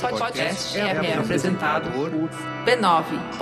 podcast 0.00 0.78
é 0.78 1.14
apresentado 1.14 1.90
por 1.90 2.10
b9.com.br. 2.64 3.36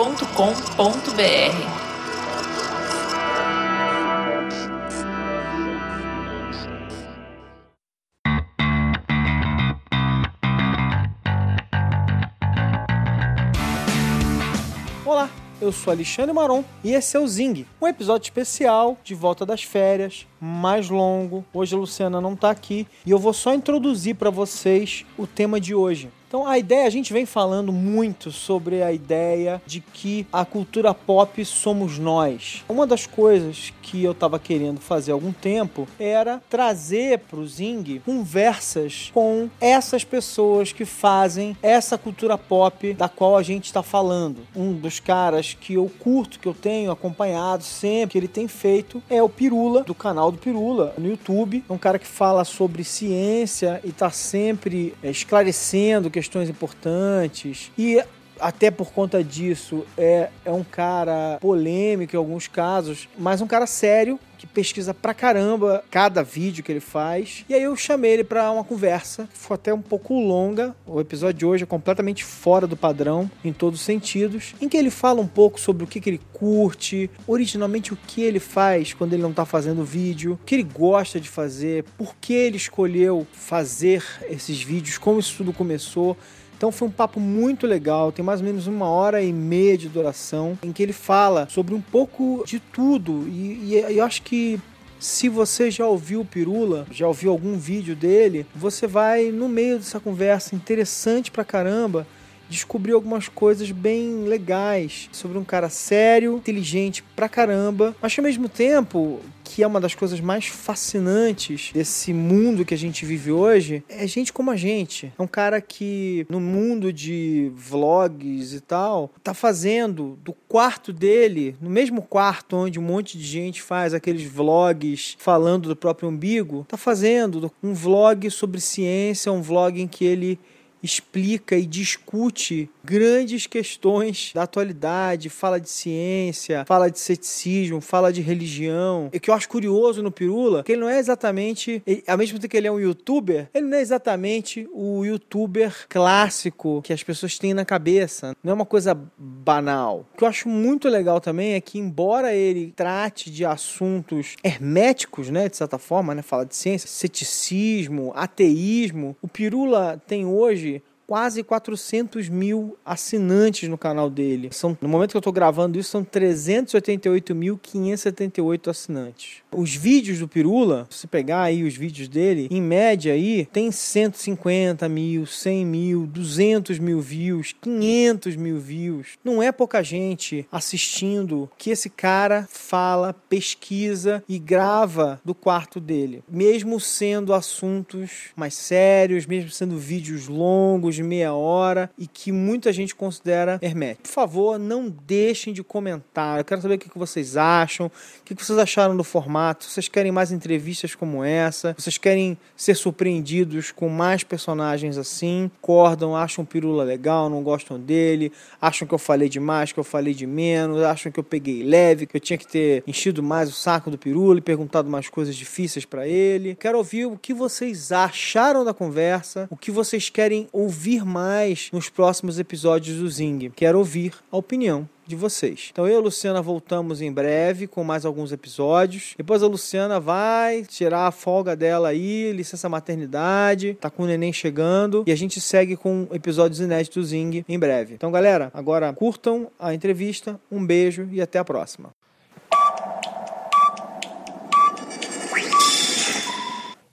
Olá, 15.04 15.28
eu 15.60 15.72
sou 15.72 15.92
Alexandre 15.92 16.32
Maron 16.32 16.64
e 16.84 16.92
esse 16.92 17.16
é 17.16 17.20
o 17.20 17.26
Zing, 17.26 17.66
um 17.80 17.88
episódio 17.88 18.26
especial 18.26 18.96
de 19.02 19.14
volta 19.14 19.44
das 19.44 19.62
férias, 19.64 20.26
mais 20.40 20.88
longo. 20.88 21.44
Hoje 21.52 21.74
a 21.74 21.78
Luciana 21.78 22.20
não 22.20 22.36
tá 22.36 22.50
aqui 22.50 22.86
e 23.04 23.10
eu 23.10 23.18
vou 23.18 23.32
só 23.32 23.52
introduzir 23.52 24.14
para 24.14 24.30
vocês 24.30 25.04
o 25.18 25.26
tema 25.26 25.60
de 25.60 25.74
hoje. 25.74 26.10
Então 26.34 26.48
a 26.48 26.58
ideia, 26.58 26.84
a 26.84 26.90
gente 26.90 27.12
vem 27.12 27.24
falando 27.24 27.72
muito 27.72 28.32
sobre 28.32 28.82
a 28.82 28.92
ideia 28.92 29.62
de 29.64 29.78
que 29.78 30.26
a 30.32 30.44
cultura 30.44 30.92
pop 30.92 31.44
somos 31.44 31.96
nós. 31.96 32.64
Uma 32.68 32.88
das 32.88 33.06
coisas 33.06 33.72
que 33.80 34.02
eu 34.02 34.10
estava 34.10 34.36
querendo 34.36 34.80
fazer 34.80 35.12
há 35.12 35.14
algum 35.14 35.30
tempo 35.30 35.86
era 35.96 36.42
trazer 36.50 37.20
para 37.20 37.38
o 37.38 37.46
Zing 37.46 38.02
conversas 38.04 39.12
com 39.14 39.48
essas 39.60 40.02
pessoas 40.02 40.72
que 40.72 40.84
fazem 40.84 41.56
essa 41.62 41.96
cultura 41.96 42.36
pop 42.36 42.92
da 42.94 43.08
qual 43.08 43.36
a 43.36 43.42
gente 43.44 43.66
está 43.66 43.80
falando. 43.80 44.40
Um 44.56 44.72
dos 44.72 44.98
caras 44.98 45.54
que 45.54 45.74
eu 45.74 45.88
curto, 46.00 46.40
que 46.40 46.48
eu 46.48 46.54
tenho 46.54 46.90
acompanhado 46.90 47.62
sempre, 47.62 48.10
que 48.10 48.18
ele 48.18 48.26
tem 48.26 48.48
feito, 48.48 49.00
é 49.08 49.22
o 49.22 49.28
Pirula, 49.28 49.84
do 49.84 49.94
canal 49.94 50.32
do 50.32 50.38
Pirula, 50.38 50.94
no 50.98 51.08
YouTube. 51.08 51.62
É 51.68 51.72
um 51.72 51.78
cara 51.78 51.96
que 51.96 52.08
fala 52.08 52.44
sobre 52.44 52.82
ciência 52.82 53.80
e 53.84 53.90
está 53.90 54.10
sempre 54.10 54.92
é, 55.00 55.12
esclarecendo 55.12 56.10
questões 56.24 56.48
importantes. 56.48 57.70
E 57.76 58.02
até 58.40 58.70
por 58.70 58.90
conta 58.92 59.22
disso, 59.22 59.84
é, 59.96 60.30
é 60.44 60.50
um 60.50 60.64
cara 60.64 61.38
polêmico 61.40 62.16
em 62.16 62.18
alguns 62.18 62.48
casos, 62.48 63.08
mas 63.18 63.40
um 63.40 63.46
cara 63.46 63.66
sério 63.66 64.18
que 64.44 64.46
pesquisa 64.46 64.92
pra 64.92 65.14
caramba 65.14 65.82
cada 65.90 66.22
vídeo 66.22 66.62
que 66.62 66.70
ele 66.70 66.80
faz. 66.80 67.44
E 67.48 67.54
aí 67.54 67.62
eu 67.62 67.74
chamei 67.76 68.12
ele 68.12 68.24
para 68.24 68.50
uma 68.50 68.62
conversa, 68.62 69.28
foi 69.32 69.54
até 69.54 69.72
um 69.72 69.80
pouco 69.80 70.14
longa. 70.20 70.74
O 70.86 71.00
episódio 71.00 71.38
de 71.38 71.46
hoje 71.46 71.64
é 71.64 71.66
completamente 71.66 72.22
fora 72.22 72.66
do 72.66 72.76
padrão, 72.76 73.30
em 73.44 73.52
todos 73.52 73.80
os 73.80 73.86
sentidos, 73.86 74.54
em 74.60 74.68
que 74.68 74.76
ele 74.76 74.90
fala 74.90 75.20
um 75.20 75.26
pouco 75.26 75.58
sobre 75.58 75.84
o 75.84 75.86
que, 75.86 76.00
que 76.00 76.10
ele 76.10 76.20
curte, 76.32 77.10
originalmente 77.26 77.92
o 77.92 77.98
que 78.06 78.22
ele 78.22 78.38
faz 78.38 78.92
quando 78.92 79.14
ele 79.14 79.22
não 79.22 79.32
tá 79.32 79.44
fazendo 79.44 79.84
vídeo, 79.84 80.34
o 80.34 80.44
que 80.44 80.54
ele 80.54 80.62
gosta 80.62 81.18
de 81.18 81.28
fazer, 81.28 81.84
por 81.96 82.14
que 82.20 82.34
ele 82.34 82.56
escolheu 82.56 83.26
fazer 83.32 84.04
esses 84.28 84.62
vídeos, 84.62 84.98
como 84.98 85.18
isso 85.20 85.36
tudo 85.38 85.52
começou. 85.52 86.16
Então 86.56 86.70
foi 86.70 86.88
um 86.88 86.90
papo 86.90 87.20
muito 87.20 87.66
legal, 87.66 88.12
tem 88.12 88.24
mais 88.24 88.40
ou 88.40 88.46
menos 88.46 88.66
uma 88.66 88.86
hora 88.86 89.22
e 89.22 89.32
meia 89.32 89.76
de 89.76 89.88
duração, 89.88 90.58
em 90.62 90.72
que 90.72 90.82
ele 90.82 90.92
fala 90.92 91.48
sobre 91.50 91.74
um 91.74 91.80
pouco 91.80 92.44
de 92.46 92.58
tudo. 92.58 93.26
E, 93.28 93.74
e 93.90 93.96
eu 93.96 94.04
acho 94.04 94.22
que 94.22 94.60
se 94.98 95.28
você 95.28 95.70
já 95.70 95.86
ouviu 95.86 96.20
o 96.20 96.24
Pirula, 96.24 96.86
já 96.90 97.06
ouviu 97.06 97.30
algum 97.30 97.58
vídeo 97.58 97.94
dele, 97.94 98.46
você 98.54 98.86
vai 98.86 99.30
no 99.30 99.48
meio 99.48 99.78
dessa 99.78 100.00
conversa 100.00 100.54
interessante 100.54 101.30
pra 101.30 101.44
caramba 101.44 102.06
descobrir 102.54 102.92
algumas 102.92 103.28
coisas 103.28 103.70
bem 103.70 104.24
legais 104.24 105.08
sobre 105.12 105.36
um 105.36 105.44
cara 105.44 105.68
sério, 105.68 106.36
inteligente 106.36 107.02
pra 107.14 107.28
caramba, 107.28 107.94
mas 108.00 108.14
que 108.14 108.20
ao 108.20 108.24
mesmo 108.24 108.48
tempo 108.48 109.20
que 109.42 109.62
é 109.62 109.66
uma 109.66 109.80
das 109.80 109.94
coisas 109.94 110.20
mais 110.20 110.46
fascinantes 110.46 111.70
desse 111.72 112.14
mundo 112.14 112.64
que 112.64 112.72
a 112.72 112.78
gente 112.78 113.04
vive 113.04 113.30
hoje, 113.30 113.84
é 113.88 114.06
gente 114.06 114.32
como 114.32 114.50
a 114.50 114.56
gente. 114.56 115.12
É 115.18 115.22
um 115.22 115.26
cara 115.26 115.60
que 115.60 116.26
no 116.30 116.40
mundo 116.40 116.90
de 116.92 117.52
vlogs 117.54 118.54
e 118.54 118.60
tal, 118.60 119.12
tá 119.22 119.34
fazendo 119.34 120.18
do 120.24 120.32
quarto 120.32 120.92
dele, 120.92 121.54
no 121.60 121.68
mesmo 121.68 122.00
quarto 122.00 122.56
onde 122.56 122.78
um 122.78 122.82
monte 122.82 123.18
de 123.18 123.24
gente 123.24 123.60
faz 123.60 123.92
aqueles 123.92 124.24
vlogs 124.24 125.14
falando 125.18 125.68
do 125.68 125.76
próprio 125.76 126.08
umbigo, 126.08 126.64
tá 126.66 126.78
fazendo 126.78 127.52
um 127.62 127.74
vlog 127.74 128.30
sobre 128.30 128.60
ciência, 128.60 129.30
um 129.30 129.42
vlog 129.42 129.80
em 129.80 129.86
que 129.86 130.04
ele 130.04 130.38
explica 130.84 131.56
e 131.56 131.64
discute 131.64 132.68
grandes 132.84 133.46
questões 133.46 134.30
da 134.34 134.42
atualidade, 134.42 135.30
fala 135.30 135.58
de 135.58 135.70
ciência, 135.70 136.64
fala 136.66 136.90
de 136.90 136.98
ceticismo, 136.98 137.80
fala 137.80 138.12
de 138.12 138.20
religião. 138.20 139.08
E 139.12 139.18
que 139.18 139.30
eu 139.30 139.34
acho 139.34 139.48
curioso 139.48 140.02
no 140.02 140.10
Pirula, 140.10 140.62
que 140.62 140.72
ele 140.72 140.82
não 140.82 140.88
é 140.88 140.98
exatamente, 140.98 141.82
ao 142.06 142.18
mesmo 142.18 142.38
tempo 142.38 142.50
que 142.50 142.56
ele 142.56 142.66
é 142.66 142.72
um 142.72 142.78
youtuber, 142.78 143.48
ele 143.54 143.66
não 143.66 143.78
é 143.78 143.80
exatamente 143.80 144.68
o 144.72 145.04
youtuber 145.04 145.86
clássico 145.88 146.82
que 146.82 146.92
as 146.92 147.02
pessoas 147.02 147.38
têm 147.38 147.54
na 147.54 147.64
cabeça. 147.64 148.36
Não 148.42 148.50
é 148.50 148.54
uma 148.54 148.66
coisa 148.66 148.94
banal. 149.18 150.06
O 150.12 150.18
que 150.18 150.24
eu 150.24 150.28
acho 150.28 150.48
muito 150.48 150.88
legal 150.88 151.20
também 151.20 151.54
é 151.54 151.60
que, 151.60 151.78
embora 151.78 152.34
ele 152.34 152.72
trate 152.76 153.30
de 153.30 153.44
assuntos 153.44 154.36
herméticos, 154.44 155.30
né, 155.30 155.48
de 155.48 155.56
certa 155.56 155.78
forma, 155.78 156.14
né, 156.14 156.20
fala 156.20 156.44
de 156.44 156.54
ciência, 156.54 156.88
ceticismo, 156.88 158.12
ateísmo, 158.14 159.16
o 159.22 159.28
Pirula 159.28 160.02
tem 160.06 160.26
hoje 160.26 160.73
quase 161.06 161.42
400 161.42 162.28
mil 162.28 162.76
assinantes 162.84 163.66
no 163.68 163.78
canal 163.78 164.10
dele. 164.10 164.48
São, 164.52 164.76
no 164.80 164.88
momento 164.88 165.12
que 165.12 165.16
eu 165.16 165.20
estou 165.20 165.32
gravando 165.32 165.78
isso, 165.78 165.90
são 165.90 166.04
388.578 166.04 168.68
assinantes. 168.68 169.36
Os 169.52 169.74
vídeos 169.74 170.18
do 170.18 170.28
Pirula, 170.28 170.86
se 170.90 171.06
pegar 171.06 171.42
aí 171.42 171.62
os 171.62 171.76
vídeos 171.76 172.08
dele, 172.08 172.48
em 172.50 172.60
média 172.60 173.12
aí, 173.12 173.46
tem 173.52 173.70
150 173.70 174.88
mil, 174.88 175.26
100 175.26 175.66
mil, 175.66 176.06
200 176.06 176.78
mil 176.78 177.00
views, 177.00 177.54
500 177.60 178.36
mil 178.36 178.58
views. 178.58 179.18
Não 179.22 179.42
é 179.42 179.52
pouca 179.52 179.82
gente 179.82 180.46
assistindo 180.50 181.50
que 181.56 181.70
esse 181.70 181.90
cara 181.90 182.48
fala, 182.50 183.14
pesquisa 183.28 184.24
e 184.28 184.38
grava 184.38 185.20
do 185.24 185.34
quarto 185.34 185.80
dele. 185.80 186.22
Mesmo 186.28 186.78
sendo 186.80 187.32
assuntos 187.32 188.30
mais 188.36 188.54
sérios, 188.54 189.26
mesmo 189.26 189.50
sendo 189.50 189.76
vídeos 189.76 190.28
longos, 190.28 190.93
de 190.94 191.02
meia 191.02 191.34
hora 191.34 191.90
e 191.98 192.06
que 192.06 192.32
muita 192.32 192.72
gente 192.72 192.94
considera 192.94 193.58
hermético. 193.60 194.02
Por 194.04 194.12
favor, 194.12 194.58
não 194.58 194.88
deixem 194.88 195.52
de 195.52 195.62
comentar. 195.62 196.38
Eu 196.38 196.44
quero 196.44 196.60
saber 196.60 196.74
o 196.74 196.78
que 196.78 196.98
vocês 196.98 197.36
acham, 197.36 197.86
o 197.86 198.24
que 198.24 198.34
vocês 198.34 198.58
acharam 198.58 198.96
do 198.96 199.04
formato. 199.04 199.64
Vocês 199.64 199.88
querem 199.88 200.12
mais 200.12 200.32
entrevistas 200.32 200.94
como 200.94 201.24
essa? 201.24 201.74
Vocês 201.78 201.98
querem 201.98 202.38
ser 202.56 202.74
surpreendidos 202.74 203.72
com 203.72 203.88
mais 203.88 204.22
personagens 204.22 204.96
assim? 204.96 205.50
Acordam, 205.62 206.16
acham 206.16 206.44
o 206.44 206.46
Pirula 206.46 206.84
legal, 206.84 207.28
não 207.28 207.42
gostam 207.42 207.78
dele, 207.80 208.32
acham 208.60 208.86
que 208.86 208.94
eu 208.94 208.98
falei 208.98 209.28
demais, 209.28 209.72
que 209.72 209.80
eu 209.80 209.84
falei 209.84 210.14
de 210.14 210.26
menos, 210.26 210.82
acham 210.82 211.10
que 211.10 211.18
eu 211.18 211.24
peguei 211.24 211.62
leve, 211.62 212.06
que 212.06 212.16
eu 212.16 212.20
tinha 212.20 212.38
que 212.38 212.46
ter 212.46 212.84
enchido 212.86 213.22
mais 213.22 213.48
o 213.48 213.52
saco 213.52 213.90
do 213.90 213.98
Pirula 213.98 214.38
e 214.38 214.42
perguntado 214.42 214.88
mais 214.88 215.08
coisas 215.08 215.34
difíceis 215.34 215.84
para 215.84 216.06
ele. 216.06 216.54
Quero 216.54 216.78
ouvir 216.78 217.06
o 217.06 217.18
que 217.18 217.34
vocês 217.34 217.92
acharam 217.92 218.64
da 218.64 218.74
conversa, 218.74 219.46
o 219.50 219.56
que 219.56 219.70
vocês 219.70 220.10
querem 220.10 220.48
ouvir 220.52 220.83
ouvir 220.84 221.02
mais 221.02 221.70
nos 221.72 221.88
próximos 221.88 222.38
episódios 222.38 222.98
do 222.98 223.08
Zing. 223.08 223.50
Quero 223.56 223.78
ouvir 223.78 224.12
a 224.30 224.36
opinião 224.36 224.86
de 225.06 225.16
vocês. 225.16 225.70
Então 225.72 225.86
eu 225.86 225.94
e 225.94 225.96
a 225.96 226.00
Luciana 226.00 226.42
voltamos 226.42 227.00
em 227.00 227.10
breve 227.10 227.66
com 227.66 227.82
mais 227.82 228.04
alguns 228.04 228.32
episódios. 228.32 229.14
Depois 229.16 229.42
a 229.42 229.46
Luciana 229.46 229.98
vai 229.98 230.62
tirar 230.64 231.06
a 231.06 231.10
folga 231.10 231.56
dela 231.56 231.88
aí, 231.88 232.30
licença 232.32 232.68
maternidade, 232.68 233.78
tá 233.80 233.88
com 233.88 234.02
o 234.02 234.06
neném 234.06 234.30
chegando 234.30 235.04
e 235.06 235.12
a 235.12 235.16
gente 235.16 235.40
segue 235.40 235.74
com 235.74 236.06
episódios 236.12 236.60
inéditos 236.60 237.02
do 237.02 237.08
Zing 237.08 237.46
em 237.48 237.58
breve. 237.58 237.94
Então 237.94 238.12
galera, 238.12 238.50
agora 238.52 238.92
curtam 238.92 239.50
a 239.58 239.72
entrevista, 239.72 240.38
um 240.52 240.66
beijo 240.66 241.08
e 241.10 241.18
até 241.18 241.38
a 241.38 241.44
próxima. 241.44 241.94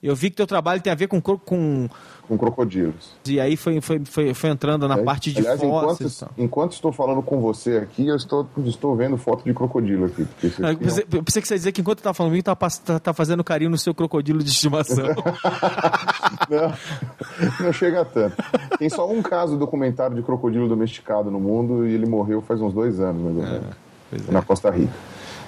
Eu 0.02 0.16
vi 0.16 0.30
que 0.30 0.36
teu 0.36 0.46
trabalho 0.48 0.80
tem 0.80 0.92
a 0.92 0.96
ver 0.96 1.06
com, 1.06 1.20
com 1.20 1.88
com 2.28 2.38
crocodilos. 2.38 3.12
E 3.26 3.40
aí 3.40 3.56
foi, 3.56 3.80
foi, 3.80 4.00
foi, 4.04 4.34
foi 4.34 4.50
entrando 4.50 4.86
na 4.86 4.98
parte 4.98 5.32
de 5.32 5.40
aliás, 5.40 5.60
fósseis. 5.60 6.22
Enquanto, 6.22 6.38
enquanto, 6.38 6.72
estou 6.72 6.92
falando 6.92 7.22
com 7.22 7.40
você 7.40 7.78
aqui, 7.78 8.06
eu 8.06 8.16
estou, 8.16 8.46
estou 8.64 8.96
vendo 8.96 9.16
foto 9.16 9.44
de 9.44 9.52
crocodilo 9.52 10.06
aqui. 10.06 10.26
Eu, 10.42 10.78
pensei, 10.78 11.06
eu 11.12 11.22
pensei 11.22 11.42
que 11.42 11.48
você 11.48 11.54
ia 11.54 11.58
dizer 11.58 11.72
que 11.72 11.80
enquanto 11.80 11.98
estava 11.98 12.14
falando 12.14 12.30
comigo, 12.30 12.44
tá, 12.44 12.56
tá, 12.56 13.00
tá 13.00 13.12
fazendo 13.12 13.42
carinho 13.42 13.70
no 13.70 13.78
seu 13.78 13.94
crocodilo 13.94 14.42
de 14.42 14.50
estimação. 14.50 15.06
não, 16.48 17.66
não 17.66 17.72
chega 17.72 18.04
tanto. 18.04 18.36
Tem 18.78 18.88
só 18.88 19.08
um 19.10 19.20
caso 19.22 19.58
documentário 19.58 20.16
de 20.16 20.22
crocodilo 20.22 20.68
domesticado 20.68 21.30
no 21.30 21.40
mundo 21.40 21.86
e 21.86 21.94
ele 21.94 22.06
morreu 22.06 22.40
faz 22.40 22.60
uns 22.60 22.72
dois 22.72 23.00
anos, 23.00 23.22
mais 23.22 23.36
ou 23.36 23.42
menos, 23.42 23.66
é, 24.12 24.32
na 24.32 24.38
é. 24.38 24.42
Costa 24.42 24.70
Rica. 24.70 24.92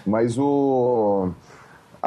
Mas 0.07 0.37
o 0.39 1.31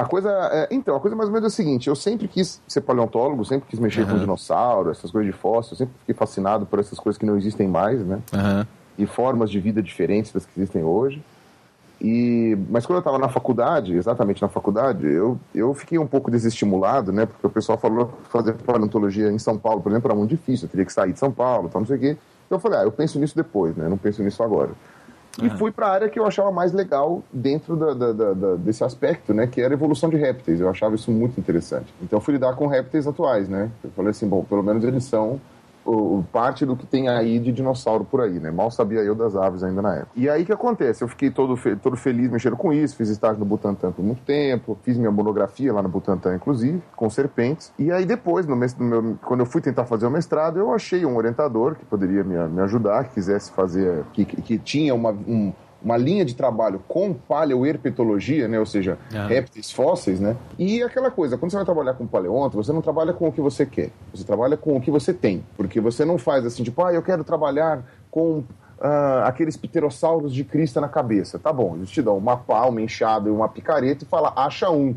a 0.01 0.05
coisa. 0.05 0.29
É, 0.51 0.67
então, 0.71 0.95
a 0.95 0.99
coisa 0.99 1.15
mais 1.15 1.29
ou 1.29 1.33
menos 1.33 1.51
é 1.51 1.53
a 1.53 1.55
seguinte: 1.55 1.87
eu 1.87 1.95
sempre 1.95 2.27
quis 2.27 2.61
ser 2.67 2.81
paleontólogo, 2.81 3.43
sempre 3.43 3.67
quis 3.69 3.79
mexer 3.79 4.01
uhum. 4.01 4.11
com 4.11 4.19
dinossauro, 4.19 4.91
essas 4.91 5.11
coisas 5.11 5.31
de 5.31 5.37
fóssil, 5.37 5.75
sempre 5.75 5.93
fiquei 5.99 6.15
fascinado 6.15 6.65
por 6.65 6.79
essas 6.79 6.99
coisas 6.99 7.17
que 7.17 7.25
não 7.25 7.37
existem 7.37 7.67
mais, 7.67 7.99
né? 8.05 8.19
Uhum. 8.33 8.65
E 8.97 9.05
formas 9.05 9.49
de 9.49 9.59
vida 9.59 9.81
diferentes 9.81 10.31
das 10.31 10.45
que 10.45 10.51
existem 10.59 10.83
hoje. 10.83 11.21
E, 11.99 12.55
mas 12.69 12.85
quando 12.85 12.97
eu 12.97 12.99
estava 12.99 13.17
na 13.17 13.27
faculdade, 13.27 13.95
exatamente 13.95 14.41
na 14.41 14.47
faculdade, 14.47 15.05
eu, 15.07 15.39
eu 15.53 15.73
fiquei 15.73 15.97
um 15.97 16.05
pouco 16.05 16.29
desestimulado, 16.29 17.11
né? 17.11 17.25
Porque 17.25 17.47
o 17.47 17.49
pessoal 17.49 17.77
falou 17.77 18.13
fazer 18.29 18.53
paleontologia 18.53 19.31
em 19.31 19.39
São 19.39 19.57
Paulo, 19.57 19.81
por 19.81 19.91
exemplo, 19.91 20.07
era 20.07 20.17
muito 20.17 20.29
difícil, 20.29 20.65
eu 20.65 20.69
teria 20.69 20.85
que 20.85 20.93
sair 20.93 21.11
de 21.11 21.19
São 21.19 21.31
Paulo, 21.31 21.69
tal, 21.69 21.81
não 21.81 21.87
sei 21.87 21.97
o 21.97 21.99
quê. 21.99 22.17
Então 22.45 22.57
eu 22.57 22.59
falei, 22.59 22.79
ah, 22.79 22.83
eu 22.83 22.91
penso 22.91 23.19
nisso 23.19 23.35
depois, 23.35 23.75
né? 23.75 23.89
Não 23.89 23.97
penso 23.97 24.21
nisso 24.21 24.43
agora. 24.43 24.69
E 25.41 25.49
fui 25.51 25.71
para 25.71 25.87
a 25.87 25.91
área 25.91 26.09
que 26.09 26.19
eu 26.19 26.25
achava 26.25 26.51
mais 26.51 26.73
legal 26.73 27.23
dentro 27.31 27.75
da, 27.75 27.93
da, 27.93 28.33
da, 28.33 28.55
desse 28.55 28.83
aspecto, 28.83 29.33
né? 29.33 29.47
Que 29.47 29.61
era 29.61 29.73
a 29.73 29.75
evolução 29.75 30.09
de 30.09 30.17
répteis. 30.17 30.59
Eu 30.59 30.69
achava 30.69 30.95
isso 30.95 31.11
muito 31.11 31.39
interessante. 31.39 31.93
Então 32.01 32.19
fui 32.19 32.33
lidar 32.33 32.55
com 32.55 32.67
répteis 32.67 33.07
atuais, 33.07 33.47
né? 33.47 33.69
Eu 33.83 33.91
falei 33.91 34.11
assim, 34.11 34.27
bom, 34.27 34.43
pelo 34.43 34.63
menos 34.63 34.83
eles 34.83 35.03
são 35.03 35.39
o, 35.87 36.23
parte 36.31 36.65
do 36.65 36.75
que 36.75 36.85
tem 36.85 37.07
aí 37.07 37.39
de 37.39 37.51
dinossauro 37.51 38.03
por 38.03 38.21
aí, 38.21 38.39
né? 38.39 38.51
Mal 38.51 38.69
sabia 38.69 38.99
eu 38.99 39.15
das 39.15 39.35
aves 39.35 39.63
ainda 39.63 39.81
na 39.81 39.95
época. 39.95 40.11
E 40.15 40.29
aí 40.29 40.45
que 40.45 40.51
acontece? 40.51 41.03
Eu 41.03 41.07
fiquei 41.07 41.31
todo, 41.31 41.57
todo 41.81 41.95
feliz 41.95 42.29
mexendo 42.29 42.57
com 42.57 42.73
isso, 42.73 42.95
fiz 42.95 43.09
estágio 43.09 43.39
no 43.39 43.45
Butantan 43.45 43.91
por 43.91 44.03
muito 44.03 44.21
tempo, 44.23 44.77
fiz 44.83 44.97
minha 44.97 45.11
monografia 45.11 45.73
lá 45.73 45.81
no 45.81 45.89
Butantan, 45.89 46.35
inclusive, 46.35 46.81
com 46.95 47.09
serpentes. 47.09 47.71
E 47.79 47.91
aí 47.91 48.05
depois, 48.05 48.45
no, 48.45 48.55
no 48.55 48.85
meu, 48.85 49.17
quando 49.23 49.41
eu 49.41 49.45
fui 49.45 49.61
tentar 49.61 49.85
fazer 49.85 50.05
o 50.05 50.11
mestrado, 50.11 50.59
eu 50.59 50.73
achei 50.73 51.05
um 51.05 51.15
orientador 51.15 51.75
que 51.75 51.85
poderia 51.85 52.23
me, 52.23 52.35
me 52.49 52.61
ajudar, 52.61 53.05
que 53.05 53.15
quisesse 53.15 53.51
fazer, 53.51 54.03
que, 54.13 54.25
que 54.25 54.57
tinha 54.57 54.93
uma, 54.93 55.11
um, 55.11 55.53
uma 55.81 55.97
linha 55.97 56.25
de 56.25 56.35
trabalho 56.35 56.81
com 56.87 57.13
paleoherpetologia, 57.13 58.47
né? 58.47 58.59
ou 58.59 58.65
seja, 58.65 58.97
ah. 59.13 59.27
répteis 59.27 59.71
fósseis, 59.71 60.19
né? 60.19 60.35
E 60.57 60.81
aquela 60.81 61.11
coisa, 61.11 61.37
quando 61.37 61.51
você 61.51 61.57
vai 61.57 61.65
trabalhar 61.65 61.93
com 61.93 62.07
paleonto, 62.07 62.57
você 62.57 62.73
não 62.73 62.81
trabalha 62.81 63.13
com 63.13 63.27
o 63.27 63.31
que 63.31 63.41
você 63.41 63.65
quer, 63.65 63.91
você 64.13 64.23
trabalha 64.23 64.57
com 64.57 64.75
o 64.75 64.81
que 64.81 64.91
você 64.91 65.13
tem, 65.13 65.43
porque 65.55 65.79
você 65.79 66.03
não 66.03 66.17
faz 66.17 66.45
assim, 66.45 66.63
tipo, 66.63 66.83
ah, 66.83 66.93
eu 66.93 67.01
quero 67.01 67.23
trabalhar 67.23 67.83
com 68.11 68.43
Uh, 68.79 69.25
aqueles 69.25 69.57
pterossauros 69.57 70.31
de 70.31 70.43
crista 70.43 70.79
na 70.79 70.87
cabeça. 70.87 71.39
Tá 71.39 71.51
bom, 71.51 71.75
eles 71.75 71.89
te 71.89 71.99
dão 71.99 72.15
uma 72.15 72.37
pá, 72.37 72.63
uma 72.67 72.79
enxada 72.79 73.27
e 73.27 73.31
uma 73.31 73.49
picareta 73.49 74.03
e 74.03 74.07
fala, 74.07 74.31
acha 74.35 74.69
um. 74.69 74.95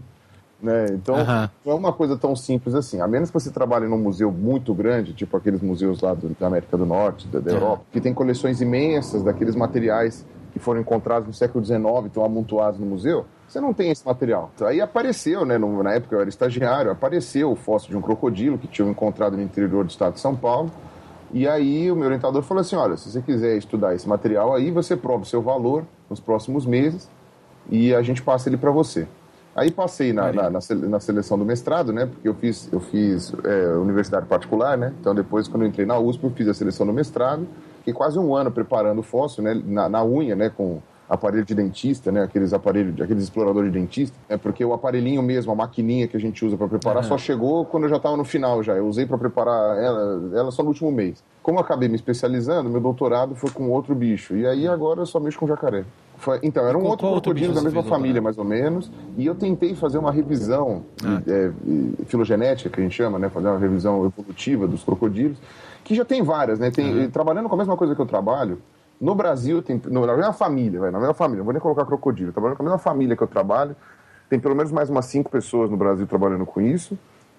Né? 0.62 0.88
Então, 0.91 1.17
não 1.65 1.73
é 1.73 1.75
uma 1.75 1.91
coisa 1.91 2.15
tão 2.15 2.37
simples 2.37 2.75
assim. 2.75 3.00
A 3.00 3.09
menos 3.09 3.31
que 3.31 3.35
você 3.41 3.50
trabalhe 3.50 3.88
num 3.88 3.97
museu 3.97 4.31
muito 4.31 4.75
grande, 4.75 5.15
tipo 5.15 5.35
aqueles 5.35 5.62
museus 5.62 6.03
lá 6.03 6.12
do, 6.12 6.29
da 6.38 6.49
América 6.49 6.77
do 6.77 6.85
Norte, 6.85 7.27
da, 7.29 7.41
da 7.41 7.53
Europa, 7.53 7.85
que 7.91 8.03
tem 8.03 8.12
coleções 8.12 8.61
imensas 8.61 9.23
daqueles 9.23 9.55
materiais 9.55 10.27
que 10.52 10.58
foram 10.58 10.81
encontrados 10.81 11.26
no 11.26 11.35
século 11.35 11.64
XIX, 11.64 11.82
estão 12.06 12.25
amontoados 12.25 12.79
no 12.79 12.87
museu, 12.87 13.25
você 13.49 13.61
não 13.61 13.73
tem 13.73 13.91
esse 13.91 14.06
material. 14.06 14.50
Aí 14.61 14.81
apareceu, 14.81 15.44
né, 15.44 15.58
no, 15.58 15.82
na 15.82 15.94
época 15.94 16.14
eu 16.14 16.20
era 16.20 16.29
estagiário, 16.29 16.91
apareceu 16.91 17.50
o 17.50 17.56
fóssil 17.56 17.91
de 17.91 17.97
um 17.97 18.00
crocodilo 18.00 18.58
que 18.58 18.69
tinham 18.69 18.91
encontrado 18.91 19.37
no 19.37 19.43
interior 19.43 19.85
do 19.85 19.91
estado 19.91 20.14
de 20.14 20.20
São 20.20 20.37
Paulo. 20.37 20.70
E 21.32 21.49
aí 21.49 21.91
o 21.91 21.97
meu 21.97 22.06
orientador 22.06 22.43
falou 22.43 22.61
assim: 22.61 22.76
olha, 22.76 22.97
se 22.97 23.11
você 23.11 23.20
quiser 23.23 23.56
estudar 23.56 23.94
esse 23.94 24.08
material 24.08 24.55
aí, 24.55 24.70
você 24.70 24.97
prova 24.97 25.23
o 25.23 25.26
seu 25.26 25.43
valor 25.43 25.85
nos 26.08 26.20
próximos 26.20 26.67
meses 26.67 27.08
e 27.69 27.94
a 27.94 28.03
gente 28.03 28.23
passa 28.23 28.49
ele 28.49 28.56
para 28.56 28.70
você. 28.70 29.06
Aí 29.55 29.70
passei 29.70 30.12
na, 30.12 30.32
na, 30.32 30.50
na, 30.50 31.00
seleção 31.00 31.37
do 31.37 31.44
mestrado, 31.44 31.93
né? 31.93 32.06
Porque 32.06 32.29
eu 32.29 32.35
fiz, 32.35 32.69
eu 32.73 32.79
fiz 32.79 33.32
é, 33.44 33.76
universidade 33.76 34.26
particular, 34.26 34.79
né? 34.79 34.94
Então 35.00 35.12
depois, 35.12 35.49
quando 35.49 35.62
eu 35.62 35.69
entrei 35.69 35.85
na 35.85 35.99
USP, 35.99 36.23
eu 36.23 36.31
fiz 36.31 36.46
a 36.46 36.55
seleção 36.55 36.87
do 36.87 36.93
mestrado 36.93 37.46
Fiquei 37.91 37.93
quase 37.93 38.19
um 38.19 38.35
ano 38.35 38.51
preparando 38.51 39.01
o 39.01 39.03
fóssil, 39.03 39.43
né, 39.43 39.61
na, 39.67 39.89
na 39.89 40.05
unha, 40.05 40.37
né, 40.37 40.49
com 40.49 40.81
aparelho 41.09 41.45
de 41.45 41.55
dentista, 41.57 42.13
né, 42.13 42.23
aqueles 42.23 42.53
aparelhos, 42.53 43.01
aqueles 43.01 43.25
exploradores 43.25 43.73
de 43.73 43.79
dentista, 43.81 44.17
é 44.29 44.37
porque 44.37 44.65
o 44.65 44.73
aparelhinho 44.73 45.21
mesmo, 45.23 45.51
a 45.51 45.57
maquininha 45.57 46.07
que 46.07 46.17
a 46.17 46.21
gente 46.21 46.45
usa 46.45 46.57
para 46.57 46.69
preparar, 46.69 47.03
uhum. 47.03 47.09
só 47.09 47.19
chegou 47.19 47.65
quando 47.65 47.85
eu 47.85 47.91
já 47.91 47.97
estava 47.97 48.17
no 48.17 48.25
final 48.25 48.63
já. 48.63 48.75
Eu 48.75 48.87
usei 48.87 49.07
para 49.07 49.19
preparar 49.19 49.77
ela, 49.77 50.31
ela 50.39 50.51
só 50.53 50.63
no 50.63 50.69
último 50.69 50.93
mês. 50.93 51.23
Como 51.43 51.59
eu 51.59 51.63
acabei 51.63 51.89
me 51.89 51.97
especializando, 51.97 52.71
meu 52.71 52.81
doutorado 52.81 53.35
foi 53.35 53.51
com 53.51 53.69
outro 53.71 53.93
bicho. 53.93 54.37
E 54.37 54.47
aí 54.47 54.69
agora 54.69 55.01
eu 55.01 55.07
só 55.07 55.19
mexo 55.19 55.39
com 55.39 55.49
jacaré. 55.49 55.85
Foi, 56.17 56.39
então, 56.43 56.65
era 56.65 56.79
um 56.79 56.85
outro 56.85 57.09
crocodilo 57.11 57.55
da 57.55 57.63
mesma 57.63 57.83
família, 57.83 58.21
mais 58.21 58.39
ou 58.39 58.45
menos, 58.45 58.91
e 59.17 59.27
eu 59.27 59.35
tentei 59.35 59.75
fazer 59.75 59.99
uma 59.99 60.13
revisão 60.13 60.85
ah. 61.03 61.21
é, 61.27 61.51
filogenética, 62.05 62.69
que 62.69 62.79
a 62.79 62.83
gente 62.83 62.95
chama, 62.95 63.19
né, 63.19 63.31
fazer 63.31 63.49
uma 63.49 63.59
revisão 63.59 64.05
evolutiva 64.05 64.69
dos 64.69 64.85
crocodilos, 64.85 65.39
que 65.91 65.95
já 65.97 66.05
tem 66.05 66.23
várias, 66.23 66.61
né? 66.61 66.71
Tem, 66.71 66.97
uhum. 66.97 67.11
Trabalhando 67.11 67.49
com 67.49 67.57
a 67.57 67.59
mesma 67.59 67.77
coisa 67.77 67.97
que 67.97 68.01
eu 68.01 68.07
trabalho, 68.07 68.63
no 69.01 69.13
Brasil, 69.13 69.61
tem, 69.61 69.83
no, 69.87 70.07
na 70.07 70.17
mesma 70.17 70.33
família, 70.33 70.79
vai, 70.79 70.91
na 70.93 71.01
mesma 71.01 71.15
família, 71.15 71.39
não 71.39 71.45
vou 71.45 71.53
nem 71.53 71.61
colocar 71.61 71.85
crocodilo, 71.85 72.31
trabalhando 72.31 72.57
com 72.57 72.63
a 72.63 72.67
mesma 72.67 72.79
família 72.79 73.17
que 73.17 73.23
eu 73.25 73.27
trabalho, 73.27 73.75
tem 74.29 74.39
pelo 74.39 74.55
menos 74.55 74.71
mais 74.71 74.89
umas 74.89 75.07
cinco 75.07 75.29
pessoas 75.29 75.69
no 75.69 75.77
Brasil 75.77 76.07
trabalhando 76.07 76.47
com 76.47 76.61
isso. 76.61 76.97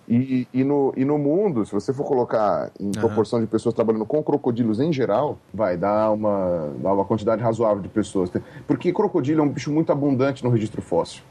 E, 0.10 0.46
e, 0.54 0.66
no, 0.66 0.94
e 0.98 1.06
no 1.06 1.18
mundo, 1.18 1.66
se 1.66 1.72
você 1.72 1.94
for 1.94 2.04
colocar 2.04 2.70
em 2.78 2.92
proporção 2.92 3.40
de 3.40 3.48
pessoas 3.48 3.74
trabalhando 3.74 4.06
com 4.06 4.22
crocodilos 4.22 4.82
em 4.82 4.92
geral, 4.92 5.38
vai 5.54 5.78
dar 5.78 6.12
uma, 6.12 6.74
dar 6.80 6.94
uma 6.94 7.06
quantidade 7.06 7.42
razoável 7.42 7.82
de 7.82 7.88
pessoas. 7.88 8.30
Porque 8.68 8.92
crocodilo 8.92 9.40
é 9.40 9.44
um 9.46 9.50
bicho 9.50 9.72
muito 9.72 9.94
abundante 9.94 10.44
no 10.44 10.50
registro 10.50 10.82
fóssil. 10.82 11.24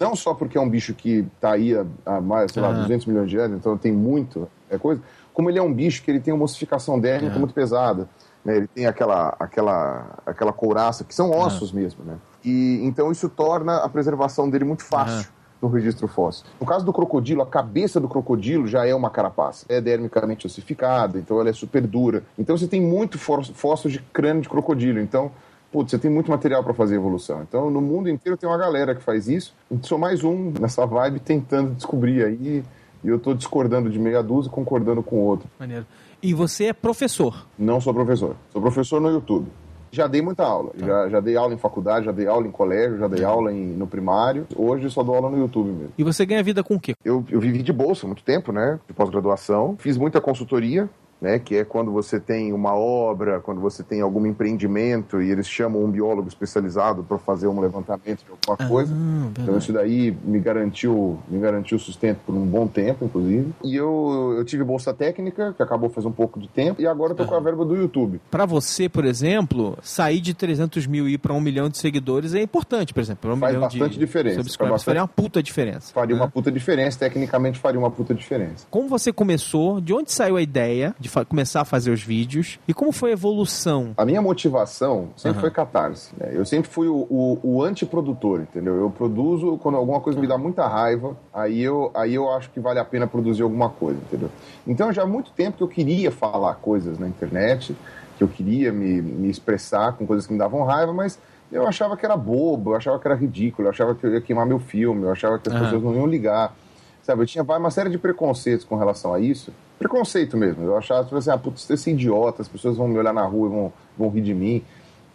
Não 0.00 0.16
só 0.16 0.34
porque 0.34 0.58
é 0.58 0.60
um 0.60 0.68
bicho 0.68 0.92
que 0.94 1.24
está 1.36 1.52
aí 1.52 1.76
há, 1.76 1.86
há 2.04 2.20
mais, 2.20 2.50
sei 2.50 2.60
lá, 2.60 2.72
200 2.72 3.06
milhões 3.06 3.30
de 3.30 3.36
anos, 3.36 3.58
então 3.58 3.78
tem 3.78 3.92
muito 3.92 4.48
é 4.70 4.78
coisa, 4.78 5.00
como 5.38 5.48
ele 5.48 5.58
é 5.60 5.62
um 5.62 5.72
bicho 5.72 6.02
que 6.02 6.10
ele 6.10 6.18
tem 6.18 6.34
uma 6.34 6.42
ossificação 6.42 6.98
dérmica 6.98 7.36
é. 7.36 7.38
muito 7.38 7.54
pesada, 7.54 8.08
né? 8.44 8.56
ele 8.56 8.66
tem 8.66 8.86
aquela, 8.86 9.36
aquela, 9.38 10.18
aquela 10.26 10.52
couraça, 10.52 11.04
que 11.04 11.14
são 11.14 11.30
ossos 11.30 11.70
mesmo, 11.70 12.04
né? 12.04 12.16
E, 12.44 12.80
então 12.82 13.12
isso 13.12 13.28
torna 13.28 13.76
a 13.76 13.88
preservação 13.88 14.50
dele 14.50 14.64
muito 14.64 14.82
fácil 14.82 15.28
no 15.62 15.68
registro 15.68 16.08
fóssil. 16.08 16.44
No 16.60 16.66
caso 16.66 16.84
do 16.84 16.92
crocodilo, 16.92 17.40
a 17.40 17.46
cabeça 17.46 18.00
do 18.00 18.08
crocodilo 18.08 18.66
já 18.66 18.84
é 18.84 18.92
uma 18.92 19.10
carapaça. 19.10 19.64
É 19.68 19.80
dermicamente 19.80 20.44
ossificada, 20.44 21.20
então 21.20 21.38
ela 21.38 21.50
é 21.50 21.52
super 21.52 21.86
dura. 21.86 22.24
Então 22.36 22.58
você 22.58 22.66
tem 22.66 22.80
muito 22.80 23.16
fóssil 23.16 23.88
de 23.88 24.00
crânio 24.12 24.42
de 24.42 24.48
crocodilo. 24.48 24.98
Então, 24.98 25.30
putz, 25.70 25.92
você 25.92 25.98
tem 26.00 26.10
muito 26.10 26.32
material 26.32 26.64
para 26.64 26.74
fazer 26.74 26.96
evolução. 26.96 27.42
Então, 27.42 27.70
no 27.70 27.80
mundo 27.80 28.08
inteiro 28.08 28.36
tem 28.36 28.48
uma 28.48 28.58
galera 28.58 28.92
que 28.92 29.04
faz 29.04 29.28
isso. 29.28 29.54
Eu 29.70 29.78
sou 29.82 29.98
mais 29.98 30.24
um 30.24 30.52
nessa 30.60 30.84
vibe 30.84 31.20
tentando 31.20 31.74
descobrir 31.74 32.24
aí 32.24 32.64
e 33.02 33.08
eu 33.08 33.16
estou 33.16 33.34
discordando 33.34 33.90
de 33.90 33.98
meia 33.98 34.22
dúzia 34.22 34.48
e 34.48 34.52
concordando 34.52 35.02
com 35.02 35.16
outro. 35.20 35.48
Maneiro. 35.58 35.86
E 36.22 36.34
você 36.34 36.66
é 36.66 36.72
professor? 36.72 37.46
Não 37.58 37.80
sou 37.80 37.94
professor. 37.94 38.36
Sou 38.50 38.60
professor 38.60 39.00
no 39.00 39.10
YouTube. 39.10 39.48
Já 39.90 40.06
dei 40.06 40.20
muita 40.20 40.44
aula. 40.44 40.70
Tá. 40.78 40.86
Já, 40.86 41.08
já 41.08 41.20
dei 41.20 41.36
aula 41.36 41.54
em 41.54 41.58
faculdade, 41.58 42.06
já 42.06 42.12
dei 42.12 42.26
aula 42.26 42.46
em 42.46 42.50
colégio, 42.50 42.98
já 42.98 43.08
dei 43.08 43.22
tá. 43.22 43.28
aula 43.28 43.52
em, 43.52 43.66
no 43.66 43.86
primário. 43.86 44.46
Hoje 44.54 44.90
só 44.90 45.02
dou 45.02 45.14
aula 45.14 45.30
no 45.30 45.38
YouTube 45.38 45.70
mesmo. 45.70 45.92
E 45.96 46.04
você 46.04 46.26
ganha 46.26 46.42
vida 46.42 46.62
com 46.62 46.74
o 46.74 46.80
quê? 46.80 46.94
Eu, 47.04 47.24
eu 47.30 47.40
vivi 47.40 47.62
de 47.62 47.72
bolsa 47.72 48.06
muito 48.06 48.22
tempo, 48.22 48.52
né? 48.52 48.78
De 48.86 48.92
pós-graduação. 48.92 49.76
Fiz 49.78 49.96
muita 49.96 50.20
consultoria 50.20 50.88
né, 51.20 51.38
que 51.38 51.56
é 51.56 51.64
quando 51.64 51.90
você 51.90 52.20
tem 52.20 52.52
uma 52.52 52.74
obra, 52.74 53.40
quando 53.40 53.60
você 53.60 53.82
tem 53.82 54.00
algum 54.00 54.24
empreendimento 54.26 55.20
e 55.20 55.30
eles 55.30 55.48
chamam 55.48 55.84
um 55.84 55.90
biólogo 55.90 56.28
especializado 56.28 57.02
para 57.02 57.18
fazer 57.18 57.48
um 57.48 57.60
levantamento 57.60 58.24
de 58.24 58.30
alguma 58.30 58.56
ah, 58.58 58.68
coisa. 58.68 58.94
então 59.40 59.58
isso 59.58 59.72
daí 59.72 60.16
me 60.24 60.38
garantiu, 60.38 61.18
me 61.28 61.38
garantiu 61.38 61.78
sustento 61.78 62.18
por 62.24 62.34
um 62.34 62.46
bom 62.46 62.66
tempo, 62.66 63.04
inclusive. 63.04 63.52
E 63.64 63.74
eu, 63.74 64.34
eu 64.36 64.44
tive 64.44 64.62
bolsa 64.62 64.94
técnica, 64.94 65.52
que 65.54 65.62
acabou 65.62 65.90
faz 65.90 66.06
um 66.06 66.12
pouco 66.12 66.38
de 66.38 66.48
tempo, 66.48 66.80
e 66.80 66.86
agora 66.86 67.12
estou 67.12 67.26
com 67.26 67.34
a 67.34 67.40
verba 67.40 67.64
do 67.64 67.74
YouTube. 67.74 68.20
Para 68.30 68.46
você, 68.46 68.88
por 68.88 69.04
exemplo, 69.04 69.76
sair 69.82 70.20
de 70.20 70.34
300 70.34 70.86
mil 70.86 71.08
e 71.08 71.14
ir 71.14 71.18
para 71.18 71.32
um 71.32 71.40
milhão 71.40 71.68
de 71.68 71.78
seguidores 71.78 72.34
é 72.34 72.42
importante, 72.42 72.94
por 72.94 73.00
exemplo. 73.00 73.32
Um 73.32 73.36
faz 73.36 73.56
bastante 73.56 73.92
de 73.94 73.98
diferença. 73.98 74.36
Faz 74.36 74.56
bastante... 74.56 74.84
Faria 74.84 75.02
uma 75.02 75.08
puta 75.08 75.42
diferença. 75.42 75.92
Faria 75.92 76.14
né? 76.14 76.22
uma 76.22 76.30
puta 76.30 76.52
diferença, 76.52 76.98
tecnicamente 76.98 77.58
faria 77.58 77.78
uma 77.78 77.90
puta 77.90 78.14
diferença. 78.14 78.66
Como 78.70 78.88
você 78.88 79.12
começou? 79.12 79.80
De 79.80 79.92
onde 79.92 80.12
saiu 80.12 80.36
a 80.36 80.42
ideia 80.42 80.94
de 80.98 81.07
de 81.08 81.26
começar 81.26 81.62
a 81.62 81.64
fazer 81.64 81.90
os 81.90 82.02
vídeos? 82.02 82.58
E 82.68 82.74
como 82.74 82.92
foi 82.92 83.10
a 83.10 83.12
evolução? 83.12 83.92
A 83.96 84.04
minha 84.04 84.22
motivação 84.22 85.08
sempre 85.16 85.38
uhum. 85.38 85.40
foi 85.42 85.50
catarse. 85.50 86.12
Né? 86.16 86.30
Eu 86.32 86.44
sempre 86.44 86.70
fui 86.70 86.88
o, 86.88 87.06
o, 87.10 87.40
o 87.42 87.62
antiprodutor, 87.62 88.40
entendeu? 88.40 88.76
Eu 88.76 88.90
produzo 88.90 89.58
quando 89.58 89.76
alguma 89.76 90.00
coisa 90.00 90.20
me 90.20 90.26
dá 90.26 90.38
muita 90.38 90.66
raiva, 90.66 91.16
aí 91.32 91.60
eu, 91.62 91.90
aí 91.94 92.14
eu 92.14 92.30
acho 92.30 92.50
que 92.50 92.60
vale 92.60 92.78
a 92.78 92.84
pena 92.84 93.06
produzir 93.06 93.42
alguma 93.42 93.68
coisa, 93.68 93.98
entendeu? 93.98 94.30
Então 94.66 94.92
já 94.92 95.02
há 95.02 95.06
muito 95.06 95.30
tempo 95.32 95.56
que 95.56 95.62
eu 95.62 95.68
queria 95.68 96.10
falar 96.10 96.54
coisas 96.54 96.98
na 96.98 97.08
internet, 97.08 97.76
que 98.16 98.24
eu 98.24 98.28
queria 98.28 98.72
me, 98.72 99.00
me 99.00 99.30
expressar 99.30 99.92
com 99.92 100.06
coisas 100.06 100.26
que 100.26 100.32
me 100.32 100.38
davam 100.38 100.64
raiva, 100.64 100.92
mas 100.92 101.18
eu 101.50 101.66
achava 101.66 101.96
que 101.96 102.04
era 102.04 102.16
bobo, 102.16 102.72
eu 102.72 102.76
achava 102.76 102.98
que 102.98 103.06
era 103.06 103.16
ridículo, 103.16 103.68
eu 103.68 103.70
achava 103.70 103.94
que 103.94 104.04
eu 104.04 104.12
ia 104.12 104.20
queimar 104.20 104.44
meu 104.44 104.58
filme, 104.58 105.04
eu 105.04 105.12
achava 105.12 105.38
que 105.38 105.48
as 105.48 105.54
uhum. 105.54 105.60
pessoas 105.62 105.82
não 105.82 105.94
iam 105.94 106.06
ligar. 106.06 106.54
Sabe, 107.02 107.22
eu 107.22 107.26
tinha 107.26 107.42
uma 107.42 107.70
série 107.70 107.88
de 107.88 107.96
preconceitos 107.96 108.66
com 108.66 108.76
relação 108.76 109.14
a 109.14 109.20
isso. 109.20 109.50
Preconceito 109.78 110.36
mesmo. 110.36 110.64
Eu 110.64 110.76
achava, 110.76 111.04
tipo 111.04 111.16
assim, 111.16 111.30
ah, 111.30 111.38
putz, 111.38 111.68
esse 111.70 111.90
idiota, 111.90 112.42
as 112.42 112.48
pessoas 112.48 112.76
vão 112.76 112.88
me 112.88 112.98
olhar 112.98 113.12
na 113.12 113.24
rua 113.24 113.48
e 113.48 113.50
vão, 113.50 113.72
vão 113.96 114.08
rir 114.10 114.22
de 114.22 114.34
mim. 114.34 114.64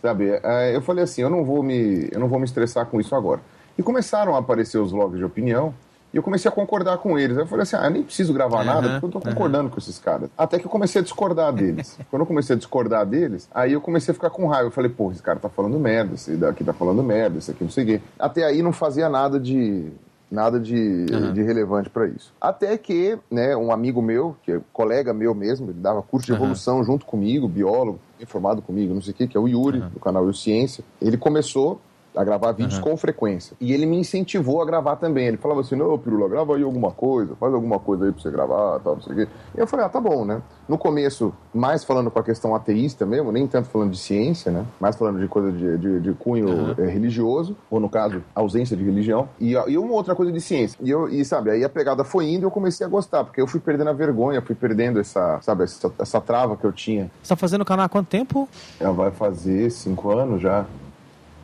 Sabe? 0.01 0.29
É, 0.43 0.75
eu 0.75 0.81
falei 0.81 1.03
assim, 1.03 1.21
eu 1.21 1.29
não, 1.29 1.43
vou 1.43 1.63
me, 1.63 2.09
eu 2.11 2.19
não 2.19 2.27
vou 2.27 2.39
me 2.39 2.45
estressar 2.45 2.85
com 2.85 2.99
isso 2.99 3.15
agora. 3.15 3.41
E 3.77 3.83
começaram 3.83 4.35
a 4.35 4.39
aparecer 4.39 4.77
os 4.77 4.91
vlogs 4.91 5.17
de 5.17 5.25
opinião, 5.25 5.73
e 6.13 6.17
eu 6.17 6.21
comecei 6.21 6.47
a 6.47 6.51
concordar 6.51 6.99
com 6.99 7.17
eles. 7.17 7.35
Eu 7.35 7.47
falei 7.47 7.63
assim, 7.63 7.75
ah, 7.75 7.85
eu 7.85 7.89
nem 7.89 8.03
preciso 8.03 8.31
gravar 8.33 8.59
uhum, 8.59 8.65
nada, 8.65 8.89
porque 8.91 9.05
eu 9.05 9.09
tô 9.09 9.19
concordando 9.19 9.65
uhum. 9.65 9.69
com 9.71 9.79
esses 9.79 9.97
caras. 9.97 10.29
Até 10.37 10.59
que 10.59 10.65
eu 10.65 10.69
comecei 10.69 11.01
a 11.01 11.03
discordar 11.03 11.51
deles. 11.51 11.97
Quando 12.11 12.21
eu 12.21 12.25
comecei 12.27 12.55
a 12.55 12.57
discordar 12.57 13.03
deles, 13.05 13.49
aí 13.51 13.73
eu 13.73 13.81
comecei 13.81 14.11
a 14.11 14.13
ficar 14.13 14.29
com 14.29 14.45
raiva. 14.45 14.67
Eu 14.67 14.71
falei, 14.71 14.91
pô, 14.91 15.11
esse 15.11 15.23
cara 15.23 15.39
tá 15.39 15.49
falando 15.49 15.79
merda, 15.79 16.13
esse 16.13 16.35
daqui 16.35 16.63
tá 16.63 16.71
falando 16.71 17.01
merda, 17.01 17.39
esse 17.39 17.49
aqui 17.49 17.63
não 17.63 17.71
sei 17.71 17.83
o 17.83 17.87
quê. 17.87 18.01
Até 18.19 18.43
aí 18.43 18.61
não 18.61 18.71
fazia 18.71 19.09
nada 19.09 19.39
de 19.39 19.91
nada 20.33 20.59
de, 20.59 21.05
uhum. 21.11 21.31
de 21.31 21.43
relevante 21.43 21.91
para 21.91 22.07
isso. 22.07 22.33
Até 22.41 22.75
que, 22.75 23.17
né, 23.29 23.55
um 23.55 23.71
amigo 23.71 24.01
meu, 24.01 24.35
que 24.41 24.51
é 24.51 24.61
colega 24.73 25.13
meu 25.13 25.35
mesmo, 25.35 25.69
ele 25.69 25.79
dava 25.79 26.01
curso 26.01 26.25
de 26.25 26.33
evolução 26.33 26.77
uhum. 26.77 26.83
junto 26.83 27.05
comigo, 27.05 27.47
biólogo, 27.47 27.99
formado 28.25 28.61
comigo, 28.61 28.93
não 28.93 29.01
sei 29.01 29.13
o 29.13 29.15
que, 29.15 29.27
que 29.27 29.37
é 29.37 29.39
o 29.39 29.47
Yuri, 29.47 29.79
uhum. 29.79 29.89
do 29.89 29.99
canal 29.99 30.25
Eu 30.25 30.33
Ciência, 30.33 30.83
ele 30.99 31.17
começou 31.17 31.79
a 32.15 32.23
gravar 32.23 32.51
vídeos 32.51 32.79
com 32.79 32.95
frequência. 32.95 33.55
E 33.59 33.73
ele 33.73 33.85
me 33.85 33.97
incentivou 33.97 34.61
a 34.61 34.65
gravar 34.65 34.95
também. 34.95 35.27
Ele 35.27 35.37
falava 35.37 35.61
assim: 35.61 35.75
não, 35.75 35.97
Pirula, 35.97 36.27
grava 36.27 36.55
aí 36.55 36.63
alguma 36.63 36.91
coisa, 36.91 37.35
faz 37.35 37.53
alguma 37.53 37.79
coisa 37.79 38.05
aí 38.05 38.11
pra 38.11 38.21
você 38.21 38.31
gravar, 38.31 38.79
tal, 38.79 38.95
não 38.95 39.01
sei 39.01 39.13
o 39.13 39.15
quê. 39.15 39.27
E 39.55 39.59
eu 39.59 39.67
falei: 39.67 39.85
ah, 39.85 39.89
tá 39.89 39.99
bom, 39.99 40.25
né? 40.25 40.41
No 40.67 40.77
começo, 40.77 41.33
mais 41.53 41.83
falando 41.83 42.09
com 42.09 42.19
a 42.19 42.23
questão 42.23 42.55
ateísta 42.55 43.05
mesmo, 43.05 43.31
nem 43.31 43.45
tanto 43.45 43.67
falando 43.67 43.91
de 43.91 43.97
ciência, 43.97 44.51
né? 44.51 44.65
Mais 44.79 44.95
falando 44.95 45.19
de 45.19 45.27
coisa 45.27 45.51
de, 45.51 45.77
de, 45.77 45.99
de 45.99 46.13
cunho 46.13 46.73
eh, 46.77 46.85
religioso, 46.85 47.55
ou 47.69 47.79
no 47.79 47.89
caso, 47.89 48.23
ausência 48.33 48.77
de 48.77 48.83
religião. 48.83 49.27
E, 49.39 49.51
e 49.51 49.77
uma 49.77 49.93
outra 49.93 50.15
coisa 50.15 50.31
de 50.31 50.39
ciência. 50.39 50.77
E, 50.81 50.89
eu, 50.89 51.09
e 51.09 51.25
sabe, 51.25 51.51
aí 51.51 51.63
a 51.63 51.69
pegada 51.69 52.03
foi 52.03 52.29
indo 52.29 52.43
e 52.43 52.45
eu 52.45 52.51
comecei 52.51 52.85
a 52.85 52.89
gostar, 52.89 53.25
porque 53.25 53.41
eu 53.41 53.47
fui 53.47 53.59
perdendo 53.59 53.89
a 53.89 53.93
vergonha, 53.93 54.41
fui 54.41 54.55
perdendo 54.55 54.99
essa, 54.99 55.39
sabe, 55.41 55.63
essa, 55.63 55.91
essa 55.99 56.21
trava 56.21 56.55
que 56.55 56.63
eu 56.63 56.71
tinha. 56.71 57.11
Você 57.21 57.29
tá 57.29 57.35
fazendo 57.35 57.61
o 57.61 57.65
canal 57.65 57.85
há 57.85 57.89
quanto 57.89 58.07
tempo? 58.07 58.47
Ela 58.79 58.93
vai 58.93 59.11
fazer 59.11 59.69
cinco 59.69 60.11
anos 60.11 60.41
já. 60.41 60.65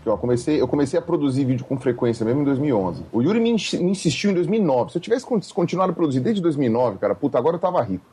Eu 0.06 0.18
comecei, 0.18 0.60
eu 0.62 0.68
comecei 0.68 0.98
a 0.98 1.02
produzir 1.02 1.44
vídeo 1.46 1.66
com 1.66 1.78
frequência 1.78 2.26
mesmo 2.26 2.42
em 2.42 2.46
2011. 2.46 3.04
O 3.12 3.22
Yuri 3.22 3.40
me, 3.40 3.52
me 3.52 3.92
insistiu 3.92 4.32
em 4.32 4.34
2009. 4.34 4.92
Se 4.92 4.98
eu 4.98 5.02
tivesse 5.02 5.26
con- 5.26 5.40
continuado 5.54 5.92
a 5.92 5.96
produzir 5.96 6.20
desde 6.22 6.42
2009, 6.42 6.98
cara, 6.98 7.14
puta, 7.14 7.38
agora 7.38 7.56
eu 7.58 7.60
tava 7.60 7.82
rico. 7.82 8.06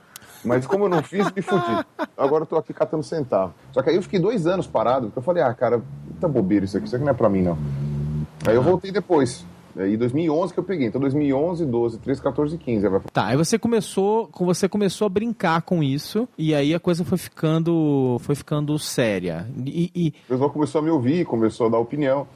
Mas 0.45 0.66
como 0.66 0.85
eu 0.85 0.88
não 0.88 1.02
fiz, 1.02 1.31
me 1.33 1.43
fudi. 1.43 1.85
Agora 2.16 2.43
eu 2.43 2.47
tô 2.47 2.57
aqui 2.57 2.73
catando 2.75 3.02
centavo. 3.02 3.55
Só 3.73 3.83
que 3.83 3.90
aí 3.90 3.97
eu 3.97 4.02
fiquei 4.02 4.19
dois 4.21 4.47
anos 4.47 4.66
parado, 4.66 5.07
porque 5.07 5.19
eu 5.19 5.23
falei, 5.23 5.43
ah, 5.43 5.52
cara, 5.55 5.81
tá 6.21 6.28
bobeira 6.28 6.64
isso 6.64 6.76
aqui, 6.76 6.87
isso 6.87 6.95
aqui 6.95 7.05
não 7.05 7.11
é 7.12 7.14
pra 7.14 7.28
mim, 7.28 7.43
não. 7.43 7.57
Aí 8.47 8.55
eu 8.55 8.62
voltei 8.62 8.93
depois. 8.93 9.45
Aí 9.78 9.97
2011 9.97 10.52
que 10.54 10.59
eu 10.61 10.64
peguei. 10.64 10.87
Então 10.87 11.00
2011, 11.00 11.64
12, 11.66 11.99
13, 11.99 12.23
14 12.23 12.56
15. 12.59 12.87
Aí 12.87 12.90
vai 12.92 13.00
Tá, 13.12 13.26
aí 13.26 13.37
você 13.37 13.59
começou, 13.59 14.26
com- 14.28 14.45
você 14.47 14.68
começou 14.68 15.06
a 15.06 15.09
brincar 15.09 15.62
com 15.62 15.83
isso 15.83 16.28
e 16.38 16.54
aí 16.54 16.75
a 16.75 16.80
coisa 16.80 17.04
foi 17.04 17.18
ficando, 17.18 18.16
foi 18.21 18.35
ficando 18.35 18.78
séria. 18.78 19.47
E, 19.64 19.90
e- 19.95 20.09
O 20.26 20.28
pessoal 20.28 20.50
começou 20.50 20.80
a 20.80 20.85
me 20.85 20.90
ouvir, 20.90 21.25
começou 21.25 21.66
a 21.66 21.71
dar 21.71 21.78
opinião. 21.78 22.26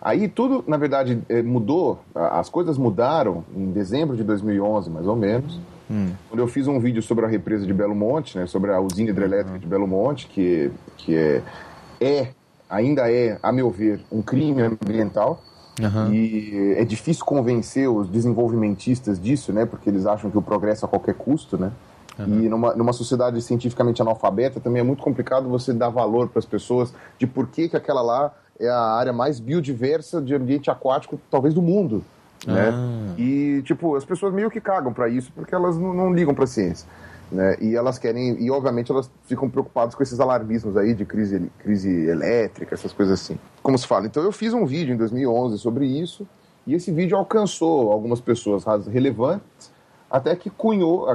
Aí 0.00 0.28
tudo, 0.28 0.62
na 0.66 0.76
verdade, 0.76 1.20
eh, 1.28 1.42
mudou. 1.42 1.98
As 2.14 2.48
coisas 2.48 2.78
mudaram 2.78 3.44
em 3.56 3.70
dezembro 3.72 4.16
de 4.16 4.22
2011, 4.22 4.88
mais 4.90 5.06
ou 5.06 5.16
menos. 5.16 5.58
Quando 6.28 6.40
eu 6.40 6.46
fiz 6.46 6.68
um 6.68 6.78
vídeo 6.78 7.00
sobre 7.02 7.24
a 7.24 7.28
represa 7.28 7.66
de 7.66 7.72
Belo 7.72 7.94
Monte, 7.94 8.36
né, 8.38 8.46
sobre 8.46 8.70
a 8.72 8.78
usina 8.80 9.08
hidrelétrica 9.10 9.58
de 9.58 9.66
Belo 9.66 9.86
Monte, 9.88 10.26
que, 10.26 10.70
que 10.98 11.16
é, 11.16 11.42
é, 11.98 12.28
ainda 12.68 13.10
é, 13.10 13.38
a 13.42 13.50
meu 13.50 13.70
ver, 13.70 14.00
um 14.12 14.20
crime 14.22 14.60
ambiental. 14.62 15.42
Aham. 15.82 16.12
E 16.12 16.74
é 16.76 16.84
difícil 16.84 17.24
convencer 17.24 17.88
os 17.88 18.08
desenvolvimentistas 18.08 19.20
disso, 19.20 19.52
né? 19.52 19.64
Porque 19.64 19.88
eles 19.88 20.06
acham 20.06 20.30
que 20.30 20.38
o 20.38 20.42
progresso 20.42 20.84
a 20.84 20.88
qualquer 20.88 21.14
custo, 21.14 21.56
né? 21.56 21.70
E 22.26 22.48
numa, 22.48 22.74
numa 22.74 22.92
sociedade 22.92 23.40
cientificamente 23.40 24.02
analfabeta 24.02 24.58
também 24.58 24.80
é 24.80 24.82
muito 24.82 25.02
complicado 25.02 25.48
você 25.48 25.72
dar 25.72 25.88
valor 25.88 26.28
para 26.28 26.40
as 26.40 26.44
pessoas 26.44 26.92
de 27.16 27.28
por 27.28 27.46
que, 27.46 27.68
que 27.68 27.76
aquela 27.76 28.02
lá 28.02 28.34
é 28.58 28.68
a 28.68 28.80
área 28.80 29.12
mais 29.12 29.38
biodiversa 29.38 30.20
de 30.20 30.34
ambiente 30.34 30.68
aquático, 30.68 31.20
talvez 31.30 31.54
do 31.54 31.62
mundo, 31.62 32.02
né? 32.44 32.72
E, 33.16 33.62
tipo, 33.62 33.94
as 33.94 34.04
pessoas 34.04 34.34
meio 34.34 34.50
que 34.50 34.60
cagam 34.60 34.92
para 34.92 35.08
isso 35.08 35.30
porque 35.32 35.54
elas 35.54 35.78
não, 35.78 35.94
não 35.94 36.12
ligam 36.12 36.34
para 36.34 36.46
ciência. 36.46 36.88
Né? 37.30 37.56
E 37.60 37.76
elas 37.76 37.98
querem, 37.98 38.42
e 38.42 38.50
obviamente 38.50 38.90
elas 38.90 39.10
ficam 39.26 39.50
preocupadas 39.50 39.94
com 39.94 40.02
esses 40.02 40.18
alarmismos 40.18 40.76
aí 40.76 40.94
de 40.94 41.04
crise, 41.04 41.50
crise 41.58 42.08
elétrica, 42.08 42.74
essas 42.74 42.92
coisas 42.92 43.20
assim. 43.20 43.38
Como 43.68 43.76
se 43.76 43.86
fala. 43.86 44.06
Então 44.06 44.22
eu 44.22 44.32
fiz 44.32 44.54
um 44.54 44.64
vídeo 44.64 44.94
em 44.94 44.96
2011 44.96 45.58
sobre 45.58 45.84
isso, 45.84 46.26
e 46.66 46.72
esse 46.72 46.90
vídeo 46.90 47.18
alcançou 47.18 47.92
algumas 47.92 48.18
pessoas 48.18 48.64
relevantes, 48.86 49.70
até 50.10 50.34
que 50.34 50.48
cunhou, 50.48 51.06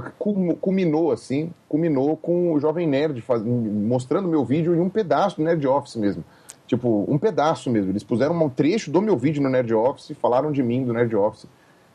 culminou 0.62 1.12
assim, 1.12 1.50
culminou 1.68 2.16
com 2.16 2.54
o 2.54 2.60
Jovem 2.60 2.88
Nerd 2.88 3.20
faz- 3.22 3.42
mostrando 3.44 4.28
meu 4.28 4.46
vídeo 4.46 4.76
em 4.76 4.80
um 4.80 4.88
pedaço 4.88 5.38
do 5.38 5.44
Nerd 5.44 5.66
Office 5.66 5.96
mesmo. 5.96 6.24
Tipo, 6.68 7.04
um 7.10 7.18
pedaço 7.18 7.72
mesmo. 7.72 7.90
Eles 7.92 8.04
puseram 8.04 8.40
um 8.40 8.48
trecho 8.48 8.92
do 8.92 9.02
meu 9.02 9.18
vídeo 9.18 9.42
no 9.42 9.50
Nerd 9.50 9.74
Office, 9.74 10.16
falaram 10.22 10.52
de 10.52 10.62
mim 10.62 10.86
do 10.86 10.94
Nerd 10.94 11.16
Office. 11.16 11.48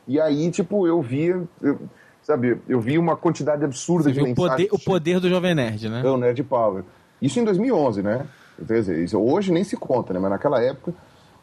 E 0.05 0.19
aí, 0.19 0.51
tipo, 0.51 0.85
eu 0.85 1.01
via, 1.01 1.41
eu- 1.61 1.79
sabe, 2.21 2.57
eu 2.67 2.81
vi 2.81 2.97
uma 2.97 3.15
quantidade 3.15 3.63
absurda 3.63 4.09
você 4.09 4.11
de 4.11 4.15
viu 4.21 4.33
o 4.33 4.35
poder, 4.35 4.63
mensagens. 4.63 4.71
o 4.73 4.83
poder 4.85 5.19
do 5.21 5.29
Jovem 5.29 5.55
Nerd, 5.55 5.87
né? 5.87 6.01
É 6.03 6.09
o 6.09 6.17
Nerd 6.17 6.43
Power. 6.43 6.83
Isso 7.21 7.39
em 7.39 7.45
2011, 7.45 8.01
né? 8.03 8.25
Quer 8.65 8.79
dizer, 8.79 9.03
isso 9.03 9.19
hoje 9.19 9.51
nem 9.51 9.63
se 9.63 9.75
conta, 9.77 10.13
né? 10.13 10.19
Mas 10.19 10.31
naquela 10.31 10.61
época. 10.61 10.93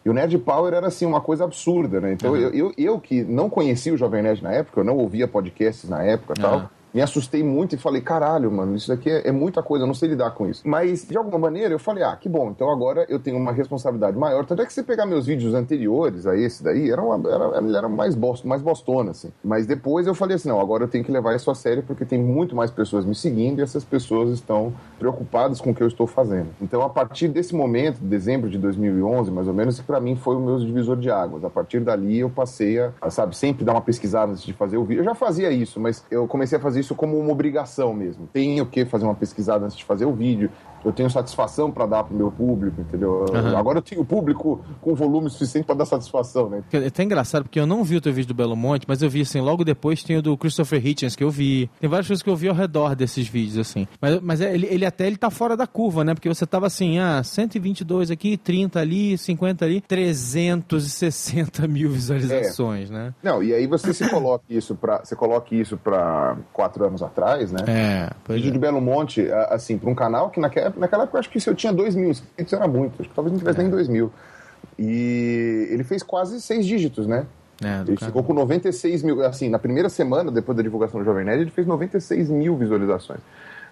E 0.05 0.09
o 0.09 0.13
Nerd 0.13 0.39
Power 0.39 0.73
era, 0.73 0.87
assim, 0.87 1.05
uma 1.05 1.21
coisa 1.21 1.43
absurda, 1.43 2.01
né? 2.01 2.13
Então, 2.13 2.37
eu, 2.37 2.51
eu, 2.51 2.73
eu 2.79 3.01
que 3.01 3.25
não 3.25 3.51
conhecia 3.51 3.93
o 3.93 3.97
Jovem 3.97 4.23
Nerd 4.23 4.41
na 4.41 4.53
época, 4.53 4.79
eu 4.79 4.85
não 4.85 4.97
ouvia 4.97 5.27
podcasts 5.27 5.91
na 5.91 6.05
época 6.05 6.35
e 6.37 6.41
tal, 6.41 6.55
Aham. 6.59 6.71
Me 6.97 7.03
assustei 7.03 7.43
muito 7.43 7.75
e 7.75 7.79
falei, 7.79 8.01
caralho, 8.01 8.51
mano, 8.51 8.75
isso 8.75 8.89
daqui 8.89 9.11
é, 9.11 9.29
é 9.29 9.31
muita 9.31 9.63
coisa, 9.63 9.83
eu 9.83 9.87
não 9.87 9.93
sei 9.93 10.09
lidar 10.09 10.31
com 10.31 10.49
isso. 10.49 10.63
Mas, 10.65 11.07
de 11.07 11.15
alguma 11.15 11.39
maneira, 11.39 11.75
eu 11.75 11.79
falei, 11.79 12.03
ah, 12.03 12.17
que 12.17 12.27
bom, 12.27 12.49
então 12.49 12.71
agora 12.71 13.05
eu 13.11 13.19
tenho 13.19 13.37
uma 13.37 13.53
responsabilidade 13.53 14.17
maior. 14.17 14.47
Tanto 14.47 14.63
é 14.63 14.65
que 14.65 14.73
se 14.73 14.83
pegar 14.83 15.05
meus 15.05 15.27
vídeos 15.27 15.53
anteriores 15.53 16.27
a 16.27 16.35
esse 16.35 16.65
daí, 16.65 16.91
era, 16.91 17.03
uma, 17.03 17.31
era, 17.31 17.77
era 17.77 17.87
mais, 17.87 18.15
bosto, 18.15 18.49
mais 18.49 18.63
bostona, 18.63 19.11
assim. 19.11 19.31
Mas 19.45 19.67
depois 19.67 20.07
eu 20.07 20.15
falei 20.15 20.37
assim, 20.37 20.49
não, 20.49 20.59
agora 20.59 20.85
eu 20.85 20.89
tenho 20.89 21.05
que 21.05 21.13
levar 21.13 21.37
isso 21.37 21.51
a 21.51 21.55
sério 21.55 21.83
porque 21.83 22.07
tem 22.07 22.19
muito 22.19 22.57
mais 22.57 22.71
pessoas 22.71 23.05
me 23.05 23.15
seguindo 23.15 23.59
e 23.59 23.63
essas 23.63 23.85
pessoas 23.85 24.31
estão 24.31 24.73
preocupadas 24.99 25.61
com 25.61 25.73
o 25.73 25.75
que 25.75 25.83
eu 25.83 25.89
estou 25.89 26.07
fazendo. 26.07 26.49
Então, 26.63 26.81
a 26.81 26.89
partir 26.89 27.29
desse 27.29 27.55
momento, 27.55 27.99
dezembro 28.01 28.49
de 28.49 28.57
2011, 28.57 29.31
mais 29.31 29.47
ou 29.49 29.53
menos, 29.53 29.79
para 29.83 30.01
mim 30.01 30.17
foi 30.17 30.35
o 30.35 30.41
meu 30.41 30.59
divisor 30.61 30.97
de 30.97 31.11
águas. 31.11 31.45
A 31.45 31.51
partir 31.51 31.81
dali 31.81 32.21
eu 32.21 32.31
passei 32.31 32.81
a, 32.81 32.91
a, 33.03 33.11
sabe, 33.11 33.37
sempre 33.37 33.67
dar 33.67 33.73
uma 33.73 33.83
pesquisada 33.83 34.33
antes 34.33 34.43
de 34.43 34.55
fazer 34.55 34.79
o 34.79 34.85
vídeo. 34.87 35.03
Eu 35.03 35.05
já 35.05 35.15
fazia 35.15 35.51
isso, 35.51 35.79
mas 35.79 36.03
eu 36.11 36.27
comecei 36.27 36.57
a 36.57 36.61
fazer 36.61 36.86
isso 36.86 36.86
como 36.95 37.19
uma 37.19 37.33
obrigação 37.33 37.93
mesmo. 37.93 38.29
Tenho 38.33 38.67
que 38.67 38.85
fazer 38.85 39.05
uma 39.05 39.15
pesquisada 39.15 39.65
antes 39.65 39.77
de 39.77 39.85
fazer 39.85 40.05
o 40.05 40.13
vídeo. 40.13 40.51
Eu 40.85 40.93
tenho 40.93 41.11
satisfação 41.11 41.71
para 41.71 41.85
dar 41.85 42.05
pro 42.05 42.17
meu 42.17 42.31
público, 42.31 42.81
entendeu? 42.81 43.25
Aham. 43.35 43.57
Agora 43.59 43.79
eu 43.79 43.83
tenho 43.83 44.05
público 44.05 44.65
com 44.81 44.95
volume 44.95 45.29
suficiente 45.29 45.65
para 45.65 45.75
dar 45.75 45.87
satisfação, 45.87 46.49
né? 46.49 46.63
É 46.73 46.87
até 46.87 47.03
engraçado, 47.03 47.45
porque 47.45 47.59
eu 47.59 47.67
não 47.67 47.83
vi 47.83 47.97
o 47.97 48.01
teu 48.01 48.13
vídeo 48.13 48.29
do 48.29 48.35
Belo 48.35 48.55
Monte, 48.55 48.85
mas 48.87 49.03
eu 49.03 49.11
vi, 49.11 49.23
assim, 49.23 49.41
logo 49.41 49.65
depois 49.65 50.05
tem 50.05 50.19
o 50.19 50.23
do 50.23 50.37
Christopher 50.37 50.87
Hitchens 50.87 51.17
que 51.17 51.25
eu 51.25 51.31
vi. 51.31 51.69
Tem 51.81 51.91
várias 51.91 52.07
coisas 52.07 52.23
que 52.23 52.31
eu 52.31 52.37
vi 52.37 52.49
ao 52.49 52.55
redor 52.55 52.95
desses 52.95 53.27
vídeos, 53.27 53.59
assim. 53.59 53.89
Mas, 54.01 54.21
mas 54.21 54.41
é, 54.41 54.55
ele, 54.55 54.67
ele 54.67 54.87
até 54.87 55.09
ele 55.09 55.17
tá 55.17 55.29
fora 55.29 55.57
da 55.57 55.67
curva, 55.67 56.05
né? 56.05 56.15
Porque 56.15 56.29
você 56.29 56.47
tava 56.47 56.67
assim, 56.67 57.01
ah, 57.01 57.21
122 57.23 58.13
aqui, 58.13 58.37
30 58.37 58.79
ali, 58.79 59.19
50 59.19 59.65
ali, 59.65 59.81
360 59.81 61.67
mil 61.67 61.91
visualizações, 61.91 62.91
né? 62.91 63.13
Não, 63.23 63.43
e 63.43 63.53
aí 63.53 63.67
você 63.67 63.93
se 63.93 64.09
coloque 64.09 64.57
isso 64.57 64.75
para 64.75 65.05
você 65.05 65.17
coloque 65.17 65.59
isso 65.59 65.77
para 65.77 66.37
quatro 66.77 66.85
anos 66.85 67.03
atrás, 67.03 67.51
né? 67.51 67.61
É, 67.67 68.11
pois 68.25 68.37
Vídeo 68.37 68.51
é. 68.51 68.53
de 68.53 68.59
Belo 68.59 68.81
Monte, 68.81 69.31
assim, 69.49 69.79
para 69.79 69.91
um 69.91 69.95
canal 69.95 70.31
que 70.31 70.39
naquela, 70.39 70.73
naquela 70.77 71.03
época 71.05 71.17
eu 71.17 71.21
acho 71.21 71.31
que 71.31 71.41
se 71.41 71.49
eu 71.49 71.55
tinha 71.55 71.73
2 71.73 71.95
mil 71.95 72.11
inscritos 72.11 72.53
era 72.53 72.69
muito, 72.69 73.01
acho 73.01 73.09
que 73.09 73.15
talvez 73.15 73.33
não 73.33 73.39
tivesse 73.39 73.59
nem 73.59 73.71
2 73.71 73.89
mil. 73.89 74.13
E 74.79 75.69
ele 75.71 75.83
fez 75.83 76.03
quase 76.03 76.41
seis 76.41 76.67
dígitos, 76.67 77.07
né? 77.07 77.25
É, 77.65 77.81
Ele 77.81 77.97
cara. 77.97 78.11
ficou 78.11 78.23
com 78.23 78.35
96 78.35 79.03
mil, 79.03 79.25
assim, 79.25 79.49
na 79.49 79.59
primeira 79.59 79.89
semana, 79.89 80.31
depois 80.31 80.55
da 80.55 80.63
divulgação 80.63 81.01
do 81.01 81.07
Jovem 81.07 81.25
Nerd, 81.25 81.41
ele 81.41 81.51
fez 81.51 81.67
96 81.67 82.29
mil 82.29 82.55
visualizações. 82.55 83.21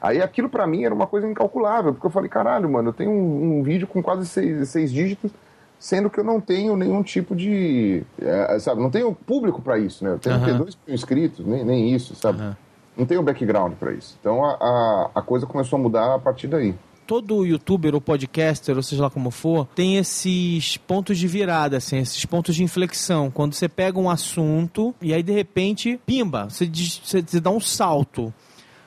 Aí 0.00 0.22
aquilo 0.22 0.48
pra 0.48 0.66
mim 0.66 0.84
era 0.84 0.94
uma 0.94 1.06
coisa 1.06 1.28
incalculável, 1.28 1.92
porque 1.92 2.06
eu 2.06 2.10
falei, 2.10 2.30
caralho, 2.30 2.70
mano, 2.70 2.88
eu 2.88 2.92
tenho 2.94 3.10
um, 3.10 3.58
um 3.58 3.62
vídeo 3.62 3.86
com 3.86 4.02
quase 4.02 4.26
seis, 4.26 4.70
seis 4.70 4.90
dígitos, 4.90 5.30
sendo 5.78 6.08
que 6.08 6.18
eu 6.18 6.24
não 6.24 6.40
tenho 6.40 6.74
nenhum 6.76 7.02
tipo 7.02 7.36
de. 7.36 8.02
é, 8.18 8.58
sabe, 8.58 8.80
não 8.80 8.90
tenho 8.90 9.14
público 9.14 9.60
pra 9.60 9.78
isso, 9.78 10.02
né? 10.02 10.12
Eu 10.12 10.18
tenho 10.18 10.38
que 10.38 10.44
ter 10.46 10.50
Aham. 10.52 10.58
2 10.60 10.78
mil 10.86 10.94
inscritos, 10.94 11.44
nem, 11.46 11.62
nem 11.62 11.94
isso, 11.94 12.14
sabe? 12.14 12.40
Aham. 12.40 12.56
Não 12.96 13.06
tenho 13.06 13.22
background 13.22 13.74
pra 13.74 13.92
isso. 13.92 14.16
Então 14.20 14.44
a, 14.44 14.52
a, 14.52 15.10
a 15.16 15.22
coisa 15.22 15.46
começou 15.46 15.78
a 15.78 15.82
mudar 15.82 16.14
a 16.14 16.18
partir 16.18 16.46
daí. 16.46 16.74
todo 17.06 17.44
youtuber 17.44 17.94
ou 17.94 18.00
podcaster, 18.00 18.76
ou 18.76 18.82
seja 18.82 19.02
lá 19.02 19.10
como 19.10 19.30
for, 19.30 19.66
tem 19.74 19.96
esses 19.98 20.76
pontos 20.76 21.18
de 21.18 21.26
virada, 21.26 21.76
assim, 21.76 21.98
esses 21.98 22.24
pontos 22.24 22.54
de 22.54 22.62
inflexão. 22.62 23.30
Quando 23.30 23.54
você 23.54 23.68
pega 23.68 23.98
um 23.98 24.08
assunto 24.08 24.94
e 25.02 25.12
aí 25.12 25.22
de 25.22 25.32
repente, 25.32 26.00
pimba, 26.06 26.48
você, 26.48 26.66
você, 26.66 27.22
você 27.22 27.40
dá 27.40 27.50
um 27.50 27.60
salto. 27.60 28.32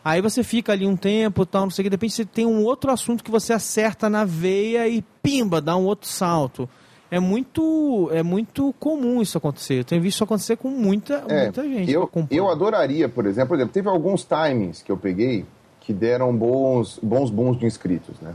Aí 0.03 0.21
você 0.21 0.41
fica 0.41 0.71
ali 0.71 0.87
um 0.87 0.95
tempo, 0.95 1.45
tal, 1.45 1.63
não 1.63 1.69
sei 1.69 1.83
o 1.83 1.85
que, 1.85 1.89
de 1.89 1.93
repente 1.95 2.13
você 2.13 2.25
tem 2.25 2.45
um 2.45 2.63
outro 2.63 2.91
assunto 2.91 3.23
que 3.23 3.29
você 3.29 3.51
acerta 3.51 4.09
na 4.09 4.23
veia 4.23 4.87
e 4.87 5.03
pimba, 5.21 5.59
dá 5.59 5.75
um 5.75 5.83
outro 5.83 6.07
salto. 6.07 6.69
É 7.09 7.19
muito, 7.19 8.09
é 8.11 8.21
muito 8.21 8.73
comum 8.79 9.21
isso 9.21 9.37
acontecer. 9.37 9.79
Eu 9.79 9.83
tenho 9.85 10.01
visto 10.01 10.15
isso 10.15 10.23
acontecer 10.23 10.57
com 10.57 10.69
muita, 10.69 11.23
É, 11.27 11.43
muita 11.43 11.63
gente. 11.63 11.91
eu, 11.91 12.09
eu 12.29 12.49
adoraria, 12.49 13.07
por 13.07 13.25
exemplo, 13.25 13.49
por 13.49 13.55
exemplo, 13.55 13.73
teve 13.73 13.87
alguns 13.87 14.25
timings 14.25 14.81
que 14.81 14.91
eu 14.91 14.97
peguei 14.97 15.45
que 15.79 15.93
deram 15.93 16.35
bons, 16.35 16.99
bons 17.01 17.29
booms 17.29 17.57
de 17.59 17.65
inscritos, 17.65 18.19
né? 18.19 18.33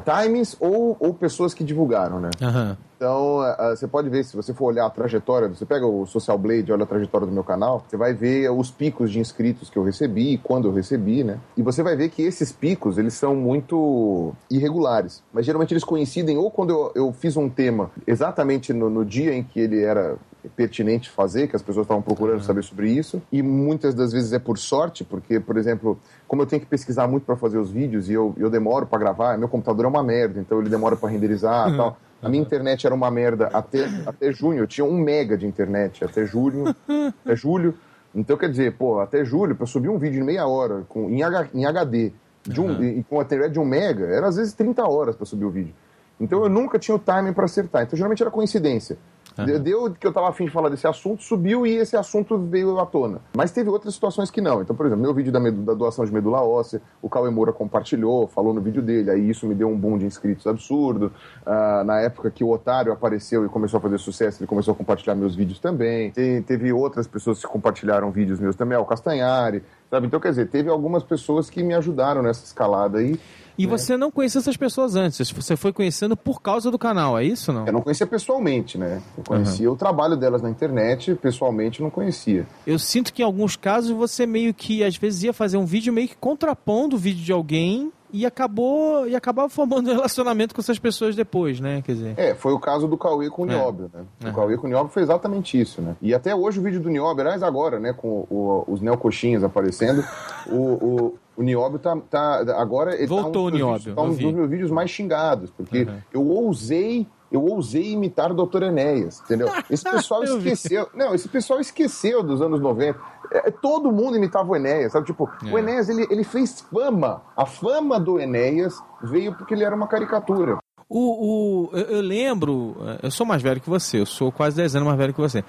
Timings 0.00 0.56
ou, 0.60 0.96
ou 0.98 1.14
pessoas 1.14 1.54
que 1.54 1.64
divulgaram, 1.64 2.20
né? 2.20 2.30
Aham. 2.40 2.76
Então, 2.98 3.40
ah, 3.40 3.56
ah, 3.58 3.76
você 3.76 3.86
pode 3.86 4.08
ver, 4.08 4.24
se 4.24 4.34
você 4.34 4.52
for 4.52 4.66
olhar 4.66 4.84
a 4.84 4.90
trajetória, 4.90 5.48
você 5.48 5.64
pega 5.64 5.86
o 5.86 6.04
Social 6.04 6.36
Blade, 6.36 6.72
olha 6.72 6.82
a 6.82 6.86
trajetória 6.86 7.28
do 7.28 7.32
meu 7.32 7.44
canal, 7.44 7.84
você 7.88 7.96
vai 7.96 8.12
ver 8.12 8.50
os 8.50 8.72
picos 8.72 9.12
de 9.12 9.20
inscritos 9.20 9.70
que 9.70 9.78
eu 9.78 9.84
recebi, 9.84 10.36
quando 10.42 10.66
eu 10.66 10.72
recebi, 10.72 11.22
né? 11.22 11.38
E 11.56 11.62
você 11.62 11.80
vai 11.80 11.94
ver 11.94 12.08
que 12.08 12.22
esses 12.22 12.50
picos, 12.50 12.98
eles 12.98 13.14
são 13.14 13.36
muito 13.36 14.34
irregulares. 14.50 15.22
Mas 15.32 15.46
geralmente 15.46 15.72
eles 15.72 15.84
coincidem 15.84 16.36
ou 16.36 16.50
quando 16.50 16.70
eu, 16.70 16.92
eu 16.96 17.12
fiz 17.12 17.36
um 17.36 17.48
tema 17.48 17.88
exatamente 18.04 18.72
no, 18.72 18.90
no 18.90 19.04
dia 19.04 19.32
em 19.32 19.44
que 19.44 19.60
ele 19.60 19.80
era 19.80 20.16
pertinente 20.56 21.10
fazer, 21.10 21.48
que 21.48 21.56
as 21.56 21.62
pessoas 21.62 21.84
estavam 21.84 22.02
procurando 22.02 22.42
saber 22.42 22.62
sobre 22.62 22.90
isso, 22.90 23.20
e 23.32 23.42
muitas 23.42 23.94
das 23.94 24.12
vezes 24.12 24.32
é 24.32 24.38
por 24.38 24.58
sorte, 24.58 25.04
porque, 25.04 25.40
por 25.40 25.56
exemplo, 25.56 25.98
como 26.26 26.42
eu 26.42 26.46
tenho 26.46 26.60
que 26.60 26.68
pesquisar 26.68 27.08
muito 27.08 27.24
para 27.24 27.36
fazer 27.36 27.58
os 27.58 27.70
vídeos 27.70 28.08
e 28.08 28.12
eu, 28.12 28.34
eu 28.38 28.48
demoro 28.48 28.86
para 28.86 28.98
gravar, 28.98 29.36
meu 29.36 29.48
computador 29.48 29.84
é 29.84 29.88
uma 29.88 30.02
merda, 30.02 30.40
então 30.40 30.60
ele 30.60 30.68
demora 30.68 30.96
para 30.96 31.08
renderizar 31.08 31.72
e 31.72 31.76
tal. 31.76 31.98
A 32.20 32.28
minha 32.28 32.42
internet 32.42 32.84
era 32.84 32.94
uma 32.94 33.10
merda 33.10 33.46
até, 33.52 33.88
até 34.04 34.32
junho. 34.32 34.58
Eu 34.58 34.66
tinha 34.66 34.84
um 34.84 34.98
mega 34.98 35.36
de 35.36 35.46
internet 35.46 36.04
até 36.04 36.26
julho. 36.26 36.74
até 37.24 37.36
julho. 37.36 37.74
Então, 38.14 38.36
quer 38.36 38.50
dizer, 38.50 38.72
pô, 38.72 39.00
até 39.00 39.24
julho, 39.24 39.54
para 39.54 39.66
subir 39.66 39.88
um 39.88 39.98
vídeo 39.98 40.20
em 40.20 40.24
meia 40.24 40.46
hora 40.46 40.84
com, 40.88 41.08
em, 41.08 41.22
H, 41.22 41.48
em 41.54 41.64
HD, 41.64 42.12
de 42.42 42.60
um, 42.60 42.82
e, 42.82 43.04
com 43.04 43.20
a 43.20 43.22
internet 43.22 43.52
de 43.52 43.60
um 43.60 43.64
mega, 43.64 44.06
era 44.06 44.26
às 44.26 44.36
vezes 44.36 44.52
30 44.54 44.82
horas 44.88 45.14
para 45.14 45.26
subir 45.26 45.44
o 45.44 45.50
vídeo. 45.50 45.74
Então 46.20 46.42
eu 46.42 46.48
nunca 46.48 46.78
tinha 46.78 46.94
o 46.94 46.98
timing 46.98 47.32
para 47.32 47.44
acertar. 47.44 47.82
Então 47.82 47.96
geralmente 47.96 48.22
era 48.22 48.30
coincidência. 48.30 48.98
Uhum. 49.38 49.62
Deu 49.62 49.90
que 49.92 50.06
eu 50.06 50.10
estava 50.10 50.28
afim 50.28 50.46
de 50.46 50.50
falar 50.50 50.68
desse 50.68 50.86
assunto, 50.86 51.22
subiu 51.22 51.66
e 51.66 51.76
esse 51.76 51.96
assunto 51.96 52.36
veio 52.36 52.78
à 52.78 52.86
tona. 52.86 53.20
Mas 53.36 53.52
teve 53.52 53.70
outras 53.70 53.94
situações 53.94 54.30
que 54.30 54.40
não. 54.40 54.60
Então, 54.60 54.74
por 54.74 54.86
exemplo, 54.86 55.02
meu 55.02 55.14
vídeo 55.14 55.30
da, 55.30 55.38
da 55.38 55.74
doação 55.74 56.04
de 56.04 56.12
medula 56.12 56.42
óssea, 56.42 56.82
o 57.00 57.08
Cauê 57.08 57.30
Moura 57.30 57.52
compartilhou, 57.52 58.26
falou 58.26 58.52
no 58.52 58.60
vídeo 58.60 58.82
dele, 58.82 59.10
aí 59.10 59.30
isso 59.30 59.46
me 59.46 59.54
deu 59.54 59.68
um 59.68 59.78
boom 59.78 59.98
de 59.98 60.06
inscritos 60.06 60.46
absurdo. 60.46 61.12
Uh, 61.46 61.84
na 61.84 62.00
época 62.00 62.30
que 62.30 62.42
o 62.42 62.50
Otário 62.50 62.92
apareceu 62.92 63.44
e 63.44 63.48
começou 63.48 63.78
a 63.78 63.80
fazer 63.80 63.98
sucesso, 63.98 64.42
ele 64.42 64.48
começou 64.48 64.72
a 64.72 64.76
compartilhar 64.76 65.14
meus 65.14 65.36
vídeos 65.36 65.60
também. 65.60 66.10
Teve 66.10 66.72
outras 66.72 67.06
pessoas 67.06 67.40
que 67.40 67.46
compartilharam 67.46 68.10
vídeos 68.10 68.40
meus 68.40 68.56
também, 68.56 68.76
o 68.76 68.84
Castanhari, 68.84 69.62
sabe? 69.90 70.06
Então, 70.06 70.18
quer 70.18 70.30
dizer, 70.30 70.48
teve 70.48 70.68
algumas 70.68 71.04
pessoas 71.04 71.48
que 71.48 71.62
me 71.62 71.74
ajudaram 71.74 72.22
nessa 72.22 72.44
escalada 72.44 72.98
aí. 72.98 73.12
E 73.12 73.47
né? 73.66 73.70
você 73.70 73.96
não 73.96 74.10
conhecia 74.10 74.40
essas 74.40 74.56
pessoas 74.56 74.94
antes, 74.94 75.30
você 75.30 75.56
foi 75.56 75.72
conhecendo 75.72 76.16
por 76.16 76.40
causa 76.40 76.70
do 76.70 76.78
canal, 76.78 77.18
é 77.18 77.24
isso 77.24 77.52
não? 77.52 77.66
Eu 77.66 77.72
não 77.72 77.82
conhecia 77.82 78.06
pessoalmente, 78.06 78.78
né? 78.78 79.02
Eu 79.16 79.24
conhecia 79.24 79.68
uhum. 79.68 79.74
o 79.74 79.76
trabalho 79.76 80.16
delas 80.16 80.42
na 80.42 80.50
internet, 80.50 81.14
pessoalmente 81.14 81.82
não 81.82 81.90
conhecia. 81.90 82.46
Eu 82.66 82.78
sinto 82.78 83.12
que 83.12 83.22
em 83.22 83.24
alguns 83.24 83.56
casos 83.56 83.90
você 83.90 84.26
meio 84.26 84.54
que, 84.54 84.84
às 84.84 84.96
vezes, 84.96 85.24
ia 85.24 85.32
fazer 85.32 85.56
um 85.56 85.64
vídeo 85.64 85.92
meio 85.92 86.08
que 86.08 86.16
contrapondo 86.16 86.96
o 86.96 86.98
vídeo 86.98 87.24
de 87.24 87.32
alguém 87.32 87.92
e 88.12 88.24
acabou 88.24 89.06
e 89.06 89.14
acabava 89.14 89.48
formando 89.48 89.90
um 89.90 89.94
relacionamento 89.94 90.54
com 90.54 90.60
essas 90.60 90.78
pessoas 90.78 91.14
depois, 91.14 91.60
né? 91.60 91.82
Quer 91.82 91.92
dizer. 91.92 92.14
É, 92.16 92.34
foi 92.34 92.52
o 92.52 92.58
caso 92.58 92.88
do 92.88 92.96
Cauê 92.96 93.28
com 93.28 93.42
o 93.42 93.46
é. 93.46 93.54
Nióbio, 93.54 93.90
né? 93.92 94.30
O 94.30 94.34
Cauê 94.34 94.56
com 94.56 94.66
o 94.66 94.70
Nióbio 94.70 94.92
foi 94.92 95.02
exatamente 95.02 95.60
isso, 95.60 95.82
né? 95.82 95.96
E 96.00 96.14
até 96.14 96.34
hoje 96.34 96.58
o 96.58 96.62
vídeo 96.62 96.80
do 96.80 96.88
Nióbio, 96.88 97.22
aliás, 97.22 97.42
agora, 97.42 97.78
né, 97.78 97.92
com 97.92 98.26
o, 98.30 98.64
os 98.66 98.80
neocoxinhas 98.80 99.44
aparecendo, 99.44 100.04
o, 100.46 100.56
o, 100.56 101.18
o 101.38 101.42
Nióbio 101.42 101.78
tá, 101.78 101.96
tá 101.96 102.60
agora 102.60 102.96
ele 102.96 103.06
Voltou 103.06 103.32
tá 103.32 103.38
um 103.38 103.44
o 103.44 103.50
Nióbio. 103.50 103.94
Tá 103.94 104.02
um 104.02 104.08
dos 104.08 104.32
meus 104.32 104.50
vídeos 104.50 104.70
mais 104.72 104.90
xingados, 104.90 105.52
porque 105.52 105.84
uhum. 105.84 105.98
eu 106.12 106.26
ousei 106.26 107.06
eu 107.30 107.44
ousei 107.44 107.92
imitar 107.92 108.32
o 108.32 108.46
Dr. 108.46 108.62
Enéas, 108.64 109.20
entendeu? 109.20 109.48
Esse 109.70 109.84
pessoal 109.84 110.24
esqueceu. 110.24 110.88
Não, 110.94 111.14
esse 111.14 111.28
pessoal 111.28 111.60
esqueceu 111.60 112.22
dos 112.22 112.40
anos 112.40 112.58
90. 112.58 112.98
É, 113.30 113.50
todo 113.50 113.92
mundo 113.92 114.16
imitava 114.16 114.50
o 114.50 114.56
Enéas, 114.56 114.92
sabe? 114.92 115.06
Tipo, 115.06 115.30
é. 115.44 115.52
o 115.52 115.58
Enéas, 115.58 115.90
ele, 115.90 116.06
ele 116.10 116.24
fez 116.24 116.62
fama. 116.72 117.22
A 117.36 117.44
fama 117.44 118.00
do 118.00 118.18
Enéas 118.18 118.82
veio 119.02 119.34
porque 119.34 119.52
ele 119.52 119.62
era 119.62 119.76
uma 119.76 119.86
caricatura. 119.86 120.56
O, 120.88 121.68
o, 121.68 121.76
eu, 121.76 121.84
eu 121.84 122.00
lembro, 122.00 122.76
eu 123.02 123.10
sou 123.10 123.26
mais 123.26 123.42
velho 123.42 123.60
que 123.60 123.68
você, 123.68 124.00
eu 124.00 124.06
sou 124.06 124.32
quase 124.32 124.56
10 124.56 124.76
anos 124.76 124.88
mais 124.88 124.98
velho 124.98 125.12
que 125.12 125.20
você. 125.20 125.44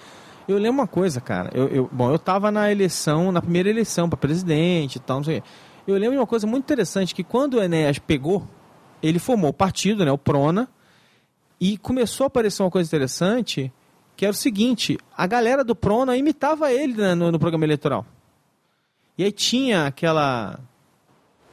Eu 0.50 0.58
lembro 0.58 0.82
uma 0.82 0.88
coisa, 0.88 1.22
cara. 1.22 1.50
Eu, 1.54 1.68
eu, 1.70 1.90
bom, 1.90 2.12
eu 2.12 2.20
tava 2.20 2.52
na 2.52 2.70
eleição, 2.70 3.32
na 3.32 3.42
primeira 3.42 3.70
eleição 3.70 4.10
para 4.10 4.18
presidente 4.18 4.98
e 4.98 5.00
tal, 5.00 5.18
não 5.18 5.24
sei 5.24 5.38
o 5.38 5.42
quê. 5.42 5.48
Eu 5.94 6.00
lembro 6.00 6.14
de 6.14 6.20
uma 6.20 6.28
coisa 6.28 6.46
muito 6.46 6.64
interessante, 6.64 7.16
que 7.16 7.24
quando 7.24 7.56
o 7.56 7.64
Enéas 7.64 8.00
pegou, 8.00 8.48
ele 9.02 9.20
formou 9.20 9.50
o 9.50 9.54
partido, 9.54 10.06
né, 10.06 10.12
o 10.12 10.18
Prona, 10.18 10.68
e 11.60 11.78
começou 11.78 12.26
a 12.26 12.28
aparecer 12.28 12.62
uma 12.64 12.72
coisa 12.72 12.88
interessante, 12.88 13.72
que 14.16 14.26
era 14.26 14.32
o 14.32 14.36
seguinte: 14.36 14.98
a 15.16 15.28
galera 15.28 15.64
do 15.64 15.76
Prona 15.76 16.16
imitava 16.16 16.72
ele 16.72 16.94
né, 16.94 17.16
no, 17.16 17.32
no, 17.32 17.40
programa 17.40 17.66
eleitoral. 17.66 18.06
E 19.18 19.24
aí 19.24 19.32
tinha 19.32 19.86
aquela. 19.86 20.60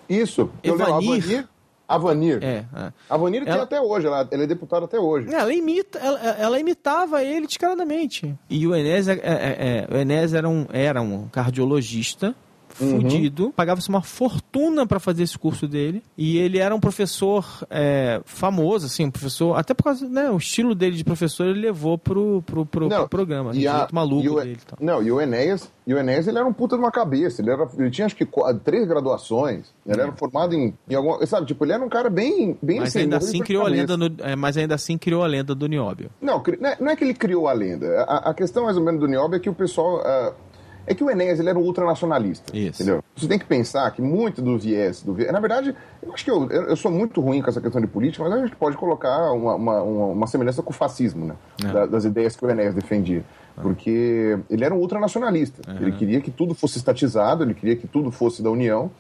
Isso, 0.09 0.51
Evanir. 0.63 1.49
Avanir. 1.89 2.43
É, 2.43 2.65
é. 2.75 2.93
Avanir 3.09 3.43
ela... 3.43 3.53
tem 3.53 3.63
até 3.63 3.81
hoje, 3.81 4.07
ela, 4.09 4.29
ele 4.31 4.43
é 4.43 4.47
deputado 4.47 4.85
até 4.85 4.99
hoje. 4.99 5.33
Ela, 5.33 5.53
imita, 5.55 5.99
ela, 5.99 6.19
ela 6.19 6.61
imitava 6.61 7.23
ele 7.23 7.47
descaradamente. 7.47 8.35
E 8.51 8.67
o 8.67 8.75
Enéas, 8.75 9.07
é, 9.07 9.13
é, 9.13 9.19
é, 9.23 9.95
o 9.95 9.97
Enéas 9.97 10.35
era, 10.35 10.49
um, 10.49 10.67
era 10.73 11.01
um 11.01 11.29
cardiologista 11.29 12.35
uhum. 12.81 13.01
fudido, 13.01 13.53
pagava-se 13.55 13.89
uma 13.89 14.03
fortuna 14.03 14.87
para 14.87 14.99
fazer 14.99 15.23
esse 15.23 15.39
curso 15.39 15.67
dele, 15.67 16.03
e 16.17 16.39
ele 16.39 16.59
era 16.59 16.75
um 16.75 16.81
professor 16.81 17.45
é, 17.71 18.21
famoso, 18.25 18.87
assim, 18.87 19.07
um 19.07 19.11
professor, 19.11 19.59
até 19.59 19.75
por 19.75 19.85
causa, 19.85 20.09
né, 20.09 20.31
o 20.31 20.37
estilo 20.37 20.75
dele 20.75 20.97
de 20.97 21.05
professor 21.05 21.47
ele 21.47 21.61
levou 21.61 21.99
pro, 21.99 22.43
pro, 22.43 22.67
pro, 22.67 22.89
não, 22.89 23.01
pro 23.01 23.09
programa, 23.09 23.55
e 23.55 23.67
a, 23.67 23.89
maluco 23.93 24.25
e 24.25 24.29
o, 24.29 24.41
dele. 24.41 24.59
Então. 24.65 24.79
Não, 24.81 25.03
e 25.03 25.11
o 25.11 25.21
Enéas, 25.21 25.71
e 25.87 25.95
o 25.95 25.99
Enéas, 25.99 26.27
ele 26.27 26.39
era 26.39 26.47
um 26.47 26.53
puta 26.53 26.77
de 26.77 26.83
uma 26.83 26.91
cabeça, 26.91 27.43
ele, 27.43 27.51
era, 27.51 27.69
ele 27.79 27.91
tinha 27.91 28.07
acho 28.07 28.17
que 28.17 28.27
três 28.65 28.87
graduações, 28.87 29.67
ele 29.87 30.01
era 30.01 30.13
formado 30.13 30.55
em, 30.55 30.75
em 30.89 30.95
alguma, 30.95 31.25
sabe, 31.27 31.47
tipo, 31.47 31.65
ele 31.65 31.73
era 31.73 31.85
um 31.85 31.89
cara 31.89 32.11
bem, 32.11 32.57
bem 32.63 32.81
mas 32.81 32.91
assim, 32.91 33.01
ainda 33.01 33.17
assim 33.17 33.41
criou 33.41 33.65
a 33.65 33.69
lenda, 33.69 33.97
no, 33.97 34.07
é, 34.21 34.37
mas 34.37 34.57
ainda 34.57 34.75
assim 34.75 34.99
criou 34.99 35.23
a 35.23 35.27
lenda 35.27 35.55
do 35.55 35.67
Nióbio. 35.67 36.11
Não, 36.21 36.43
é, 36.63 36.77
não 36.81 36.91
é 36.91 36.97
que 36.97 37.05
ele 37.05 37.15
criou 37.15 37.49
a 37.49 37.53
lenda, 37.53 38.03
a, 38.03 38.31
a 38.31 38.35
questão 38.35 38.65
mais 38.65 38.77
ou 38.77 38.85
menos 38.85 39.01
do 39.01 39.07
Nióbio 39.07 39.37
é 39.37 39.41
que 39.41 39.51
o 39.51 39.55
pessoal... 39.55 40.01
Uh, 40.01 40.46
é 40.87 40.95
que 40.95 41.03
o 41.03 41.11
Enéas 41.11 41.41
ele 41.41 41.49
era 41.49 41.59
um 41.59 41.63
ultranacionalista. 41.63 42.57
Isso. 42.57 42.83
Entendeu? 42.83 43.03
Você 43.15 43.27
tem 43.27 43.39
que 43.39 43.45
pensar 43.45 43.91
que 43.91 44.01
muito 44.01 44.41
do 44.41 44.59
viés. 44.59 45.03
Do 45.03 45.13
viés 45.13 45.33
na 45.33 45.41
verdade, 45.41 45.75
eu 46.03 46.13
acho 46.13 46.25
que 46.25 46.31
eu, 46.31 46.49
eu 46.49 46.77
sou 46.77 46.91
muito 46.91 47.21
ruim 47.21 47.43
com 47.43 47.51
essa 47.51 47.61
questão 47.61 47.81
de 47.81 47.87
política, 47.87 48.23
mas 48.25 48.33
a 48.33 48.39
gente 48.39 48.57
pode 48.57 48.77
colocar 48.77 49.33
uma, 49.33 49.55
uma, 49.55 49.83
uma 49.83 50.27
semelhança 50.27 50.63
com 50.63 50.71
o 50.71 50.75
fascismo, 50.75 51.27
né? 51.27 51.35
É. 51.65 51.73
Da, 51.73 51.87
das 51.87 52.05
ideias 52.05 52.37
que 52.37 52.45
o 52.45 52.51
Enéas 52.51 52.75
defendia. 52.75 53.25
É. 53.57 53.61
Porque 53.61 54.39
ele 54.49 54.65
era 54.65 54.75
um 54.75 54.79
ultranacionalista. 54.79 55.61
É. 55.71 55.83
Ele 55.83 55.93
queria 55.93 56.21
que 56.21 56.31
tudo 56.31 56.55
fosse 56.55 56.79
estatizado, 56.79 57.43
ele 57.43 57.55
queria 57.55 57.77
que 57.77 57.89
tudo 57.89 58.11
fosse 58.11 58.43
da 58.43 58.51
União 58.51 58.91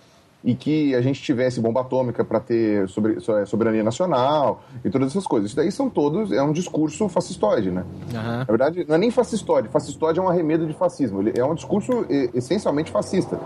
e 0.46 0.54
que 0.54 0.94
a 0.94 1.00
gente 1.00 1.20
tivesse 1.20 1.60
bomba 1.60 1.80
atômica 1.80 2.24
para 2.24 2.38
ter 2.38 2.84
é, 2.84 3.44
soberania 3.44 3.82
nacional 3.82 4.62
e 4.84 4.88
todas 4.88 5.08
essas 5.08 5.26
coisas. 5.26 5.50
Isso 5.50 5.56
daí 5.56 5.72
são 5.72 5.90
todos, 5.90 6.30
é 6.30 6.40
um 6.40 6.52
discurso 6.52 7.08
fascistoide, 7.08 7.72
né? 7.72 7.84
Uhum. 8.14 8.38
Na 8.38 8.44
verdade, 8.44 8.86
não 8.86 8.94
é 8.94 8.98
nem 8.98 9.10
fascistoide, 9.10 9.68
fascistoide 9.68 10.20
é 10.20 10.22
um 10.22 10.28
arremedo 10.28 10.64
de 10.64 10.72
fascismo, 10.72 11.20
ele 11.20 11.36
é 11.36 11.44
um 11.44 11.52
discurso 11.54 12.06
essencialmente 12.32 12.92
fascista. 12.92 13.40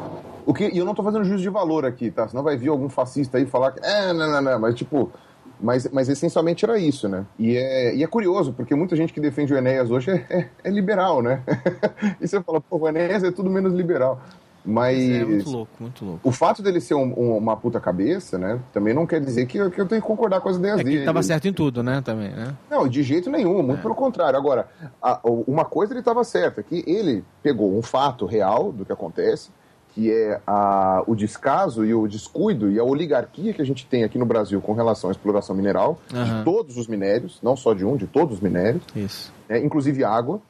O 0.44 0.52
que, 0.52 0.68
e 0.68 0.76
eu 0.76 0.84
não 0.84 0.92
estou 0.92 1.02
fazendo 1.02 1.24
juízo 1.24 1.42
de 1.42 1.48
valor 1.48 1.86
aqui, 1.86 2.10
tá? 2.10 2.28
Senão 2.28 2.42
vai 2.42 2.58
vir 2.58 2.68
algum 2.68 2.90
fascista 2.90 3.38
aí 3.38 3.46
falar 3.46 3.72
que, 3.72 3.80
é, 3.82 4.12
não, 4.12 4.30
não, 4.30 4.42
não, 4.42 4.60
mas 4.60 4.74
tipo, 4.74 5.10
mas, 5.58 5.88
mas 5.90 6.06
essencialmente 6.10 6.66
era 6.66 6.78
isso, 6.78 7.08
né? 7.08 7.24
E 7.38 7.56
é, 7.56 7.94
e 7.94 8.02
é 8.02 8.06
curioso, 8.06 8.52
porque 8.52 8.74
muita 8.74 8.94
gente 8.94 9.10
que 9.10 9.20
defende 9.20 9.54
o 9.54 9.56
Enéas 9.56 9.90
hoje 9.90 10.10
é, 10.10 10.26
é, 10.28 10.48
é 10.64 10.70
liberal, 10.70 11.22
né? 11.22 11.42
e 12.20 12.28
você 12.28 12.42
fala, 12.42 12.60
pô, 12.60 12.76
o 12.76 12.88
Enéas 12.88 13.24
é 13.24 13.30
tudo 13.30 13.48
menos 13.48 13.72
liberal. 13.72 14.20
Mas. 14.64 14.99
É 14.99 15.25
muito 15.25 15.51
louco, 15.51 15.73
muito 15.81 16.05
louco. 16.05 16.29
O 16.29 16.33
fato 16.33 16.62
dele 16.62 16.81
ser 16.81 16.94
um, 16.94 17.12
um, 17.18 17.37
uma 17.37 17.57
puta 17.57 17.81
cabeça, 17.81 18.38
né? 18.38 18.61
Também 18.73 18.92
não 18.92 19.07
quer 19.07 19.20
dizer 19.20 19.46
que 19.46 19.59
eu, 19.59 19.70
que 19.70 19.81
eu 19.81 19.87
tenho 19.87 20.01
que 20.01 20.07
concordar 20.07 20.40
com 20.40 20.49
as 20.49 20.57
ideias 20.57 20.81
é 20.81 20.85
dele. 20.85 20.96
Ele 20.96 21.05
tava 21.05 21.23
certo 21.23 21.49
em 21.49 21.53
tudo, 21.53 21.83
né? 21.83 22.01
Também, 22.01 22.31
né? 22.31 22.55
Não, 22.70 22.87
de 22.87 23.03
jeito 23.03 23.31
nenhum, 23.31 23.62
muito 23.62 23.79
é. 23.79 23.83
pelo 23.83 23.94
contrário. 23.94 24.38
Agora, 24.38 24.68
a, 25.03 25.20
uma 25.25 25.64
coisa 25.64 25.92
ele 25.92 26.01
estava 26.01 26.23
certa, 26.25 26.62
que 26.62 26.85
ele 26.87 27.25
pegou 27.42 27.77
um 27.77 27.83
fato 27.83 28.27
real 28.27 28.70
do 28.70 28.85
que 28.85 28.92
acontece, 28.92 29.51
que 29.94 30.11
é 30.11 30.40
a, 30.46 31.03
o 31.07 31.14
descaso 31.14 31.85
e 31.85 31.92
o 31.94 32.07
descuido 32.07 32.70
e 32.70 32.79
a 32.79 32.85
oligarquia 32.85 33.53
que 33.53 33.62
a 33.62 33.66
gente 33.66 33.87
tem 33.87 34.05
aqui 34.05 34.18
no 34.18 34.27
Brasil 34.27 34.61
com 34.61 34.73
relação 34.73 35.11
à 35.11 35.12
exploração 35.12 35.55
mineral, 35.55 35.99
uhum. 36.12 36.25
de 36.25 36.44
todos 36.44 36.77
os 36.77 36.87
minérios, 36.87 37.38
não 37.42 37.57
só 37.57 37.75
de 37.75 37.85
um, 37.85 37.96
de 37.96 38.07
todos 38.07 38.37
os 38.37 38.40
minérios, 38.40 38.83
Isso. 38.94 39.33
É, 39.49 39.59
inclusive 39.59 40.05
água. 40.05 40.40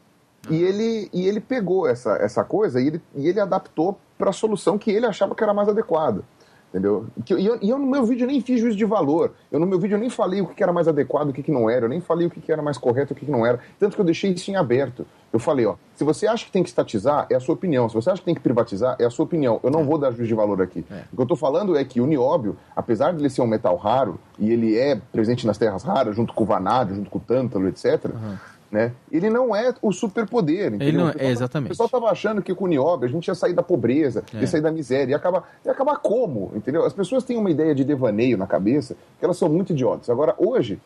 E 0.48 0.62
ele, 0.62 1.10
e 1.12 1.28
ele 1.28 1.40
pegou 1.40 1.86
essa, 1.86 2.16
essa 2.16 2.42
coisa 2.42 2.80
e 2.80 2.86
ele, 2.86 3.02
e 3.14 3.28
ele 3.28 3.40
adaptou 3.40 3.98
para 4.16 4.30
a 4.30 4.32
solução 4.32 4.78
que 4.78 4.90
ele 4.90 5.06
achava 5.06 5.34
que 5.34 5.42
era 5.42 5.52
mais 5.52 5.68
adequada. 5.68 6.22
Entendeu? 6.70 7.06
E 7.28 7.46
eu, 7.46 7.58
eu, 7.60 7.78
no 7.78 7.86
meu 7.86 8.04
vídeo 8.04 8.28
nem 8.28 8.40
fiz 8.40 8.60
juízo 8.60 8.76
de 8.76 8.84
valor. 8.84 9.32
Eu 9.50 9.58
no 9.58 9.66
meu 9.66 9.76
vídeo 9.76 9.98
nem 9.98 10.08
falei 10.08 10.40
o 10.40 10.46
que 10.46 10.62
era 10.62 10.72
mais 10.72 10.86
adequado, 10.86 11.30
o 11.30 11.32
que, 11.32 11.42
que 11.42 11.50
não 11.50 11.68
era. 11.68 11.86
Eu 11.86 11.88
nem 11.88 12.00
falei 12.00 12.28
o 12.28 12.30
que 12.30 12.50
era 12.50 12.62
mais 12.62 12.78
correto, 12.78 13.12
o 13.12 13.16
que, 13.16 13.26
que 13.26 13.30
não 13.30 13.44
era. 13.44 13.58
Tanto 13.76 13.96
que 13.96 14.00
eu 14.00 14.04
deixei 14.04 14.30
isso 14.30 14.52
em 14.52 14.56
aberto. 14.56 15.04
Eu 15.32 15.40
falei, 15.40 15.66
ó, 15.66 15.74
se 15.96 16.04
você 16.04 16.28
acha 16.28 16.44
que 16.44 16.52
tem 16.52 16.62
que 16.62 16.68
estatizar, 16.68 17.26
é 17.28 17.34
a 17.34 17.40
sua 17.40 17.56
opinião. 17.56 17.88
Se 17.88 17.94
você 17.96 18.08
acha 18.08 18.20
que 18.20 18.24
tem 18.24 18.36
que 18.36 18.40
privatizar, 18.40 18.94
é 19.00 19.04
a 19.04 19.10
sua 19.10 19.24
opinião. 19.24 19.58
Eu 19.64 19.70
não 19.70 19.80
é. 19.80 19.84
vou 19.84 19.98
dar 19.98 20.12
juízo 20.12 20.28
de 20.28 20.34
valor 20.34 20.62
aqui. 20.62 20.84
É. 20.88 21.02
O 21.12 21.16
que 21.16 21.20
eu 21.20 21.24
estou 21.24 21.36
falando 21.36 21.76
é 21.76 21.84
que 21.84 22.00
o 22.00 22.06
nióbio, 22.06 22.56
apesar 22.74 23.12
de 23.12 23.20
ele 23.20 23.30
ser 23.30 23.42
um 23.42 23.48
metal 23.48 23.76
raro, 23.76 24.20
e 24.38 24.52
ele 24.52 24.78
é 24.78 24.94
presente 24.94 25.48
nas 25.48 25.58
terras 25.58 25.82
raras, 25.82 26.14
junto 26.14 26.32
com 26.32 26.44
o 26.44 26.46
vanádio, 26.46 26.94
junto 26.94 27.10
com 27.10 27.18
o 27.18 27.22
tântalo, 27.22 27.66
etc., 27.66 28.04
uhum 28.04 28.36
né? 28.70 28.92
Ele 29.10 29.28
não 29.28 29.54
é 29.54 29.74
o 29.82 29.92
superpoder. 29.92 30.72
Ele 30.74 30.92
não 30.92 31.08
é, 31.08 31.26
exatamente. 31.26 31.68
O 31.68 31.70
pessoal 31.70 31.86
estava 31.86 32.10
achando 32.10 32.40
que 32.40 32.54
com 32.54 32.66
o 32.66 32.68
Nióbio 32.68 33.08
a 33.08 33.10
gente 33.10 33.26
ia 33.26 33.34
sair 33.34 33.52
da 33.52 33.62
pobreza, 33.62 34.24
é. 34.32 34.40
ia 34.40 34.46
sair 34.46 34.60
da 34.60 34.70
miséria, 34.70 35.10
ia 35.10 35.16
acabar, 35.16 35.48
ia 35.64 35.72
acabar 35.72 35.96
como? 35.96 36.52
Entendeu? 36.54 36.84
As 36.84 36.92
pessoas 36.92 37.24
têm 37.24 37.36
uma 37.36 37.50
ideia 37.50 37.74
de 37.74 37.84
devaneio 37.84 38.38
na 38.38 38.46
cabeça 38.46 38.94
que 39.18 39.24
elas 39.24 39.36
são 39.36 39.48
muito 39.48 39.72
idiotas. 39.72 40.08
Agora, 40.08 40.34
hoje, 40.38 40.80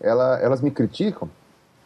ela, 0.00 0.38
elas 0.40 0.60
me 0.60 0.70
criticam 0.70 1.28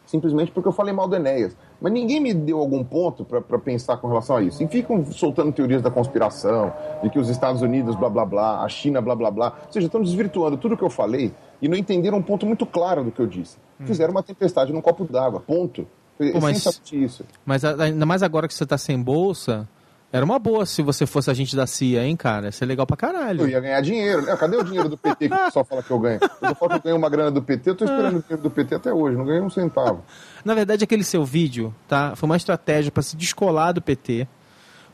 simplesmente 0.05 0.51
porque 0.51 0.67
eu 0.67 0.73
falei 0.73 0.93
mal 0.93 1.07
do 1.07 1.15
Enéas. 1.15 1.55
Mas 1.81 1.91
ninguém 1.91 2.19
me 2.19 2.33
deu 2.33 2.59
algum 2.59 2.83
ponto 2.83 3.25
para 3.25 3.59
pensar 3.59 3.97
com 3.97 4.07
relação 4.07 4.37
a 4.37 4.41
isso. 4.41 4.63
E 4.63 4.67
ficam 4.67 5.03
soltando 5.05 5.51
teorias 5.51 5.81
da 5.81 5.91
conspiração, 5.91 6.71
de 7.03 7.09
que 7.09 7.19
os 7.19 7.29
Estados 7.29 7.61
Unidos, 7.61 7.95
blá 7.95 8.09
blá 8.09 8.25
blá, 8.25 8.63
a 8.63 8.69
China, 8.69 9.01
blá 9.01 9.15
blá 9.15 9.31
blá. 9.31 9.53
Ou 9.65 9.73
seja, 9.73 9.87
estão 9.87 10.01
desvirtuando 10.01 10.57
tudo 10.57 10.77
que 10.77 10.83
eu 10.83 10.89
falei 10.89 11.33
e 11.61 11.67
não 11.67 11.77
entenderam 11.77 12.17
um 12.17 12.21
ponto 12.21 12.45
muito 12.45 12.65
claro 12.65 13.03
do 13.03 13.11
que 13.11 13.19
eu 13.19 13.27
disse. 13.27 13.57
Hum. 13.79 13.85
Fizeram 13.85 14.11
uma 14.11 14.23
tempestade 14.23 14.71
num 14.71 14.81
copo 14.81 15.05
d'água. 15.05 15.39
Ponto. 15.39 15.87
Pô, 16.17 16.39
mas, 16.41 16.81
isso. 16.93 17.25
Mas 17.45 17.65
ainda 17.65 18.05
mais 18.05 18.23
agora 18.23 18.47
que 18.47 18.53
você 18.53 18.63
está 18.63 18.77
sem 18.77 19.01
bolsa, 19.01 19.67
Era 20.15 20.23
uma 20.23 20.39
boa 20.39 20.65
se 20.65 20.81
você 20.81 21.05
fosse 21.05 21.29
agente 21.29 21.57
da 21.57 21.67
CIA, 21.67 22.05
hein, 22.05 22.15
cara? 22.15 22.47
Isso 22.47 22.63
é 22.63 22.67
legal 22.67 22.87
pra 22.87 22.95
caralho. 22.95 23.41
Eu 23.41 23.49
ia 23.49 23.59
ganhar 23.59 23.81
dinheiro, 23.81 24.21
né? 24.21 24.33
Cadê 24.37 24.55
o 24.55 24.63
dinheiro 24.63 24.87
do 24.87 24.97
PT 24.97 25.27
que 25.27 25.35
o 25.35 25.45
pessoal 25.45 25.65
fala 25.65 25.83
que 25.83 25.91
eu 25.91 25.99
ganho? 25.99 26.19
Eu 26.41 26.55
falo 26.55 26.71
que 26.71 26.77
eu 26.77 26.81
ganhei 26.83 26.97
uma 26.97 27.09
grana 27.09 27.31
do 27.31 27.41
PT, 27.41 27.71
eu 27.71 27.75
tô 27.75 27.83
esperando 27.83 28.19
o 28.19 28.21
dinheiro 28.21 28.41
do 28.41 28.49
PT 28.49 28.75
até 28.75 28.93
hoje, 28.93 29.17
não 29.17 29.25
ganhei 29.25 29.41
um 29.41 29.49
centavo. 29.49 30.05
Na 30.45 30.53
verdade, 30.53 30.85
aquele 30.85 31.03
seu 31.03 31.25
vídeo, 31.25 31.75
tá? 31.85 32.15
Foi 32.15 32.27
uma 32.27 32.37
estratégia 32.37 32.93
para 32.93 33.03
se 33.03 33.17
descolar 33.17 33.73
do 33.73 33.81
PT, 33.81 34.25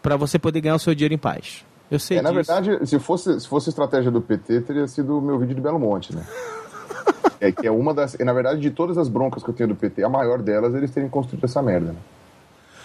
para 0.02 0.16
você 0.16 0.40
poder 0.40 0.60
ganhar 0.60 0.74
o 0.74 0.80
seu 0.80 0.96
dinheiro 0.96 1.14
em 1.14 1.20
paz. 1.20 1.64
Eu 1.92 2.00
sei 2.00 2.18
é, 2.18 2.22
disso. 2.22 2.34
Na 2.34 2.36
verdade, 2.36 2.88
se 2.88 2.98
fosse, 2.98 3.40
se 3.40 3.48
fosse 3.48 3.70
estratégia 3.70 4.10
do 4.10 4.22
PT, 4.22 4.62
teria 4.62 4.88
sido 4.88 5.20
o 5.20 5.22
meu 5.22 5.38
vídeo 5.38 5.54
de 5.54 5.62
Belo 5.62 5.78
Monte, 5.78 6.16
né? 6.16 6.26
É 7.42 7.52
que 7.52 7.66
é 7.66 7.72
uma 7.72 7.94
das. 7.94 8.16
Na 8.20 8.32
verdade, 8.32 8.62
de 8.62 8.70
todas 8.70 8.98
as 8.98 9.10
broncas 9.10 9.44
que 9.44 9.50
eu 9.50 9.54
tenho 9.54 9.70
do 9.70 9.76
PT, 9.76 10.04
a 10.04 10.10
maior 10.10 10.42
delas 10.42 10.76
eles 10.76 10.92
terem 10.92 11.10
construído 11.10 11.44
essa 11.44 11.62
merda, 11.62 11.92
né? 11.92 12.00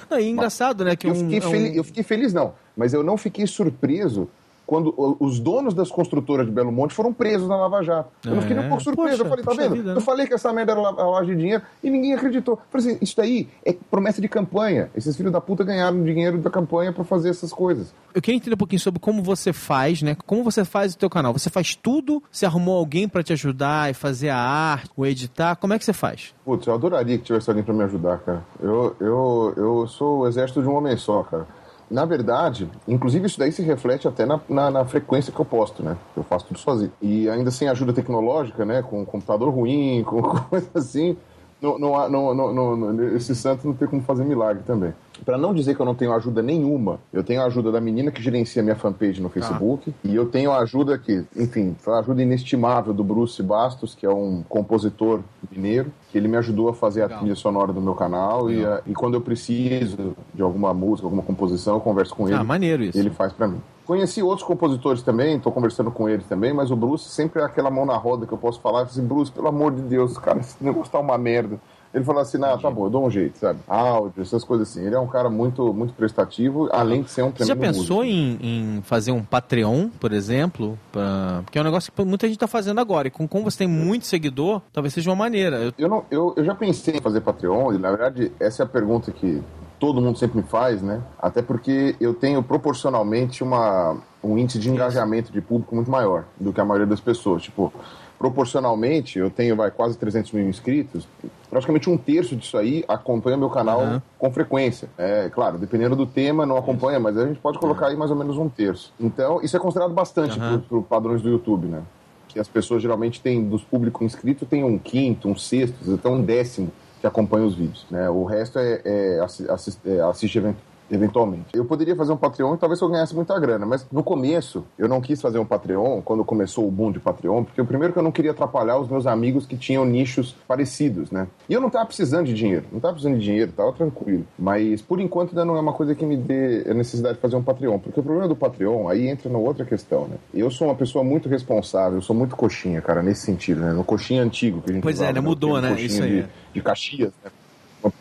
Não, 0.08 0.18
e 0.18 0.24
é 0.24 0.28
engraçado, 0.28 0.84
né? 0.84 0.96
Que 0.96 1.06
eu, 1.06 1.12
um, 1.12 1.14
fiquei 1.14 1.38
um... 1.38 1.50
Feliz, 1.50 1.76
eu 1.76 1.84
fiquei 1.84 2.02
feliz, 2.02 2.32
não, 2.32 2.54
mas 2.76 2.94
eu 2.94 3.02
não 3.02 3.16
fiquei 3.16 3.46
surpreso 3.46 4.28
quando 4.66 4.92
os 5.20 5.38
donos 5.38 5.72
das 5.72 5.90
construtoras 5.90 6.46
de 6.46 6.52
Belo 6.52 6.72
Monte 6.72 6.92
foram 6.92 7.12
presos 7.12 7.48
na 7.48 7.56
Lava 7.56 7.82
Jato. 7.82 8.10
Eu 8.24 8.34
não 8.34 8.42
fiquei 8.42 8.56
nem 8.56 8.66
um 8.66 8.68
pouco 8.68 8.82
surpreso. 8.82 9.18
Poxa, 9.18 9.22
eu 9.22 9.28
falei, 9.28 9.44
tá 9.44 9.62
vendo? 9.62 9.76
Vida, 9.76 9.90
né? 9.92 9.96
Eu 9.96 10.00
falei 10.00 10.26
que 10.26 10.34
essa 10.34 10.52
merda 10.52 10.72
era 10.72 10.80
lavagem 10.80 11.36
de 11.36 11.42
dinheiro 11.42 11.62
e 11.82 11.90
ninguém 11.90 12.14
acreditou. 12.14 12.54
Eu 12.54 12.60
falei 12.70 12.88
assim, 12.88 12.98
isso 13.00 13.16
daí 13.16 13.48
é 13.64 13.72
promessa 13.72 14.20
de 14.20 14.28
campanha. 14.28 14.90
Esses 14.94 15.16
filhos 15.16 15.32
da 15.32 15.40
puta 15.40 15.62
ganharam 15.62 16.02
dinheiro 16.02 16.38
da 16.38 16.50
campanha 16.50 16.92
para 16.92 17.04
fazer 17.04 17.30
essas 17.30 17.52
coisas. 17.52 17.94
Eu 18.12 18.20
queria 18.20 18.36
entender 18.36 18.54
um 18.54 18.58
pouquinho 18.58 18.80
sobre 18.80 18.98
como 18.98 19.22
você 19.22 19.52
faz, 19.52 20.02
né? 20.02 20.16
Como 20.26 20.42
você 20.42 20.64
faz 20.64 20.94
o 20.94 20.98
teu 20.98 21.08
canal. 21.08 21.32
Você 21.32 21.48
faz 21.48 21.76
tudo? 21.76 22.22
Você 22.30 22.44
arrumou 22.44 22.76
alguém 22.78 23.08
para 23.08 23.22
te 23.22 23.32
ajudar 23.32 23.90
e 23.90 23.94
fazer 23.94 24.30
a 24.30 24.38
arte, 24.38 24.90
o 24.96 25.06
editar? 25.06 25.54
Como 25.56 25.74
é 25.74 25.78
que 25.78 25.84
você 25.84 25.92
faz? 25.92 26.34
Putz, 26.44 26.66
eu 26.66 26.74
adoraria 26.74 27.18
que 27.18 27.24
tivesse 27.24 27.48
alguém 27.48 27.62
para 27.62 27.74
me 27.74 27.84
ajudar, 27.84 28.18
cara. 28.18 28.44
Eu, 28.60 28.96
eu, 29.00 29.54
eu 29.56 29.86
sou 29.86 30.20
o 30.20 30.26
exército 30.26 30.60
de 30.60 30.68
um 30.68 30.74
homem 30.74 30.96
só, 30.96 31.22
cara. 31.22 31.46
Na 31.90 32.04
verdade, 32.04 32.68
inclusive 32.88 33.26
isso 33.26 33.38
daí 33.38 33.52
se 33.52 33.62
reflete 33.62 34.08
até 34.08 34.26
na, 34.26 34.40
na, 34.48 34.70
na, 34.70 34.84
frequência 34.84 35.32
que 35.32 35.38
eu 35.38 35.44
posto, 35.44 35.84
né? 35.84 35.96
Eu 36.16 36.24
faço 36.24 36.46
tudo 36.46 36.58
sozinho. 36.58 36.92
E 37.00 37.28
ainda 37.28 37.50
sem 37.50 37.68
ajuda 37.68 37.92
tecnológica, 37.92 38.64
né? 38.64 38.82
Com 38.82 39.02
um 39.02 39.04
computador 39.04 39.54
ruim, 39.54 40.02
com 40.06 40.20
coisa 40.22 40.68
assim, 40.74 41.16
não, 41.60 41.78
não, 41.78 42.34
não, 42.34 42.76
não, 42.76 43.16
esse 43.16 43.34
santo 43.34 43.66
não 43.66 43.74
tem 43.74 43.86
como 43.86 44.02
fazer 44.02 44.24
milagre 44.24 44.62
também. 44.64 44.92
Para 45.24 45.38
não 45.38 45.54
dizer 45.54 45.74
que 45.74 45.80
eu 45.80 45.86
não 45.86 45.94
tenho 45.94 46.12
ajuda 46.12 46.42
nenhuma, 46.42 46.98
eu 47.12 47.22
tenho 47.22 47.40
a 47.42 47.44
ajuda 47.44 47.72
da 47.72 47.80
menina 47.80 48.10
que 48.10 48.22
gerencia 48.22 48.62
minha 48.62 48.76
fanpage 48.76 49.20
no 49.20 49.28
Facebook, 49.28 49.90
ah. 49.90 49.92
e 50.04 50.14
eu 50.14 50.26
tenho 50.26 50.50
a 50.52 50.58
ajuda 50.58 50.98
que, 50.98 51.24
enfim, 51.36 51.76
a 51.86 51.98
ajuda 51.98 52.22
inestimável 52.22 52.92
do 52.92 53.04
Bruce 53.04 53.42
Bastos, 53.42 53.94
que 53.94 54.04
é 54.06 54.10
um 54.10 54.42
compositor 54.48 55.20
mineiro, 55.50 55.92
que 56.10 56.18
ele 56.18 56.28
me 56.28 56.36
ajudou 56.36 56.68
a 56.68 56.74
fazer 56.74 57.02
Legal. 57.02 57.16
a 57.16 57.20
trilha 57.20 57.34
sonora 57.34 57.72
do 57.72 57.80
meu 57.80 57.94
canal, 57.94 58.50
e, 58.50 58.64
a, 58.64 58.82
e, 58.86 58.94
quando 58.94 59.14
eu 59.14 59.20
preciso 59.20 60.16
de 60.34 60.42
alguma 60.42 60.72
música, 60.74 61.06
alguma 61.06 61.22
composição, 61.22 61.74
eu 61.74 61.80
converso 61.80 62.14
com 62.14 62.28
ele. 62.28 62.36
Ah, 62.36 62.44
maneiro 62.44 62.82
isso. 62.82 62.98
Ele 62.98 63.10
faz 63.10 63.32
para 63.32 63.48
mim. 63.48 63.60
Conheci 63.86 64.20
outros 64.20 64.44
compositores 64.44 65.00
também, 65.00 65.36
estou 65.36 65.52
conversando 65.52 65.92
com 65.92 66.08
eles 66.08 66.26
também, 66.26 66.52
mas 66.52 66.72
o 66.72 66.76
Bruce 66.76 67.08
sempre 67.08 67.40
é 67.40 67.44
aquela 67.44 67.70
mão 67.70 67.86
na 67.86 67.96
roda 67.96 68.26
que 68.26 68.32
eu 68.32 68.38
posso 68.38 68.60
falar, 68.60 68.82
assim, 68.82 69.06
Bruce, 69.06 69.30
pelo 69.30 69.46
amor 69.46 69.72
de 69.72 69.82
Deus, 69.82 70.18
cara, 70.18 70.40
esse 70.40 70.56
negócio 70.60 70.90
tá 70.90 70.98
uma 70.98 71.16
merda. 71.16 71.60
Ele 71.96 72.04
falou 72.04 72.20
assim, 72.20 72.36
não, 72.36 72.58
tá 72.58 72.70
bom, 72.70 72.84
eu 72.84 72.90
dou 72.90 73.06
um 73.06 73.10
jeito, 73.10 73.38
sabe? 73.38 73.58
Áudio, 73.66 74.20
essas 74.20 74.44
coisas 74.44 74.68
assim. 74.68 74.84
Ele 74.84 74.94
é 74.94 74.98
um 74.98 75.06
cara 75.06 75.30
muito, 75.30 75.72
muito 75.72 75.94
prestativo, 75.94 76.68
além 76.70 77.02
de 77.02 77.10
ser 77.10 77.22
um 77.22 77.32
tremendo 77.32 77.58
Você 77.58 77.66
já 77.66 77.72
pensou 77.72 78.04
em, 78.04 78.38
em, 78.38 78.82
fazer 78.82 79.12
um 79.12 79.24
Patreon, 79.24 79.88
por 79.98 80.12
exemplo? 80.12 80.78
Pra... 80.92 81.40
Porque 81.42 81.56
é 81.56 81.60
um 81.62 81.64
negócio 81.64 81.90
que 81.90 82.04
muita 82.04 82.28
gente 82.28 82.38
tá 82.38 82.46
fazendo 82.46 82.82
agora. 82.82 83.08
E 83.08 83.10
com, 83.10 83.26
como 83.26 83.50
você 83.50 83.56
tem 83.56 83.66
muito 83.66 84.04
seguidor, 84.04 84.60
talvez 84.74 84.92
seja 84.92 85.08
uma 85.08 85.16
maneira. 85.16 85.56
Eu, 85.56 85.72
eu, 85.78 85.88
não, 85.88 86.04
eu, 86.10 86.34
eu 86.36 86.44
já 86.44 86.54
pensei 86.54 86.96
em 86.98 87.00
fazer 87.00 87.22
Patreon, 87.22 87.72
e 87.72 87.78
na 87.78 87.88
verdade, 87.88 88.30
essa 88.38 88.62
é 88.62 88.66
a 88.66 88.68
pergunta 88.68 89.10
que 89.10 89.42
todo 89.78 89.98
mundo 89.98 90.18
sempre 90.18 90.36
me 90.36 90.42
faz, 90.42 90.82
né? 90.82 91.00
Até 91.18 91.40
porque 91.40 91.96
eu 91.98 92.12
tenho 92.12 92.42
proporcionalmente 92.42 93.42
uma, 93.42 93.96
um 94.22 94.36
índice 94.36 94.58
de 94.58 94.68
engajamento 94.68 95.32
de 95.32 95.40
público 95.40 95.74
muito 95.74 95.90
maior 95.90 96.24
do 96.38 96.52
que 96.52 96.60
a 96.60 96.64
maioria 96.64 96.86
das 96.86 97.00
pessoas. 97.00 97.42
Tipo, 97.42 97.72
proporcionalmente, 98.18 99.18
eu 99.18 99.30
tenho 99.30 99.56
vai, 99.56 99.70
quase 99.70 99.96
300 99.98 100.32
mil 100.32 100.48
inscritos, 100.48 101.06
praticamente 101.50 101.88
um 101.88 101.96
terço 101.96 102.34
disso 102.34 102.56
aí 102.56 102.84
acompanha 102.88 103.36
meu 103.36 103.50
canal 103.50 103.80
uhum. 103.80 104.02
com 104.18 104.30
frequência. 104.30 104.88
É, 104.96 105.28
claro, 105.28 105.58
dependendo 105.58 105.94
do 105.94 106.06
tema, 106.06 106.46
não 106.46 106.56
acompanha, 106.56 106.98
mas 106.98 107.16
a 107.16 107.26
gente 107.26 107.40
pode 107.40 107.58
colocar 107.58 107.88
aí 107.88 107.96
mais 107.96 108.10
ou 108.10 108.16
menos 108.16 108.36
um 108.36 108.48
terço. 108.48 108.92
Então, 108.98 109.40
isso 109.42 109.56
é 109.56 109.60
considerado 109.60 109.92
bastante 109.92 110.38
uhum. 110.38 110.60
para 110.60 110.80
padrões 110.82 111.22
do 111.22 111.28
YouTube, 111.28 111.66
né? 111.66 111.82
Que 112.28 112.40
as 112.40 112.48
pessoas 112.48 112.82
geralmente 112.82 113.20
têm, 113.20 113.44
dos 113.44 113.62
públicos 113.62 114.04
inscritos, 114.04 114.48
tem 114.48 114.64
um 114.64 114.78
quinto, 114.78 115.28
um 115.28 115.36
sexto, 115.36 115.76
até 115.94 116.08
um 116.08 116.22
décimo 116.22 116.70
que 117.00 117.06
acompanha 117.06 117.46
os 117.46 117.54
vídeos, 117.54 117.86
né? 117.90 118.08
O 118.08 118.24
resto 118.24 118.58
é, 118.58 118.80
é, 118.84 119.20
assiste, 119.20 119.78
é 119.84 120.00
assiste 120.00 120.38
evento 120.38 120.58
eventualmente. 120.90 121.46
Eu 121.54 121.64
poderia 121.64 121.96
fazer 121.96 122.12
um 122.12 122.16
Patreon 122.16 122.54
e 122.54 122.58
talvez 122.58 122.80
eu 122.80 122.88
ganhasse 122.88 123.14
muita 123.14 123.38
grana, 123.38 123.66
mas 123.66 123.86
no 123.90 124.02
começo 124.02 124.64
eu 124.78 124.88
não 124.88 125.00
quis 125.00 125.20
fazer 125.20 125.38
um 125.38 125.44
Patreon, 125.44 126.00
quando 126.02 126.24
começou 126.24 126.66
o 126.66 126.70
boom 126.70 126.92
de 126.92 127.00
Patreon, 127.00 127.44
porque 127.44 127.60
o 127.60 127.66
primeiro 127.66 127.92
que 127.92 127.98
eu 127.98 128.02
não 128.02 128.12
queria 128.12 128.30
atrapalhar 128.30 128.78
os 128.78 128.88
meus 128.88 129.06
amigos 129.06 129.46
que 129.46 129.56
tinham 129.56 129.84
nichos 129.84 130.34
parecidos, 130.46 131.10
né? 131.10 131.26
E 131.48 131.54
eu 131.54 131.60
não 131.60 131.70
tava 131.70 131.86
precisando 131.86 132.26
de 132.26 132.34
dinheiro, 132.34 132.64
não 132.72 132.80
tava 132.80 132.94
precisando 132.94 133.18
de 133.18 133.24
dinheiro, 133.24 133.52
tava 133.52 133.72
tranquilo. 133.72 134.26
Mas 134.38 134.82
por 134.82 135.00
enquanto 135.00 135.30
ainda 135.30 135.44
não 135.44 135.56
é 135.56 135.60
uma 135.60 135.72
coisa 135.72 135.94
que 135.94 136.04
me 136.04 136.16
dê 136.16 136.64
a 136.68 136.74
necessidade 136.74 137.16
de 137.16 137.20
fazer 137.20 137.36
um 137.36 137.42
Patreon, 137.42 137.78
porque 137.78 138.00
o 138.00 138.02
problema 138.02 138.28
do 138.28 138.36
Patreon 138.36 138.88
aí 138.88 139.08
entra 139.08 139.30
na 139.30 139.38
outra 139.38 139.64
questão, 139.64 140.06
né? 140.06 140.16
Eu 140.32 140.50
sou 140.50 140.68
uma 140.68 140.74
pessoa 140.74 141.04
muito 141.04 141.28
responsável, 141.28 141.98
eu 141.98 142.02
sou 142.02 142.14
muito 142.14 142.36
coxinha, 142.36 142.80
cara, 142.80 143.02
nesse 143.02 143.22
sentido, 143.22 143.60
né? 143.60 143.72
No 143.72 143.84
coxinha 143.84 144.22
antigo 144.22 144.60
que 144.62 144.70
a 144.70 144.74
gente 144.74 144.82
Pois 144.82 145.00
é, 145.00 145.12
né? 145.12 145.20
Mudou, 145.20 145.60
né? 145.60 145.80
Isso 145.80 146.02
aí. 146.02 146.22
De, 146.22 146.28
de 146.54 146.62
Caxias, 146.62 147.12
né? 147.24 147.30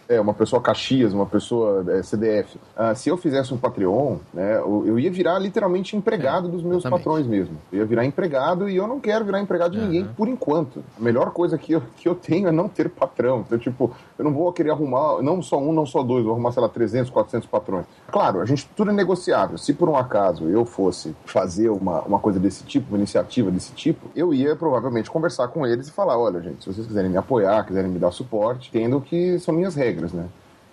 É, 0.08 0.20
uma 0.20 0.34
pessoa 0.34 0.62
Caxias, 0.62 1.14
uma 1.14 1.26
pessoa 1.26 1.84
é, 1.90 2.04
CDF. 2.04 2.60
Ah, 2.76 2.94
se 2.96 3.10
eu 3.10 3.18
fizesse 3.18 3.54
um 3.54 3.58
Patreon, 3.58 4.18
né, 4.34 4.58
eu, 4.58 4.84
eu 4.86 5.00
ia 5.00 5.12
virar 5.12 5.40
literalmente 5.40 5.96
empregado 5.96 6.48
é, 6.48 6.52
dos 6.52 6.64
meus 6.64 6.78
exatamente. 6.78 7.04
patrões 7.04 7.28
mesmo. 7.28 7.58
Eu 7.72 7.80
ia 7.80 7.86
virar 7.86 8.06
empregado 8.06 8.70
e 8.70 8.76
eu 8.76 8.88
não 8.88 9.00
quero 9.00 9.26
virar 9.26 9.40
empregado 9.40 9.72
de 9.72 9.80
uhum. 9.80 9.86
ninguém 9.86 10.06
por 10.06 10.28
enquanto. 10.28 10.84
A 10.98 11.02
melhor 11.02 11.32
coisa 11.32 11.58
que 11.58 11.74
eu, 11.74 11.82
que 11.96 12.08
eu 12.08 12.16
tenho 12.16 12.48
é 12.48 12.52
não 12.52 12.68
ter 12.68 12.90
patrão. 12.90 13.44
Então, 13.46 13.58
tipo, 13.58 13.92
eu 14.18 14.26
não 14.26 14.34
vou 14.34 14.52
querer 14.54 14.72
arrumar 14.72 15.22
não 15.22 15.42
só 15.42 15.58
um, 15.58 15.74
não 15.74 15.86
só 15.86 16.04
dois, 16.04 16.24
vou 16.24 16.34
arrumar, 16.34 16.52
sei 16.52 16.62
lá, 16.62 16.70
300, 16.70 17.10
400 17.10 17.48
patrões. 17.48 17.86
Claro, 18.12 18.42
a 18.42 18.46
gente 18.46 18.70
tudo 18.76 18.92
é 18.92 18.94
negociável. 18.94 19.58
Se 19.58 19.74
por 19.74 19.90
um 19.90 19.96
acaso 19.96 20.50
eu 20.50 20.66
fosse 20.66 21.16
fazer 21.26 21.70
uma, 21.70 22.02
uma 22.02 22.20
coisa 22.20 22.40
desse 22.40 22.64
tipo, 22.64 22.90
uma 22.90 22.98
iniciativa 22.98 23.50
desse 23.52 23.74
tipo, 23.74 24.08
eu 24.16 24.34
ia 24.34 24.56
provavelmente 24.56 25.10
conversar 25.10 25.48
com 25.48 25.66
eles 25.66 25.88
e 25.88 25.92
falar: 25.92 26.18
olha, 26.18 26.42
gente, 26.42 26.64
se 26.64 26.74
vocês 26.74 26.88
quiserem 26.88 27.10
me 27.10 27.18
apoiar, 27.18 27.66
quiserem 27.66 27.90
me 27.90 28.00
dar 28.00 28.12
suporte, 28.12 28.70
tendo 28.72 29.02
que 29.02 29.40
são 29.40 29.54
minhas 29.54 29.76
regras, 29.76 29.95
né? 30.02 30.28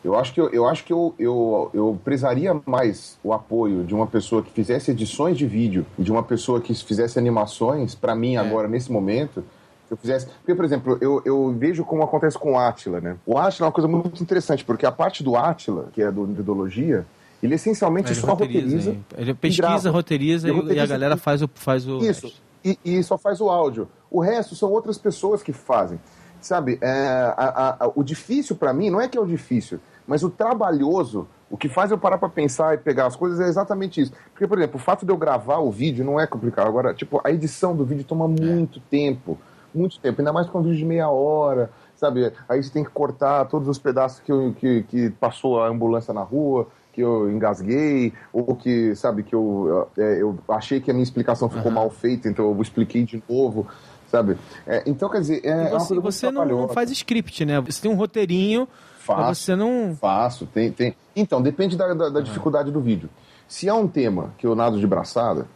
Eu 0.05 0.19
acho 0.19 0.35
que, 0.35 0.41
eu, 0.41 0.49
eu, 0.51 0.67
acho 0.67 0.85
que 0.85 0.93
eu, 0.93 1.15
eu, 1.17 1.71
eu 1.73 2.01
prezaria 2.03 2.61
mais 2.67 3.17
o 3.23 3.33
apoio 3.33 3.85
de 3.85 3.95
uma 3.95 4.07
pessoa 4.07 4.43
que 4.43 4.51
fizesse 4.51 4.91
edições 4.91 5.39
de 5.39 5.47
vídeo 5.47 5.87
e 5.97 6.03
de 6.03 6.11
uma 6.11 6.25
pessoa 6.25 6.61
que 6.61 6.75
fizesse 6.75 7.21
animações, 7.21 7.95
para 7.95 8.13
mim, 8.13 8.35
é. 8.35 8.39
agora, 8.39 8.67
nesse 8.67 8.91
momento, 8.91 9.45
eu 9.89 9.97
fizesse. 9.97 10.27
Porque, 10.27 10.57
por 10.57 10.65
exemplo, 10.65 10.99
eu, 11.01 11.23
eu 11.25 11.55
vejo 11.57 11.85
como 11.85 12.03
acontece 12.03 12.37
com 12.37 12.55
o 12.55 12.59
Atila, 12.59 13.01
né? 13.01 13.17
O 13.25 13.39
Atila 13.39 13.67
é 13.67 13.69
uma 13.69 13.73
coisa 13.73 13.87
muito 13.87 14.21
interessante, 14.21 14.65
porque 14.65 14.85
a 14.85 14.91
parte 14.91 15.23
do 15.23 15.37
Atila, 15.37 15.89
que 15.93 16.03
é 16.03 16.11
do 16.11 16.25
ideologia, 16.25 17.07
ele 17.41 17.55
essencialmente 17.55 18.09
ele 18.09 18.21
só 18.21 18.29
roteiriza. 18.29 18.61
roteiriza 18.61 18.97
ele 19.17 19.35
pesquisa, 19.35 19.91
roteiriza 19.91 20.49
e, 20.49 20.51
roteiriza, 20.51 20.81
e, 20.81 20.81
a 20.81 20.87
galera 20.87 21.17
faz 21.17 21.43
o. 21.43 21.51
Faz 21.55 21.87
o 21.87 21.99
isso, 21.99 22.33
e, 22.65 22.79
e, 22.85 23.03
só 23.05 23.17
faz 23.17 23.41
o 23.41 23.49
áudio. 23.49 23.89
O 24.11 24.21
resto 24.21 24.57
são 24.57 24.71
outras 24.71 24.99
pessoas 24.99 25.43
que 25.43 25.53
fazem. 25.53 26.01
Sabe, 26.43 26.79
é, 26.81 26.91
a, 27.37 27.77
a, 27.85 27.93
o 27.95 28.03
difícil 28.03 28.57
para 28.57 28.73
mim 28.73 28.91
não 28.91 29.01
é 29.01 29.07
que 29.07 29.17
é 29.17 29.21
o 29.21 29.27
difícil, 29.27 29.79
mas 30.07 30.23
o 30.23 30.29
trabalhoso, 30.29 31.29
o 31.49 31.57
que 31.57 31.69
faz 31.69 31.91
eu 31.91 31.99
parar 31.99 32.19
para 32.19 32.29
pensar 32.29 32.75
e 32.75 32.79
pegar 32.79 33.07
as 33.07 33.15
coisas 33.15 33.39
é 33.41 33.49
exatamente 33.49 34.01
isso. 34.01 34.13
Porque, 34.33 34.47
por 34.47 34.59
exemplo, 34.59 34.77
o 34.77 34.83
fato 34.83 35.07
de 35.07 35.13
eu 35.13 35.17
gravar 35.17 35.59
o 35.59 35.71
vídeo 35.71 36.05
não 36.05 36.19
é 36.19 36.27
complicado. 36.27 36.67
Agora, 36.67 36.93
tipo, 36.93 37.21
a 37.23 37.31
edição 37.31 37.77
do 37.77 37.85
vídeo 37.85 38.05
toma 38.05 38.25
é. 38.25 38.29
muito 38.29 38.81
tempo. 38.81 39.39
Muito 39.73 40.01
tempo. 40.01 40.21
Ainda 40.21 40.33
mais 40.33 40.49
com 40.49 40.59
um 40.59 40.63
vídeo 40.63 40.79
de 40.79 40.85
meia 40.85 41.09
hora, 41.09 41.71
sabe? 41.95 42.33
Aí 42.49 42.63
você 42.63 42.71
tem 42.71 42.85
que 42.85 42.91
cortar 42.91 43.45
todos 43.47 43.69
os 43.69 43.79
pedaços 43.79 44.21
que, 44.21 44.33
eu, 44.33 44.53
que, 44.59 44.83
que 44.83 45.11
passou 45.11 45.63
a 45.63 45.69
ambulância 45.69 46.13
na 46.13 46.23
rua, 46.23 46.67
que 46.93 47.01
eu 47.01 47.31
engasguei, 47.31 48.13
ou 48.33 48.55
que, 48.55 48.95
sabe, 48.95 49.23
que 49.23 49.35
eu, 49.35 49.89
é, 49.97 50.21
eu 50.21 50.39
achei 50.49 50.81
que 50.81 50.91
a 50.91 50.95
minha 50.95 51.03
explicação 51.03 51.49
ficou 51.49 51.69
uhum. 51.69 51.77
mal 51.77 51.91
feita, 51.91 52.29
então 52.29 52.51
eu 52.51 52.61
expliquei 52.61 53.03
de 53.05 53.23
novo 53.29 53.67
sabe? 54.13 54.37
É, 54.67 54.83
então, 54.87 55.09
quer 55.09 55.21
dizer, 55.21 55.41
é, 55.43 55.71
você, 55.71 55.97
é 55.97 56.01
você 56.01 56.31
não, 56.31 56.45
não, 56.45 56.69
faz 56.69 56.91
script, 56.91 57.45
né? 57.47 57.61
Você 57.63 57.81
tem 57.81 57.91
um 57.91 57.95
roteirinho, 57.95 58.69
faço, 58.99 59.41
você 59.41 59.57
não... 59.57 59.97
Faço, 59.99 60.47
tem, 60.47 60.71
tem... 60.71 60.95
Então, 61.17 61.41
depende 61.41 61.77
da, 61.77 61.89
da, 61.95 62.11
da 62.11 62.19
uhum. 62.19 62.23
dificuldade 62.23 62.71
do 62.71 62.81
vídeo. 62.81 63.09
Se 63.49 63.69
é 63.69 63.75
um 63.75 63.89
tema 63.89 64.35
que 64.37 64.47
eu 64.47 64.55
nado 64.55 64.79
de 64.79 64.87
braçada, 64.87 65.47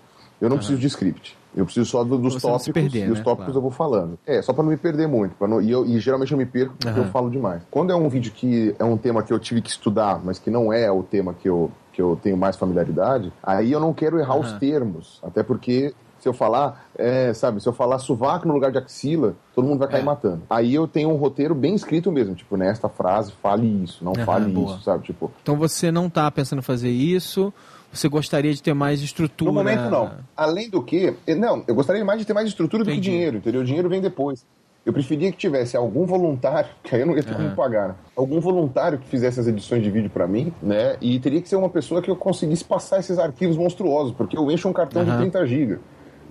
eu 0.41 0.49
não 0.49 0.57
uhum. 0.57 0.59
preciso 0.59 0.81
de 0.81 0.87
script. 0.87 1.37
Eu 1.55 1.65
preciso 1.65 1.89
só 1.89 2.05
do, 2.05 2.19
dos 2.19 2.35
você 2.35 2.41
tópicos 2.41 2.73
perder, 2.73 3.09
e 3.09 3.11
os 3.11 3.19
né? 3.19 3.25
tópicos 3.25 3.53
claro. 3.53 3.59
eu 3.59 3.63
vou 3.63 3.71
falando. 3.71 4.19
É, 4.27 4.43
só 4.43 4.53
para 4.53 4.63
não 4.63 4.71
me 4.71 4.77
perder 4.77 5.07
muito. 5.07 5.35
Não, 5.47 5.61
e, 5.61 5.71
eu, 5.71 5.87
e, 5.87 5.99
geralmente 5.99 6.33
eu 6.33 6.39
me 6.39 6.45
perco 6.45 6.75
porque 6.79 6.99
uhum. 6.99 7.07
eu 7.07 7.11
falo 7.11 7.31
demais. 7.31 7.63
Quando 7.71 7.93
é 7.93 7.97
um 7.97 8.09
vídeo 8.09 8.33
que 8.33 8.75
é 8.79 8.85
um 8.85 8.99
tema 8.99 9.23
que 9.23 9.33
eu 9.33 9.39
tive 9.39 9.63
que 9.63 9.71
estudar, 9.71 10.21
mas 10.23 10.39
que 10.39 10.51
não 10.51 10.71
é 10.71 10.91
o 10.91 11.03
tema 11.03 11.33
que 11.33 11.49
eu, 11.49 11.71
que 11.95 12.03
eu 12.03 12.19
tenho 12.23 12.37
mais 12.37 12.57
familiaridade, 12.57 13.33
aí 13.43 13.73
eu 13.73 13.81
não 13.81 13.95
quero 13.95 14.19
errar 14.19 14.37
os 14.37 14.53
termos. 14.55 15.19
Até 15.23 15.43
porque 15.43 15.95
se 16.27 16.29
eu 16.29 16.33
falar, 16.33 16.89
é, 16.99 17.33
sabe, 17.33 17.63
se 17.63 17.69
eu 17.69 17.73
falar 17.73 18.01
sovaco 18.01 18.49
no 18.49 18.55
lugar 18.55 18.73
de 18.73 18.79
axila, 18.79 19.37
todo 19.55 19.67
mundo 19.67 19.79
vai 19.79 19.89
cair 19.89 20.01
é. 20.01 20.05
matando. 20.05 20.43
Aí 20.51 20.75
eu 20.75 20.89
tenho 20.89 21.09
um 21.09 21.17
roteiro 21.17 21.55
bem 21.55 21.75
escrito 21.77 22.11
mesmo, 22.11 22.35
tipo, 22.35 22.57
nesta 22.57 22.89
frase, 22.89 23.33
fale 23.41 23.85
isso, 23.85 24.05
não 24.05 24.13
uhum, 24.17 24.25
fale 24.25 24.51
boa. 24.51 24.75
isso, 24.75 24.83
sabe? 24.83 25.05
Tipo. 25.05 25.31
Então 25.41 25.57
você 25.57 25.93
não 25.93 26.11
tá 26.11 26.29
pensando 26.33 26.59
em 26.59 26.63
fazer 26.63 26.91
isso, 26.91 27.55
você 27.93 28.09
gostaria 28.09 28.53
de 28.53 28.61
ter 28.61 28.75
mais 28.75 29.01
estrutura? 29.01 29.53
No 29.53 29.57
momento, 29.57 29.89
não. 29.89 30.11
Além 30.37 30.69
do 30.69 30.83
que, 30.83 31.15
não, 31.39 31.63
eu 31.69 31.75
gostaria 31.77 32.05
mais 32.05 32.19
de 32.19 32.27
ter 32.27 32.33
mais 32.33 32.49
estrutura 32.49 32.83
do 32.83 32.91
Entendi. 32.91 33.09
que 33.09 33.15
dinheiro, 33.15 33.37
entendeu? 33.37 33.61
O 33.61 33.65
dinheiro 33.65 33.89
vem 33.89 34.01
depois. 34.01 34.45
Eu 34.87 34.93
preferia 34.93 35.33
que 35.33 35.37
tivesse 35.37 35.77
algum 35.77 36.07
voluntário, 36.07 36.71
que 36.83 36.95
aí 36.95 37.01
eu 37.01 37.07
não 37.07 37.17
ia 37.17 37.23
ter 37.23 37.35
como 37.35 37.51
pagar, 37.57 37.89
né? 37.89 37.95
algum 38.17 38.41
voluntário 38.41 38.99
que 38.99 39.09
fizesse 39.09 39.41
as 39.41 39.47
edições 39.49 39.83
de 39.83 39.91
vídeo 39.91 40.09
para 40.09 40.27
mim, 40.29 40.53
né? 40.63 40.97
E 41.01 41.19
teria 41.19 41.43
que 41.43 41.49
ser 41.49 41.57
uma 41.57 41.69
pessoa 41.69 42.01
que 42.01 42.09
eu 42.11 42.17
conseguisse 42.17 42.65
passar 42.65 43.01
esses 43.01 43.19
arquivos 43.19 43.57
monstruosos, 43.57 44.13
porque 44.13 44.39
eu 44.39 44.51
encho 44.51 44.69
um 44.69 44.73
cartão 44.73 45.03
uhum. 45.03 45.11
de 45.11 45.17
30 45.31 45.47
GB. 45.47 45.79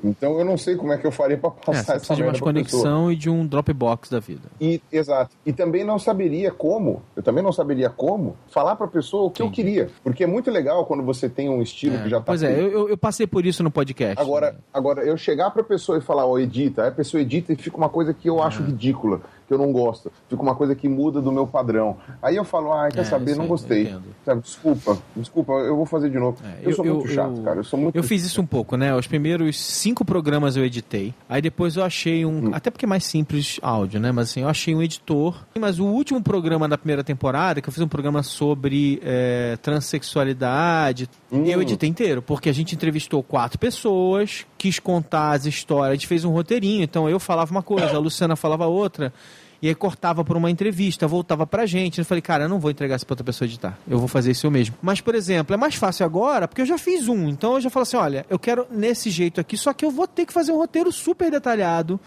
Então 0.04 0.38
eu 0.40 0.46
não 0.46 0.58
sei 0.58 0.76
como 0.76 0.94
é 0.94 0.98
que 0.98 1.06
eu 1.06 1.12
faria 1.12 1.38
para 1.38 1.50
é, 1.50 1.66
passar 1.66 1.94
é, 1.94 1.96
essa 1.98 2.16
de 2.16 2.24
uma 2.24 2.40
conexão 2.40 2.80
pessoa. 2.80 3.14
e 3.14 3.16
de 3.16 3.30
um 3.30 3.46
Dropbox 3.46 4.10
da 4.10 4.20
vida. 4.20 4.50
E 4.60 4.82
exato. 4.92 5.36
E 5.46 5.54
também 5.54 5.84
não 5.84 6.00
saberia 6.00 6.52
como, 6.52 7.02
eu 7.16 7.24
também 7.24 7.44
não 7.44 7.52
saberia 7.52 7.90
como 7.90 8.36
falar 8.50 8.76
para 8.76 8.86
a 8.86 8.90
pessoa 8.90 9.24
o 9.26 9.32
que 9.32 9.42
Sim. 9.42 9.48
eu 9.48 9.52
queria, 9.52 9.90
porque 10.04 10.24
é 10.24 10.28
muito 10.28 10.52
legal 10.52 10.86
quando 10.86 11.04
você 11.04 11.30
tem 11.30 11.50
um 11.50 11.62
estilo 11.62 11.96
é, 11.96 12.04
que 12.04 12.10
já 12.10 12.18
tá 12.18 12.26
Pois 12.26 12.44
é, 12.44 12.60
eu, 12.60 12.90
eu, 12.90 12.98
passei 12.98 13.28
por 13.28 13.46
isso 13.46 13.64
no 13.64 13.72
podcast. 13.72 14.20
Agora, 14.20 14.52
né? 14.52 14.58
agora 14.74 15.04
eu 15.04 15.18
chegar 15.18 15.52
para 15.52 15.62
a 15.62 15.66
pessoa 15.66 15.98
e 15.98 16.02
falar, 16.02 16.26
ó, 16.26 16.32
oh, 16.32 16.40
edita, 16.40 16.84
aí 16.84 16.90
a 16.90 16.92
pessoa 16.92 17.22
edita 17.22 17.54
e 17.54 17.56
fica 17.56 17.78
uma 17.78 17.90
coisa 17.90 18.14
que 18.14 18.30
eu 18.30 18.42
acho 18.42 18.64
ridícula 18.64 19.22
que 19.48 19.54
eu 19.54 19.58
não 19.58 19.72
gosto. 19.72 20.12
Fica 20.30 20.42
uma 20.42 20.56
coisa 20.56 20.76
que 20.76 20.88
muda 20.88 21.22
do 21.22 21.32
meu 21.32 21.46
padrão. 21.46 21.98
Aí 22.22 22.36
eu 22.36 22.44
falo, 22.44 22.74
ah, 22.74 22.90
quer 22.90 23.02
é, 23.02 23.04
saber, 23.04 23.36
não 23.36 23.48
gostei. 23.48 23.96
Sabe, 24.26 24.42
desculpa, 24.42 24.98
desculpa, 25.16 25.54
eu 25.54 25.76
vou 25.76 25.86
fazer 25.86 26.10
de 26.10 26.18
novo. 26.18 26.38
É, 26.44 26.60
eu, 26.64 26.70
eu, 26.70 26.76
sou 26.76 26.86
muito 26.86 27.08
chato, 27.08 27.38
eu, 27.38 27.44
cara. 27.44 27.60
Eu 27.60 27.64
sou 27.64 27.80
muito 27.80 27.96
Eu 27.96 28.04
fiz 28.04 28.24
isso 28.24 28.42
um 28.42 28.46
pouco, 28.46 28.76
né? 28.76 28.96
Os 28.96 29.08
primeiros 29.08 29.60
cinco 29.60 30.04
programas 30.04 30.58
eu 30.58 30.66
editei. 30.66 31.14
Aí 31.30 31.42
depois 31.42 31.76
eu 31.76 31.84
achei 31.84 32.26
um. 32.26 32.48
Hum. 32.48 32.52
Até 32.54 32.72
porque 32.72 32.86
é 32.86 32.88
mais 32.88 33.06
simples 33.06 33.60
áudio, 33.62 34.00
né? 34.00 34.12
Mas 34.12 34.30
assim, 34.30 34.42
eu 34.42 34.50
achei 34.50 34.76
um 34.76 34.82
editor. 34.82 35.46
Mas 35.60 35.80
o 35.80 35.86
último 35.86 36.22
programa 36.22 36.68
da 36.68 36.78
primeira 36.78 37.04
temporada, 37.04 37.62
que 37.62 37.70
eu 37.70 37.74
fiz 37.74 37.84
um 37.84 37.88
programa 37.88 38.24
sobre 38.24 39.00
é, 39.04 39.58
transexualidade, 39.62 41.10
hum. 41.32 41.46
eu 41.46 41.62
editei 41.62 41.90
inteiro. 41.90 42.22
Porque 42.22 42.50
a 42.50 42.54
gente 42.54 42.74
entrevistou 42.74 43.22
quatro 43.22 43.60
pessoas, 43.60 44.46
quis 44.58 44.80
contar 44.80 45.32
as 45.32 45.46
histórias, 45.46 45.92
a 45.92 45.94
gente 45.94 46.08
fez 46.08 46.26
um 46.26 46.32
roteirinho. 46.32 46.84
Então 46.84 47.08
eu 47.08 47.20
falava 47.20 47.52
uma 47.52 47.64
coisa, 47.64 47.96
a 47.96 48.00
Luciana 48.00 48.36
falava 48.36 48.66
outra. 48.66 49.14
E 49.62 49.68
aí 49.68 49.76
cortava 49.76 50.24
por 50.24 50.36
uma 50.38 50.52
entrevista, 50.52 51.08
voltava 51.08 51.48
pra 51.48 51.66
gente. 51.66 52.00
Eu 52.00 52.06
falei, 52.06 52.22
cara, 52.22 52.46
eu 52.46 52.50
não 52.50 52.60
vou 52.60 52.70
entregar 52.70 52.96
isso 52.96 53.06
pra 53.06 53.14
outra 53.14 53.26
pessoa 53.26 53.48
editar. 53.48 53.78
Eu 53.88 53.98
vou 53.98 54.08
fazer 54.08 54.32
isso 54.32 54.46
eu 54.46 54.52
mesmo. 54.52 54.76
Mas, 54.82 55.02
por 55.02 55.16
exemplo, 55.16 55.54
é 55.54 55.58
mais 55.58 55.76
fácil 55.76 56.06
agora, 56.06 56.48
porque 56.48 56.62
eu 56.62 56.66
já 56.66 56.78
fiz 56.78 57.08
um. 57.08 57.30
Então 57.30 57.54
eu 57.54 57.62
já 57.62 57.70
falo 57.70 57.84
assim: 57.84 57.98
olha, 57.98 58.26
eu 58.30 58.38
quero 58.38 58.68
nesse 58.70 59.10
jeito 59.10 59.40
aqui, 59.40 59.58
só 59.58 59.74
que 59.74 59.86
eu 59.86 59.92
vou 59.92 60.08
ter 60.08 60.26
que 60.26 60.34
fazer 60.34 60.52
um 60.52 60.58
roteiro 60.58 60.92
super 60.92 61.32
detalhado. 61.32 62.00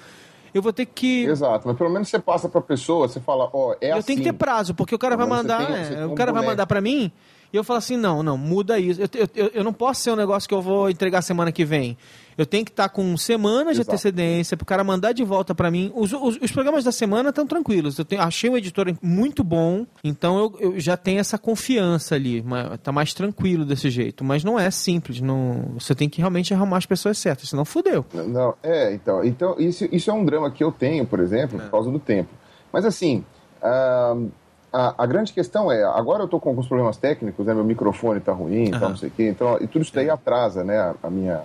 Eu 0.53 0.63
vou 0.63 0.73
ter 0.73 0.87
que. 0.87 1.25
Exato, 1.25 1.69
mas 1.69 1.77
pelo 1.77 1.91
menos 1.91 2.09
você 2.09 2.19
passa 2.19 2.49
pra 2.49 2.61
pessoa, 2.61 3.09
você 3.09 3.21
fala, 3.21 3.51
ó, 3.53 3.71
oh, 3.71 3.73
é 3.81 3.91
eu 3.91 3.97
assim. 3.97 3.99
Eu 3.99 4.03
tenho 4.03 4.19
que 4.19 4.25
ter 4.25 4.31
assim. 4.31 4.39
prazo, 4.39 4.75
porque 4.75 4.95
o 4.95 4.99
cara 4.99 5.17
vai 5.17 5.27
mandar. 5.27 5.67
Tem, 5.67 5.99
é, 5.99 6.07
o 6.07 6.15
cara 6.15 6.33
vai 6.33 6.45
mandar 6.45 6.67
pra 6.67 6.81
mim. 6.81 7.13
E 7.53 7.57
eu 7.57 7.65
falo 7.65 7.79
assim: 7.79 7.97
não, 7.97 8.23
não, 8.23 8.37
muda 8.37 8.79
isso. 8.79 9.01
Eu, 9.01 9.29
eu, 9.35 9.51
eu 9.55 9.65
não 9.65 9.73
posso 9.73 10.03
ser 10.03 10.11
um 10.11 10.17
negócio 10.17 10.49
que 10.49 10.55
eu 10.55 10.63
vou 10.63 10.91
entregar 10.91 11.23
semana 11.23 11.51
que 11.51 11.65
vem. 11.65 11.97
Eu 12.37 12.47
tenho 12.47 12.65
que 12.65 12.71
estar 12.71 12.89
com 12.89 13.17
semanas 13.17 13.73
Exato. 13.73 13.85
de 13.85 13.91
antecedência 13.91 14.57
para 14.57 14.63
o 14.63 14.67
cara 14.67 14.85
mandar 14.85 15.13
de 15.13 15.25
volta 15.25 15.57
para 15.57 15.73
mim. 15.73 15.91
Os, 15.93 16.13
os, 16.13 16.39
os, 16.41 16.53
programas 16.53 16.85
da 16.85 16.93
semana 16.93 17.31
estão 17.31 17.45
tranquilos. 17.45 17.99
Eu 17.99 18.05
tenho, 18.05 18.23
achei 18.23 18.49
um 18.49 18.57
editor 18.57 18.87
muito 19.03 19.43
bom, 19.43 19.85
então 20.05 20.39
eu, 20.39 20.57
eu 20.61 20.81
já 20.81 20.97
tenho 20.97 21.19
essa 21.19 21.37
confiança 21.37 22.15
ali. 22.15 22.45
Está 22.75 22.93
mais 22.93 23.13
tranquilo 23.13 23.65
desse 23.65 23.91
jeito. 23.91 24.23
Mas 24.23 24.45
não 24.45 24.57
é 24.57 24.71
simples. 24.71 25.21
Não, 25.21 25.73
você 25.75 25.97
tem 25.97 26.09
que 26.09 26.21
realmente 26.21 26.55
arrumar 26.55 26.77
as 26.77 26.87
pessoas 26.87 27.19
certas, 27.19 27.49
senão 27.49 27.65
fudeu. 27.65 28.07
Não, 28.15 28.55
é, 28.63 28.93
então. 28.95 29.25
Então, 29.25 29.57
isso, 29.59 29.89
isso 29.91 30.09
é 30.09 30.15
um 30.15 30.25
drama 30.25 30.49
que 30.49 30.63
eu 30.63 30.71
tenho, 30.71 31.05
por 31.05 31.19
exemplo, 31.19 31.59
é. 31.59 31.65
por 31.65 31.71
causa 31.73 31.91
do 31.91 31.99
tempo. 31.99 32.31
Mas 32.73 32.85
assim. 32.85 33.25
Uh, 33.61 34.31
a, 34.73 35.03
a, 35.03 35.07
grande 35.07 35.33
questão 35.33 35.73
é, 35.73 35.83
agora 35.83 36.21
eu 36.21 36.27
estou 36.27 36.39
com 36.39 36.51
alguns 36.51 36.67
problemas 36.67 36.97
técnicos, 36.97 37.47
né? 37.47 37.55
Meu 37.55 37.65
microfone 37.65 38.19
está 38.19 38.33
ruim, 38.33 38.73
uhum. 38.73 38.79
Tal, 38.79 38.89
não 38.91 38.97
sei 38.97 39.09
o 39.09 39.13
quê, 39.13 39.29
então, 39.29 39.57
e 39.61 39.67
tudo 39.67 39.83
isso 39.83 39.95
daí 39.95 40.11
atrasa, 40.11 40.63
né, 40.63 40.79
a, 40.79 40.95
a 41.03 41.11
minha, 41.11 41.43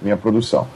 minha 0.00 0.16
produção. 0.16 0.66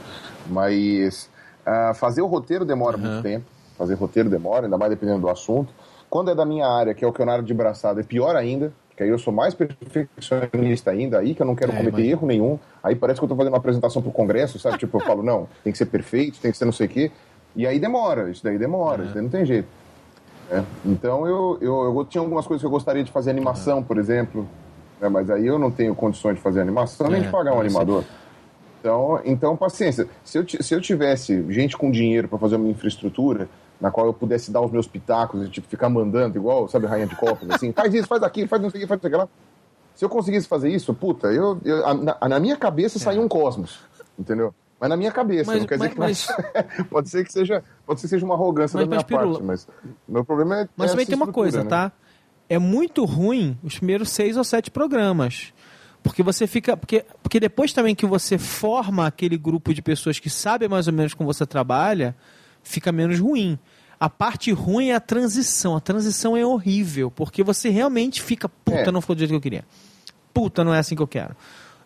Mas 0.47 1.29
uh, 1.65 1.93
fazer 1.95 2.21
o 2.21 2.27
roteiro 2.27 2.63
demora 2.63 2.97
uhum. 2.97 3.03
muito 3.03 3.23
tempo. 3.23 3.45
Fazer 3.77 3.93
roteiro 3.95 4.29
demora, 4.29 4.65
ainda 4.65 4.77
mais 4.77 4.89
dependendo 4.89 5.21
do 5.21 5.29
assunto. 5.29 5.73
Quando 6.09 6.31
é 6.31 6.35
da 6.35 6.45
minha 6.45 6.67
área, 6.67 6.93
que 6.93 7.03
é 7.03 7.07
o 7.07 7.11
que 7.11 7.21
eu 7.21 7.25
na 7.25 7.33
área 7.33 7.43
de 7.43 7.53
braçada, 7.53 7.99
é 7.99 8.03
pior 8.03 8.35
ainda, 8.35 8.71
porque 8.89 9.03
aí 9.03 9.09
eu 9.09 9.19
sou 9.19 9.33
mais 9.33 9.53
perfeccionista 9.53 10.89
ainda, 10.89 11.19
aí 11.19 11.35
que 11.35 11.41
eu 11.41 11.45
não 11.45 11.55
quero 11.55 11.71
é, 11.73 11.75
cometer 11.77 12.01
mas... 12.01 12.09
erro 12.09 12.27
nenhum. 12.27 12.59
Aí 12.81 12.95
parece 12.95 13.19
que 13.19 13.23
eu 13.23 13.27
estou 13.27 13.37
fazendo 13.37 13.53
uma 13.53 13.59
apresentação 13.59 14.01
para 14.01 14.09
o 14.09 14.13
Congresso, 14.13 14.57
sabe? 14.57 14.77
tipo, 14.77 14.97
eu 14.97 15.01
falo, 15.01 15.21
não, 15.23 15.47
tem 15.63 15.71
que 15.71 15.77
ser 15.77 15.87
perfeito, 15.87 16.39
tem 16.39 16.51
que 16.51 16.57
ser 16.57 16.65
não 16.65 16.71
sei 16.71 16.87
o 16.87 16.89
quê. 16.89 17.11
E 17.55 17.67
aí 17.67 17.79
demora, 17.79 18.29
isso 18.29 18.43
daí 18.43 18.57
demora, 18.57 18.99
uhum. 18.99 19.05
isso 19.05 19.13
daí 19.13 19.23
não 19.23 19.29
tem 19.29 19.45
jeito. 19.45 19.67
É. 20.49 20.63
Então 20.85 21.27
eu, 21.27 21.57
eu, 21.61 21.95
eu, 21.97 22.05
tinha 22.05 22.21
algumas 22.21 22.47
coisas 22.47 22.61
que 22.61 22.65
eu 22.65 22.71
gostaria 22.71 23.03
de 23.03 23.11
fazer 23.11 23.31
animação, 23.31 23.83
por 23.83 23.97
exemplo, 23.97 24.47
né? 24.99 25.09
mas 25.09 25.29
aí 25.29 25.45
eu 25.45 25.59
não 25.59 25.69
tenho 25.69 25.93
condições 25.93 26.35
de 26.35 26.41
fazer 26.41 26.61
animação, 26.61 27.09
nem 27.09 27.21
de 27.21 27.27
é, 27.27 27.31
pagar 27.31 27.53
um 27.53 27.59
animador. 27.59 28.03
Sei. 28.03 28.11
Então, 28.79 29.21
então 29.25 29.57
paciência. 29.57 30.07
Se 30.23 30.37
eu, 30.37 30.45
se 30.47 30.73
eu 30.73 30.79
tivesse 30.79 31.45
gente 31.51 31.75
com 31.75 31.91
dinheiro 31.91 32.27
para 32.27 32.37
fazer 32.37 32.55
uma 32.55 32.69
infraestrutura 32.69 33.49
na 33.79 33.91
qual 33.91 34.07
eu 34.07 34.13
pudesse 34.13 34.51
dar 34.51 34.61
os 34.61 34.71
meus 34.71 34.87
pitacos 34.87 35.45
e 35.45 35.49
tipo, 35.49 35.67
ficar 35.67 35.89
mandando, 35.89 36.37
igual, 36.37 36.67
sabe, 36.67 36.87
rainha 36.87 37.05
de 37.05 37.15
copas, 37.15 37.49
assim, 37.51 37.71
faz 37.71 37.93
isso, 37.93 38.07
faz 38.07 38.23
aquilo, 38.23 38.47
faz 38.47 38.61
não 38.61 38.69
sei 38.69 38.79
o 38.79 38.81
que, 38.81 38.87
faz 38.87 39.03
aquilo 39.03 39.21
lá. 39.21 39.29
Se 39.93 40.05
eu 40.05 40.09
conseguisse 40.09 40.47
fazer 40.47 40.69
isso, 40.69 40.93
puta, 40.93 41.27
eu, 41.27 41.59
eu 41.63 41.95
na, 41.95 42.17
na, 42.29 42.39
minha 42.39 42.55
cabeça 42.55 42.99
saiu 42.99 43.21
um 43.21 43.27
cosmos, 43.27 43.79
entendeu? 44.17 44.53
Mas 44.79 44.89
na 44.89 44.97
minha 44.97 45.11
cabeça, 45.11 45.51
mas, 45.51 45.59
não 45.59 45.67
quer 45.67 45.77
dizer 45.77 45.93
mas, 45.97 46.25
que 46.25 46.33
mas... 46.33 46.85
pode 46.89 47.09
ser 47.09 47.25
que 47.25 47.33
seja, 47.33 47.63
pode 47.85 47.99
ser 47.99 48.07
que 48.07 48.09
seja 48.11 48.25
uma 48.25 48.35
arrogância 48.35 48.79
da 48.79 48.85
minha 48.85 49.03
parte, 49.03 49.43
mas 49.43 49.67
meu 50.07 50.23
problema 50.23 50.61
é 50.61 50.69
Mas 50.75 50.91
também 50.91 51.05
tem 51.05 51.15
uma 51.15 51.31
coisa, 51.31 51.63
né? 51.63 51.69
tá? 51.69 51.91
É 52.47 52.59
muito 52.59 53.03
ruim 53.03 53.57
os 53.63 53.77
primeiros 53.77 54.09
seis 54.09 54.37
ou 54.37 54.43
sete 54.43 54.69
programas. 54.69 55.53
Porque 56.03 56.23
você 56.23 56.47
fica. 56.47 56.77
Porque, 56.77 57.05
porque 57.21 57.39
depois 57.39 57.73
também 57.73 57.93
que 57.93 58.05
você 58.05 58.37
forma 58.37 59.05
aquele 59.05 59.37
grupo 59.37 59.73
de 59.73 59.81
pessoas 59.81 60.19
que 60.19 60.29
sabem 60.29 60.69
mais 60.69 60.87
ou 60.87 60.93
menos 60.93 61.13
como 61.13 61.31
você 61.31 61.45
trabalha, 61.45 62.15
fica 62.63 62.91
menos 62.91 63.19
ruim. 63.19 63.59
A 63.99 64.09
parte 64.09 64.51
ruim 64.51 64.89
é 64.89 64.95
a 64.95 64.99
transição. 64.99 65.75
A 65.75 65.81
transição 65.81 66.37
é 66.37 66.45
horrível, 66.45 67.09
porque 67.09 67.43
você 67.43 67.69
realmente 67.69 68.21
fica, 68.21 68.47
puta, 68.47 68.77
é. 68.77 68.91
não 68.91 69.01
ficou 69.01 69.15
do 69.15 69.19
jeito 69.19 69.31
que 69.31 69.35
eu 69.35 69.41
queria. 69.41 69.65
Puta, 70.33 70.63
não 70.63 70.73
é 70.73 70.79
assim 70.79 70.95
que 70.95 71.01
eu 71.01 71.07
quero. 71.07 71.35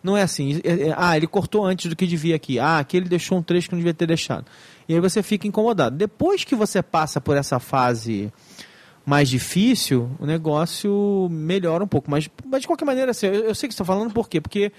Não 0.02 0.16
é 0.16 0.22
assim. 0.22 0.60
É, 0.64 0.88
é, 0.88 0.94
ah, 0.96 1.16
ele 1.16 1.26
cortou 1.26 1.64
antes 1.64 1.88
do 1.88 1.96
que 1.96 2.06
devia 2.06 2.36
aqui. 2.36 2.58
Ah, 2.58 2.78
aqui 2.78 2.96
ele 2.96 3.08
deixou 3.08 3.38
um 3.38 3.42
trecho 3.42 3.68
que 3.68 3.74
não 3.74 3.78
devia 3.78 3.94
ter 3.94 4.06
deixado. 4.06 4.46
E 4.88 4.94
aí 4.94 5.00
você 5.00 5.22
fica 5.22 5.46
incomodado. 5.46 5.96
Depois 5.96 6.44
que 6.44 6.54
você 6.54 6.82
passa 6.82 7.20
por 7.20 7.36
essa 7.36 7.58
fase 7.60 8.32
mais 9.06 9.28
difícil, 9.28 10.10
o 10.18 10.26
negócio 10.26 11.28
melhora 11.30 11.84
um 11.84 11.88
pouco. 11.88 12.10
Mas, 12.10 12.28
mas 12.44 12.62
de 12.62 12.66
qualquer 12.66 12.84
maneira, 12.84 13.10
assim, 13.12 13.26
eu, 13.26 13.44
eu 13.44 13.54
sei 13.54 13.68
que 13.68 13.74
você 13.74 13.82
está 13.82 13.84
falando 13.84 14.12
por 14.12 14.28
quê? 14.28 14.40
Porque 14.40 14.72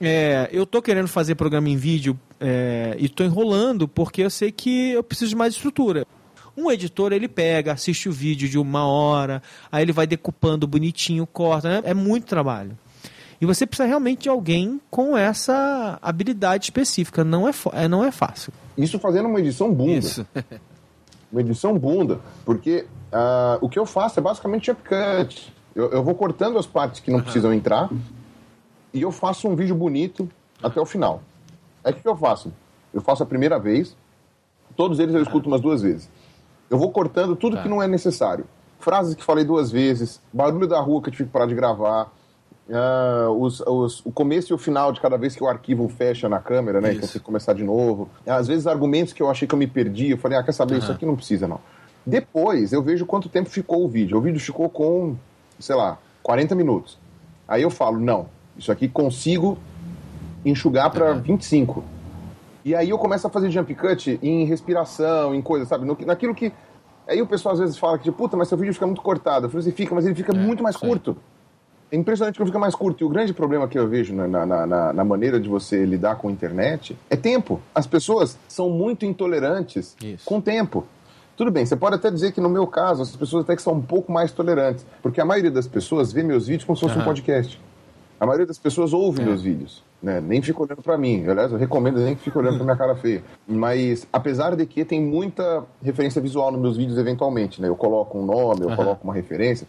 é, 0.00 0.48
eu 0.52 0.64
estou 0.64 0.82
querendo 0.82 1.08
fazer 1.08 1.34
programa 1.34 1.68
em 1.68 1.76
vídeo 1.76 2.18
é, 2.40 2.96
e 2.98 3.06
estou 3.06 3.24
enrolando 3.24 3.86
porque 3.86 4.22
eu 4.22 4.30
sei 4.30 4.50
que 4.50 4.90
eu 4.90 5.02
preciso 5.02 5.30
de 5.30 5.36
mais 5.36 5.54
estrutura. 5.54 6.06
Um 6.56 6.70
editor, 6.70 7.12
ele 7.12 7.28
pega, 7.28 7.72
assiste 7.72 8.08
o 8.08 8.12
vídeo 8.12 8.48
de 8.48 8.58
uma 8.58 8.84
hora, 8.84 9.42
aí 9.70 9.82
ele 9.82 9.92
vai 9.92 10.06
decupando 10.06 10.66
bonitinho, 10.66 11.26
corta, 11.26 11.68
né? 11.68 11.82
é 11.84 11.94
muito 11.94 12.26
trabalho. 12.26 12.76
E 13.42 13.46
você 13.46 13.66
precisa 13.66 13.86
realmente 13.86 14.22
de 14.22 14.28
alguém 14.30 14.80
com 14.90 15.18
essa 15.18 15.98
habilidade 16.00 16.64
específica. 16.64 17.22
Não 17.22 17.46
é, 17.46 17.52
é 17.72 17.88
não 17.88 18.02
é 18.02 18.10
fácil. 18.10 18.52
Isso 18.78 18.98
fazendo 18.98 19.28
uma 19.28 19.40
edição 19.40 19.70
bunda. 19.70 19.92
Isso. 19.92 20.26
uma 21.30 21.42
edição 21.42 21.78
bunda. 21.78 22.20
Porque 22.44 22.86
Uh, 23.12 23.60
o 23.60 23.68
que 23.68 23.78
eu 23.78 23.84
faço 23.84 24.18
é 24.18 24.22
basicamente 24.22 24.70
upcut. 24.70 25.52
Eu, 25.74 25.90
eu 25.90 26.02
vou 26.02 26.14
cortando 26.14 26.58
as 26.58 26.66
partes 26.66 26.98
que 27.00 27.10
não 27.10 27.18
uhum. 27.18 27.24
precisam 27.24 27.52
entrar 27.52 27.90
e 28.92 29.02
eu 29.02 29.12
faço 29.12 29.46
um 29.46 29.54
vídeo 29.54 29.74
bonito 29.74 30.28
até 30.62 30.80
o 30.80 30.86
final. 30.86 31.22
Aí 31.84 31.92
o 31.92 31.94
que, 31.94 32.00
que 32.00 32.08
eu 32.08 32.16
faço? 32.16 32.50
Eu 32.92 33.02
faço 33.02 33.22
a 33.22 33.26
primeira 33.26 33.58
vez, 33.58 33.94
todos 34.74 34.98
eles 34.98 35.14
eu 35.14 35.22
escuto 35.22 35.48
umas 35.48 35.60
duas 35.60 35.82
vezes. 35.82 36.10
Eu 36.70 36.78
vou 36.78 36.90
cortando 36.90 37.36
tudo 37.36 37.58
que 37.58 37.64
tá. 37.64 37.68
não 37.68 37.82
é 37.82 37.86
necessário. 37.86 38.46
Frases 38.78 39.14
que 39.14 39.22
falei 39.22 39.44
duas 39.44 39.70
vezes, 39.70 40.20
barulho 40.32 40.66
da 40.66 40.80
rua 40.80 41.02
que 41.02 41.10
eu 41.10 41.12
tive 41.12 41.24
que 41.24 41.32
parar 41.32 41.46
de 41.46 41.54
gravar, 41.54 42.10
Uh, 42.72 43.30
os, 43.32 43.60
os, 43.60 44.00
o 44.06 44.10
começo 44.10 44.50
e 44.50 44.54
o 44.54 44.58
final 44.58 44.92
de 44.92 45.00
cada 45.00 45.18
vez 45.18 45.36
que 45.36 45.44
o 45.44 45.46
arquivo 45.46 45.86
fecha 45.90 46.26
na 46.26 46.38
câmera, 46.38 46.80
né? 46.80 46.88
Isso. 46.88 46.98
Então 46.98 47.08
que 47.10 47.20
começar 47.20 47.52
de 47.52 47.62
novo. 47.62 48.08
Às 48.26 48.48
vezes 48.48 48.66
argumentos 48.66 49.12
que 49.12 49.22
eu 49.22 49.28
achei 49.28 49.46
que 49.46 49.54
eu 49.54 49.58
me 49.58 49.66
perdi, 49.66 50.10
eu 50.12 50.16
falei, 50.16 50.38
ah, 50.38 50.42
quer 50.42 50.52
saber, 50.52 50.74
uhum. 50.74 50.78
isso 50.78 50.90
aqui 50.90 51.04
não 51.04 51.14
precisa, 51.14 51.46
não. 51.46 51.60
Depois 52.06 52.72
eu 52.72 52.82
vejo 52.82 53.04
quanto 53.04 53.28
tempo 53.28 53.50
ficou 53.50 53.84
o 53.84 53.88
vídeo. 53.88 54.16
O 54.16 54.22
vídeo 54.22 54.40
ficou 54.40 54.70
com, 54.70 55.16
sei 55.58 55.76
lá, 55.76 55.98
40 56.22 56.54
minutos. 56.54 56.98
Aí 57.46 57.60
eu 57.60 57.68
falo, 57.68 58.00
não, 58.00 58.26
isso 58.56 58.72
aqui 58.72 58.88
consigo 58.88 59.58
enxugar 60.42 60.90
para 60.90 61.12
uhum. 61.12 61.20
25. 61.20 61.84
E 62.64 62.74
aí 62.74 62.88
eu 62.88 62.96
começo 62.98 63.26
a 63.26 63.30
fazer 63.30 63.50
jump 63.50 63.74
cut 63.74 64.18
em 64.22 64.46
respiração, 64.46 65.34
em 65.34 65.42
coisa, 65.42 65.66
sabe? 65.66 65.84
No, 65.84 65.94
naquilo 66.06 66.34
que. 66.34 66.50
Aí 67.06 67.20
o 67.20 67.26
pessoal 67.26 67.52
às 67.52 67.60
vezes 67.60 67.76
fala 67.76 67.98
que, 67.98 68.10
puta, 68.10 68.34
mas 68.34 68.48
seu 68.48 68.56
vídeo 68.56 68.72
fica 68.72 68.86
muito 68.86 69.02
cortado. 69.02 69.44
Eu 69.44 69.50
falei 69.50 69.66
assim, 69.66 69.76
fica, 69.76 69.94
mas 69.94 70.06
ele 70.06 70.14
fica 70.14 70.32
é, 70.32 70.38
muito 70.38 70.62
mais 70.62 70.76
sim. 70.76 70.86
curto. 70.86 71.16
É 71.92 71.96
impressionante 71.96 72.38
que 72.38 72.44
fica 72.46 72.58
mais 72.58 72.74
curto. 72.74 73.02
E 73.02 73.04
o 73.04 73.08
grande 73.10 73.34
problema 73.34 73.68
que 73.68 73.78
eu 73.78 73.86
vejo 73.86 74.14
na, 74.14 74.26
na, 74.26 74.66
na, 74.66 74.92
na, 74.94 75.04
maneira 75.04 75.38
de 75.38 75.46
você 75.46 75.84
lidar 75.84 76.16
com 76.16 76.28
a 76.28 76.32
internet 76.32 76.96
é 77.10 77.16
tempo. 77.16 77.60
As 77.74 77.86
pessoas 77.86 78.38
são 78.48 78.70
muito 78.70 79.04
intolerantes 79.04 79.94
Isso. 80.02 80.24
com 80.24 80.40
tempo. 80.40 80.86
Tudo 81.36 81.50
bem, 81.50 81.66
você 81.66 81.76
pode 81.76 81.96
até 81.96 82.10
dizer 82.10 82.32
que 82.32 82.40
no 82.40 82.48
meu 82.48 82.66
caso, 82.66 83.02
as 83.02 83.14
pessoas 83.14 83.44
até 83.44 83.54
que 83.54 83.60
são 83.60 83.74
um 83.74 83.82
pouco 83.82 84.10
mais 84.10 84.32
tolerantes, 84.32 84.86
porque 85.02 85.20
a 85.20 85.24
maioria 85.24 85.50
das 85.50 85.66
pessoas 85.66 86.12
vê 86.12 86.22
meus 86.22 86.46
vídeos 86.46 86.64
como 86.64 86.76
se 86.76 86.80
fosse 86.80 86.94
uhum. 86.94 87.02
um 87.02 87.04
podcast. 87.04 87.60
A 88.18 88.24
maioria 88.24 88.46
das 88.46 88.58
pessoas 88.58 88.94
ouve 88.94 89.22
meus 89.22 89.42
vídeos. 89.42 89.82
Né? 90.02 90.20
Nem 90.20 90.40
fica 90.40 90.62
olhando 90.62 90.80
para 90.80 90.96
mim. 90.96 91.28
Aliás, 91.28 91.52
eu 91.52 91.58
recomendo 91.58 91.98
nem 91.98 92.14
que 92.14 92.22
fique 92.22 92.38
olhando 92.38 92.56
pra 92.56 92.64
minha 92.64 92.76
cara 92.76 92.94
feia. 92.94 93.22
Mas, 93.46 94.06
apesar 94.12 94.56
de 94.56 94.64
que 94.64 94.84
tem 94.84 95.02
muita 95.02 95.64
referência 95.82 96.22
visual 96.22 96.50
nos 96.52 96.60
meus 96.60 96.76
vídeos, 96.76 96.96
eventualmente, 96.98 97.60
né? 97.60 97.68
Eu 97.68 97.76
coloco 97.76 98.18
um 98.18 98.24
nome, 98.24 98.62
eu 98.62 98.68
Aham. 98.68 98.76
coloco 98.76 99.04
uma 99.04 99.12
referência. 99.12 99.66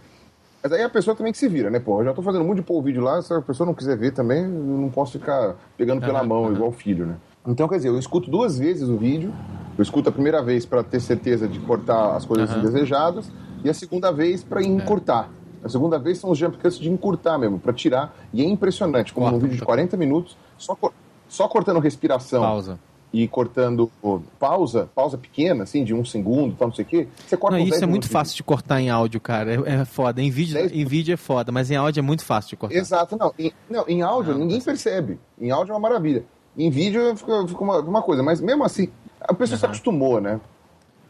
Mas 0.64 0.72
aí 0.72 0.82
a 0.82 0.90
pessoa 0.90 1.14
também 1.14 1.34
que 1.34 1.38
se 1.38 1.50
vira, 1.50 1.70
né? 1.70 1.78
Pô, 1.78 2.00
eu 2.00 2.06
já 2.06 2.14
tô 2.14 2.22
fazendo 2.22 2.46
muito 2.46 2.60
de 2.62 2.64
pôr 2.66 2.80
o 2.80 2.82
vídeo 2.82 3.04
lá, 3.04 3.22
se 3.22 3.34
a 3.34 3.42
pessoa 3.42 3.68
não 3.68 3.74
quiser 3.74 3.98
ver 3.98 4.12
também, 4.14 4.44
eu 4.44 4.50
não 4.50 4.90
posso 4.90 5.12
ficar 5.20 5.56
pegando 5.78 6.02
pela 6.02 6.20
Aham, 6.20 6.28
mão, 6.28 6.54
igual 6.54 6.70
o 6.70 6.72
filho, 6.72 7.06
né? 7.06 7.18
Então, 7.46 7.68
quer 7.68 7.76
dizer, 7.76 7.90
eu 7.90 8.00
escuto 8.00 8.32
duas 8.32 8.58
vezes 8.58 8.88
o 8.88 8.96
vídeo. 8.96 9.34
Eu 9.78 9.82
escuto 9.82 10.08
a 10.08 10.12
primeira 10.12 10.42
vez 10.42 10.66
para 10.66 10.82
ter 10.82 11.02
certeza 11.02 11.48
de 11.50 11.60
cortar 11.60 12.16
as 12.16 12.26
coisas 12.26 12.50
Aham. 12.50 12.60
indesejadas 12.62 13.30
e 13.64 13.70
a 13.70 13.74
segunda 13.74 14.12
vez 14.12 14.42
para 14.42 14.64
encurtar. 14.64 15.34
A 15.62 15.68
segunda 15.68 16.00
vez 16.00 16.20
são 16.20 16.30
os 16.30 16.38
jump 16.38 16.58
cuts 16.58 16.80
de 16.80 16.90
encurtar 16.90 17.38
mesmo, 17.38 17.60
para 17.60 17.74
tirar. 17.74 18.14
E 18.32 18.42
é 18.42 18.46
impressionante, 18.46 19.12
como 19.12 19.26
Corta, 19.26 19.36
num 19.38 19.42
vídeo 19.42 19.56
de 19.56 19.66
corta. 19.66 19.82
40 19.82 19.98
minutos, 19.98 20.38
só, 20.58 20.76
cor- 20.76 20.94
só 21.28 21.48
cortando 21.50 21.80
respiração 21.80 22.42
Pausa. 22.44 22.80
E 23.14 23.28
cortando 23.28 23.92
pausa, 24.40 24.90
pausa 24.96 25.20
pequena, 25.20 25.64
assim, 25.64 25.84
de 25.84 25.94
um 25.94 26.04
segundo, 26.04 26.56
tal, 26.56 26.70
não 26.70 26.76
sei 26.76 26.84
o 26.84 26.88
quê, 26.88 27.08
você 27.24 27.38
corta 27.38 27.56
Não, 27.56 27.64
isso 27.64 27.74
10 27.74 27.84
é 27.84 27.86
muito 27.86 28.10
fácil 28.10 28.36
de 28.36 28.44
cortar 28.44 28.82
em 28.82 28.90
áudio, 28.90 29.22
cara. 29.22 29.54
É, 29.54 29.82
é 29.82 29.86
foda. 29.86 30.20
Em 30.20 30.32
vídeo, 30.32 30.58
em 30.74 30.84
vídeo 30.84 31.14
é 31.14 31.18
foda, 31.18 31.52
mas 31.52 31.70
em 31.70 31.76
áudio 31.76 32.00
é 32.00 32.02
muito 32.02 32.26
fácil 32.26 32.50
de 32.50 32.56
cortar. 32.56 32.76
Exato, 32.76 33.16
não. 33.16 33.32
Em, 33.38 33.54
não, 33.70 33.86
em 33.88 34.02
áudio 34.02 34.34
Não, 34.34 34.40
ninguém 34.40 34.60
percebe. 34.60 35.20
Em 35.40 35.52
áudio 35.52 35.74
é 35.74 35.76
uma 35.76 35.88
maravilha. 35.88 36.26
Em 36.58 36.72
vídeo 36.72 37.16
fica, 37.16 37.48
fica 37.48 37.64
uma, 37.64 37.80
uma 37.80 38.02
coisa, 38.02 38.24
mas 38.24 38.42
mesmo 38.42 38.64
assim, 38.64 38.90
a 39.22 39.34
pessoa 39.34 39.58
se 39.60 39.66
Aham. 39.66 39.74
acostumou, 39.74 40.20
né? 40.20 40.42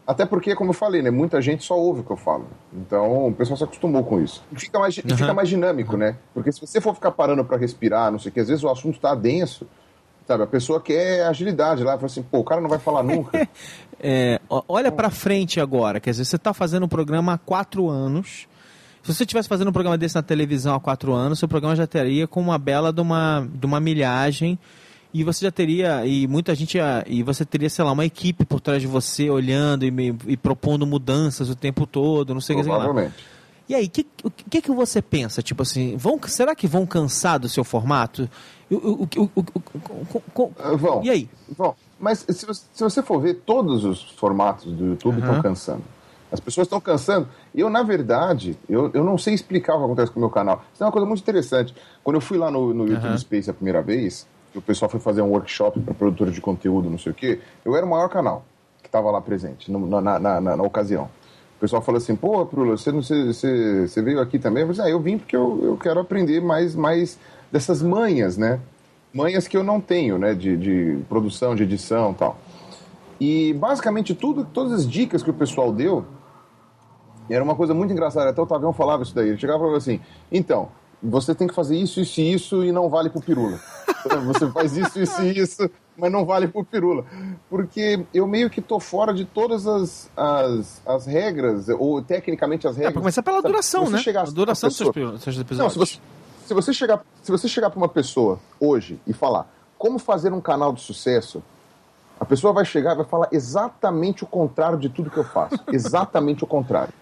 Até 0.05 0.25
porque, 0.25 0.53
como 0.53 0.71
eu 0.71 0.73
falei, 0.73 1.01
né? 1.01 1.09
Muita 1.09 1.41
gente 1.41 1.63
só 1.63 1.79
ouve 1.79 2.01
o 2.01 2.03
que 2.03 2.11
eu 2.11 2.17
falo. 2.17 2.45
Então, 2.73 3.27
o 3.27 3.33
pessoal 3.33 3.55
se 3.55 3.63
acostumou 3.63 4.03
com 4.03 4.21
isso. 4.21 4.43
E 4.51 4.59
fica 4.59 4.77
mais, 4.77 4.97
Aham. 4.97 5.15
fica 5.15 5.33
mais 5.33 5.47
dinâmico, 5.47 5.95
né? 5.95 6.17
Porque 6.33 6.51
se 6.51 6.59
você 6.59 6.81
for 6.81 6.93
ficar 6.93 7.11
parando 7.11 7.45
pra 7.45 7.55
respirar, 7.55 8.11
não 8.11 8.19
sei 8.19 8.29
o 8.29 8.33
que, 8.33 8.41
às 8.41 8.49
vezes 8.49 8.63
o 8.65 8.69
assunto 8.69 8.99
tá 8.99 9.15
denso, 9.15 9.65
sabe? 10.27 10.43
A 10.43 10.47
pessoa 10.47 10.81
quer 10.81 11.25
agilidade 11.25 11.83
lá, 11.83 11.93
fala 11.93 12.05
assim, 12.05 12.23
pô, 12.23 12.39
o 12.39 12.43
cara 12.43 12.61
não 12.61 12.69
vai 12.69 12.79
falar 12.79 13.03
nunca. 13.03 13.47
É, 14.05 14.41
olha 14.67 14.91
pra 14.91 15.09
frente 15.09 15.61
agora, 15.61 15.97
quer 15.97 16.11
dizer, 16.11 16.25
você 16.25 16.37
tá 16.37 16.53
fazendo 16.53 16.83
um 16.85 16.89
programa 16.89 17.35
há 17.35 17.37
quatro 17.37 17.89
anos. 17.89 18.49
Se 19.01 19.13
você 19.13 19.23
estivesse 19.23 19.47
fazendo 19.47 19.69
um 19.69 19.71
programa 19.71 19.97
desse 19.97 20.15
na 20.15 20.21
televisão 20.21 20.75
há 20.75 20.79
quatro 20.79 21.13
anos, 21.13 21.39
seu 21.39 21.47
programa 21.47 21.73
já 21.73 21.87
teria 21.87 22.27
com 22.27 22.41
uma 22.41 22.57
bela 22.57 22.91
de 22.91 22.99
uma, 22.99 23.47
de 23.53 23.65
uma 23.65 23.79
milhagem 23.79 24.59
e 25.13 25.23
você 25.23 25.45
já 25.45 25.51
teria, 25.53 26.05
e 26.05 26.27
muita 26.27 26.53
gente, 26.53 26.75
ia- 26.77 27.05
e 27.07 27.23
você 27.23 27.45
teria, 27.45 27.69
sei 27.69 27.85
lá, 27.85 27.93
uma 27.93 28.03
equipe 28.03 28.43
por 28.43 28.59
trás 28.59 28.81
de 28.81 28.87
você 28.89 29.29
olhando 29.29 29.85
e, 29.85 29.91
me- 29.91 30.17
e 30.27 30.35
propondo 30.35 30.85
mudanças 30.85 31.49
o 31.49 31.55
tempo 31.55 31.87
todo, 31.87 32.33
não 32.33 32.41
sei 32.41 32.57
o 32.57 32.59
que 32.59 32.69
lá. 32.77 32.83
E 33.69 33.73
aí, 33.75 33.85
o 33.85 33.89
que, 33.89 34.05
o 34.21 34.29
que 34.29 34.61
que 34.61 34.71
você 34.71 35.01
pensa? 35.01 35.41
Tipo 35.41 35.61
assim, 35.61 35.95
vão, 35.95 36.19
será 36.27 36.53
que 36.53 36.67
vão 36.67 36.85
cansar 36.85 37.39
do 37.39 37.47
seu 37.47 37.63
formato? 37.63 38.29
O- 38.73 38.77
o- 38.77 39.03
o- 39.03 39.07
o- 39.23 39.29
o- 39.35 39.43
o- 39.43 40.21
o- 40.35 40.43
o- 40.43 40.51
Ah, 40.59 40.75
Vão. 40.75 41.03
E 41.03 41.09
aí? 41.09 41.29
Bom, 41.57 41.75
mas 41.99 42.25
se 42.27 42.45
você, 42.45 42.63
se 42.73 42.83
você 42.83 43.01
for 43.01 43.19
ver, 43.21 43.35
todos 43.45 43.83
os 43.85 44.01
formatos 44.11 44.71
do 44.71 44.85
YouTube 44.87 45.19
estão 45.19 45.41
cansando. 45.41 45.83
As 46.31 46.39
pessoas 46.39 46.65
estão 46.65 46.81
cansando. 46.81 47.27
Eu, 47.53 47.69
na 47.69 47.83
verdade, 47.83 48.57
eu, 48.67 48.89
eu 48.93 49.03
não 49.03 49.17
sei 49.19 49.33
explicar 49.35 49.75
o 49.75 49.79
que 49.79 49.83
acontece 49.85 50.11
com 50.11 50.19
o 50.19 50.21
meu 50.21 50.29
canal. 50.31 50.63
Isso 50.73 50.83
é 50.83 50.85
uma 50.85 50.91
coisa 50.91 51.05
muito 51.07 51.21
interessante. 51.21 51.75
Quando 52.03 52.15
eu 52.15 52.21
fui 52.21 52.37
lá 52.39 52.49
no, 52.49 52.73
no 52.73 52.85
YouTube 52.87 53.05
Aham. 53.09 53.17
Space 53.17 53.49
a 53.49 53.53
primeira 53.53 53.81
vez, 53.83 54.27
que 54.51 54.57
o 54.57 54.61
pessoal 54.61 54.89
foi 54.89 54.99
fazer 54.99 55.21
um 55.21 55.29
workshop 55.29 55.79
para 55.81 55.93
produtora 55.93 56.31
de 56.31 56.41
conteúdo, 56.41 56.89
não 56.89 56.97
sei 56.97 57.11
o 57.11 57.15
quê, 57.15 57.39
eu 57.63 57.75
era 57.75 57.85
o 57.85 57.89
maior 57.89 58.07
canal 58.09 58.43
que 58.81 58.87
estava 58.87 59.11
lá 59.11 59.21
presente 59.21 59.71
no- 59.71 59.85
na, 59.87 60.01
na, 60.01 60.19
na- 60.19 60.41
na- 60.57 60.63
ocasião. 60.63 61.05
O 61.57 61.59
pessoal 61.63 61.81
falou 61.83 61.97
assim, 61.97 62.15
pô, 62.15 62.45
Prula, 62.47 62.75
você, 62.77 62.91
você, 62.91 63.25
você, 63.27 63.87
você 63.87 64.01
veio 64.01 64.19
aqui 64.19 64.37
também? 64.39 64.63
Eu 64.63 64.73
falei, 64.73 64.91
ah, 64.91 64.93
eu 64.95 64.99
vim 64.99 65.17
porque 65.19 65.35
eu, 65.35 65.59
eu 65.63 65.77
quero 65.77 65.99
aprender 65.99 66.41
mais, 66.41 66.75
mais 66.75 67.17
dessas 67.53 67.83
manhas, 67.83 68.35
né? 68.35 68.59
Manhas 69.13 69.47
que 69.47 69.55
eu 69.55 69.63
não 69.63 69.79
tenho, 69.79 70.17
né? 70.17 70.33
De, 70.33 70.57
de 70.57 70.97
produção, 71.07 71.53
de 71.55 71.61
edição 71.63 72.11
e 72.11 72.15
tal. 72.15 72.37
E 73.21 73.53
basicamente 73.53 74.15
tudo, 74.15 74.43
todas 74.43 74.73
as 74.73 74.89
dicas 74.89 75.21
que 75.21 75.29
o 75.29 75.33
pessoal 75.33 75.71
deu, 75.71 76.03
era 77.29 77.43
uma 77.43 77.55
coisa 77.55 77.73
muito 77.75 77.93
engraçada. 77.93 78.31
Até 78.31 78.41
o 78.41 78.47
Tavião 78.47 78.73
falava 78.73 79.03
isso 79.03 79.13
daí. 79.13 79.29
Ele 79.29 79.37
chegava 79.37 79.59
e 79.59 79.61
falava 79.61 79.77
assim: 79.77 79.99
então, 80.31 80.69
você 81.01 81.35
tem 81.35 81.47
que 81.47 81.53
fazer 81.53 81.77
isso, 81.77 82.01
isso 82.01 82.19
e 82.19 82.33
isso 82.33 82.63
e 82.63 82.71
não 82.71 82.89
vale 82.89 83.11
pro 83.11 83.21
pirula. 83.21 83.59
você 84.25 84.49
faz 84.49 84.75
isso, 84.75 84.99
isso 84.99 85.21
e 85.21 85.37
isso, 85.37 85.69
mas 85.95 86.11
não 86.11 86.25
vale 86.25 86.47
pro 86.47 86.65
pirula. 86.65 87.05
Porque 87.51 88.03
eu 88.13 88.25
meio 88.25 88.49
que 88.49 88.61
tô 88.61 88.79
fora 88.79 89.13
de 89.13 89.25
todas 89.25 89.67
as, 89.67 90.09
as, 90.17 90.81
as 90.87 91.05
regras, 91.05 91.69
ou 91.69 92.01
tecnicamente 92.01 92.67
as 92.67 92.73
É, 92.73 92.77
regras. 92.77 92.93
pra 92.93 93.01
começar 93.03 93.21
pela 93.21 93.41
duração, 93.43 93.89
né? 93.91 94.01
A 94.17 94.23
duração 94.23 94.69
dos 94.69 94.77
seus, 94.77 95.21
seus 95.21 95.35
não, 95.35 95.41
episódios. 95.43 95.73
se 95.73 95.79
você, 95.79 95.99
se 96.45 96.53
você 96.53 96.73
chegar, 96.73 97.01
se 97.21 97.31
você 97.31 97.47
chegar 97.47 97.69
para 97.69 97.77
uma 97.77 97.89
pessoa 97.89 98.39
hoje 98.59 98.99
e 99.07 99.13
falar 99.13 99.47
como 99.77 99.99
fazer 99.99 100.31
um 100.31 100.41
canal 100.41 100.71
de 100.71 100.81
sucesso, 100.81 101.43
a 102.19 102.25
pessoa 102.25 102.53
vai 102.53 102.63
chegar 102.63 102.93
e 102.93 102.97
vai 102.97 103.05
falar 103.05 103.27
exatamente 103.31 104.23
o 104.23 104.27
contrário 104.27 104.77
de 104.77 104.89
tudo 104.89 105.09
que 105.09 105.17
eu 105.17 105.23
faço. 105.23 105.59
exatamente 105.71 106.43
o 106.43 106.47
contrário. 106.47 106.93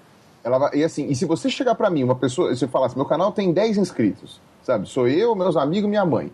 Ela 0.44 0.58
vai, 0.58 0.76
e 0.76 0.84
assim, 0.84 1.08
e 1.08 1.16
se 1.16 1.26
você 1.26 1.50
chegar 1.50 1.76
para 1.76 1.90
mim, 1.90 2.04
uma 2.04 2.16
pessoa, 2.16 2.56
se 2.56 2.66
eu 2.66 2.70
falar 2.70 2.88
assim, 2.88 2.96
meu 2.96 3.06
canal 3.06 3.32
tem 3.32 3.54
10 3.54 3.78
inscritos, 3.78 4.42
sabe? 4.64 4.90
Sou 4.90 5.08
eu, 5.08 5.36
meus 5.36 5.56
amigos, 5.56 5.90
minha 5.90 6.06
mãe. 6.06 6.32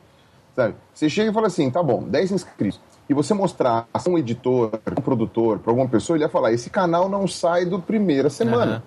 Sabe? 0.56 0.76
Você 0.93 1.10
chega 1.10 1.30
e 1.30 1.34
fala 1.34 1.48
assim, 1.48 1.70
tá 1.70 1.84
bom, 1.84 2.04
10 2.04 2.32
inscritos. 2.32 2.80
E 3.10 3.13
você 3.13 3.34
mostrar 3.34 3.88
a 3.93 4.10
um 4.10 4.17
editor, 4.17 4.72
um 4.98 5.02
produtor, 5.02 5.60
para 5.60 5.72
alguma 5.72 5.88
pessoa, 5.88 6.15
ele 6.15 6.24
ia 6.24 6.30
falar, 6.30 6.54
esse 6.54 6.70
canal 6.70 7.10
não 7.10 7.28
sai 7.28 7.65
do 7.65 7.80
primeira 7.80 8.30
semana. 8.30 8.72
Aham. 8.72 8.84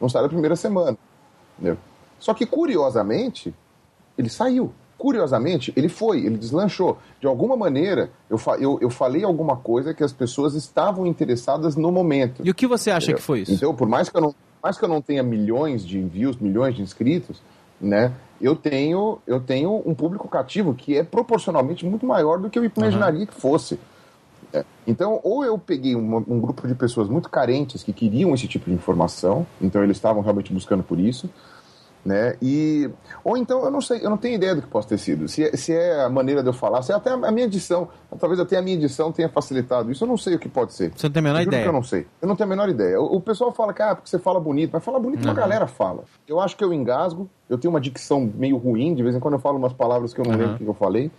Não 0.00 0.08
sai 0.08 0.22
da 0.22 0.28
primeira 0.28 0.56
semana. 0.56 0.96
Entendeu? 1.58 1.76
Só 2.20 2.32
que, 2.32 2.46
curiosamente, 2.46 3.52
ele 4.16 4.28
saiu. 4.28 4.72
Curiosamente, 4.96 5.72
ele 5.74 5.88
foi, 5.88 6.18
ele 6.18 6.36
deslanchou. 6.36 6.98
De 7.18 7.26
alguma 7.26 7.56
maneira, 7.56 8.10
eu, 8.28 8.38
eu, 8.58 8.78
eu 8.82 8.90
falei 8.90 9.24
alguma 9.24 9.56
coisa 9.56 9.94
que 9.94 10.04
as 10.04 10.12
pessoas 10.12 10.54
estavam 10.54 11.06
interessadas 11.06 11.74
no 11.74 11.90
momento. 11.90 12.42
E 12.44 12.50
o 12.50 12.54
que 12.54 12.66
você 12.66 12.90
acha 12.90 13.14
que 13.14 13.20
foi 13.20 13.40
isso? 13.40 13.52
Então, 13.52 13.74
por 13.74 13.88
mais 13.88 14.10
que 14.10 14.16
eu 14.16 14.20
não, 14.20 14.34
mais 14.62 14.76
que 14.76 14.84
eu 14.84 14.88
não 14.88 15.00
tenha 15.00 15.22
milhões 15.22 15.86
de 15.86 15.98
envios, 15.98 16.36
milhões 16.36 16.74
de 16.74 16.82
inscritos, 16.82 17.40
né? 17.80 18.12
Eu 18.38 18.54
tenho, 18.54 19.18
eu 19.26 19.40
tenho 19.40 19.82
um 19.86 19.94
público 19.94 20.28
cativo 20.28 20.74
que 20.74 20.96
é 20.96 21.02
proporcionalmente 21.02 21.86
muito 21.86 22.04
maior 22.04 22.38
do 22.38 22.50
que 22.50 22.58
eu 22.58 22.64
imaginaria 22.64 23.26
que 23.26 23.34
fosse. 23.34 23.78
É. 24.52 24.64
Então, 24.86 25.20
ou 25.22 25.44
eu 25.44 25.58
peguei 25.58 25.94
um 25.96 26.40
grupo 26.40 26.66
de 26.66 26.74
pessoas 26.74 27.08
muito 27.08 27.30
carentes 27.30 27.82
que 27.82 27.92
queriam 27.92 28.34
esse 28.34 28.48
tipo 28.48 28.68
de 28.68 28.74
informação, 28.74 29.46
então 29.60 29.82
eles 29.82 29.96
estavam 29.96 30.22
realmente 30.22 30.52
buscando 30.52 30.82
por 30.82 30.98
isso, 30.98 31.30
né? 32.04 32.34
E 32.40 32.88
ou 33.22 33.36
então 33.36 33.62
eu 33.64 33.70
não 33.70 33.80
sei, 33.80 34.00
eu 34.04 34.08
não 34.08 34.16
tenho 34.16 34.34
ideia 34.36 34.54
do 34.54 34.62
que 34.62 34.68
possa 34.68 34.88
ter 34.88 34.98
sido. 34.98 35.28
Se 35.28 35.44
é, 35.44 35.56
se 35.56 35.72
é 35.74 36.02
a 36.04 36.08
maneira 36.08 36.42
de 36.42 36.48
eu 36.48 36.52
falar, 36.52 36.80
se 36.82 36.92
é 36.92 36.94
até 36.94 37.10
a 37.10 37.30
minha 37.30 37.46
edição, 37.46 37.88
talvez 38.18 38.40
até 38.40 38.56
a 38.56 38.62
minha 38.62 38.74
edição 38.76 39.12
tenha 39.12 39.28
facilitado 39.28 39.90
isso. 39.92 40.02
Eu 40.04 40.08
não 40.08 40.16
sei 40.16 40.34
o 40.34 40.38
que 40.38 40.48
pode 40.48 40.72
ser. 40.72 40.92
Você 40.96 41.06
não 41.06 41.12
tem 41.12 41.20
a 41.20 41.24
menor 41.24 41.38
Eu 41.40 41.42
ideia. 41.46 41.62
que 41.62 41.68
eu 41.68 41.72
não 41.72 41.82
sei. 41.82 42.06
Eu 42.22 42.28
não 42.28 42.34
tenho 42.36 42.46
a 42.46 42.50
menor 42.50 42.68
ideia. 42.68 43.00
O, 43.00 43.16
o 43.16 43.20
pessoal 43.20 43.52
fala 43.52 43.74
que 43.74 43.82
ah, 43.82 43.94
porque 43.94 44.08
você 44.08 44.18
fala 44.18 44.40
bonito, 44.40 44.70
mas 44.72 44.82
falar 44.84 44.98
bonito 44.98 45.22
uma 45.24 45.28
Uhum. 45.32 45.34
galera 45.34 45.66
fala. 45.66 46.04
Eu 46.26 46.40
acho 46.40 46.56
que 46.56 46.64
eu 46.64 46.72
engasgo, 46.72 47.28
eu 47.48 47.58
tenho 47.58 47.72
uma 47.72 47.80
dicção 47.80 48.30
meio 48.34 48.56
ruim, 48.56 48.94
de 48.94 49.02
vez 49.02 49.14
em 49.14 49.20
quando 49.20 49.34
eu 49.34 49.40
falo 49.40 49.58
umas 49.58 49.72
palavras 49.72 50.14
que 50.14 50.20
eu 50.20 50.24
não 50.24 50.32
Uhum. 50.32 50.38
lembro 50.38 50.54
o 50.54 50.58
que 50.58 50.64
eu 50.66 50.74
falei. 50.74 51.10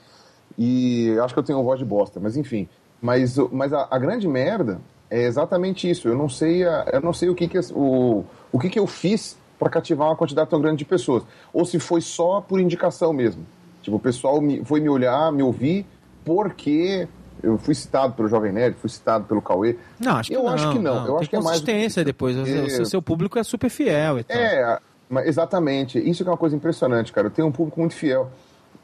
E 0.57 1.15
acho 1.23 1.33
que 1.33 1.39
eu 1.39 1.43
tenho 1.43 1.63
voz 1.63 1.79
de 1.79 1.85
bosta, 1.85 2.19
mas 2.19 2.35
enfim. 2.35 2.67
Mas, 3.01 3.35
mas 3.51 3.73
a, 3.73 3.87
a 3.89 3.97
grande 3.97 4.27
merda 4.27 4.79
é 5.09 5.23
exatamente 5.23 5.89
isso. 5.89 6.07
Eu 6.07 6.15
não 6.15 6.29
sei, 6.29 6.63
a- 6.67 6.85
eu 6.93 7.01
não 7.01 7.13
sei 7.13 7.29
o 7.29 7.35
que, 7.35 7.47
que 7.47 7.59
o, 7.73 8.23
o 8.51 8.59
que, 8.59 8.69
que 8.69 8.79
eu 8.79 8.85
fiz 8.87 9.37
para 9.61 9.69
cativar 9.69 10.07
uma 10.07 10.15
quantidade 10.15 10.49
tão 10.49 10.59
grande 10.59 10.79
de 10.79 10.85
pessoas. 10.85 11.21
Ou 11.53 11.63
se 11.65 11.77
foi 11.77 12.01
só 12.01 12.41
por 12.41 12.59
indicação 12.59 13.13
mesmo. 13.13 13.45
Tipo, 13.83 13.97
o 13.97 13.99
pessoal 13.99 14.41
me, 14.41 14.65
foi 14.65 14.79
me 14.79 14.89
olhar, 14.89 15.31
me 15.31 15.43
ouvir, 15.43 15.85
porque 16.25 17.07
eu 17.43 17.59
fui 17.59 17.75
citado 17.75 18.13
pelo 18.13 18.27
Jovem 18.27 18.51
Nerd, 18.51 18.75
fui 18.79 18.89
citado 18.89 19.25
pelo 19.25 19.39
Cauê. 19.39 19.77
Não, 19.99 20.13
acho 20.17 20.29
que 20.31 20.35
eu 20.35 20.41
não. 20.43 20.49
acho 20.49 20.71
que 20.71 20.79
não. 20.79 20.97
Eu 20.97 21.05
Tem 21.05 21.15
acho 21.19 21.29
que 21.29 21.35
é 21.35 21.39
mais 21.39 21.59
consistência 21.59 22.03
depois. 22.03 22.35
O 22.35 22.43
seu- 22.43 22.61
porque- 22.63 22.81
o 22.81 22.85
seu 22.87 23.01
público 23.03 23.37
é 23.37 23.43
super 23.43 23.69
fiel 23.69 24.17
e 24.17 24.23
tal. 24.23 24.35
É, 24.37 24.79
exatamente. 25.25 25.99
Isso 25.99 26.23
que 26.23 26.29
é 26.29 26.31
uma 26.31 26.37
coisa 26.37 26.55
impressionante, 26.55 27.11
cara. 27.13 27.27
Eu 27.27 27.31
tenho 27.31 27.47
um 27.47 27.51
público 27.51 27.79
muito 27.79 27.93
fiel. 27.93 28.31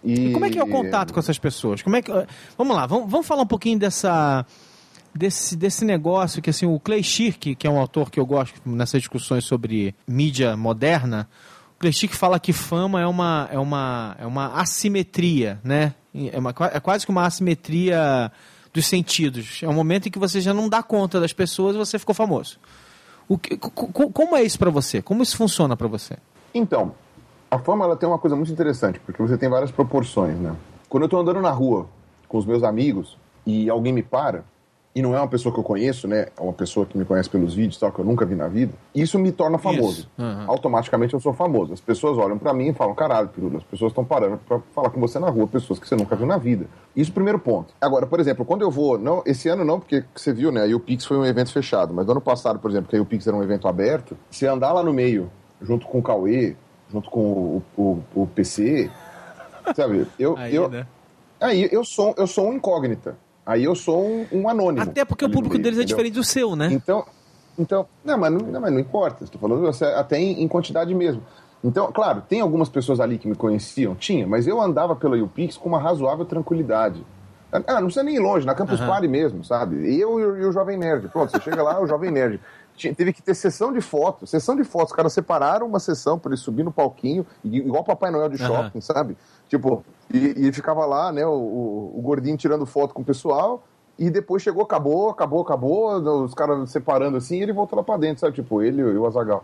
E, 0.04 0.28
E 0.30 0.34
como 0.34 0.46
é 0.46 0.50
que 0.52 0.60
é 0.60 0.64
o 0.64 0.68
contato 0.70 1.12
com 1.12 1.20
essas 1.20 1.40
pessoas? 1.40 1.82
Como 1.82 1.96
é 1.96 2.02
que, 2.04 2.12
vamos 2.56 2.76
lá, 2.76 2.86
vamos, 2.86 3.10
vamos 3.10 3.26
falar 3.26 3.42
um 3.42 3.48
pouquinho 3.48 3.80
dessa 3.80 4.46
desse, 5.18 5.56
desse 5.56 5.84
negócio 5.84 6.42
que 6.42 6.50
assim 6.50 6.66
o 6.66 6.80
Clay 6.80 7.04
Shirk, 7.04 7.56
que 7.56 7.68
é 7.68 7.70
um 7.70 7.78
autor 7.80 8.10
que 8.10 8.20
eu 8.20 8.26
gosto 8.26 8.60
nessas 8.66 9.02
discussões 9.02 9.44
sobre 9.44 9.94
mídia 10.08 10.56
moderna, 10.56 11.28
o 11.76 11.80
Clay 11.80 11.92
Shirk 11.92 12.16
fala 12.16 12.40
que 12.40 12.54
fama 12.54 13.02
é 13.02 13.06
uma 13.08 13.50
é 13.52 13.60
uma 13.60 14.16
é 14.20 14.26
uma 14.26 14.54
assimetria, 14.54 15.60
né? 15.64 15.94
É, 16.16 16.40
uma, 16.40 16.54
é 16.74 16.80
quase 16.80 17.06
que 17.06 17.12
uma 17.12 17.26
assimetria 17.26 18.32
dos 18.74 18.88
sentidos. 18.88 19.60
É 19.64 19.68
um 19.68 19.74
momento 19.74 20.08
em 20.08 20.12
que 20.12 20.18
você 20.20 20.40
já 20.42 20.54
não 20.54 20.68
dá 20.70 20.82
conta 20.82 21.20
das 21.20 21.34
pessoas 21.34 21.76
e 21.76 21.80
você 21.80 22.00
ficou 22.00 22.16
famoso. 22.16 22.58
O 23.28 23.38
que, 23.38 23.58
co- 23.58 23.70
co- 23.70 24.10
como 24.12 24.36
é 24.36 24.42
isso 24.44 24.58
pra 24.58 24.70
você? 24.70 25.02
Como 25.02 25.22
isso 25.22 25.36
funciona 25.38 25.76
pra 25.76 25.88
você? 25.88 26.16
Então, 26.54 26.94
a 27.52 27.60
fama 27.60 27.86
ela 27.86 27.96
tem 27.96 28.08
uma 28.08 28.18
coisa 28.18 28.36
muito 28.36 28.52
interessante, 28.52 29.00
porque 29.00 29.22
você 29.22 29.38
tem 29.38 29.50
várias 29.50 29.70
proporções, 29.72 30.38
né? 30.40 30.56
Quando 30.90 31.04
eu 31.04 31.10
tô 31.10 31.20
andando 31.20 31.42
na 31.42 31.52
rua 31.52 31.88
com 32.28 32.38
os 32.38 32.46
meus 32.46 32.64
amigos 32.64 33.18
e 33.46 33.70
alguém 33.70 33.92
me 33.94 34.02
para, 34.02 34.44
e 34.98 35.02
não 35.04 35.16
é 35.16 35.20
uma 35.20 35.28
pessoa 35.28 35.54
que 35.54 35.60
eu 35.60 35.64
conheço, 35.64 36.08
né? 36.08 36.26
É 36.36 36.42
uma 36.42 36.52
pessoa 36.52 36.84
que 36.84 36.98
me 36.98 37.06
conhece 37.06 37.30
pelos 37.30 37.54
vídeos, 37.54 37.78
tal, 37.78 37.92
que 37.92 38.00
eu 38.00 38.06
nunca 38.06 38.26
vi 38.26 38.34
na 38.34 38.48
vida. 38.48 38.74
Isso 38.96 39.20
me 39.20 39.32
torna 39.32 39.60
famoso. 39.60 40.10
Uhum. 40.18 40.46
Automaticamente 40.48 41.14
eu 41.14 41.20
sou 41.20 41.34
famoso. 41.34 41.72
As 41.72 41.80
pessoas 41.80 42.18
olham 42.18 42.36
para 42.36 42.52
mim 42.52 42.70
e 42.70 42.74
falam: 42.74 42.96
caralho, 42.96 43.28
Pirula, 43.28 43.58
as 43.58 43.64
pessoas 43.64 43.92
estão 43.92 44.04
parando 44.04 44.40
para 44.40 44.60
falar 44.74 44.90
com 44.90 45.00
você 45.00 45.20
na 45.20 45.30
rua, 45.30 45.46
pessoas 45.46 45.78
que 45.78 45.88
você 45.88 45.96
nunca 45.96 46.16
viu 46.16 46.26
na 46.26 46.38
vida. 46.38 46.66
Isso, 46.96 47.14
primeiro 47.14 47.38
ponto. 47.38 47.76
Agora, 47.80 48.08
por 48.08 48.20
exemplo, 48.20 48.44
quando 48.44 48.64
eu 48.64 48.72
vou, 48.72 48.98
não, 48.98 49.22
esse 49.24 49.48
ano 49.48 49.64
não, 49.64 49.80
porque 49.80 50.04
você 50.16 50.34
viu, 50.34 50.52
né? 50.52 50.66
A 50.66 50.80
Pix 50.80 51.06
foi 51.06 51.16
um 51.16 51.26
evento 51.26 51.54
fechado, 51.54 51.94
mas 51.94 52.08
no 52.08 52.14
ano 52.14 52.22
passado, 52.22 52.58
por 52.58 52.72
exemplo, 52.72 52.90
que 52.90 52.98
a 52.98 53.06
Pix 53.06 53.28
era 53.28 53.38
um 53.38 53.44
evento 53.44 53.68
aberto, 53.68 54.18
se 54.32 54.48
andar 54.48 54.74
lá 54.74 54.82
no 54.82 54.92
meio, 54.92 55.30
junto 55.62 55.86
com 55.86 56.00
o 56.00 56.02
Cauê, 56.02 56.56
junto 56.92 57.08
com 57.12 57.20
o, 57.22 57.64
o, 57.78 58.04
o 58.16 58.26
PC, 58.26 58.90
sabe? 59.76 60.08
Eu, 60.18 60.36
aí, 60.36 60.56
eu, 60.56 60.68
né? 60.68 60.88
aí 61.40 61.70
eu 61.72 61.86
sou, 61.86 62.16
eu 62.18 62.26
sou 62.26 62.50
um 62.50 62.54
incógnita. 62.54 63.16
Aí 63.48 63.64
eu 63.64 63.74
sou 63.76 64.06
um, 64.06 64.28
um 64.34 64.50
anônimo. 64.50 64.84
Até 64.84 65.06
porque 65.06 65.24
o 65.24 65.32
público 65.32 65.54
meio, 65.54 65.64
deles 65.64 65.80
é 65.80 65.84
entendeu? 65.84 65.96
diferente 65.96 66.14
do 66.16 66.24
seu, 66.24 66.54
né? 66.54 66.68
Então, 66.70 67.06
então 67.58 67.88
não, 68.04 68.18
mas 68.18 68.34
não, 68.34 68.40
não, 68.40 68.60
mas 68.60 68.74
não 68.74 68.80
importa. 68.80 69.24
Estou 69.24 69.40
falando 69.40 69.70
até 69.96 70.20
em, 70.20 70.44
em, 70.44 70.48
quantidade 70.50 70.94
mesmo. 70.94 71.24
Então, 71.64 71.90
claro, 71.94 72.22
tem 72.28 72.42
algumas 72.42 72.68
pessoas 72.68 73.00
ali 73.00 73.18
que 73.18 73.26
me 73.26 73.36
conheciam, 73.36 73.96
tinha, 73.96 74.28
mas 74.28 74.46
eu 74.48 74.62
andava 74.62 74.98
pela 74.98 75.18
UPix 75.18 75.56
com 75.56 75.70
uma 75.70 75.80
razoável 75.80 76.26
tranquilidade. 76.26 77.04
Ah, 77.50 77.76
não 77.76 77.84
precisa 77.84 78.04
nem 78.04 78.16
ir 78.16 78.20
longe, 78.20 78.46
na 78.46 78.54
Campus 78.54 78.82
uhum. 78.82 78.88
Party 78.88 79.08
mesmo, 79.08 79.44
sabe? 79.46 79.78
Eu 79.98 80.20
e 80.20 80.26
o, 80.26 80.38
e 80.38 80.46
o 80.46 80.52
Jovem 80.52 80.78
Nerd. 80.78 81.08
Pronto, 81.08 81.32
você 81.32 81.40
chega 81.40 81.64
lá, 81.64 81.82
o 81.82 81.88
Jovem 81.88 82.12
Nerd. 82.12 82.42
Tinha, 82.76 82.94
teve 82.94 83.14
que 83.14 83.22
ter 83.22 83.34
sessão 83.34 83.72
de 83.72 83.80
fotos. 83.80 84.30
Sessão 84.30 84.56
de 84.56 84.66
fotos. 84.66 84.92
Os 84.92 84.96
caras 84.96 85.14
separaram 85.14 85.66
uma 85.66 85.80
sessão 85.80 86.20
para 86.20 86.32
ele 86.32 86.38
subir 86.38 86.64
no 86.64 86.72
palquinho, 86.72 87.26
igual 87.46 87.84
Papai 87.86 88.12
Noel 88.12 88.28
de 88.28 88.38
shopping, 88.38 88.72
uhum. 88.76 88.82
sabe? 88.82 89.18
Tipo, 89.48 89.84
e, 90.14 90.48
e 90.48 90.52
ficava 90.52 90.86
lá, 90.86 91.12
né, 91.12 91.26
o, 91.26 91.32
o, 91.32 91.94
o, 91.98 92.02
gordinho 92.02 92.38
tirando 92.38 92.66
foto 92.66 92.94
com 92.94 93.02
o 93.02 93.06
pessoal, 93.06 93.64
e 93.98 94.10
depois 94.10 94.44
chegou, 94.44 94.64
acabou, 94.64 95.10
acabou, 95.10 95.42
acabou, 95.42 96.24
os 96.24 96.34
caras 96.34 96.70
separando 96.70 97.18
assim, 97.18 97.38
e 97.38 97.44
ele 97.44 97.54
voltou 97.54 97.78
lá 97.78 97.84
pra 97.84 97.98
dentro, 97.98 98.20
sabe? 98.20 98.36
Tipo, 98.36 98.62
ele 98.62 98.82
e 98.82 98.98
o 98.98 99.06
Azagal. 99.06 99.44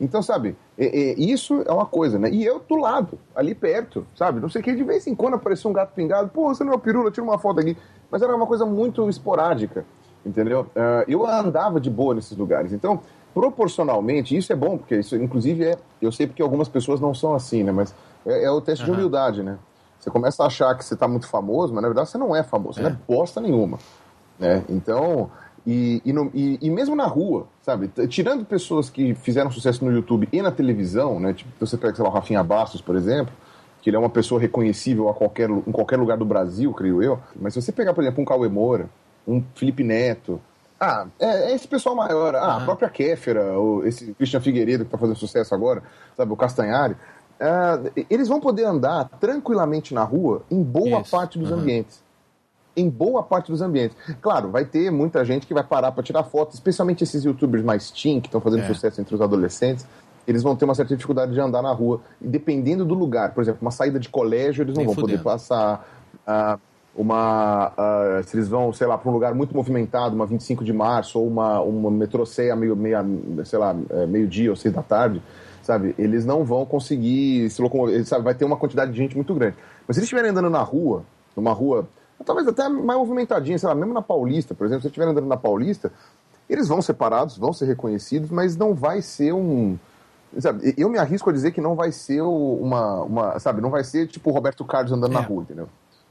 Então, 0.00 0.22
sabe, 0.22 0.56
é, 0.78 0.86
é, 0.86 1.20
isso 1.20 1.62
é 1.66 1.70
uma 1.70 1.84
coisa, 1.84 2.18
né? 2.18 2.30
E 2.30 2.42
eu 2.42 2.58
do 2.66 2.76
lado, 2.76 3.18
ali 3.36 3.54
perto, 3.54 4.06
sabe? 4.16 4.40
Não 4.40 4.48
sei 4.48 4.62
o 4.62 4.64
que, 4.64 4.74
de 4.74 4.82
vez 4.82 5.06
em 5.06 5.14
quando 5.14 5.34
aparecia 5.34 5.68
um 5.68 5.74
gato 5.74 5.92
pingado, 5.94 6.30
pô, 6.30 6.48
você 6.48 6.64
não 6.64 6.72
é 6.72 6.76
o 6.76 6.78
pirula, 6.78 7.10
tira 7.10 7.22
uma 7.22 7.38
foto 7.38 7.60
aqui. 7.60 7.76
Mas 8.10 8.22
era 8.22 8.34
uma 8.34 8.46
coisa 8.46 8.64
muito 8.64 9.06
esporádica, 9.10 9.84
entendeu? 10.24 10.62
Uh, 10.74 11.04
eu 11.06 11.26
andava 11.26 11.78
de 11.78 11.90
boa 11.90 12.14
nesses 12.14 12.36
lugares. 12.36 12.72
Então, 12.72 13.00
proporcionalmente, 13.34 14.34
isso 14.34 14.50
é 14.52 14.56
bom, 14.56 14.78
porque 14.78 14.96
isso, 14.96 15.14
inclusive, 15.16 15.64
é. 15.64 15.78
Eu 16.00 16.10
sei 16.10 16.26
porque 16.26 16.40
algumas 16.40 16.68
pessoas 16.68 16.98
não 16.98 17.12
são 17.14 17.34
assim, 17.34 17.62
né? 17.62 17.70
Mas 17.70 17.94
é, 18.26 18.44
é 18.44 18.50
o 18.50 18.60
teste 18.60 18.84
uhum. 18.84 18.92
de 18.92 18.96
humildade, 18.98 19.42
né? 19.42 19.58
Você 19.98 20.10
começa 20.10 20.42
a 20.42 20.46
achar 20.46 20.74
que 20.76 20.84
você 20.84 20.94
está 20.94 21.06
muito 21.06 21.26
famoso, 21.26 21.74
mas 21.74 21.82
na 21.82 21.88
verdade 21.88 22.08
você 22.08 22.16
não 22.16 22.34
é 22.34 22.42
famoso, 22.42 22.74
você 22.74 22.80
é. 22.80 22.84
não 22.84 22.90
é 22.90 22.98
bosta 23.06 23.40
nenhuma. 23.40 23.78
Né? 24.38 24.64
Então, 24.70 25.30
e, 25.66 26.00
e, 26.04 26.12
no, 26.12 26.30
e, 26.32 26.58
e, 26.62 26.70
mesmo 26.70 26.96
na 26.96 27.04
rua, 27.04 27.46
sabe? 27.62 27.88
Tirando 28.08 28.44
pessoas 28.44 28.88
que 28.88 29.14
fizeram 29.14 29.50
sucesso 29.50 29.84
no 29.84 29.92
YouTube 29.92 30.26
e 30.32 30.40
na 30.40 30.50
televisão, 30.50 31.20
né? 31.20 31.34
Tipo, 31.34 31.50
você 31.60 31.76
pega, 31.76 31.94
sei 31.94 32.02
lá, 32.02 32.10
o 32.10 32.12
Rafinha 32.12 32.42
Bastos, 32.42 32.80
por 32.80 32.96
exemplo, 32.96 33.34
que 33.82 33.90
ele 33.90 33.96
é 33.96 34.00
uma 34.00 34.08
pessoa 34.08 34.40
reconhecível 34.40 35.10
a 35.10 35.14
qualquer, 35.14 35.50
em 35.50 35.72
qualquer 35.72 35.98
lugar 35.98 36.16
do 36.16 36.24
Brasil, 36.24 36.72
creio 36.72 37.02
eu. 37.02 37.20
Mas 37.36 37.52
se 37.52 37.60
você 37.60 37.72
pegar, 37.72 37.92
por 37.92 38.02
exemplo, 38.02 38.22
um 38.22 38.24
Cauê 38.24 38.48
Moura, 38.48 38.88
um 39.28 39.42
Felipe 39.54 39.84
Neto, 39.84 40.40
ah, 40.78 41.06
é, 41.18 41.50
é 41.50 41.54
esse 41.54 41.68
pessoal 41.68 41.94
maior, 41.94 42.34
ah, 42.34 42.40
uhum. 42.40 42.62
a 42.62 42.64
própria 42.64 42.88
Kéfera, 42.88 43.52
ou 43.58 43.86
esse 43.86 44.14
Christian 44.14 44.40
Figueiredo 44.40 44.84
que 44.84 44.88
está 44.88 44.96
fazendo 44.96 45.16
sucesso 45.16 45.54
agora, 45.54 45.82
sabe, 46.16 46.32
o 46.32 46.36
Castanhari, 46.36 46.96
uh, 47.40 48.04
eles 48.08 48.28
vão 48.28 48.40
poder 48.40 48.64
andar 48.64 49.08
tranquilamente 49.20 49.94
na 49.94 50.04
rua 50.04 50.42
em 50.50 50.62
boa 50.62 51.00
Isso. 51.00 51.10
parte 51.10 51.38
dos 51.38 51.50
uhum. 51.50 51.58
ambientes. 51.58 52.02
Em 52.76 52.88
boa 52.88 53.22
parte 53.22 53.50
dos 53.50 53.60
ambientes. 53.60 53.96
Claro, 54.20 54.50
vai 54.50 54.64
ter 54.64 54.90
muita 54.90 55.24
gente 55.24 55.46
que 55.46 55.52
vai 55.52 55.64
parar 55.64 55.92
para 55.92 56.02
tirar 56.02 56.22
fotos, 56.24 56.54
especialmente 56.54 57.02
esses 57.02 57.24
youtubers 57.24 57.64
mais 57.64 57.90
teen 57.90 58.20
que 58.20 58.28
estão 58.28 58.40
fazendo 58.40 58.62
é. 58.62 58.66
sucesso 58.66 59.00
entre 59.00 59.14
os 59.14 59.20
adolescentes. 59.20 59.86
Eles 60.26 60.42
vão 60.42 60.54
ter 60.54 60.64
uma 60.64 60.74
certa 60.74 60.94
dificuldade 60.94 61.32
de 61.32 61.40
andar 61.40 61.62
na 61.62 61.72
rua. 61.72 62.00
E 62.20 62.28
dependendo 62.28 62.84
do 62.84 62.94
lugar, 62.94 63.34
por 63.34 63.42
exemplo, 63.42 63.58
uma 63.62 63.72
saída 63.72 63.98
de 63.98 64.08
colégio, 64.08 64.62
eles 64.62 64.76
não 64.76 64.84
vão 64.84 64.94
fudendo. 64.94 65.18
poder 65.18 65.24
passar. 65.24 65.84
Uh, 66.26 66.60
uma 66.94 67.68
uh, 67.70 68.22
se 68.24 68.36
eles 68.36 68.48
vão, 68.48 68.72
sei 68.72 68.86
lá, 68.86 68.98
para 68.98 69.10
um 69.10 69.14
lugar 69.14 69.34
muito 69.34 69.54
movimentado, 69.54 70.14
uma 70.14 70.26
25 70.26 70.64
de 70.64 70.72
março 70.72 71.18
ou 71.18 71.26
uma 71.26 71.60
uma 71.60 71.90
metroceia 71.90 72.54
meio 72.56 72.76
meia, 72.76 73.04
sei 73.44 73.58
lá, 73.58 73.74
é, 73.90 74.06
meio-dia 74.06 74.50
ou 74.50 74.56
seis 74.56 74.74
da 74.74 74.82
tarde, 74.82 75.22
sabe? 75.70 75.94
Eles 75.96 76.24
não 76.24 76.44
vão 76.44 76.66
conseguir 76.66 77.48
se 77.48 77.62
locomover, 77.62 78.04
sabe? 78.04 78.24
Vai 78.24 78.34
ter 78.34 78.44
uma 78.44 78.56
quantidade 78.56 78.90
de 78.90 78.96
gente 78.96 79.14
muito 79.14 79.32
grande. 79.32 79.54
Mas 79.86 79.94
se 79.94 80.00
eles 80.00 80.06
estiverem 80.06 80.32
andando 80.32 80.50
na 80.50 80.62
rua, 80.62 81.04
numa 81.36 81.52
rua, 81.52 81.88
talvez 82.24 82.48
até 82.48 82.68
mais 82.68 82.98
movimentadinha, 82.98 83.56
sei 83.56 83.68
lá, 83.68 83.74
mesmo 83.74 83.94
na 83.94 84.02
Paulista, 84.02 84.52
por 84.52 84.66
exemplo, 84.66 84.82
se 84.82 84.88
estiverem 84.88 85.12
andando 85.12 85.28
na 85.28 85.36
Paulista, 85.36 85.92
eles 86.48 86.66
vão 86.66 86.82
separados, 86.82 87.38
vão 87.38 87.52
ser 87.52 87.66
reconhecidos, 87.66 88.30
mas 88.30 88.56
não 88.56 88.74
vai 88.74 89.00
ser 89.00 89.32
um. 89.32 89.78
Sabe, 90.38 90.74
eu 90.76 90.88
me 90.88 90.98
arrisco 90.98 91.30
a 91.30 91.32
dizer 91.32 91.52
que 91.52 91.60
não 91.60 91.76
vai 91.76 91.92
ser 91.92 92.20
uma, 92.20 93.02
uma. 93.02 93.38
Sabe, 93.38 93.60
não 93.60 93.70
vai 93.70 93.84
ser 93.84 94.08
tipo 94.08 94.30
o 94.30 94.32
Roberto 94.32 94.64
Carlos 94.64 94.90
andando 94.90 95.12
é. 95.12 95.14
na 95.14 95.20
rua, 95.20 95.42
entendeu? 95.42 95.68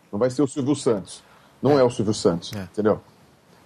Não 0.10 0.18
vai 0.18 0.30
ser 0.30 0.42
o 0.42 0.48
Silvio 0.48 0.76
Santos. 0.76 1.22
Não 1.62 1.72
é, 1.72 1.82
é 1.82 1.84
o 1.84 1.90
Silvio 1.90 2.14
Santos, 2.14 2.54
é. 2.56 2.64
entendeu? 2.64 3.02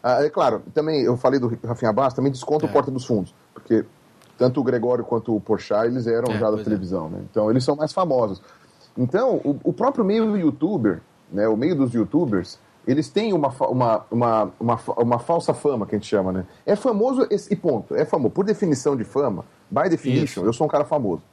Ah, 0.02 0.24
é 0.24 0.30
claro, 0.30 0.64
também 0.74 1.04
eu 1.04 1.16
falei 1.18 1.40
do 1.40 1.56
Rafinha 1.64 1.94
Bastos, 1.94 2.16
também 2.16 2.32
desconta 2.32 2.66
o 2.66 2.70
é. 2.70 2.72
Porta 2.72 2.90
dos 2.90 3.06
Fundos, 3.06 3.34
porque 3.54 3.86
tanto 4.38 4.60
o 4.60 4.64
Gregório 4.64 5.04
quanto 5.04 5.36
o 5.36 5.42
Porchat, 5.42 5.86
eles 5.88 6.08
eram 6.08 6.34
é, 6.34 6.38
já 6.38 6.50
da 6.50 6.60
é. 6.60 6.64
televisão, 6.64 7.10
né? 7.10 7.20
Então 7.30 7.50
eles 7.50 7.64
são 7.64 7.76
mais 7.76 7.94
famosos. 7.94 8.42
Então, 8.98 9.38
o, 9.44 9.60
o, 9.64 9.74
próprio 9.74 10.06
meio 10.06 10.26
do 10.26 10.38
youtuber, 10.38 11.02
né, 11.32 11.48
o 11.48 11.58
meio 11.58 11.76
dos 11.76 11.94
youtubers, 11.94 12.60
eles 12.86 13.10
têm 13.10 13.34
uma, 13.34 13.50
uma, 13.50 14.06
uma, 14.12 14.52
uma, 14.60 14.80
uma 14.98 15.20
falsa 15.20 15.54
fama, 15.54 15.86
que 15.86 15.96
a 15.96 15.98
gente 15.98 16.08
chama, 16.08 16.32
né? 16.32 16.46
É 16.66 16.76
famoso 16.76 17.26
esse 17.32 17.56
ponto, 17.56 17.96
é 17.96 18.06
famoso. 18.06 18.34
Por 18.34 18.46
definição 18.46 18.96
de 18.96 19.04
fama, 19.04 19.46
by 19.72 19.90
definition, 19.90 20.42
Isso. 20.42 20.46
eu 20.46 20.54
sou 20.54 20.68
um 20.68 20.70
cara 20.70 20.86
famoso. 20.86 21.24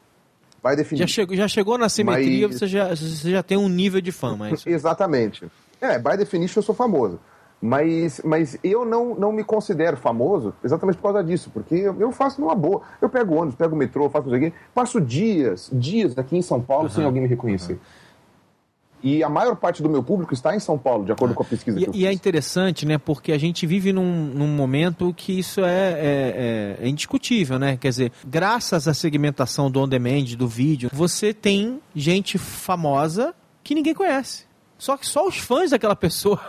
By 0.63 0.77
definition. 0.77 1.07
Já 1.07 1.07
chegou, 1.07 1.37
já 1.37 1.49
chegou 1.49 1.79
na 1.79 1.89
simetria, 1.89 2.49
Mas... 2.49 2.59
você, 2.59 2.67
já, 2.67 2.95
você 2.95 3.31
já 3.31 3.43
tem 3.43 3.59
um 3.59 3.69
nível 3.69 4.01
de 4.01 4.13
fama, 4.13 4.49
é? 4.49 4.53
Exatamente. 4.67 5.51
É, 5.81 5.99
by 5.99 6.17
definition 6.17 6.61
eu 6.61 6.65
sou 6.65 6.75
famoso. 6.75 7.19
Mas, 7.63 8.23
mas 8.25 8.59
eu 8.65 8.87
não, 8.87 9.15
não 9.15 9.33
me 9.33 9.45
considero 9.45 9.97
famoso 9.97 10.55
exatamente 10.65 10.97
por 10.97 11.13
causa 11.13 11.23
disso, 11.23 11.51
porque 11.53 11.75
eu 11.75 12.11
faço 12.11 12.41
numa 12.41 12.55
boa. 12.55 12.81
Eu 13.03 13.09
pego 13.11 13.35
ônibus, 13.35 13.55
pego 13.55 13.75
o 13.75 13.79
metrô, 13.79 14.09
faço 14.09 14.29
isso 14.29 14.37
aqui, 14.37 14.53
passo 14.75 15.01
dias, 15.01 15.69
dias 15.71 16.17
aqui 16.17 16.39
em 16.39 16.43
São 16.43 16.61
Paulo 16.61 16.85
uhum, 16.85 16.91
sem 16.91 17.05
alguém 17.05 17.23
me 17.23 17.29
reconhecer. 17.29 17.75
Uhum. 17.75 17.79
E 19.03 19.23
a 19.23 19.29
maior 19.29 19.57
parte 19.57 19.83
do 19.83 19.89
meu 19.89 20.03
público 20.03 20.35
está 20.35 20.55
em 20.55 20.61
São 20.61 20.77
Paulo, 20.77 21.05
de 21.05 21.13
acordo 21.13 21.35
com 21.35 21.43
a 21.43 21.47
pesquisa 21.47 21.79
e, 21.79 21.83
que 21.83 21.89
eu 21.89 21.93
fiz. 21.93 22.03
E 22.03 22.07
é 22.07 22.13
interessante, 22.13 22.85
né? 22.85 22.99
Porque 22.99 23.33
a 23.33 23.39
gente 23.39 23.67
vive 23.67 23.93
num, 23.93 24.27
num 24.27 24.49
momento 24.49 25.13
que 25.15 25.39
isso 25.39 25.61
é, 25.63 25.93
é, 25.93 26.77
é, 26.81 26.85
é, 26.85 26.89
indiscutível, 26.89 27.59
né? 27.59 27.77
Quer 27.77 27.89
dizer, 27.89 28.13
graças 28.27 28.87
à 28.87 28.95
segmentação 28.95 29.71
do 29.71 29.81
on-demand, 29.81 30.37
do 30.37 30.47
vídeo, 30.47 30.91
você 30.93 31.33
tem 31.33 31.81
gente 31.95 32.37
famosa 32.37 33.35
que 33.63 33.75
ninguém 33.75 33.95
conhece. 33.95 34.50
Só 34.81 34.97
que 34.97 35.07
só 35.07 35.29
os 35.29 35.37
fãs 35.37 35.71
daquela 35.71 35.95
pessoa. 35.95 36.41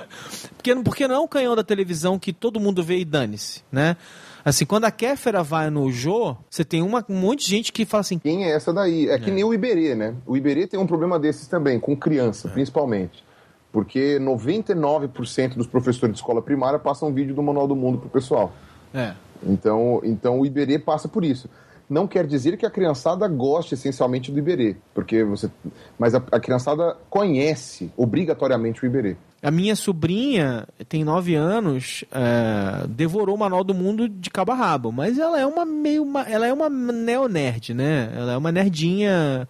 porque, 0.56 0.74
porque 0.76 1.06
não 1.06 1.14
é 1.16 1.20
um 1.20 1.28
canhão 1.28 1.54
da 1.54 1.62
televisão 1.62 2.18
que 2.18 2.32
todo 2.32 2.58
mundo 2.58 2.82
vê 2.82 2.98
e 2.98 3.04
dane-se, 3.04 3.62
né? 3.70 3.96
Assim, 4.42 4.64
quando 4.64 4.84
a 4.84 4.90
Kéfera 4.90 5.42
vai 5.42 5.70
no 5.70 5.90
Jô, 5.92 6.34
você 6.50 6.64
tem 6.64 6.82
uma, 6.82 7.04
um 7.08 7.14
monte 7.14 7.44
de 7.44 7.50
gente 7.50 7.72
que 7.72 7.84
fala 7.84 8.00
assim... 8.00 8.18
Quem 8.18 8.44
é 8.44 8.54
essa 8.54 8.72
daí? 8.72 9.08
É, 9.08 9.14
é. 9.14 9.18
que 9.18 9.30
nem 9.30 9.44
o 9.44 9.52
Iberê, 9.52 9.94
né? 9.94 10.14
O 10.26 10.36
Iberê 10.36 10.66
tem 10.66 10.80
um 10.80 10.86
problema 10.86 11.18
desses 11.18 11.46
também, 11.46 11.78
com 11.78 11.94
criança, 11.94 12.48
é. 12.48 12.50
principalmente. 12.50 13.22
Porque 13.70 14.18
99% 14.18 15.54
dos 15.54 15.66
professores 15.66 16.14
de 16.14 16.20
escola 16.20 16.40
primária 16.40 16.78
passam 16.78 17.08
um 17.08 17.12
vídeo 17.12 17.34
do 17.34 17.42
Manual 17.42 17.68
do 17.68 17.76
Mundo 17.76 17.98
pro 17.98 18.08
pessoal. 18.08 18.52
É. 18.94 19.12
Então, 19.42 20.00
então 20.02 20.40
o 20.40 20.46
Iberê 20.46 20.78
passa 20.78 21.06
por 21.06 21.24
isso 21.24 21.48
não 21.88 22.06
quer 22.06 22.26
dizer 22.26 22.56
que 22.56 22.66
a 22.66 22.70
criançada 22.70 23.26
goste 23.28 23.74
essencialmente 23.74 24.32
do 24.32 24.38
Iberê, 24.38 24.76
porque 24.94 25.22
você, 25.22 25.50
mas 25.98 26.14
a, 26.14 26.22
a 26.32 26.40
criançada 26.40 26.96
conhece 27.10 27.90
obrigatoriamente 27.96 28.82
o 28.82 28.86
Iberê. 28.86 29.16
A 29.42 29.50
minha 29.50 29.76
sobrinha 29.76 30.66
tem 30.88 31.04
nove 31.04 31.34
anos, 31.34 32.04
é, 32.10 32.86
devorou 32.88 33.36
o 33.36 33.38
Manual 33.38 33.62
do 33.62 33.74
Mundo 33.74 34.08
de 34.08 34.30
cabo 34.30 34.52
a 34.52 34.54
rabo, 34.54 34.90
mas 34.90 35.18
ela 35.18 35.38
é 35.38 35.44
uma 35.44 35.66
meio, 35.66 36.02
uma, 36.02 36.22
ela 36.22 36.46
é 36.46 36.52
uma 36.52 36.70
neo-nerd, 36.70 37.74
né? 37.74 38.10
Ela 38.16 38.32
é 38.32 38.36
uma 38.38 38.50
nerdinha 38.50 39.46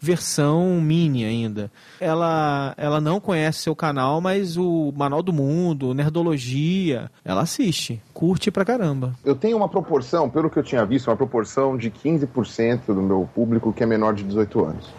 versão 0.00 0.80
mini 0.80 1.24
ainda. 1.24 1.70
Ela, 2.00 2.74
ela 2.76 3.00
não 3.00 3.20
conhece 3.20 3.60
seu 3.60 3.74
canal, 3.74 4.20
mas 4.20 4.56
o 4.56 4.92
Manual 4.96 5.22
do 5.22 5.32
Mundo, 5.32 5.94
Nerdologia, 5.94 7.10
ela 7.24 7.42
assiste, 7.42 8.02
curte 8.12 8.50
pra 8.50 8.64
caramba. 8.64 9.14
Eu 9.24 9.34
tenho 9.34 9.56
uma 9.56 9.68
proporção, 9.68 10.28
pelo 10.28 10.50
que 10.50 10.58
eu 10.58 10.62
tinha 10.62 10.84
visto, 10.84 11.08
uma 11.08 11.16
proporção 11.16 11.76
de 11.76 11.90
15% 11.90 12.86
do 12.86 13.02
meu 13.02 13.28
público 13.34 13.72
que 13.72 13.82
é 13.82 13.86
menor 13.86 14.14
de 14.14 14.22
18 14.24 14.64
anos. 14.64 14.94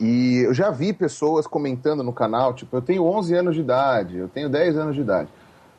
E 0.00 0.44
eu 0.44 0.54
já 0.54 0.70
vi 0.70 0.92
pessoas 0.92 1.46
comentando 1.46 2.04
no 2.04 2.12
canal, 2.12 2.54
tipo, 2.54 2.76
eu 2.76 2.82
tenho 2.82 3.04
11 3.04 3.34
anos 3.34 3.54
de 3.54 3.60
idade, 3.60 4.16
eu 4.16 4.28
tenho 4.28 4.48
10 4.48 4.76
anos 4.76 4.94
de 4.94 5.00
idade. 5.00 5.28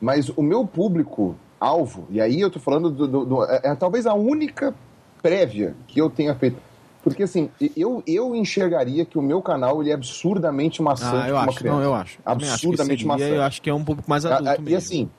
Mas 0.00 0.28
o 0.30 0.42
meu 0.42 0.66
público 0.66 1.34
alvo, 1.58 2.06
e 2.10 2.20
aí 2.20 2.40
eu 2.40 2.50
tô 2.50 2.58
falando 2.58 2.90
do, 2.90 3.06
do, 3.06 3.24
do 3.24 3.44
é, 3.44 3.60
é 3.64 3.74
talvez 3.74 4.06
a 4.06 4.14
única 4.14 4.74
prévia 5.22 5.74
que 5.86 6.00
eu 6.00 6.08
tenha 6.08 6.34
feito 6.34 6.56
Porque 7.02 7.22
assim, 7.22 7.50
eu, 7.76 8.02
eu 8.06 8.34
enxergaria 8.34 9.04
que 9.04 9.18
o 9.18 9.22
meu 9.22 9.40
canal 9.40 9.80
ele 9.80 9.90
é 9.90 9.94
absurdamente 9.94 10.82
maçante 10.82 11.26
ah, 11.26 11.28
eu 11.28 11.36
acho, 11.38 11.58
criança. 11.58 11.78
Não, 11.78 11.84
eu 11.84 11.94
acho. 11.94 12.18
Absurdamente 12.24 13.00
acho 13.00 13.08
maçante. 13.08 13.34
Eu 13.34 13.42
acho 13.42 13.62
que 13.62 13.70
é 13.70 13.74
um 13.74 13.84
pouco 13.84 14.02
mais 14.06 14.26
adulto 14.26 14.48
a, 14.48 14.52
a, 14.52 14.58
mesmo. 14.58 14.68
E 14.68 14.74
assim, 14.74 15.10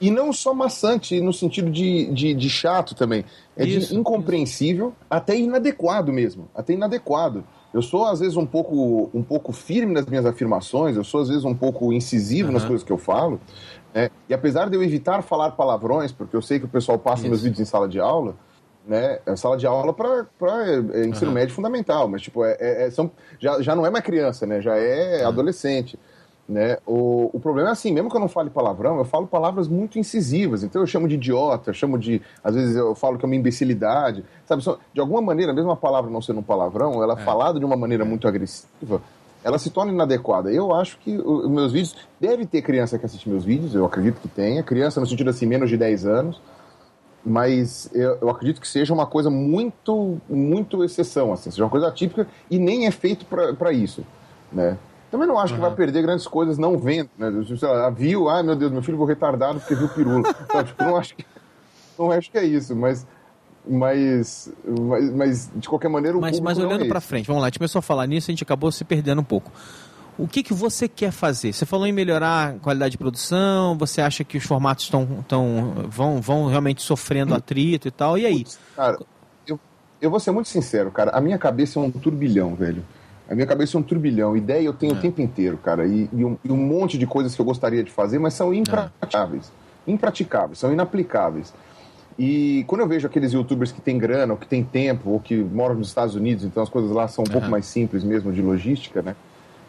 e 0.00 0.10
não 0.10 0.32
só 0.32 0.54
maçante 0.54 1.20
no 1.20 1.32
sentido 1.32 1.70
de, 1.70 2.06
de, 2.12 2.34
de 2.34 2.50
chato 2.50 2.94
também. 2.94 3.24
É 3.56 3.64
isso, 3.64 3.92
de 3.92 3.98
incompreensível, 3.98 4.88
isso. 4.88 4.96
até 5.10 5.36
inadequado 5.36 6.12
mesmo. 6.12 6.48
Até 6.54 6.72
inadequado. 6.72 7.44
Eu 7.74 7.82
sou, 7.82 8.06
às 8.06 8.20
vezes, 8.20 8.36
um 8.36 8.46
pouco, 8.46 9.10
um 9.12 9.22
pouco 9.22 9.52
firme 9.52 9.92
nas 9.92 10.06
minhas 10.06 10.24
afirmações, 10.24 10.96
eu 10.96 11.04
sou, 11.04 11.20
às 11.20 11.28
vezes, 11.28 11.44
um 11.44 11.54
pouco 11.54 11.92
incisivo 11.92 12.48
uhum. 12.48 12.54
nas 12.54 12.64
coisas 12.64 12.84
que 12.84 12.92
eu 12.92 12.96
falo. 12.96 13.40
Né? 13.92 14.08
E 14.28 14.34
apesar 14.34 14.70
de 14.70 14.76
eu 14.76 14.82
evitar 14.82 15.22
falar 15.22 15.50
palavrões, 15.52 16.12
porque 16.12 16.34
eu 16.34 16.42
sei 16.42 16.58
que 16.58 16.64
o 16.64 16.68
pessoal 16.68 16.98
passa 16.98 17.22
isso. 17.22 17.30
meus 17.30 17.42
vídeos 17.42 17.60
em 17.60 17.64
sala 17.64 17.88
de 17.88 17.98
aula, 17.98 18.36
né? 18.86 19.18
É 19.26 19.36
sala 19.36 19.56
de 19.56 19.66
aula 19.66 19.92
para 19.92 20.26
é, 20.94 21.06
ensino 21.06 21.30
uhum. 21.30 21.34
médio 21.34 21.54
fundamental, 21.54 22.08
mas 22.08 22.22
tipo, 22.22 22.44
é, 22.44 22.56
é, 22.58 22.86
é, 22.86 22.90
são, 22.90 23.10
já, 23.38 23.60
já 23.60 23.76
não 23.76 23.84
é 23.84 23.90
mais 23.90 24.04
criança, 24.04 24.46
né? 24.46 24.60
Já 24.60 24.76
é 24.76 25.22
uhum. 25.22 25.28
adolescente. 25.28 25.98
Né? 26.48 26.78
O, 26.86 27.28
o 27.30 27.38
problema 27.38 27.68
é 27.68 27.72
assim, 27.72 27.92
mesmo 27.92 28.08
que 28.08 28.16
eu 28.16 28.20
não 28.20 28.28
fale 28.28 28.48
palavrão, 28.48 28.96
eu 28.96 29.04
falo 29.04 29.26
palavras 29.26 29.68
muito 29.68 29.98
incisivas. 29.98 30.62
Então 30.62 30.80
eu 30.80 30.86
chamo 30.86 31.06
de 31.06 31.16
idiota, 31.16 31.68
eu 31.68 31.74
chamo 31.74 31.98
de. 31.98 32.22
Às 32.42 32.54
vezes 32.54 32.74
eu 32.74 32.94
falo 32.94 33.18
que 33.18 33.24
é 33.24 33.26
uma 33.26 33.36
imbecilidade. 33.36 34.24
Sabe, 34.46 34.62
de 34.94 35.00
alguma 35.00 35.20
maneira, 35.20 35.52
mesmo 35.52 35.70
a 35.70 35.76
palavra 35.76 36.10
não 36.10 36.22
sendo 36.22 36.40
um 36.40 36.42
palavrão, 36.42 37.02
ela 37.02 37.12
é 37.12 37.16
falada 37.22 37.58
de 37.58 37.66
uma 37.66 37.76
maneira 37.76 38.02
muito 38.02 38.26
agressiva, 38.26 39.02
ela 39.44 39.58
se 39.58 39.68
torna 39.68 39.92
inadequada. 39.92 40.50
Eu 40.50 40.74
acho 40.74 40.98
que 41.00 41.18
os 41.18 41.50
meus 41.50 41.70
vídeos. 41.70 41.94
Deve 42.18 42.46
ter 42.46 42.62
criança 42.62 42.98
que 42.98 43.04
assiste 43.04 43.28
meus 43.28 43.44
vídeos, 43.44 43.74
eu 43.74 43.84
acredito 43.84 44.18
que 44.18 44.28
tenha. 44.28 44.62
Criança 44.62 45.00
no 45.00 45.06
sentido 45.06 45.28
assim, 45.28 45.44
menos 45.44 45.68
de 45.68 45.76
10 45.76 46.06
anos 46.06 46.40
mas 47.24 47.90
eu, 47.92 48.18
eu, 48.20 48.30
acredito 48.30 48.60
que 48.60 48.68
seja 48.68 48.94
uma 48.94 49.06
coisa 49.06 49.30
muito, 49.30 50.18
muito 50.28 50.84
exceção, 50.84 51.32
assim, 51.32 51.50
seja 51.50 51.64
uma 51.64 51.70
coisa 51.70 51.88
atípica 51.88 52.26
e 52.50 52.58
nem 52.58 52.86
é 52.86 52.90
feito 52.90 53.26
para 53.26 53.72
isso, 53.72 54.04
né? 54.52 54.78
Também 55.10 55.26
não 55.26 55.38
acho 55.38 55.54
uhum. 55.54 55.60
que 55.60 55.66
vai 55.66 55.74
perder 55.74 56.02
grandes 56.02 56.26
coisas 56.26 56.58
não 56.58 56.78
vendo, 56.78 57.08
né? 57.16 57.30
Lá, 57.62 57.90
viu, 57.90 58.28
ai 58.28 58.42
meu 58.42 58.54
Deus, 58.54 58.70
meu 58.70 58.82
filho 58.82 58.96
ficou 58.96 59.06
retardado 59.06 59.58
porque 59.58 59.74
viu 59.74 59.88
pirula. 59.88 60.22
tipo, 60.64 60.84
não 60.84 60.96
acho 60.96 61.16
que 61.16 61.24
não 61.98 62.10
acho 62.12 62.30
que 62.30 62.38
é 62.38 62.44
isso, 62.44 62.76
mas 62.76 63.06
mas, 63.66 64.50
mas, 64.66 65.12
mas 65.12 65.50
de 65.54 65.68
qualquer 65.68 65.88
maneira 65.88 66.16
o 66.16 66.20
mas, 66.20 66.40
mas 66.40 66.58
olhando 66.58 66.84
é 66.84 66.88
para 66.88 67.00
frente, 67.00 67.26
vamos 67.26 67.42
lá, 67.42 67.48
a 67.48 67.50
gente 67.50 67.58
começou 67.58 67.80
a 67.80 67.82
falar 67.82 68.06
nisso, 68.06 68.30
a 68.30 68.32
gente 68.32 68.42
acabou 68.42 68.70
se 68.72 68.84
perdendo 68.84 69.20
um 69.20 69.24
pouco 69.24 69.50
o 70.18 70.26
que, 70.26 70.42
que 70.42 70.52
você 70.52 70.88
quer 70.88 71.12
fazer? 71.12 71.52
Você 71.52 71.64
falou 71.64 71.86
em 71.86 71.92
melhorar 71.92 72.48
a 72.48 72.52
qualidade 72.58 72.92
de 72.92 72.98
produção, 72.98 73.78
você 73.78 74.00
acha 74.00 74.24
que 74.24 74.36
os 74.36 74.44
formatos 74.44 74.84
estão, 74.84 75.24
tão, 75.28 75.86
vão, 75.88 76.20
vão 76.20 76.46
realmente 76.46 76.82
sofrendo 76.82 77.34
atrito 77.34 77.86
e 77.86 77.90
tal, 77.90 78.18
e 78.18 78.26
aí? 78.26 78.38
Putz, 78.38 78.58
cara, 78.74 78.98
eu, 79.46 79.60
eu 80.02 80.10
vou 80.10 80.18
ser 80.18 80.32
muito 80.32 80.48
sincero, 80.48 80.90
cara, 80.90 81.12
a 81.12 81.20
minha 81.20 81.38
cabeça 81.38 81.78
é 81.78 81.82
um 81.82 81.90
turbilhão, 81.90 82.54
velho. 82.54 82.84
A 83.30 83.34
minha 83.34 83.46
cabeça 83.46 83.76
é 83.76 83.80
um 83.80 83.82
turbilhão. 83.82 84.34
Ideia 84.34 84.64
eu 84.64 84.72
tenho 84.72 84.94
é. 84.94 84.96
o 84.96 85.00
tempo 85.00 85.20
inteiro, 85.20 85.58
cara. 85.58 85.86
E, 85.86 86.08
e, 86.10 86.24
um, 86.24 86.38
e, 86.42 86.50
um, 86.50 86.56
monte 86.56 86.96
de 86.96 87.06
coisas 87.06 87.34
que 87.34 87.40
eu 87.40 87.44
gostaria 87.44 87.84
de 87.84 87.90
fazer, 87.90 88.18
mas 88.18 88.32
são 88.32 88.54
impraticáveis. 88.54 89.52
É. 89.86 89.90
Impraticáveis, 89.90 90.58
são 90.58 90.72
inaplicáveis. 90.72 91.52
E 92.18 92.64
quando 92.66 92.80
eu 92.80 92.88
vejo 92.88 93.06
aqueles 93.06 93.32
youtubers 93.32 93.70
que 93.70 93.80
têm 93.80 93.98
grana, 93.98 94.32
ou 94.32 94.38
que 94.38 94.46
têm 94.46 94.64
tempo, 94.64 95.10
ou 95.10 95.20
que 95.20 95.36
moram 95.36 95.74
nos 95.74 95.88
Estados 95.88 96.14
Unidos, 96.14 96.42
então 96.42 96.62
as 96.62 96.68
coisas 96.68 96.90
lá 96.90 97.06
são 97.06 97.22
um 97.22 97.30
pouco 97.30 97.48
mais 97.48 97.66
simples 97.66 98.02
mesmo 98.02 98.32
de 98.32 98.42
logística, 98.42 99.02
né? 99.02 99.14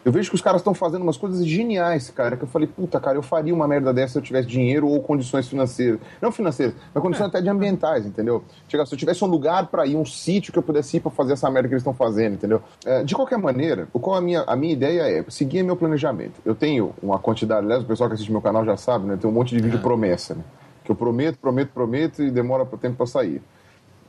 Eu 0.02 0.10
vejo 0.12 0.30
que 0.30 0.34
os 0.34 0.40
caras 0.40 0.62
estão 0.62 0.72
fazendo 0.72 1.02
umas 1.02 1.18
coisas 1.18 1.44
geniais, 1.46 2.08
cara, 2.10 2.34
que 2.34 2.42
eu 2.42 2.48
falei, 2.48 2.66
puta, 2.66 2.98
cara, 2.98 3.18
eu 3.18 3.22
faria 3.22 3.54
uma 3.54 3.68
merda 3.68 3.92
dessa 3.92 4.14
se 4.14 4.18
eu 4.18 4.22
tivesse 4.22 4.48
dinheiro 4.48 4.88
ou 4.88 5.02
condições 5.02 5.46
financeiras. 5.46 6.00
Não 6.22 6.32
financeiras, 6.32 6.74
mas 6.94 7.02
condições 7.02 7.26
é. 7.26 7.28
até 7.28 7.42
de 7.42 7.50
ambientais, 7.50 8.06
entendeu? 8.06 8.42
Chega, 8.66 8.86
se 8.86 8.94
eu 8.94 8.98
tivesse 8.98 9.22
um 9.22 9.26
lugar 9.26 9.66
para 9.66 9.86
ir, 9.86 9.96
um 9.96 10.04
sítio 10.06 10.52
que 10.52 10.58
eu 10.58 10.62
pudesse 10.62 10.96
ir 10.96 11.00
para 11.00 11.10
fazer 11.10 11.34
essa 11.34 11.50
merda 11.50 11.68
que 11.68 11.74
eles 11.74 11.82
estão 11.82 11.92
fazendo, 11.92 12.34
entendeu? 12.34 12.62
É, 12.84 13.04
de 13.04 13.14
qualquer 13.14 13.38
maneira, 13.38 13.88
o 13.92 14.00
qual 14.00 14.16
a 14.16 14.22
minha, 14.22 14.42
a 14.46 14.56
minha 14.56 14.72
ideia 14.72 15.02
é 15.02 15.24
seguir 15.28 15.62
meu 15.62 15.76
planejamento. 15.76 16.40
Eu 16.46 16.54
tenho 16.54 16.94
uma 17.02 17.18
quantidade, 17.18 17.66
aliás, 17.66 17.82
o 17.82 17.86
pessoal 17.86 18.08
que 18.08 18.14
assiste 18.14 18.32
meu 18.32 18.40
canal 18.40 18.64
já 18.64 18.78
sabe, 18.78 19.06
né? 19.06 19.18
Tem 19.20 19.28
um 19.28 19.32
monte 19.32 19.54
de 19.54 19.62
vídeo 19.62 19.78
é. 19.78 19.82
promessa, 19.82 20.34
né? 20.34 20.42
Que 20.82 20.90
eu 20.90 20.96
prometo, 20.96 21.38
prometo, 21.38 21.70
prometo 21.74 22.22
e 22.22 22.30
demora 22.30 22.64
tempo 22.64 22.96
para 22.96 23.06
sair. 23.06 23.42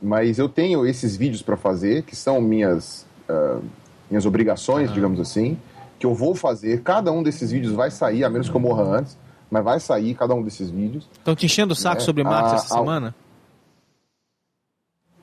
Mas 0.00 0.38
eu 0.38 0.48
tenho 0.48 0.86
esses 0.86 1.16
vídeos 1.16 1.42
para 1.42 1.56
fazer, 1.56 2.02
que 2.02 2.16
são 2.16 2.40
minhas, 2.40 3.06
uh, 3.28 3.62
minhas 4.10 4.24
obrigações, 4.24 4.90
digamos 4.90 5.20
assim 5.20 5.58
que 6.02 6.06
eu 6.06 6.14
vou 6.14 6.34
fazer. 6.34 6.82
Cada 6.82 7.12
um 7.12 7.22
desses 7.22 7.52
vídeos 7.52 7.72
vai 7.72 7.88
sair, 7.88 8.24
a 8.24 8.28
menos 8.28 8.48
que 8.50 8.56
eu 8.56 8.60
morra 8.60 8.98
antes, 8.98 9.16
mas 9.48 9.62
vai 9.62 9.78
sair 9.78 10.14
cada 10.16 10.34
um 10.34 10.42
desses 10.42 10.68
vídeos. 10.68 11.08
Estão 11.12 11.36
te 11.36 11.46
enchendo 11.46 11.74
o 11.74 11.76
saco 11.76 12.00
né? 12.00 12.00
sobre 12.00 12.24
Marte 12.24 12.50
a, 12.50 12.54
essa 12.56 12.74
a, 12.74 12.78
semana? 12.78 13.14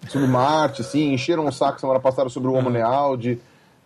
Sobre 0.07 0.25
Marte, 0.25 0.81
sim, 0.85 1.13
encheram 1.13 1.45
o 1.45 1.51
saco 1.51 1.81
semana 1.81 1.99
passada 1.99 2.29
sobre 2.29 2.47
o 2.47 2.53
Homo 2.53 2.69
Nealdi, 2.69 3.41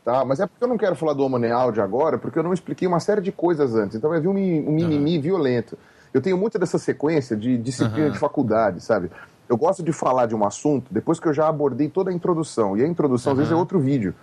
tá? 0.06 0.24
Mas 0.24 0.40
é 0.40 0.46
porque 0.46 0.64
eu 0.64 0.68
não 0.68 0.78
quero 0.78 0.96
falar 0.96 1.14
do 1.14 1.24
Homo 1.24 1.40
Nealdi 1.40 1.82
agora, 1.82 2.20
porque 2.20 2.38
eu 2.38 2.44
não 2.44 2.54
expliquei 2.54 2.88
uma 2.88 3.00
série 3.00 3.22
de 3.22 3.32
coisas 3.32 3.74
antes. 3.74 3.98
Então 3.98 4.12
vai 4.12 4.22
vir 4.22 4.28
um, 4.28 4.34
um 4.34 4.72
mimimi 4.72 5.16
uhum. 5.16 5.22
violento. 5.24 5.76
Eu 6.14 6.22
tenho 6.22 6.38
muito 6.38 6.60
dessa 6.60 6.78
sequência 6.78 7.36
de 7.36 7.58
disciplina 7.58 8.06
uhum. 8.06 8.12
de 8.12 8.20
faculdade, 8.20 8.82
sabe? 8.82 9.10
Eu 9.50 9.58
gosto 9.58 9.82
de 9.82 9.92
falar 9.92 10.28
de 10.28 10.36
um 10.36 10.46
assunto 10.46 10.94
depois 10.94 11.20
que 11.20 11.28
eu 11.28 11.34
já 11.34 11.48
abordei 11.48 11.90
toda 11.90 12.12
a 12.12 12.14
introdução. 12.14 12.78
E 12.78 12.84
a 12.84 12.88
introdução, 12.88 13.32
uhum. 13.32 13.34
às 13.34 13.40
vezes, 13.40 13.52
é 13.52 13.56
outro 13.56 13.80
vídeo. 13.80 14.14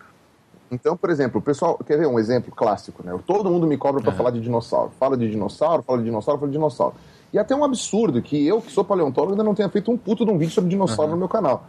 Então, 0.70 0.96
por 0.96 1.10
exemplo, 1.10 1.40
o 1.40 1.42
pessoal. 1.42 1.78
Quer 1.84 1.98
ver 1.98 2.06
um 2.06 2.18
exemplo 2.18 2.54
clássico, 2.54 3.04
né? 3.04 3.18
Todo 3.26 3.50
mundo 3.50 3.66
me 3.66 3.76
cobra 3.76 4.00
para 4.00 4.10
uhum. 4.10 4.16
falar 4.16 4.30
de 4.30 4.40
dinossauro. 4.40 4.92
Fala 4.98 5.16
de 5.16 5.28
dinossauro, 5.28 5.82
fala 5.82 5.98
de 5.98 6.04
dinossauro, 6.04 6.38
fala 6.38 6.50
de 6.50 6.56
dinossauro. 6.56 6.94
E 7.32 7.38
até 7.38 7.54
um 7.54 7.64
absurdo 7.64 8.22
que 8.22 8.46
eu, 8.46 8.60
que 8.60 8.70
sou 8.70 8.84
paleontólogo, 8.84 9.32
ainda 9.32 9.44
não 9.44 9.54
tenha 9.54 9.68
feito 9.68 9.90
um 9.90 9.96
puto 9.96 10.24
de 10.24 10.30
um 10.30 10.38
vídeo 10.38 10.52
sobre 10.52 10.70
dinossauro 10.70 11.10
uhum. 11.10 11.16
no 11.16 11.20
meu 11.20 11.28
canal. 11.28 11.64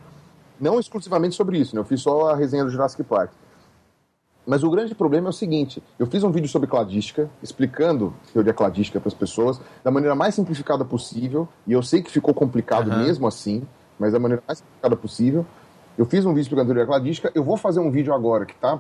Não 0.59 0.79
exclusivamente 0.79 1.35
sobre 1.35 1.57
isso, 1.57 1.75
né? 1.75 1.81
Eu 1.81 1.85
fiz 1.85 2.01
só 2.01 2.29
a 2.29 2.35
resenha 2.35 2.63
do 2.63 2.69
Jurassic 2.69 3.03
Park. 3.03 3.31
Mas 4.45 4.63
o 4.63 4.69
grande 4.69 4.93
problema 4.95 5.27
é 5.27 5.29
o 5.29 5.33
seguinte: 5.33 5.81
eu 5.97 6.05
fiz 6.05 6.23
um 6.23 6.31
vídeo 6.31 6.49
sobre 6.49 6.67
cladística, 6.67 7.29
explicando 7.41 8.13
teoria 8.33 8.53
cladística 8.53 8.99
para 8.99 9.07
as 9.07 9.13
pessoas 9.13 9.59
da 9.83 9.91
maneira 9.91 10.15
mais 10.15 10.35
simplificada 10.35 10.83
possível, 10.83 11.47
e 11.65 11.73
eu 11.73 11.81
sei 11.81 12.01
que 12.01 12.11
ficou 12.11 12.33
complicado 12.33 12.91
uhum. 12.91 12.99
mesmo 12.99 13.27
assim, 13.27 13.63
mas 13.99 14.13
da 14.13 14.19
maneira 14.19 14.43
mais 14.47 14.59
simplificada 14.59 14.95
possível. 14.95 15.45
Eu 15.97 16.05
fiz 16.05 16.25
um 16.25 16.29
vídeo 16.29 16.41
explicando 16.41 16.67
teoria 16.67 16.85
cladística, 16.85 17.31
eu 17.35 17.43
vou 17.43 17.57
fazer 17.57 17.79
um 17.79 17.91
vídeo 17.91 18.13
agora 18.13 18.45
que 18.45 18.55
tá, 18.55 18.79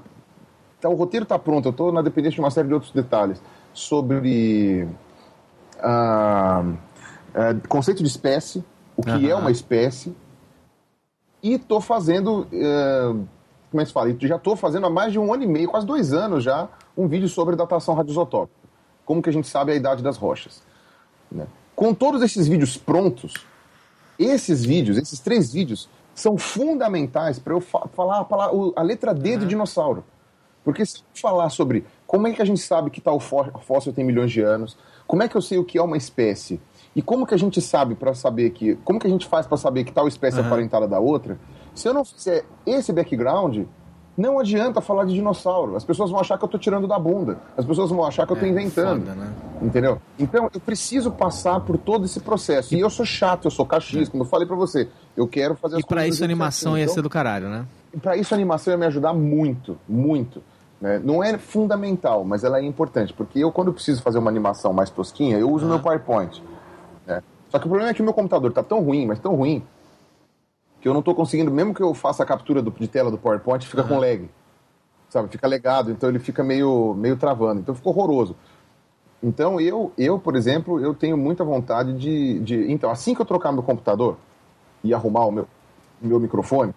tá 0.79 0.89
o 0.89 0.95
roteiro 0.95 1.23
está 1.23 1.37
pronto, 1.37 1.67
eu 1.67 1.71
estou 1.71 1.91
na 1.91 2.01
dependência 2.01 2.35
de 2.35 2.41
uma 2.41 2.51
série 2.51 2.67
de 2.67 2.73
outros 2.73 2.91
detalhes 2.91 3.41
sobre 3.73 4.87
ah, 5.79 6.63
é, 7.33 7.53
conceito 7.67 8.01
de 8.01 8.09
espécie, 8.09 8.63
o 8.95 9.03
que 9.03 9.11
uhum. 9.11 9.29
é 9.29 9.35
uma 9.35 9.51
espécie, 9.51 10.15
e 11.43 11.53
estou 11.53 11.81
fazendo, 11.81 12.47
é, 12.51 13.01
como 13.69 13.81
é 13.81 13.83
que 13.83 13.87
se 13.87 13.93
fala? 13.93 14.15
Já 14.19 14.35
estou 14.35 14.55
fazendo 14.55 14.85
há 14.85 14.89
mais 14.89 15.11
de 15.11 15.19
um 15.19 15.33
ano 15.33 15.43
e 15.43 15.47
meio, 15.47 15.69
quase 15.69 15.85
dois 15.85 16.13
anos 16.13 16.43
já, 16.43 16.69
um 16.95 17.07
vídeo 17.07 17.27
sobre 17.27 17.55
datação 17.55 17.95
radioisotópica, 17.95 18.59
como 19.05 19.21
que 19.21 19.29
a 19.29 19.33
gente 19.33 19.47
sabe 19.47 19.71
a 19.71 19.75
idade 19.75 20.03
das 20.03 20.17
rochas. 20.17 20.61
Né? 21.31 21.47
Com 21.75 21.93
todos 21.93 22.21
esses 22.21 22.47
vídeos 22.47 22.77
prontos, 22.77 23.33
esses 24.19 24.63
vídeos, 24.63 24.97
esses 24.97 25.19
três 25.19 25.51
vídeos, 25.51 25.89
são 26.13 26.37
fundamentais 26.37 27.39
para 27.39 27.53
eu 27.53 27.61
fa 27.61 27.87
falar 27.93 28.27
a, 28.29 28.79
a, 28.81 28.83
letra 28.83 29.13
D 29.13 29.33
uhum. 29.33 29.39
de 29.39 29.45
dinossauro. 29.47 30.03
Porque 30.63 30.85
se 30.85 30.97
eu 30.97 31.03
falar 31.21 31.49
sobre 31.49 31.85
como 32.05 32.27
é 32.27 32.33
que 32.33 32.41
a 32.41 32.45
gente 32.45 32.61
sabe 32.61 32.89
que 32.89 33.01
tal 33.01 33.19
fóssil 33.19 33.93
tem 33.93 34.05
milhões 34.05 34.31
de 34.31 34.41
anos, 34.41 34.77
como 35.07 35.23
é 35.23 35.27
que 35.27 35.35
eu 35.35 35.41
sei 35.41 35.57
o 35.57 35.63
que 35.63 35.77
é 35.77 35.81
uma 35.81 35.97
espécie, 35.97 36.59
e 36.95 37.01
como 37.01 37.25
que 37.25 37.33
a 37.33 37.37
gente 37.37 37.61
sabe 37.61 37.95
para 37.95 38.13
saber 38.13 38.51
que. 38.51 38.75
Como 38.83 38.99
que 38.99 39.07
a 39.07 39.09
gente 39.09 39.27
faz 39.27 39.47
para 39.47 39.57
saber 39.57 39.83
que 39.83 39.91
tal 39.91 40.07
espécie 40.07 40.39
uhum. 40.39 40.45
é 40.45 40.49
parentada 40.49 40.87
da 40.87 40.99
outra, 40.99 41.39
se 41.73 41.87
eu 41.87 41.93
não 41.93 42.03
fizer 42.03 42.43
esse 42.65 42.91
background, 42.91 43.65
não 44.17 44.39
adianta 44.39 44.81
falar 44.81 45.05
de 45.05 45.13
dinossauro. 45.13 45.75
As 45.75 45.83
pessoas 45.83 46.11
vão 46.11 46.19
achar 46.19 46.37
que 46.37 46.43
eu 46.43 46.47
estou 46.47 46.59
tirando 46.59 46.87
da 46.87 46.99
bunda. 46.99 47.37
As 47.57 47.65
pessoas 47.65 47.89
vão 47.89 48.05
achar 48.05 48.25
que 48.25 48.33
eu 48.33 48.35
estou 48.35 48.47
é, 48.47 48.51
inventando. 48.51 49.05
Foda, 49.05 49.15
né? 49.15 49.33
Entendeu? 49.61 50.01
Então, 50.19 50.49
eu 50.53 50.59
preciso 50.59 51.11
passar 51.11 51.59
por 51.61 51.77
todo 51.77 52.05
esse 52.05 52.19
processo. 52.19 52.75
E 52.75 52.79
eu 52.79 52.89
sou 52.89 53.05
chato, 53.05 53.45
eu 53.45 53.51
sou 53.51 53.65
cachis, 53.65 54.09
como 54.09 54.23
eu 54.23 54.27
falei 54.27 54.47
para 54.47 54.55
você. 54.55 54.89
Eu 55.15 55.27
quero 55.27 55.55
fazer 55.55 55.75
as 55.75 55.81
e 55.81 55.83
coisas. 55.83 55.85
E 55.85 55.87
para 55.87 56.07
isso 56.07 56.23
a 56.23 56.25
animação 56.25 56.77
ia 56.77 56.83
então, 56.83 56.95
ser 56.95 57.01
do 57.01 57.09
caralho, 57.09 57.49
né? 57.49 57.65
Para 58.01 58.17
isso 58.17 58.33
a 58.33 58.37
animação 58.37 58.73
ia 58.73 58.77
me 58.77 58.85
ajudar 58.85 59.13
muito, 59.13 59.77
muito. 59.87 60.43
Né? 60.81 60.99
Não 61.03 61.23
é 61.23 61.37
fundamental, 61.37 62.25
mas 62.25 62.43
ela 62.43 62.59
é 62.59 62.63
importante. 62.63 63.13
Porque 63.13 63.39
eu, 63.39 63.51
quando 63.51 63.67
eu 63.67 63.73
preciso 63.73 64.01
fazer 64.01 64.17
uma 64.17 64.29
animação 64.29 64.73
mais 64.73 64.89
tosquinha, 64.89 65.37
eu 65.37 65.49
uso 65.49 65.65
o 65.65 65.69
meu 65.69 65.79
PowerPoint. 65.79 66.43
Né? 67.05 67.21
Só 67.49 67.59
que 67.59 67.65
o 67.65 67.69
problema 67.69 67.91
é 67.91 67.93
que 67.93 68.01
o 68.01 68.05
meu 68.05 68.13
computador 68.13 68.49
está 68.49 68.63
tão 68.63 68.81
ruim, 68.81 69.05
mas 69.05 69.19
tão 69.19 69.35
ruim, 69.35 69.63
que 70.81 70.87
eu 70.87 70.93
não 70.93 70.99
estou 70.99 71.13
conseguindo, 71.13 71.51
mesmo 71.51 71.73
que 71.73 71.81
eu 71.81 71.93
faça 71.93 72.23
a 72.23 72.25
captura 72.25 72.61
do, 72.61 72.71
de 72.71 72.87
tela 72.87 73.11
do 73.11 73.17
PowerPoint, 73.17 73.65
fica 73.65 73.83
uhum. 73.83 73.87
com 73.87 73.99
lag. 73.99 74.29
Sabe, 75.09 75.29
fica 75.29 75.47
legado, 75.47 75.91
então 75.91 76.09
ele 76.09 76.19
fica 76.19 76.43
meio, 76.43 76.95
meio 76.95 77.15
travando. 77.15 77.59
Então 77.59 77.75
ficou 77.75 77.93
horroroso. 77.93 78.35
Então 79.21 79.61
eu, 79.61 79.91
eu, 79.97 80.17
por 80.17 80.35
exemplo, 80.35 80.79
eu 80.79 80.95
tenho 80.95 81.15
muita 81.15 81.43
vontade 81.43 81.93
de, 81.93 82.39
de. 82.39 82.71
Então, 82.71 82.89
assim 82.89 83.13
que 83.13 83.21
eu 83.21 83.25
trocar 83.25 83.51
meu 83.51 83.61
computador 83.61 84.17
e 84.83 84.93
arrumar 84.93 85.25
o 85.25 85.31
meu, 85.31 85.47
meu 86.01 86.19
microfone, 86.19 86.73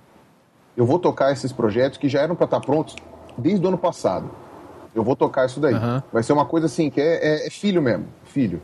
eu 0.76 0.84
vou 0.84 0.98
tocar 0.98 1.32
esses 1.32 1.52
projetos 1.52 1.96
que 1.96 2.08
já 2.08 2.20
eram 2.20 2.36
para 2.36 2.44
estar 2.44 2.60
tá 2.60 2.66
prontos 2.66 2.96
desde 3.38 3.64
o 3.64 3.68
ano 3.68 3.78
passado. 3.78 4.28
Eu 4.94 5.02
vou 5.02 5.16
tocar 5.16 5.46
isso 5.46 5.60
daí. 5.60 5.74
Uhum. 5.74 6.02
Vai 6.12 6.22
ser 6.22 6.34
uma 6.34 6.44
coisa 6.44 6.66
assim, 6.66 6.90
que 6.90 7.00
é, 7.00 7.44
é, 7.44 7.46
é 7.46 7.50
filho 7.50 7.80
mesmo, 7.80 8.06
filho. 8.24 8.60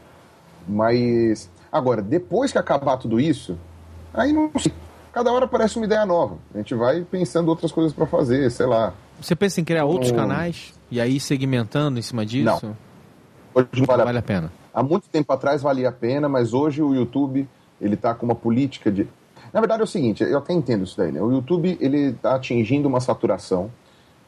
Mas. 0.69 1.49
Agora, 1.73 2.03
depois 2.03 2.53
que 2.53 2.59
acabar 2.59 2.97
tudo 2.99 3.19
isso, 3.19 3.57
aí 4.13 4.33
não 4.33 4.51
sei 4.59 4.73
cada 5.13 5.33
hora 5.33 5.47
parece 5.47 5.77
uma 5.77 5.87
ideia 5.87 6.05
nova. 6.07 6.37
A 6.55 6.59
gente 6.59 6.75
vai 6.75 7.03
pensando 7.03 7.49
outras 7.49 7.73
coisas 7.73 7.93
para 7.93 8.07
fazer, 8.07 8.51
sei 8.51 8.67
lá. 8.67 8.95
Você 9.21 9.37
pensa 9.37 9.61
em 9.61 9.65
criar 9.65 9.85
outros 9.85 10.13
canais 10.13 10.73
e 10.91 11.01
aí 11.01 11.21
segmentando 11.21 11.99
em 11.99 12.03
cima 12.03 12.25
disso? 12.25 12.67
Não. 12.67 12.77
Hoje 13.55 13.69
não 13.77 13.85
vale, 13.85 14.05
vale 14.05 14.19
a 14.19 14.23
pena. 14.23 14.53
Há 14.73 14.83
muito 14.83 15.09
tempo 15.09 15.33
atrás 15.33 15.63
valia 15.63 15.89
a 15.89 15.93
pena, 15.93 16.29
mas 16.29 16.53
hoje 16.53 16.83
o 16.83 16.95
YouTube 16.95 17.49
ele 17.81 17.95
está 17.95 18.15
com 18.15 18.25
uma 18.27 18.35
política 18.35 18.91
de. 18.91 19.09
Na 19.53 19.61
verdade 19.61 19.81
é 19.81 19.85
o 19.85 19.89
seguinte, 19.89 20.23
eu 20.23 20.39
até 20.39 20.53
entendo 20.53 20.85
isso 20.85 20.97
daí, 20.97 21.11
né? 21.11 21.21
O 21.21 21.33
YouTube 21.33 21.77
ele 21.81 22.11
está 22.11 22.37
atingindo 22.37 22.89
uma 22.89 23.01
saturação 23.01 23.71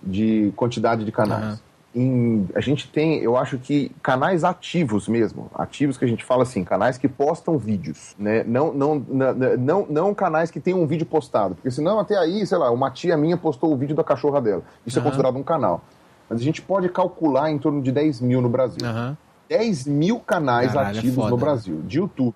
de 0.02 0.52
quantidade 0.56 1.04
de 1.04 1.12
canais. 1.12 1.54
Uhum. 1.54 1.71
Em, 1.94 2.48
a 2.54 2.60
gente 2.60 2.88
tem, 2.88 3.18
eu 3.18 3.36
acho 3.36 3.58
que 3.58 3.90
canais 4.02 4.44
ativos 4.44 5.06
mesmo, 5.06 5.50
ativos 5.54 5.98
que 5.98 6.04
a 6.04 6.08
gente 6.08 6.24
fala 6.24 6.42
assim, 6.42 6.64
canais 6.64 6.96
que 6.96 7.06
postam 7.06 7.58
vídeos, 7.58 8.14
né? 8.18 8.42
Não, 8.44 8.72
não, 8.72 8.98
não, 8.98 9.34
não, 9.58 9.86
não 9.86 10.14
canais 10.14 10.50
que 10.50 10.58
tem 10.58 10.72
um 10.72 10.86
vídeo 10.86 11.04
postado, 11.04 11.54
porque 11.54 11.70
senão 11.70 11.98
até 11.98 12.16
aí, 12.16 12.46
sei 12.46 12.56
lá, 12.56 12.70
uma 12.70 12.90
tia 12.90 13.14
minha 13.16 13.36
postou 13.36 13.72
o 13.72 13.76
vídeo 13.76 13.94
da 13.94 14.02
cachorra 14.02 14.40
dela. 14.40 14.62
Isso 14.86 14.98
uhum. 14.98 15.04
é 15.04 15.08
considerado 15.08 15.36
um 15.36 15.42
canal. 15.42 15.82
Mas 16.30 16.40
a 16.40 16.42
gente 16.42 16.62
pode 16.62 16.88
calcular 16.88 17.50
em 17.50 17.58
torno 17.58 17.82
de 17.82 17.92
10 17.92 18.22
mil 18.22 18.40
no 18.40 18.48
Brasil. 18.48 18.88
Uhum. 18.88 19.14
10 19.50 19.86
mil 19.86 20.18
canais 20.18 20.72
Caralho, 20.72 20.96
é 20.96 20.98
ativos 20.98 21.26
é 21.26 21.30
no 21.30 21.36
Brasil, 21.36 21.82
de 21.86 21.98
YouTube. 21.98 22.34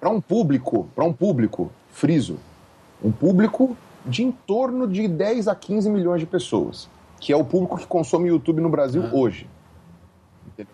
Para 0.00 0.10
um 0.10 0.20
público, 0.20 0.88
para 0.96 1.04
um 1.04 1.12
público, 1.12 1.70
friso, 1.92 2.38
um 3.04 3.12
público 3.12 3.76
de 4.04 4.24
em 4.24 4.32
torno 4.32 4.88
de 4.88 5.06
10 5.06 5.46
a 5.46 5.54
15 5.54 5.88
milhões 5.90 6.20
de 6.20 6.26
pessoas 6.26 6.88
que 7.20 7.32
é 7.32 7.36
o 7.36 7.44
público 7.44 7.78
que 7.78 7.86
consome 7.86 8.28
YouTube 8.28 8.60
no 8.60 8.68
Brasil 8.68 9.04
ah. 9.04 9.10
hoje. 9.14 9.46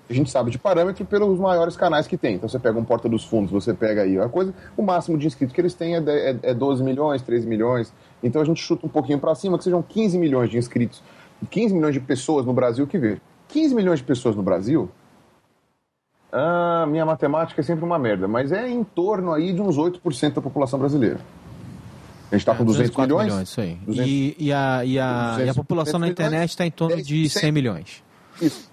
A 0.09 0.13
gente 0.13 0.31
sabe 0.31 0.51
de 0.51 0.59
parâmetro 0.59 1.05
pelos 1.05 1.39
maiores 1.39 1.77
canais 1.77 2.07
que 2.09 2.17
tem. 2.17 2.37
Então 2.37 2.49
você 2.49 2.59
pega 2.59 2.79
um 2.79 2.85
Porta 2.85 3.09
dos 3.09 3.25
Fundos, 3.25 3.53
você 3.53 3.75
pega 3.75 4.03
aí 4.03 4.19
a 4.19 4.29
coisa, 4.29 4.55
o 4.77 4.83
máximo 4.83 5.19
de 5.19 5.27
inscritos 5.27 5.55
que 5.55 5.61
eles 5.61 5.75
têm 5.75 5.95
é, 5.95 5.99
é, 5.99 6.39
é 6.43 6.55
12 6.55 6.83
milhões, 6.83 7.23
13 7.23 7.47
milhões. 7.47 7.93
Então 8.23 8.41
a 8.41 8.45
gente 8.45 8.61
chuta 8.61 8.87
um 8.87 8.89
pouquinho 8.89 9.19
para 9.19 9.35
cima 9.35 9.59
que 9.59 9.65
sejam 9.65 9.83
15 9.83 10.19
milhões 10.19 10.51
de 10.51 10.57
inscritos, 10.57 11.03
15 11.51 11.75
milhões 11.75 11.95
de 11.95 12.01
pessoas 12.01 12.47
no 12.47 12.53
Brasil 12.53 12.87
que 12.87 12.99
vê. 12.99 13.21
15 13.49 13.75
milhões 13.75 13.99
de 14.01 14.05
pessoas 14.05 14.35
no 14.35 14.43
Brasil, 14.43 14.91
ah, 16.33 16.85
minha 16.89 17.07
matemática 17.07 17.61
é 17.61 17.65
sempre 17.65 17.85
uma 17.85 17.99
merda, 17.99 18.27
mas 18.27 18.53
é 18.53 18.69
em 18.69 18.83
torno 18.83 19.33
aí 19.33 19.53
de 19.53 19.63
uns 19.63 19.79
8% 19.79 20.35
da 20.35 20.43
população 20.43 20.79
brasileira. 20.79 21.19
A 22.31 22.35
gente 22.35 22.43
está 22.43 22.53
é, 22.53 22.57
com 22.57 22.65
200 22.65 22.97
milhões? 22.97 23.25
milhões 23.27 23.49
isso 23.49 23.61
aí. 23.61 23.79
200, 23.87 24.11
e, 24.11 24.37
e, 24.39 24.53
a, 24.53 24.85
e, 24.85 24.99
a, 24.99 25.37
e 25.45 25.49
a 25.49 25.55
população 25.55 26.01
na 26.01 26.09
internet 26.09 26.51
está 26.51 26.67
em 26.67 26.71
torno 26.71 27.01
de 27.03 27.29
100 27.29 27.53
milhões. 27.53 28.03
Isso. 28.41 28.71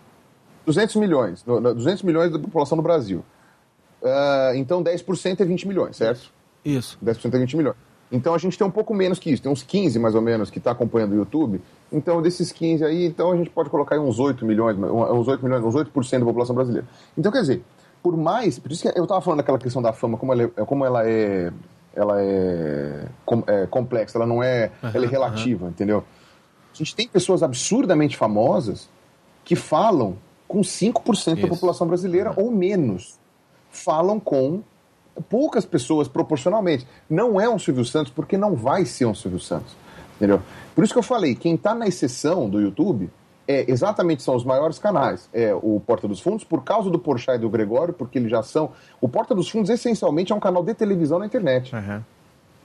200 0.65 0.95
milhões. 0.95 1.43
200 1.43 2.03
milhões 2.03 2.31
da 2.31 2.39
população 2.39 2.75
no 2.75 2.81
Brasil. 2.81 3.23
Uh, 4.01 4.55
então 4.55 4.83
10% 4.83 5.39
é 5.39 5.45
20 5.45 5.67
milhões, 5.67 5.95
certo? 5.95 6.31
Isso. 6.65 6.97
10% 7.03 7.33
é 7.33 7.39
20 7.39 7.57
milhões. 7.57 7.77
Então 8.11 8.35
a 8.35 8.37
gente 8.37 8.57
tem 8.57 8.65
um 8.65 8.71
pouco 8.71 8.93
menos 8.93 9.17
que 9.17 9.31
isso, 9.31 9.41
tem 9.41 9.51
uns 9.51 9.63
15 9.63 9.97
mais 9.97 10.13
ou 10.13 10.21
menos 10.21 10.51
que 10.51 10.59
está 10.59 10.71
acompanhando 10.71 11.13
o 11.13 11.15
YouTube. 11.15 11.61
Então 11.91 12.21
desses 12.21 12.51
15 12.51 12.83
aí, 12.85 13.05
então 13.05 13.31
a 13.31 13.37
gente 13.37 13.49
pode 13.49 13.69
colocar 13.69 13.95
aí 13.95 14.01
uns 14.01 14.19
8 14.19 14.45
milhões, 14.45 14.77
uns 14.77 15.27
8 15.27 15.43
milhões, 15.43 15.63
uns 15.63 15.73
8% 15.73 16.19
da 16.19 16.25
população 16.25 16.55
brasileira. 16.55 16.87
Então 17.17 17.31
quer 17.31 17.41
dizer, 17.41 17.63
por 18.03 18.15
mais, 18.15 18.59
por 18.59 18.71
isso 18.71 18.83
que 18.83 18.99
eu 18.99 19.03
estava 19.03 19.19
falando 19.19 19.37
daquela 19.37 19.57
questão 19.57 19.81
da 19.81 19.93
fama, 19.93 20.17
como 20.17 20.31
ela 20.31 20.43
é, 20.43 20.47
como 20.65 20.85
ela 20.85 21.07
é 21.07 21.51
ela 21.95 22.21
é, 22.21 23.07
com, 23.25 23.43
é 23.47 23.67
complexa, 23.67 24.17
ela 24.17 24.25
não 24.25 24.41
é, 24.41 24.71
uhum, 24.81 24.89
ela 24.93 25.05
é 25.05 25.07
relativa, 25.07 25.65
uhum. 25.65 25.71
entendeu? 25.71 26.03
A 26.73 26.77
gente 26.77 26.95
tem 26.95 27.07
pessoas 27.07 27.43
absurdamente 27.43 28.17
famosas 28.17 28.89
que 29.45 29.55
falam 29.55 30.17
com 30.47 30.61
5% 30.61 31.13
Isso. 31.13 31.35
da 31.35 31.47
população 31.47 31.87
brasileira 31.87 32.31
uhum. 32.31 32.45
ou 32.45 32.51
menos. 32.51 33.19
Falam 33.69 34.19
com 34.19 34.61
poucas 35.29 35.65
pessoas 35.65 36.07
proporcionalmente. 36.07 36.87
Não 37.09 37.39
é 37.39 37.47
um 37.47 37.59
Silvio 37.59 37.85
Santos 37.85 38.11
porque 38.11 38.37
não 38.37 38.55
vai 38.55 38.85
ser 38.85 39.05
um 39.05 39.13
Silvio 39.13 39.39
Santos, 39.39 39.75
entendeu? 40.15 40.41
Por 40.73 40.83
isso 40.83 40.93
que 40.93 40.99
eu 40.99 41.03
falei, 41.03 41.35
quem 41.35 41.55
está 41.55 41.75
na 41.75 41.87
exceção 41.87 42.49
do 42.49 42.59
YouTube 42.59 43.09
é, 43.47 43.69
exatamente 43.69 44.23
são 44.23 44.35
os 44.35 44.43
maiores 44.43 44.79
canais. 44.79 45.29
É 45.33 45.53
o 45.53 45.81
Porta 45.85 46.07
dos 46.07 46.19
Fundos, 46.19 46.43
por 46.43 46.63
causa 46.63 46.89
do 46.89 46.97
Porchat 46.97 47.37
e 47.37 47.39
do 47.39 47.49
Gregório, 47.49 47.93
porque 47.93 48.17
eles 48.17 48.31
já 48.31 48.41
são. 48.41 48.71
O 49.01 49.09
Porta 49.09 49.35
dos 49.35 49.49
Fundos, 49.49 49.69
essencialmente, 49.69 50.31
é 50.31 50.35
um 50.35 50.39
canal 50.39 50.63
de 50.63 50.73
televisão 50.73 51.19
na 51.19 51.25
internet. 51.25 51.75
Uhum. 51.75 52.01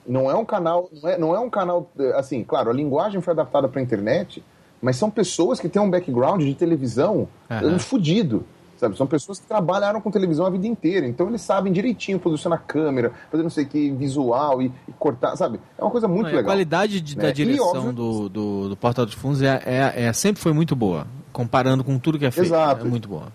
Não 0.06 0.30
é 0.30 0.34
um 0.34 0.44
canal. 0.44 0.88
Não 1.02 1.10
é, 1.10 1.18
não 1.18 1.34
é 1.34 1.40
um 1.40 1.50
canal. 1.50 1.90
Assim, 2.14 2.44
claro, 2.44 2.70
a 2.70 2.72
linguagem 2.72 3.20
foi 3.20 3.32
adaptada 3.32 3.68
para 3.68 3.80
a 3.80 3.82
internet, 3.82 4.42
mas 4.80 4.96
são 4.96 5.10
pessoas 5.10 5.58
que 5.60 5.68
têm 5.68 5.82
um 5.82 5.90
background 5.90 6.42
de 6.42 6.54
televisão 6.54 7.28
uhum. 7.50 7.78
fudido. 7.78 8.44
Sabe? 8.78 8.96
São 8.96 9.06
pessoas 9.08 9.40
que 9.40 9.46
trabalharam 9.46 10.00
com 10.00 10.08
televisão 10.08 10.46
a 10.46 10.50
vida 10.50 10.66
inteira, 10.66 11.06
então 11.06 11.28
eles 11.28 11.40
sabem 11.40 11.72
direitinho 11.72 12.18
posicionar 12.18 12.60
a 12.60 12.62
câmera, 12.62 13.12
fazer 13.28 13.42
não 13.42 13.50
sei 13.50 13.64
o 13.64 13.66
que, 13.66 13.90
visual 13.90 14.62
e, 14.62 14.72
e, 14.86 14.92
cortar, 14.92 15.34
sabe? 15.36 15.60
É 15.76 15.82
uma 15.82 15.90
coisa 15.90 16.06
muito 16.06 16.26
não, 16.26 16.30
legal. 16.30 16.42
A 16.42 16.44
qualidade 16.44 17.00
de, 17.00 17.16
né? 17.16 17.24
da 17.24 17.32
direção 17.32 17.74
e, 17.74 17.78
óbvio, 17.78 17.92
do, 17.92 18.28
do, 18.28 18.68
do 18.68 18.76
Portal 18.76 19.04
dos 19.04 19.14
Fundos 19.14 19.42
é, 19.42 19.60
é, 19.66 20.04
é, 20.04 20.12
sempre 20.12 20.40
foi 20.40 20.52
muito 20.52 20.76
boa, 20.76 21.08
comparando 21.32 21.82
com 21.82 21.98
tudo 21.98 22.20
que 22.20 22.24
é 22.24 22.30
feito. 22.30 22.46
Exato. 22.46 22.86
É 22.86 22.88
muito 22.88 23.08
boa. 23.08 23.32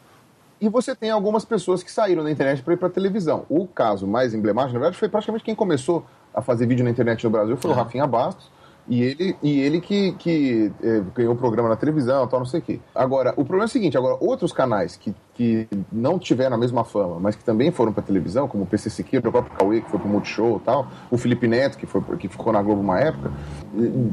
E 0.62 0.70
você 0.70 0.96
tem 0.96 1.10
algumas 1.10 1.44
pessoas 1.44 1.84
que 1.84 1.91
saíram 1.91 2.24
da 2.24 2.32
internet 2.32 2.64
para 2.64 2.74
ir 2.74 2.78
para 2.78 2.89
televisão. 2.89 3.46
O 3.50 3.68
caso 3.68 4.08
mais 4.08 4.34
emblemático, 4.34 4.76
na 4.76 4.80
verdade, 4.80 4.98
foi 4.98 5.10
praticamente 5.10 5.44
quem 5.44 5.54
começou 5.54 6.06
a 6.34 6.41
fazer 6.41 6.66
vídeo 6.66 6.86
na 6.86 6.89
internet 6.89 7.22
no 7.26 7.30
Brasil, 7.30 7.58
foi 7.58 7.70
é. 7.70 7.74
o 7.74 7.76
Rafinha 7.76 8.08
Bastos 8.08 8.50
e 8.88 9.01
ele, 9.01 9.36
e 9.41 9.61
ele 9.61 9.79
que, 9.79 10.11
que 10.13 10.71
é, 10.84 11.01
ganhou 11.15 11.34
o 11.34 11.38
programa 11.38 11.69
na 11.69 11.75
televisão 11.75 12.27
tal, 12.27 12.39
não 12.39 12.45
sei 12.45 12.59
o 12.59 12.63
quê. 12.63 12.79
Agora, 12.93 13.31
o 13.31 13.45
problema 13.45 13.63
é 13.63 13.65
o 13.65 13.69
seguinte: 13.69 13.97
agora, 13.97 14.17
outros 14.19 14.51
canais 14.51 14.97
que, 14.97 15.15
que 15.34 15.67
não 15.91 16.19
tiveram 16.19 16.55
a 16.55 16.59
mesma 16.59 16.84
fama, 16.84 17.17
mas 17.19 17.36
que 17.36 17.43
também 17.43 17.71
foram 17.71 17.93
para 17.93 18.03
televisão, 18.03 18.47
como 18.47 18.63
o 18.63 18.67
PC 18.67 18.89
Siqueira, 18.89 19.29
o 19.29 19.31
próprio 19.31 19.55
Cauê, 19.57 19.81
que 19.81 19.89
foi 19.89 19.99
pro 19.99 20.09
Multishow 20.09 20.57
e 20.57 20.65
tal, 20.65 20.88
o 21.09 21.17
Felipe 21.17 21.47
Neto, 21.47 21.77
que, 21.77 21.86
foi, 21.86 22.01
que 22.17 22.27
ficou 22.27 22.51
na 22.51 22.61
Globo 22.61 22.81
uma 22.81 22.99
época, 22.99 23.31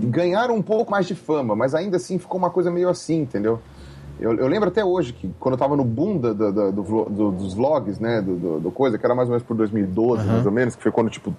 ganharam 0.04 0.54
um 0.54 0.62
pouco 0.62 0.90
mais 0.90 1.06
de 1.06 1.16
fama, 1.16 1.56
mas 1.56 1.74
ainda 1.74 1.96
assim 1.96 2.18
ficou 2.18 2.38
uma 2.38 2.50
coisa 2.50 2.70
meio 2.70 2.88
assim, 2.88 3.22
entendeu? 3.22 3.60
Eu, 4.20 4.34
eu, 4.34 4.46
lembro 4.46 4.68
até 4.68 4.84
hoje 4.84 5.14
que 5.14 5.32
quando 5.40 5.54
eu 5.54 5.58
tava 5.58 5.74
no 5.74 5.84
boom 5.84 6.18
do, 6.18 6.34
do, 6.34 6.72
do, 6.72 7.30
dos 7.32 7.54
vlogs, 7.54 7.98
né, 7.98 8.20
do, 8.20 8.60
do, 8.60 8.70
coisa, 8.70 8.98
que 8.98 9.06
era 9.06 9.14
mais 9.14 9.28
ou 9.28 9.32
menos 9.32 9.42
por 9.42 9.56
2012, 9.56 10.22
uhum. 10.22 10.32
mais 10.32 10.44
ou 10.46 10.52
menos, 10.52 10.76
que 10.76 10.82
foi 10.82 10.92
quando, 10.92 11.08
tipo, 11.08 11.34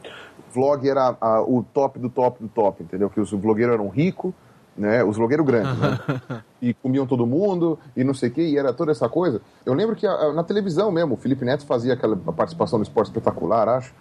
vlog 0.53 0.87
era 0.87 1.15
a, 1.19 1.41
o 1.41 1.63
top 1.73 1.99
do 1.99 2.09
top 2.09 2.41
do 2.41 2.49
top, 2.49 2.83
entendeu? 2.83 3.09
Que 3.09 3.19
os 3.19 3.31
blogueiros 3.33 3.73
eram 3.73 3.87
ricos, 3.89 4.33
né? 4.77 5.03
Os 5.03 5.17
blogueiros 5.17 5.45
grandes, 5.45 5.77
né? 5.77 6.43
E 6.61 6.75
comiam 6.75 7.07
todo 7.07 7.25
mundo, 7.25 7.79
e 7.97 8.03
não 8.03 8.13
sei 8.13 8.29
o 8.29 8.31
quê, 8.31 8.43
e 8.43 8.55
era 8.55 8.71
toda 8.71 8.91
essa 8.91 9.09
coisa. 9.09 9.41
Eu 9.65 9.73
lembro 9.73 9.95
que 9.95 10.05
a, 10.05 10.31
na 10.31 10.43
televisão 10.43 10.91
mesmo, 10.91 11.15
o 11.15 11.17
Felipe 11.17 11.43
Neto 11.43 11.65
fazia 11.65 11.93
aquela 11.93 12.15
participação 12.15 12.77
no 12.77 12.83
Esporte 12.83 13.07
Espetacular, 13.07 13.67
acho. 13.67 13.91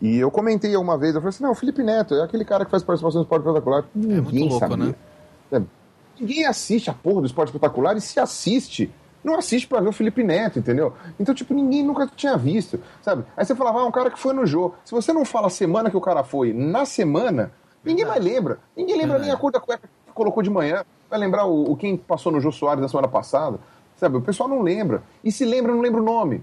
E 0.00 0.16
eu 0.16 0.30
comentei 0.30 0.76
uma 0.76 0.96
vez, 0.96 1.16
eu 1.16 1.20
falei 1.20 1.30
assim, 1.30 1.42
não, 1.42 1.50
o 1.50 1.54
Felipe 1.56 1.82
Neto 1.82 2.14
é 2.14 2.22
aquele 2.22 2.44
cara 2.44 2.64
que 2.64 2.70
faz 2.70 2.84
participação 2.84 3.20
no 3.20 3.24
Esporte 3.24 3.42
Espetacular. 3.42 3.84
Ninguém 3.92 4.46
é 4.46 4.50
louco, 4.50 4.58
sabia. 4.60 4.76
Né? 4.76 4.94
É, 5.50 5.62
ninguém 6.20 6.46
assiste 6.46 6.90
a 6.90 6.94
porra 6.94 7.22
do 7.22 7.26
Esporte 7.26 7.48
Espetacular, 7.48 7.96
e 7.96 8.00
se 8.00 8.20
assiste 8.20 8.92
não 9.26 9.36
assiste 9.36 9.66
para 9.66 9.80
ver 9.80 9.88
o 9.88 9.92
Felipe 9.92 10.22
Neto, 10.22 10.60
entendeu? 10.60 10.94
Então, 11.18 11.34
tipo, 11.34 11.52
ninguém 11.52 11.82
nunca 11.82 12.06
tinha 12.14 12.36
visto, 12.36 12.80
sabe? 13.02 13.24
Aí 13.36 13.44
você 13.44 13.56
falava, 13.56 13.80
ah, 13.80 13.84
um 13.84 13.90
cara 13.90 14.10
que 14.10 14.18
foi 14.18 14.32
no 14.32 14.46
jogo. 14.46 14.76
Se 14.84 14.92
você 14.92 15.12
não 15.12 15.24
fala 15.24 15.48
a 15.48 15.50
semana 15.50 15.90
que 15.90 15.96
o 15.96 16.00
cara 16.00 16.22
foi, 16.22 16.52
na 16.52 16.86
semana, 16.86 17.50
ninguém 17.84 18.04
mais 18.04 18.22
lembra. 18.22 18.60
Ninguém 18.76 18.96
lembra 18.96 19.18
nem 19.18 19.32
a 19.32 19.36
cor 19.36 19.50
da 19.50 19.58
cueca 19.58 19.88
que 20.06 20.12
colocou 20.12 20.42
de 20.42 20.48
manhã. 20.48 20.84
Vai 21.10 21.18
lembrar 21.18 21.44
o, 21.44 21.72
o 21.72 21.76
quem 21.76 21.96
passou 21.96 22.30
no 22.30 22.40
Jô 22.40 22.52
Soares 22.52 22.80
na 22.80 22.88
semana 22.88 23.08
passada, 23.08 23.58
sabe? 23.96 24.16
O 24.16 24.22
pessoal 24.22 24.48
não 24.48 24.62
lembra. 24.62 25.02
E 25.24 25.32
se 25.32 25.44
lembra, 25.44 25.72
não 25.72 25.80
lembra 25.80 26.00
o 26.00 26.04
nome. 26.04 26.42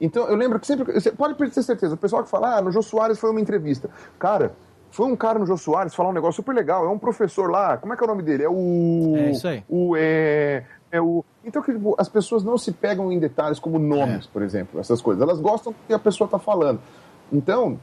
Então, 0.00 0.28
eu 0.28 0.36
lembro 0.36 0.60
que 0.60 0.66
sempre. 0.66 0.92
Você 0.92 1.10
pode 1.10 1.34
ter 1.34 1.62
certeza, 1.62 1.94
o 1.94 1.98
pessoal 1.98 2.22
que 2.22 2.30
fala, 2.30 2.58
ah, 2.58 2.62
no 2.62 2.70
Jô 2.70 2.82
Soares 2.82 3.18
foi 3.18 3.30
uma 3.30 3.40
entrevista. 3.40 3.90
Cara, 4.18 4.54
foi 4.90 5.06
um 5.06 5.16
cara 5.16 5.38
no 5.40 5.46
Jô 5.46 5.56
Soares 5.56 5.94
falar 5.94 6.10
um 6.10 6.12
negócio 6.12 6.36
super 6.36 6.54
legal. 6.54 6.84
É 6.84 6.88
um 6.88 6.98
professor 6.98 7.50
lá, 7.50 7.76
como 7.76 7.92
é 7.92 7.96
que 7.96 8.02
é 8.02 8.06
o 8.06 8.08
nome 8.08 8.22
dele? 8.22 8.44
É 8.44 8.48
o. 8.48 9.14
É 9.16 9.30
isso 9.30 9.48
aí. 9.48 9.64
O. 9.68 9.96
É, 9.96 10.64
é 10.92 11.00
o. 11.00 11.24
Então, 11.44 11.62
que, 11.62 11.72
tipo, 11.72 11.94
as 11.98 12.08
pessoas 12.08 12.42
não 12.42 12.56
se 12.56 12.72
pegam 12.72 13.12
em 13.12 13.18
detalhes 13.18 13.58
como 13.58 13.78
nomes, 13.78 14.26
é. 14.26 14.28
por 14.32 14.42
exemplo, 14.42 14.80
essas 14.80 15.00
coisas. 15.00 15.22
Elas 15.22 15.40
gostam 15.40 15.72
do 15.72 15.78
que 15.86 15.92
a 15.92 15.98
pessoa 15.98 16.26
está 16.26 16.38
falando. 16.38 16.80
Então, 17.32 17.78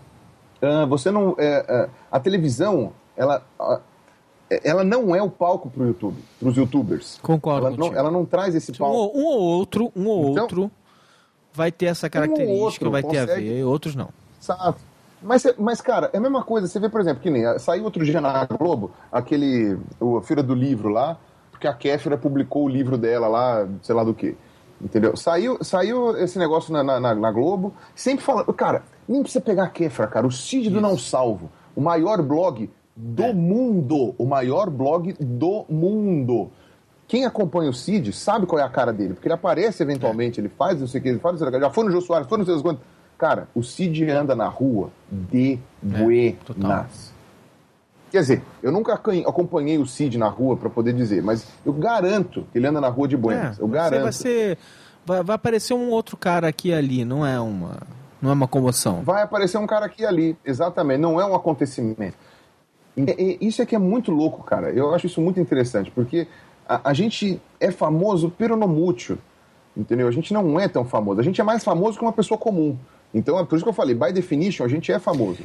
uh, 0.62 0.88
você 0.88 1.12
não. 1.12 1.30
Uh, 1.30 1.34
uh, 1.34 1.89
a 2.12 2.20
televisão, 2.20 2.93
ela. 3.16 3.43
ela 4.64 4.84
não 4.84 5.16
é 5.16 5.22
o 5.22 5.30
palco 5.30 5.70
para 5.70 5.84
o 5.84 5.88
YouTube, 5.88 6.18
para 6.39 6.49
os 6.49 6.57
youtubers. 6.57 7.20
Concordo. 7.22 7.68
Ela 7.68 7.78
não, 7.78 7.95
ela 7.95 8.12
não 8.12 8.26
traz 8.26 8.55
esse 8.55 8.74
palco. 8.74 9.18
Um, 9.18 9.22
um, 9.22 9.26
ou 9.26 9.39
outro, 9.39 9.91
um 9.95 10.07
ou 10.07 10.32
então, 10.32 10.43
outro 10.43 10.72
vai 11.53 11.72
ter 11.72 11.88
essa 11.88 12.09
característica, 12.09 12.88
um 12.88 12.91
vai 12.91 13.03
ter 13.03 13.18
a 13.20 13.26
ver, 13.26 13.64
outros 13.64 13.95
não. 13.95 14.09
Exato. 14.41 14.82
Mas, 15.22 15.45
mas, 15.57 15.82
cara, 15.82 16.09
é 16.14 16.18
a 16.18 16.20
mesma 16.20 16.43
coisa. 16.43 16.68
Você 16.68 16.80
vê, 16.80 16.89
por 16.89 16.99
exemplo, 16.99 17.22
que 17.22 17.30
nem 17.30 17.43
saiu 17.59 17.84
outro 17.84 18.03
dia 18.03 18.20
na 18.20 18.45
Globo, 18.45 18.91
aquele. 19.12 19.78
O 19.99 20.20
Feira 20.22 20.41
do 20.41 20.55
Livro 20.55 20.89
lá, 20.89 21.18
porque 21.62 21.68
a 21.68 21.74
Kéfera 21.74 22.18
publicou 22.18 22.66
o 22.66 22.68
livro 22.68 22.97
dela 22.97 23.28
lá, 23.28 23.68
sei 23.84 23.93
lá 23.93 24.03
do 24.03 24.16
que. 24.16 24.36
Entendeu? 24.82 25.16
Saiu, 25.16 25.64
saiu 25.64 26.18
esse 26.18 26.39
negócio 26.39 26.74
na, 26.74 26.84
na, 26.84 27.14
na, 27.14 27.32
Globo, 27.32 27.72
sempre 27.93 28.26
falando. 28.26 28.51
Cara, 28.51 28.82
nem 29.07 29.22
precisa 29.22 29.43
pegar 29.43 29.66
a 29.66 29.70
Kéfera, 29.70 30.07
cara. 30.07 30.26
O 30.26 30.32
Cid 30.32 30.72
do 30.72 30.82
Não 30.82 30.97
Salvo, 30.97 31.51
o 31.76 31.82
maior 31.82 32.20
blog 32.24 32.68
do 32.95 33.24
é. 33.26 33.34
mundo. 33.34 34.16
O 34.18 34.26
maior 34.26 34.72
blog 34.72 35.14
do 35.20 35.66
mundo. 35.70 36.49
Quem 37.07 37.26
acompanha 37.26 37.70
o 37.70 37.74
Cid 37.74 38.12
sabe 38.12 38.47
qual 38.47 38.59
é 38.59 38.64
a 38.64 38.70
cara 38.70 38.91
dele, 38.91 39.14
porque 39.14 39.28
ele 39.28 39.36
aparece 39.36 39.84
eventualmente, 39.84 40.39
é. 40.39 40.41
ele 40.41 40.49
faz 40.49 40.80
não 40.80 40.88
sei 40.88 40.99
o 40.99 41.03
que, 41.03 41.09
ele 41.09 41.20
faz 41.20 41.34
não 41.34 41.39
sei 41.39 41.47
o 41.47 41.51
que, 41.51 41.59
já 41.59 41.70
foi 41.70 41.86
no 41.86 41.91
Jô 41.91 42.01
Soares, 42.01 42.28
foi 42.28 42.39
no 42.39 42.45
sei 42.45 42.59
quantos. 42.59 42.84
Cara, 43.20 43.47
o 43.53 43.62
Cid 43.62 44.09
anda 44.09 44.36
na 44.36 44.47
rua 44.47 44.89
de 45.12 45.53
é, 45.53 45.59
buenas. 45.86 47.11
Quer 48.12 48.20
dizer, 48.20 48.43
eu 48.62 48.74
nunca 48.74 48.93
acompanhei 48.93 49.78
o 49.78 49.86
Cid 49.86 50.18
na 50.18 50.28
rua 50.28 50.57
para 50.57 50.70
poder 50.70 50.91
dizer, 50.91 51.24
mas 51.24 51.47
eu 51.66 51.72
garanto 51.72 52.45
que 52.51 52.57
ele 52.57 52.68
anda 52.68 52.82
na 52.82 52.89
rua 52.89 53.07
de 53.07 53.16
Buenos. 53.16 53.57
É, 53.57 53.64
eu 53.64 53.68
garanto. 53.70 54.03
Vai 54.03 54.12
ser. 54.12 54.57
Vai, 55.05 55.24
vai 55.24 55.36
aparecer 55.38 55.74
um 55.74 55.89
outro 55.89 56.18
cara 56.18 56.49
aqui 56.49 56.70
e 56.70 56.74
ali, 56.74 57.05
não 57.05 57.26
é 57.26 57.39
uma. 57.39 57.78
Não 58.22 58.30
é 58.30 58.34
uma 58.34 58.49
comoção. 58.49 59.01
Vai 59.01 59.24
aparecer 59.24 59.57
um 59.57 59.66
cara 59.66 59.86
aqui 59.86 60.03
e 60.03 60.05
ali, 60.05 60.38
exatamente. 60.43 60.99
Não 60.99 61.22
é 61.22 61.26
um 61.26 61.34
acontecimento. 61.34 62.18
E, 62.97 63.38
e, 63.41 63.47
isso 63.47 63.62
é 63.62 63.66
que 63.66 63.76
é 63.76 63.80
muito 63.80 64.12
louco, 64.12 64.43
cara. 64.43 64.70
Eu 64.72 64.93
acho 64.93 65.07
isso 65.07 65.22
muito 65.22 65.39
interessante, 65.39 65.89
porque 65.89 66.28
a, 66.68 66.89
a 66.89 66.93
gente 66.93 67.41
é 67.62 67.72
famoso 67.72 68.30
pelo 68.30 68.57
no 68.57 68.68
mútil, 68.68 69.18
entendeu? 69.76 70.09
A 70.09 70.12
gente 70.12 70.34
não 70.34 70.59
é 70.59 70.68
tão 70.68 70.84
famoso. 70.84 71.22
A 71.22 71.24
gente 71.24 71.39
é 71.39 71.43
mais 71.45 71.64
famoso 71.64 71.97
que 71.97 72.03
uma 72.03 72.12
pessoa 72.12 72.38
comum. 72.38 72.78
Então 73.14 73.39
é 73.39 73.45
por 73.45 73.55
isso 73.55 73.64
que 73.64 73.70
eu 73.70 73.74
falei, 73.74 73.95
by 73.95 74.12
definition, 74.12 74.66
a 74.66 74.68
gente 74.68 74.91
é 74.91 74.99
famoso. 74.99 75.43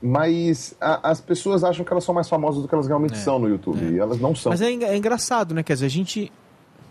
Mas 0.00 0.76
a, 0.80 1.10
as 1.10 1.20
pessoas 1.20 1.64
acham 1.64 1.84
que 1.84 1.92
elas 1.92 2.04
são 2.04 2.14
mais 2.14 2.28
famosas 2.28 2.62
do 2.62 2.68
que 2.68 2.74
elas 2.74 2.86
realmente 2.86 3.14
é, 3.14 3.16
são 3.16 3.38
no 3.38 3.48
YouTube. 3.48 3.84
É. 3.84 3.90
E 3.90 3.98
elas 3.98 4.20
não 4.20 4.34
são. 4.34 4.50
Mas 4.50 4.60
é, 4.60 4.70
é, 4.70 4.96
engraçado, 4.96 5.54
né? 5.54 5.62
Quer 5.62 5.74
dizer, 5.74 5.86
a 5.86 5.90
gente. 5.90 6.32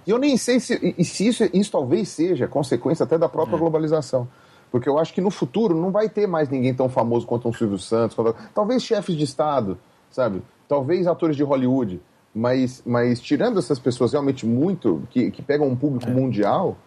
E 0.06 0.10
eu 0.10 0.18
nem 0.18 0.38
sei 0.38 0.60
se, 0.60 0.96
se 1.04 1.28
isso, 1.28 1.50
isso 1.54 1.72
talvez 1.72 2.10
seja 2.10 2.48
consequência 2.48 3.04
até 3.04 3.18
da 3.18 3.30
própria 3.30 3.56
é. 3.56 3.60
globalização. 3.60 4.28
Porque 4.72 4.90
eu 4.90 5.00
acho 5.00 5.14
que 5.14 5.22
no 5.22 5.32
futuro 5.32 5.76
não 5.80 5.92
vai 5.92 6.10
ter 6.10 6.28
mais 6.28 6.50
ninguém 6.50 6.74
tão 6.74 6.90
famoso 6.90 7.26
quanto 7.26 7.48
um 7.48 7.54
Silvio 7.54 7.80
Santos. 7.80 8.16
Quanto... 8.16 8.36
Talvez 8.54 8.84
chefes 8.84 9.16
de 9.16 9.24
Estado, 9.24 9.78
sabe? 10.12 10.42
Talvez 10.68 11.08
atores 11.08 11.38
de 11.38 11.44
Hollywood. 11.44 12.02
Mas, 12.34 12.84
mas 12.86 13.22
tirando 13.22 13.58
essas 13.58 13.80
pessoas 13.80 14.12
realmente 14.12 14.46
muito, 14.46 15.04
que, 15.10 15.32
que 15.32 15.42
pegam 15.42 15.68
um 15.68 15.76
público 15.76 16.12
é. 16.12 16.14
mundial, 16.14 16.78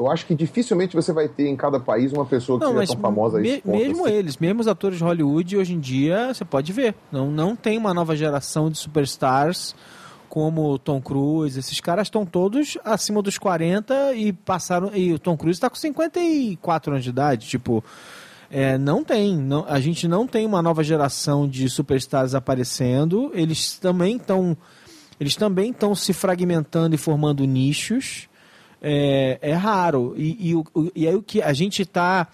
eu 0.00 0.10
acho 0.10 0.24
que 0.24 0.34
dificilmente 0.34 0.96
você 0.96 1.12
vai 1.12 1.28
ter 1.28 1.46
em 1.46 1.54
cada 1.54 1.78
país 1.78 2.10
uma 2.10 2.24
pessoa 2.24 2.58
que 2.58 2.64
não, 2.64 2.78
seja 2.78 2.94
tão 2.94 3.02
famosa 3.02 3.38
me, 3.38 3.62
Mesmo 3.64 4.06
assim. 4.06 4.14
eles, 4.14 4.36
mesmo 4.38 4.60
os 4.60 4.66
atores 4.66 4.96
de 4.96 5.04
Hollywood, 5.04 5.58
hoje 5.58 5.74
em 5.74 5.78
dia, 5.78 6.32
você 6.32 6.42
pode 6.42 6.72
ver. 6.72 6.94
Não, 7.12 7.30
não 7.30 7.54
tem 7.54 7.76
uma 7.76 7.92
nova 7.92 8.16
geração 8.16 8.70
de 8.70 8.78
superstars 8.78 9.74
como 10.26 10.78
Tom 10.78 11.02
Cruise. 11.02 11.58
Esses 11.58 11.80
caras 11.80 12.06
estão 12.06 12.24
todos 12.24 12.78
acima 12.82 13.20
dos 13.20 13.36
40 13.36 14.14
e 14.14 14.32
passaram. 14.32 14.90
E 14.94 15.12
o 15.12 15.18
Tom 15.18 15.36
Cruise 15.36 15.58
está 15.58 15.68
com 15.68 15.76
54 15.76 16.92
anos 16.92 17.04
de 17.04 17.10
idade. 17.10 17.46
Tipo. 17.46 17.84
É, 18.52 18.76
não 18.76 19.04
tem, 19.04 19.36
não, 19.36 19.64
a 19.68 19.78
gente 19.78 20.08
não 20.08 20.26
tem 20.26 20.44
uma 20.44 20.60
nova 20.60 20.82
geração 20.82 21.46
de 21.46 21.68
superstars 21.68 22.34
aparecendo. 22.34 23.30
Eles 23.32 23.78
também 23.78 24.16
estão, 24.16 24.56
eles 25.20 25.36
também 25.36 25.70
estão 25.70 25.94
se 25.94 26.12
fragmentando 26.12 26.96
e 26.96 26.98
formando 26.98 27.44
nichos 27.44 28.28
é, 28.80 29.38
é 29.40 29.52
raro. 29.52 30.14
E, 30.16 30.52
e, 30.52 30.64
e 30.94 31.08
aí 31.08 31.14
o 31.14 31.22
que 31.22 31.42
a 31.42 31.52
gente 31.52 31.84
tá. 31.84 32.28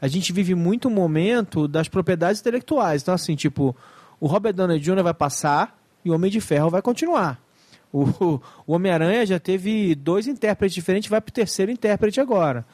A 0.00 0.08
gente 0.08 0.32
vive 0.32 0.54
muito 0.54 0.88
o 0.88 0.90
momento 0.90 1.66
das 1.66 1.88
propriedades 1.88 2.40
intelectuais. 2.40 3.02
Então, 3.02 3.14
assim, 3.14 3.34
tipo, 3.34 3.74
o 4.20 4.26
Robert 4.26 4.52
Downey 4.52 4.78
Jr. 4.78 5.02
vai 5.02 5.14
passar 5.14 5.78
e 6.04 6.10
o 6.10 6.14
Homem 6.14 6.30
de 6.30 6.40
Ferro 6.40 6.70
vai 6.70 6.82
continuar. 6.82 7.40
O, 7.92 8.40
o 8.66 8.74
Homem-Aranha 8.74 9.24
já 9.24 9.38
teve 9.38 9.94
dois 9.94 10.26
intérpretes 10.26 10.74
diferentes, 10.74 11.08
vai 11.08 11.20
pro 11.20 11.32
terceiro 11.32 11.72
intérprete 11.72 12.20
agora. 12.20 12.64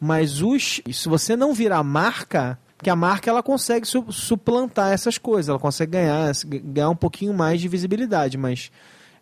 Mas 0.00 0.40
os, 0.40 0.80
se 0.90 1.08
você 1.08 1.36
não 1.36 1.52
virar 1.52 1.82
marca, 1.82 2.58
que 2.82 2.88
a 2.88 2.96
marca 2.96 3.28
ela 3.28 3.42
consegue 3.42 3.86
su, 3.86 4.10
suplantar 4.10 4.92
essas 4.92 5.18
coisas, 5.18 5.50
ela 5.50 5.58
consegue 5.58 5.92
ganhar, 5.92 6.32
ganhar 6.64 6.88
um 6.88 6.96
pouquinho 6.96 7.34
mais 7.34 7.60
de 7.60 7.68
visibilidade, 7.68 8.38
mas 8.38 8.72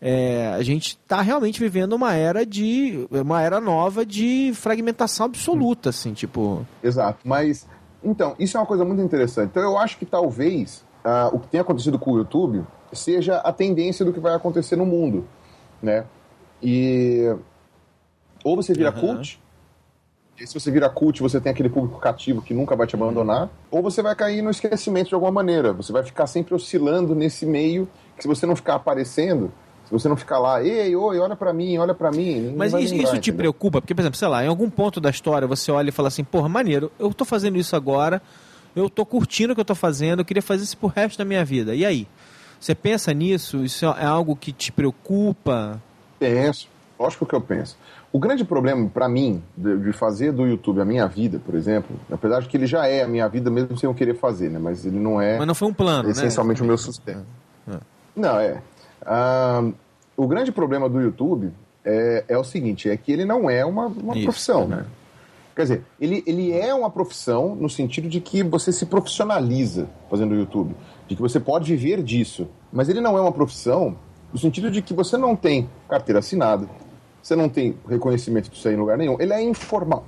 é, 0.00 0.48
a 0.48 0.62
gente 0.62 0.98
está 1.02 1.20
realmente 1.20 1.58
vivendo 1.60 1.92
uma 1.94 2.14
era 2.14 2.46
de 2.46 3.06
uma 3.10 3.42
era 3.42 3.60
nova 3.60 4.06
de 4.06 4.52
fragmentação 4.54 5.26
absoluta, 5.26 5.90
assim, 5.90 6.12
tipo. 6.12 6.66
Exato. 6.82 7.18
Mas 7.24 7.66
então 8.02 8.34
isso 8.38 8.56
é 8.56 8.60
uma 8.60 8.66
coisa 8.66 8.84
muito 8.84 9.02
interessante. 9.02 9.50
Então 9.50 9.62
eu 9.62 9.76
acho 9.76 9.98
que 9.98 10.06
talvez 10.06 10.84
uh, 11.04 11.34
o 11.34 11.40
que 11.40 11.48
tem 11.48 11.60
acontecido 11.60 11.98
com 11.98 12.12
o 12.12 12.18
YouTube 12.18 12.64
seja 12.92 13.38
a 13.38 13.52
tendência 13.52 14.04
do 14.04 14.12
que 14.12 14.20
vai 14.20 14.34
acontecer 14.34 14.76
no 14.76 14.86
mundo, 14.86 15.26
né? 15.82 16.04
E 16.62 17.34
ou 18.44 18.54
você 18.54 18.72
vira 18.72 18.94
uhum. 18.94 19.00
cult 19.00 19.40
e 20.40 20.46
se 20.46 20.54
você 20.54 20.70
vira 20.70 20.88
cult, 20.88 21.20
você 21.20 21.40
tem 21.40 21.50
aquele 21.50 21.68
público 21.68 21.98
cativo 21.98 22.40
que 22.40 22.54
nunca 22.54 22.76
vai 22.76 22.86
te 22.86 22.94
abandonar, 22.94 23.50
ou 23.72 23.82
você 23.82 24.00
vai 24.00 24.14
cair 24.14 24.40
no 24.40 24.50
esquecimento 24.50 25.08
de 25.08 25.14
alguma 25.14 25.32
maneira. 25.32 25.72
Você 25.72 25.92
vai 25.92 26.04
ficar 26.04 26.28
sempre 26.28 26.54
oscilando 26.54 27.12
nesse 27.12 27.44
meio, 27.44 27.88
que 28.16 28.22
se 28.22 28.28
você 28.28 28.46
não 28.46 28.54
ficar 28.54 28.76
aparecendo, 28.76 29.52
se 29.88 29.92
você 29.92 30.06
não 30.06 30.16
ficar 30.18 30.38
lá, 30.38 30.62
ei, 30.62 30.94
oi, 30.94 31.18
olha 31.18 31.34
para 31.34 31.50
mim, 31.50 31.78
olha 31.78 31.94
para 31.94 32.10
mim. 32.10 32.52
Mas 32.54 32.74
isso, 32.74 32.94
lembrar, 32.94 33.08
isso 33.08 33.18
te 33.22 33.32
preocupa? 33.32 33.80
Porque, 33.80 33.94
por 33.94 34.02
exemplo, 34.02 34.18
sei 34.18 34.28
lá, 34.28 34.44
em 34.44 34.46
algum 34.46 34.68
ponto 34.68 35.00
da 35.00 35.08
história 35.08 35.48
você 35.48 35.72
olha 35.72 35.88
e 35.88 35.92
fala 35.92 36.08
assim, 36.08 36.22
porra, 36.22 36.46
maneiro, 36.46 36.92
eu 36.98 37.14
tô 37.14 37.24
fazendo 37.24 37.56
isso 37.56 37.74
agora, 37.74 38.20
eu 38.76 38.90
tô 38.90 39.06
curtindo 39.06 39.54
o 39.54 39.56
que 39.56 39.62
eu 39.62 39.64
tô 39.64 39.74
fazendo, 39.74 40.18
eu 40.18 40.26
queria 40.26 40.42
fazer 40.42 40.64
isso 40.64 40.76
pro 40.76 40.92
resto 40.94 41.16
da 41.16 41.24
minha 41.24 41.42
vida. 41.42 41.74
E 41.74 41.86
aí? 41.86 42.06
Você 42.60 42.74
pensa 42.74 43.14
nisso? 43.14 43.64
Isso 43.64 43.86
é 43.86 44.04
algo 44.04 44.36
que 44.36 44.52
te 44.52 44.70
preocupa? 44.70 45.80
Penso, 46.18 46.68
lógico 46.98 47.24
que 47.24 47.34
eu 47.34 47.40
penso. 47.40 47.74
O 48.12 48.18
grande 48.18 48.44
problema 48.44 48.90
para 48.90 49.08
mim 49.08 49.42
de, 49.56 49.90
fazer 49.94 50.32
do 50.32 50.46
YouTube 50.46 50.82
a 50.82 50.84
minha 50.84 51.06
vida, 51.06 51.40
por 51.42 51.54
exemplo, 51.54 51.96
apesar 52.12 52.40
de 52.40 52.48
que 52.48 52.58
ele 52.58 52.66
já 52.66 52.86
é 52.86 53.04
a 53.04 53.08
minha 53.08 53.26
vida 53.26 53.50
mesmo 53.50 53.74
sem 53.78 53.88
eu 53.88 53.94
querer 53.94 54.16
fazer, 54.16 54.50
né? 54.50 54.58
Mas 54.58 54.84
ele 54.84 54.98
não 54.98 55.18
é. 55.18 55.38
Mas 55.38 55.46
não 55.46 55.54
foi 55.54 55.68
um 55.68 55.72
plano, 55.72 56.10
essencialmente 56.10 56.60
né? 56.60 56.64
o 56.64 56.68
meu 56.68 56.76
sustento. 56.76 57.24
É. 57.66 57.74
é. 57.74 57.78
Não 58.14 58.38
é. 58.38 58.60
Ah, 59.04 59.64
o 60.16 60.26
grande 60.26 60.52
problema 60.52 60.88
do 60.88 61.00
YouTube 61.00 61.52
é, 61.84 62.24
é, 62.28 62.38
o 62.38 62.44
seguinte, 62.44 62.90
é 62.90 62.96
que 62.96 63.10
ele 63.10 63.24
não 63.24 63.48
é 63.48 63.64
uma, 63.64 63.86
uma 63.86 64.14
Isso, 64.14 64.24
profissão, 64.24 64.68
né? 64.68 64.84
Quer 65.56 65.62
dizer, 65.62 65.84
ele, 66.00 66.22
ele 66.26 66.52
é 66.52 66.72
uma 66.72 66.88
profissão 66.88 67.54
no 67.56 67.68
sentido 67.68 68.08
de 68.08 68.20
que 68.20 68.44
você 68.44 68.70
se 68.70 68.86
profissionaliza 68.86 69.88
fazendo 70.08 70.34
YouTube, 70.34 70.74
de 71.08 71.16
que 71.16 71.22
você 71.22 71.40
pode 71.40 71.74
viver 71.74 72.02
disso. 72.02 72.46
Mas 72.72 72.88
ele 72.88 73.00
não 73.00 73.18
é 73.18 73.20
uma 73.20 73.32
profissão 73.32 73.96
no 74.32 74.38
sentido 74.38 74.70
de 74.70 74.82
que 74.82 74.94
você 74.94 75.16
não 75.16 75.34
tem 75.34 75.68
carteira 75.88 76.20
assinada, 76.20 76.68
você 77.20 77.34
não 77.34 77.48
tem 77.48 77.74
reconhecimento 77.88 78.50
disso 78.50 78.68
aí 78.68 78.74
em 78.74 78.76
lugar 78.76 78.96
nenhum. 78.96 79.16
Ele 79.18 79.32
é 79.32 79.42
informal. 79.42 80.04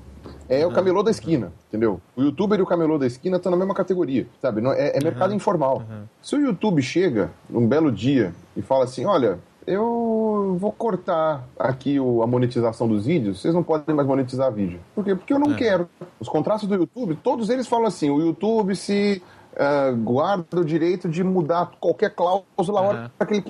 É 0.50 0.66
o 0.66 0.72
camelô 0.72 1.00
da 1.00 1.12
esquina, 1.12 1.52
entendeu? 1.68 2.00
O 2.16 2.22
youtuber 2.22 2.58
e 2.58 2.62
o 2.62 2.66
camelô 2.66 2.98
da 2.98 3.06
esquina 3.06 3.36
estão 3.36 3.52
na 3.52 3.56
mesma 3.56 3.72
categoria, 3.72 4.26
sabe? 4.42 4.60
É, 4.76 4.98
é 4.98 5.04
mercado 5.04 5.30
uhum. 5.30 5.36
informal. 5.36 5.76
Uhum. 5.88 6.02
Se 6.20 6.34
o 6.34 6.40
YouTube 6.40 6.82
chega 6.82 7.30
num 7.48 7.66
belo 7.68 7.92
dia 7.92 8.34
e 8.56 8.60
fala 8.60 8.82
assim: 8.82 9.04
olha, 9.06 9.38
eu 9.64 10.56
vou 10.58 10.72
cortar 10.72 11.46
aqui 11.56 11.98
a 11.98 12.26
monetização 12.26 12.88
dos 12.88 13.06
vídeos, 13.06 13.40
vocês 13.40 13.54
não 13.54 13.62
podem 13.62 13.94
mais 13.94 14.08
monetizar 14.08 14.50
vídeo. 14.52 14.80
Por 14.92 15.04
quê? 15.04 15.14
Porque 15.14 15.32
eu 15.32 15.38
não 15.38 15.52
é. 15.52 15.56
quero. 15.56 15.88
Os 16.18 16.28
contratos 16.28 16.66
do 16.68 16.74
YouTube, 16.74 17.16
todos 17.22 17.48
eles 17.48 17.68
falam 17.68 17.86
assim: 17.86 18.10
o 18.10 18.20
YouTube 18.20 18.74
se 18.74 19.22
uh, 19.52 19.96
guarda 19.96 20.60
o 20.60 20.64
direito 20.64 21.08
de 21.08 21.22
mudar 21.22 21.70
qualquer 21.78 22.12
cláusula 22.12 22.80
a 22.80 22.82
hora 22.82 23.12
que 23.24 23.34
ele 23.34 23.44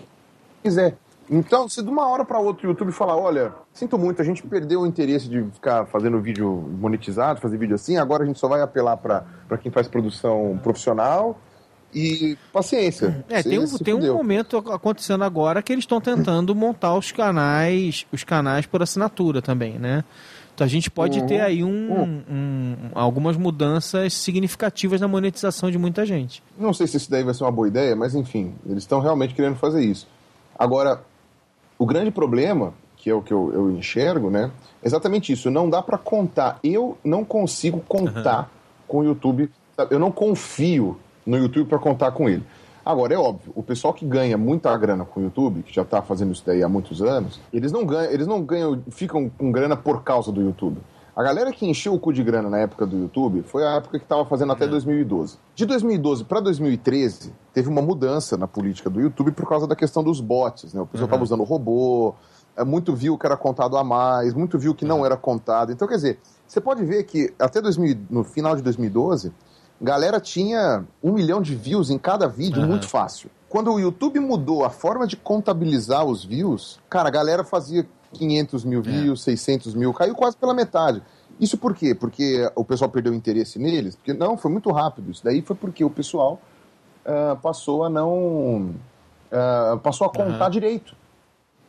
quiser. 0.62 0.96
Então, 1.30 1.68
se 1.68 1.80
de 1.80 1.88
uma 1.88 2.08
hora 2.08 2.24
para 2.24 2.40
outra 2.40 2.66
o 2.66 2.70
YouTube 2.70 2.90
falar, 2.90 3.16
olha, 3.16 3.52
sinto 3.72 3.96
muito, 3.96 4.20
a 4.20 4.24
gente 4.24 4.42
perdeu 4.42 4.80
o 4.80 4.86
interesse 4.86 5.28
de 5.28 5.44
ficar 5.52 5.86
fazendo 5.86 6.20
vídeo 6.20 6.50
monetizado, 6.80 7.40
fazer 7.40 7.56
vídeo 7.56 7.76
assim, 7.76 7.96
agora 7.96 8.24
a 8.24 8.26
gente 8.26 8.40
só 8.40 8.48
vai 8.48 8.60
apelar 8.60 8.96
para 8.96 9.58
quem 9.62 9.70
faz 9.70 9.86
produção 9.86 10.58
profissional 10.60 11.38
e 11.94 12.36
paciência. 12.52 13.24
É, 13.28 13.44
tem, 13.44 13.60
um, 13.60 13.78
tem 13.78 13.94
um 13.94 14.14
momento 14.14 14.56
acontecendo 14.56 15.22
agora 15.22 15.62
que 15.62 15.72
eles 15.72 15.84
estão 15.84 16.00
tentando 16.00 16.52
montar 16.52 16.96
os 16.96 17.12
canais, 17.12 18.04
os 18.10 18.24
canais 18.24 18.66
por 18.66 18.82
assinatura 18.82 19.40
também, 19.40 19.78
né? 19.78 20.02
Então 20.52 20.64
a 20.64 20.68
gente 20.68 20.90
pode 20.90 21.20
uhum. 21.20 21.26
ter 21.26 21.40
aí 21.40 21.62
um, 21.62 21.92
uhum. 21.92 22.22
um, 22.28 22.76
algumas 22.92 23.36
mudanças 23.36 24.14
significativas 24.14 25.00
na 25.00 25.06
monetização 25.06 25.70
de 25.70 25.78
muita 25.78 26.04
gente. 26.04 26.42
Não 26.58 26.72
sei 26.72 26.88
se 26.88 26.96
isso 26.96 27.10
daí 27.10 27.22
vai 27.22 27.34
ser 27.34 27.44
uma 27.44 27.52
boa 27.52 27.68
ideia, 27.68 27.94
mas 27.94 28.16
enfim, 28.16 28.54
eles 28.66 28.82
estão 28.82 29.00
realmente 29.00 29.32
querendo 29.32 29.56
fazer 29.56 29.82
isso. 29.82 30.08
Agora, 30.58 31.00
o 31.80 31.86
grande 31.86 32.10
problema, 32.10 32.74
que 32.94 33.08
é 33.08 33.14
o 33.14 33.22
que 33.22 33.32
eu, 33.32 33.50
eu 33.54 33.70
enxergo, 33.70 34.28
né? 34.28 34.50
É 34.82 34.86
exatamente 34.86 35.32
isso. 35.32 35.50
Não 35.50 35.70
dá 35.70 35.80
para 35.80 35.96
contar. 35.96 36.60
Eu 36.62 36.98
não 37.02 37.24
consigo 37.24 37.80
contar 37.80 38.40
uhum. 38.40 38.46
com 38.86 38.98
o 38.98 39.04
YouTube. 39.04 39.50
Eu 39.88 39.98
não 39.98 40.12
confio 40.12 40.98
no 41.24 41.38
YouTube 41.38 41.66
para 41.70 41.78
contar 41.78 42.12
com 42.12 42.28
ele. 42.28 42.44
Agora, 42.84 43.14
é 43.14 43.18
óbvio, 43.18 43.50
o 43.54 43.62
pessoal 43.62 43.94
que 43.94 44.04
ganha 44.04 44.36
muita 44.36 44.76
grana 44.76 45.06
com 45.06 45.20
o 45.20 45.22
YouTube, 45.22 45.62
que 45.62 45.74
já 45.74 45.80
está 45.80 46.02
fazendo 46.02 46.32
isso 46.32 46.42
daí 46.44 46.62
há 46.62 46.68
muitos 46.68 47.00
anos, 47.00 47.40
eles 47.50 47.72
não 47.72 47.86
ganham, 47.86 48.12
eles 48.12 48.26
não 48.26 48.42
ganham, 48.42 48.82
ficam 48.90 49.30
com 49.30 49.50
grana 49.50 49.76
por 49.76 50.02
causa 50.02 50.30
do 50.30 50.42
YouTube. 50.42 50.78
A 51.20 51.22
galera 51.22 51.52
que 51.52 51.66
encheu 51.66 51.92
o 51.92 51.98
cu 51.98 52.14
de 52.14 52.22
grana 52.22 52.48
na 52.48 52.60
época 52.60 52.86
do 52.86 52.96
YouTube 52.96 53.42
foi 53.42 53.62
a 53.62 53.72
época 53.72 53.98
que 53.98 54.06
estava 54.06 54.24
fazendo 54.24 54.54
até 54.54 54.66
2012. 54.66 55.34
É. 55.34 55.38
De 55.54 55.66
2012 55.66 56.24
para 56.24 56.40
2013, 56.40 57.30
teve 57.52 57.68
uma 57.68 57.82
mudança 57.82 58.38
na 58.38 58.48
política 58.48 58.88
do 58.88 59.02
YouTube 59.02 59.32
por 59.32 59.46
causa 59.46 59.66
da 59.66 59.76
questão 59.76 60.02
dos 60.02 60.18
bots. 60.18 60.72
Né? 60.72 60.80
O 60.80 60.86
pessoal 60.86 61.04
estava 61.04 61.20
uhum. 61.20 61.24
usando 61.24 61.44
robô, 61.44 62.14
é, 62.56 62.64
muito 62.64 62.94
viu 62.96 63.18
que 63.18 63.26
era 63.26 63.36
contado 63.36 63.76
a 63.76 63.84
mais, 63.84 64.32
muito 64.32 64.58
viu 64.58 64.74
que 64.74 64.86
não 64.86 65.04
era 65.04 65.14
contado. 65.14 65.70
Então, 65.70 65.86
quer 65.86 65.96
dizer, 65.96 66.18
você 66.46 66.58
pode 66.58 66.82
ver 66.86 67.04
que 67.04 67.34
até 67.38 67.60
2000, 67.60 67.98
no 68.08 68.24
final 68.24 68.56
de 68.56 68.62
2012, 68.62 69.30
galera 69.78 70.20
tinha 70.20 70.86
um 71.02 71.12
milhão 71.12 71.42
de 71.42 71.54
views 71.54 71.90
em 71.90 71.98
cada 71.98 72.28
vídeo, 72.28 72.62
uhum. 72.62 72.68
muito 72.68 72.88
fácil. 72.88 73.28
Quando 73.46 73.70
o 73.70 73.78
YouTube 73.78 74.18
mudou 74.20 74.64
a 74.64 74.70
forma 74.70 75.06
de 75.06 75.18
contabilizar 75.18 76.02
os 76.02 76.24
views, 76.24 76.80
cara, 76.88 77.08
a 77.08 77.12
galera 77.12 77.44
fazia 77.44 77.86
500 78.12 78.64
mil 78.64 78.80
é. 78.80 78.82
views, 78.82 79.20
é. 79.22 79.36
600 79.36 79.74
mil, 79.74 79.92
caiu 79.92 80.14
quase 80.14 80.36
pela 80.36 80.54
metade. 80.54 81.02
Isso 81.40 81.56
por 81.56 81.74
quê? 81.74 81.94
Porque 81.94 82.50
o 82.54 82.64
pessoal 82.64 82.90
perdeu 82.90 83.14
interesse 83.14 83.58
neles? 83.58 83.96
Porque 83.96 84.12
não, 84.12 84.36
foi 84.36 84.50
muito 84.50 84.70
rápido. 84.70 85.10
Isso 85.10 85.24
daí 85.24 85.40
foi 85.40 85.56
porque 85.56 85.82
o 85.82 85.88
pessoal 85.88 86.40
uh, 87.06 87.36
passou 87.40 87.84
a 87.84 87.88
não. 87.88 88.74
Uh, 89.32 89.78
passou 89.82 90.06
a 90.06 90.10
contar 90.10 90.44
uhum. 90.44 90.50
direito. 90.50 90.94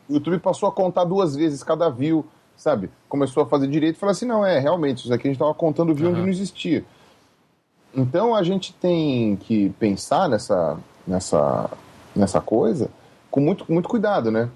O 0.09 0.13
YouTube 0.13 0.39
passou 0.39 0.67
a 0.67 0.71
contar 0.73 1.05
duas 1.05 1.35
vezes 1.35 1.63
cada 1.63 1.89
view, 1.89 2.25
sabe? 2.57 2.89
Começou 3.07 3.43
a 3.43 3.45
fazer 3.45 3.67
direito 3.67 3.95
e 3.95 3.99
falou 3.99 4.11
assim: 4.11 4.25
não, 4.25 4.45
é, 4.45 4.59
realmente, 4.59 5.05
isso 5.05 5.13
aqui 5.13 5.27
a 5.27 5.31
gente 5.31 5.37
estava 5.37 5.53
contando 5.53 5.95
view 5.95 6.07
uhum. 6.07 6.13
onde 6.13 6.21
não 6.21 6.29
existia. 6.29 6.83
Então 7.95 8.35
a 8.35 8.43
gente 8.43 8.73
tem 8.73 9.37
que 9.37 9.69
pensar 9.79 10.27
nessa, 10.27 10.77
nessa, 11.07 11.69
nessa 12.15 12.41
coisa 12.41 12.89
com 13.29 13.39
muito, 13.39 13.65
muito 13.71 13.87
cuidado, 13.87 14.29
né? 14.29 14.49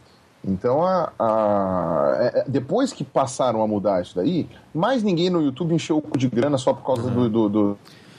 Então, 0.48 0.84
a, 0.84 1.12
a, 1.18 2.18
é, 2.20 2.40
é, 2.40 2.46
depois 2.48 2.94
que 2.94 3.04
passaram 3.04 3.64
a 3.64 3.68
mudar 3.68 4.02
isso 4.02 4.16
daí, 4.16 4.48
mais 4.74 5.02
ninguém 5.02 5.30
no 5.30 5.42
YouTube 5.42 5.74
encheu 5.74 5.98
o 5.98 6.02
cu 6.02 6.18
de 6.18 6.30
grana 6.30 6.58
só 6.58 6.72
por 6.72 6.86
causa 6.86 7.10
uhum. 7.10 7.30
do, 7.30 7.50
do, 7.50 7.78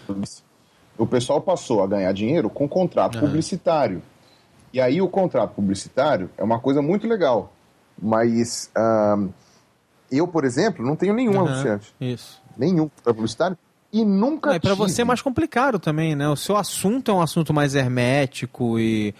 do, 0.08 0.22
O 0.98 1.06
pessoal 1.06 1.40
passou 1.40 1.84
a 1.84 1.86
ganhar 1.86 2.12
dinheiro 2.12 2.50
com 2.50 2.68
contrato 2.68 3.14
uhum. 3.14 3.20
publicitário. 3.20 4.02
E 4.72 4.80
aí 4.80 5.00
o 5.00 5.08
contrato 5.08 5.54
publicitário 5.54 6.28
é 6.36 6.42
uma 6.42 6.58
coisa 6.58 6.82
muito 6.82 7.06
legal. 7.06 7.52
Mas 7.96 8.72
uh, 8.76 9.32
eu, 10.10 10.26
por 10.26 10.44
exemplo, 10.44 10.84
não 10.84 10.96
tenho 10.96 11.14
nenhum 11.14 11.34
uhum. 11.34 11.46
anunciante. 11.46 11.94
Isso. 12.00 12.42
Nenhum 12.58 12.88
publicitário. 13.04 13.56
E 13.92 14.04
nunca. 14.04 14.52
É, 14.52 14.58
para 14.58 14.74
você 14.74 15.02
é 15.02 15.04
mais 15.04 15.22
complicado 15.22 15.78
também, 15.78 16.16
né? 16.16 16.28
O 16.28 16.36
seu 16.36 16.56
assunto 16.56 17.10
é 17.10 17.14
um 17.14 17.20
assunto 17.20 17.54
mais 17.54 17.76
hermético 17.76 18.80
e 18.80 19.14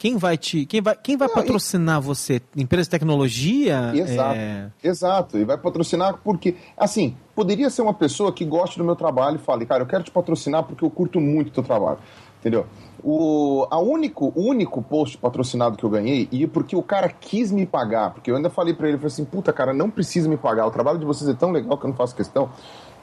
quem 0.00 0.16
vai 0.16 0.38
te. 0.38 0.64
Quem 0.64 0.80
vai, 0.80 0.96
quem 0.96 1.14
vai 1.14 1.28
Não, 1.28 1.34
patrocinar 1.34 2.00
e... 2.00 2.02
você? 2.02 2.40
Empresa 2.56 2.84
de 2.84 2.90
tecnologia? 2.90 3.92
Exato. 3.94 4.34
É... 4.34 4.70
Exato. 4.82 5.38
E 5.38 5.44
vai 5.44 5.58
patrocinar 5.58 6.18
porque, 6.24 6.56
assim, 6.74 7.14
poderia 7.34 7.68
ser 7.68 7.82
uma 7.82 7.92
pessoa 7.92 8.32
que 8.32 8.42
goste 8.42 8.78
do 8.78 8.84
meu 8.84 8.96
trabalho 8.96 9.36
e 9.36 9.38
fale, 9.38 9.66
cara, 9.66 9.82
eu 9.82 9.86
quero 9.86 10.02
te 10.02 10.10
patrocinar 10.10 10.64
porque 10.64 10.82
eu 10.82 10.88
curto 10.88 11.20
muito 11.20 11.48
o 11.48 11.50
teu 11.50 11.62
trabalho. 11.62 11.98
Entendeu? 12.40 12.64
O, 13.04 13.66
a 13.70 13.78
único, 13.78 14.32
único 14.34 14.80
post 14.80 15.18
patrocinado 15.18 15.76
que 15.76 15.84
eu 15.84 15.90
ganhei, 15.90 16.26
e 16.32 16.46
porque 16.46 16.74
o 16.74 16.82
cara 16.82 17.10
quis 17.10 17.52
me 17.52 17.66
pagar, 17.66 18.14
porque 18.14 18.30
eu 18.30 18.36
ainda 18.36 18.48
falei 18.48 18.72
para 18.72 18.88
ele, 18.88 18.96
falei 18.96 19.12
assim, 19.12 19.26
puta, 19.26 19.52
cara, 19.52 19.74
não 19.74 19.90
precisa 19.90 20.30
me 20.30 20.38
pagar, 20.38 20.66
o 20.66 20.70
trabalho 20.70 20.98
de 20.98 21.04
vocês 21.04 21.28
é 21.28 21.34
tão 21.34 21.50
legal 21.50 21.76
que 21.76 21.84
eu 21.84 21.88
não 21.88 21.96
faço 21.96 22.16
questão, 22.16 22.50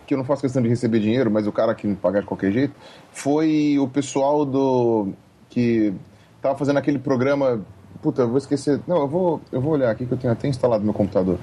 que 0.08 0.16
eu 0.16 0.18
não 0.18 0.26
faço 0.26 0.42
questão 0.42 0.64
de 0.64 0.68
receber 0.68 1.00
dinheiro, 1.00 1.30
mas 1.30 1.46
o 1.46 1.52
cara 1.52 1.76
que 1.76 1.86
me 1.86 1.96
pagar 1.96 2.22
de 2.22 2.26
qualquer 2.26 2.52
jeito, 2.52 2.74
foi 3.12 3.78
o 3.78 3.88
pessoal 3.88 4.44
do. 4.44 5.10
que 5.48 5.94
tava 6.42 6.58
fazendo 6.58 6.78
aquele 6.78 7.00
programa. 7.00 7.66
Puta, 8.02 8.24
eu 8.24 8.30
vou 8.30 8.38
esquecer. 8.38 8.80
Não, 8.88 8.98
eu 8.98 9.08
vou, 9.08 9.42
eu 9.52 9.62
vou 9.62 9.74
olhar 9.74 9.92
aqui 9.92 10.06
que 10.06 10.14
eu 10.14 10.18
tenho 10.18 10.34
até 10.34 10.48
instalado 10.48 10.82
no 10.82 10.86
meu 10.86 10.94
computador. 10.94 11.38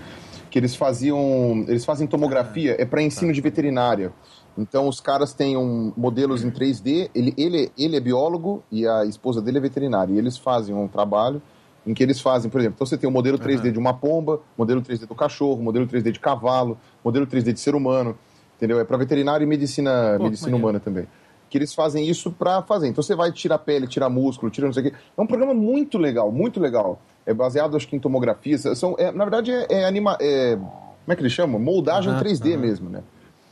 Que 0.50 0.58
eles 0.58 0.74
faziam. 0.76 1.64
Eles 1.68 1.84
fazem 1.84 2.06
tomografia, 2.06 2.76
é 2.78 2.84
para 2.84 3.02
ensino 3.02 3.32
de 3.32 3.40
veterinária. 3.40 4.12
Então 4.56 4.86
os 4.86 5.00
caras 5.00 5.32
têm 5.32 5.56
um, 5.56 5.92
modelos 5.96 6.44
em 6.44 6.50
3D. 6.50 7.10
Ele, 7.14 7.34
ele, 7.36 7.72
ele 7.76 7.96
é 7.96 8.00
biólogo 8.00 8.62
e 8.70 8.86
a 8.86 9.04
esposa 9.04 9.42
dele 9.42 9.58
é 9.58 9.60
veterinária. 9.60 10.12
E 10.12 10.18
eles 10.18 10.38
fazem 10.38 10.74
um 10.74 10.86
trabalho 10.86 11.42
em 11.86 11.92
que 11.92 12.02
eles 12.02 12.18
fazem, 12.18 12.50
por 12.50 12.60
exemplo, 12.60 12.76
então 12.76 12.86
você 12.86 12.96
tem 12.96 13.06
o 13.06 13.10
um 13.10 13.12
modelo 13.12 13.38
3D 13.38 13.66
uhum. 13.66 13.72
de 13.72 13.78
uma 13.78 13.92
pomba, 13.92 14.40
modelo 14.56 14.80
3D 14.80 15.06
do 15.06 15.14
cachorro, 15.14 15.62
modelo 15.62 15.86
3D 15.86 16.12
de 16.12 16.18
cavalo, 16.18 16.78
modelo 17.04 17.26
3D 17.26 17.52
de 17.52 17.60
ser 17.60 17.74
humano, 17.74 18.16
entendeu? 18.56 18.80
É 18.80 18.84
para 18.84 18.96
veterinário 18.96 19.44
e 19.44 19.46
medicina, 19.46 20.14
Pô, 20.16 20.24
medicina 20.24 20.56
humana 20.56 20.80
também 20.80 21.06
que 21.54 21.58
eles 21.58 21.72
fazem 21.72 22.08
isso 22.08 22.32
para 22.32 22.62
fazer. 22.62 22.88
Então 22.88 23.00
você 23.00 23.14
vai 23.14 23.30
tirar 23.30 23.58
pele, 23.58 23.86
tirar 23.86 24.08
músculo, 24.08 24.50
tirar 24.50 24.66
não 24.66 24.72
sei 24.72 24.88
o 24.88 24.90
quê. 24.90 24.96
É 25.16 25.22
um 25.22 25.26
programa 25.26 25.54
muito 25.54 25.98
legal, 25.98 26.32
muito 26.32 26.58
legal. 26.58 27.00
É 27.24 27.32
baseado, 27.32 27.76
acho 27.76 27.86
que, 27.86 27.94
em 27.94 28.00
tomografia. 28.00 28.58
São, 28.58 28.96
é, 28.98 29.12
na 29.12 29.24
verdade, 29.24 29.52
é, 29.52 29.66
é 29.68 29.84
anima... 29.84 30.18
É, 30.20 30.56
como 30.56 31.12
é 31.12 31.14
que 31.14 31.22
ele 31.22 31.30
chama? 31.30 31.56
Moldagem 31.56 32.12
uhum, 32.12 32.18
3D 32.18 32.54
uhum. 32.54 32.60
mesmo, 32.60 32.90
né? 32.90 33.04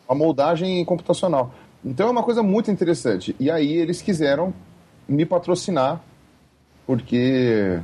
Uma 0.08 0.16
moldagem 0.16 0.84
computacional. 0.84 1.54
Então 1.84 2.08
é 2.08 2.10
uma 2.10 2.24
coisa 2.24 2.42
muito 2.42 2.72
interessante. 2.72 3.36
E 3.38 3.48
aí 3.48 3.72
eles 3.72 4.02
quiseram 4.02 4.52
me 5.06 5.24
patrocinar, 5.24 6.00
porque 6.84 7.78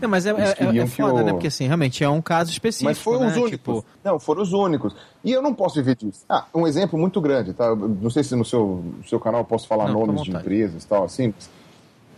não, 0.00 0.08
mas 0.08 0.26
é, 0.26 0.30
é, 0.30 0.78
é 0.78 0.86
foda, 0.86 1.22
né? 1.22 1.32
Porque 1.32 1.46
assim, 1.46 1.66
realmente 1.66 2.04
é 2.04 2.08
um 2.08 2.20
caso 2.20 2.50
específico. 2.50 2.88
Mas 2.88 2.98
foram 2.98 3.20
né? 3.20 3.28
os 3.28 3.36
únicos. 3.36 3.50
Tipo... 3.50 3.84
Não, 4.04 4.18
foram 4.18 4.42
os 4.42 4.52
únicos. 4.52 4.94
E 5.24 5.32
eu 5.32 5.40
não 5.40 5.54
posso 5.54 5.76
viver 5.76 5.96
disso. 5.96 6.24
Ah, 6.28 6.44
um 6.54 6.66
exemplo 6.66 6.98
muito 6.98 7.20
grande, 7.20 7.52
tá? 7.52 7.74
Não 7.74 8.10
sei 8.10 8.22
se 8.22 8.34
no 8.36 8.44
seu, 8.44 8.84
seu 9.08 9.18
canal 9.18 9.40
eu 9.40 9.44
posso 9.44 9.66
falar 9.66 9.88
não, 9.88 10.06
nomes 10.06 10.22
de 10.22 10.30
empresas 10.30 10.84
e 10.84 10.86
tal, 10.86 11.04
assim. 11.04 11.28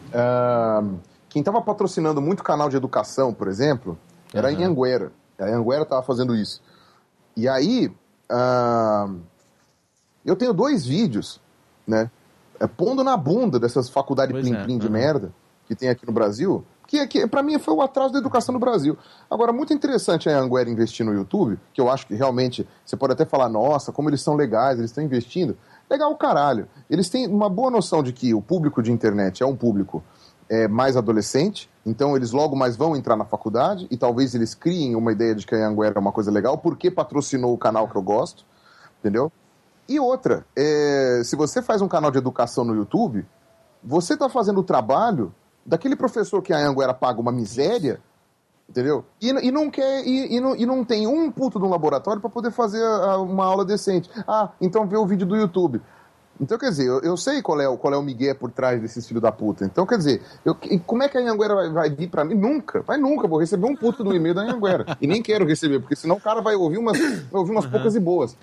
Uh, 0.08 0.98
quem 1.28 1.40
estava 1.40 1.60
patrocinando 1.60 2.20
muito 2.20 2.42
canal 2.42 2.68
de 2.68 2.76
educação, 2.76 3.32
por 3.32 3.48
exemplo, 3.48 3.98
era 4.32 4.50
uhum. 4.50 4.62
a 4.62 4.66
Anguera. 4.66 5.12
A 5.38 5.44
Anguera 5.44 5.82
estava 5.82 6.02
fazendo 6.02 6.34
isso. 6.34 6.60
E 7.36 7.48
aí, 7.48 7.92
uh, 8.30 9.16
eu 10.24 10.34
tenho 10.34 10.52
dois 10.52 10.84
vídeos, 10.84 11.40
né? 11.86 12.10
É, 12.60 12.66
pondo 12.66 13.04
na 13.04 13.16
bunda 13.16 13.58
dessas 13.60 13.88
faculdades 13.88 14.34
plim-plim 14.36 14.76
é. 14.76 14.78
de 14.78 14.86
uhum. 14.86 14.92
merda 14.92 15.32
que 15.68 15.76
tem 15.76 15.88
aqui 15.88 16.06
no 16.06 16.12
Brasil, 16.12 16.64
que, 16.88 17.06
que 17.06 17.26
para 17.26 17.42
mim 17.42 17.58
foi 17.58 17.74
o 17.74 17.82
atraso 17.82 18.14
da 18.14 18.18
educação 18.18 18.52
no 18.52 18.58
Brasil. 18.58 18.96
Agora, 19.30 19.52
muito 19.52 19.74
interessante 19.74 20.28
a 20.28 20.40
Anguera 20.40 20.70
investir 20.70 21.04
no 21.04 21.12
YouTube, 21.12 21.60
que 21.74 21.80
eu 21.80 21.90
acho 21.90 22.06
que 22.06 22.14
realmente 22.14 22.66
você 22.84 22.96
pode 22.96 23.12
até 23.12 23.26
falar, 23.26 23.50
nossa, 23.50 23.92
como 23.92 24.08
eles 24.08 24.22
são 24.22 24.34
legais, 24.34 24.78
eles 24.78 24.90
estão 24.90 25.04
investindo. 25.04 25.56
Legal 25.88 26.16
caralho. 26.16 26.66
Eles 26.88 27.10
têm 27.10 27.26
uma 27.26 27.50
boa 27.50 27.70
noção 27.70 28.02
de 28.02 28.10
que 28.10 28.32
o 28.32 28.40
público 28.40 28.82
de 28.82 28.90
internet 28.90 29.42
é 29.42 29.46
um 29.46 29.54
público 29.54 30.02
é, 30.48 30.66
mais 30.66 30.96
adolescente, 30.96 31.68
então 31.84 32.16
eles 32.16 32.32
logo 32.32 32.56
mais 32.56 32.74
vão 32.74 32.96
entrar 32.96 33.16
na 33.16 33.26
faculdade 33.26 33.86
e 33.90 33.96
talvez 33.98 34.34
eles 34.34 34.54
criem 34.54 34.96
uma 34.96 35.12
ideia 35.12 35.34
de 35.34 35.46
que 35.46 35.54
a 35.54 35.68
Anguera 35.68 35.94
é 35.96 36.00
uma 36.00 36.12
coisa 36.12 36.30
legal, 36.30 36.56
porque 36.56 36.90
patrocinou 36.90 37.52
o 37.52 37.58
canal 37.58 37.86
que 37.86 37.96
eu 37.96 38.02
gosto, 38.02 38.46
entendeu? 38.98 39.30
E 39.86 40.00
outra, 40.00 40.46
é, 40.56 41.20
se 41.22 41.36
você 41.36 41.60
faz 41.60 41.82
um 41.82 41.88
canal 41.88 42.10
de 42.10 42.16
educação 42.16 42.64
no 42.64 42.74
YouTube, 42.74 43.26
você 43.84 44.14
está 44.14 44.30
fazendo 44.30 44.60
o 44.60 44.64
trabalho 44.64 45.34
daquele 45.68 45.94
professor 45.94 46.40
que 46.40 46.52
a 46.52 46.66
Anguera 46.66 46.94
paga 46.94 47.20
uma 47.20 47.30
miséria, 47.30 48.00
entendeu? 48.68 49.04
E, 49.20 49.28
e 49.28 49.50
não 49.52 49.70
quer 49.70 50.02
e, 50.04 50.36
e, 50.36 50.40
não, 50.40 50.56
e 50.56 50.64
não 50.64 50.82
tem 50.82 51.06
um 51.06 51.30
puto 51.30 51.58
de 51.58 51.64
um 51.64 51.68
laboratório 51.68 52.20
para 52.20 52.30
poder 52.30 52.50
fazer 52.50 52.82
uma 53.18 53.44
aula 53.44 53.64
decente. 53.64 54.10
Ah, 54.26 54.50
então 54.60 54.86
vê 54.86 54.96
o 54.96 55.06
vídeo 55.06 55.26
do 55.26 55.36
YouTube. 55.36 55.80
Então, 56.40 56.56
quer 56.56 56.70
dizer, 56.70 56.86
eu, 56.86 57.00
eu, 57.00 57.16
sei 57.16 57.42
qual 57.42 57.60
é, 57.60 57.68
o, 57.68 57.76
qual 57.76 57.92
é 57.92 57.96
o 57.96 58.02
migué 58.02 58.32
por 58.32 58.50
trás 58.50 58.80
desses 58.80 59.06
filhos 59.06 59.20
da 59.20 59.32
puta. 59.32 59.64
Então, 59.64 59.84
quer 59.84 59.98
dizer, 59.98 60.22
eu, 60.44 60.56
como 60.86 61.02
é 61.02 61.08
que 61.08 61.18
a 61.18 61.20
Anhanguera 61.20 61.52
vai, 61.52 61.70
vai 61.70 61.90
vir 61.90 62.08
pra 62.08 62.24
mim? 62.24 62.34
Nunca, 62.34 62.80
vai 62.82 62.96
nunca, 62.96 63.26
vou 63.26 63.40
receber 63.40 63.66
um 63.66 63.74
puto 63.74 64.04
do 64.04 64.14
e-mail 64.14 64.36
da 64.36 64.42
Anhanguera. 64.42 64.96
e 65.00 65.06
nem 65.08 65.20
quero 65.20 65.44
receber, 65.44 65.80
porque 65.80 65.96
senão 65.96 66.14
o 66.14 66.20
cara 66.20 66.40
vai 66.40 66.54
ouvir 66.54 66.78
umas, 66.78 66.96
vai 66.96 67.40
ouvir 67.40 67.50
umas 67.50 67.64
uhum. 67.64 67.72
poucas 67.72 67.96
e 67.96 68.00
boas. 68.00 68.36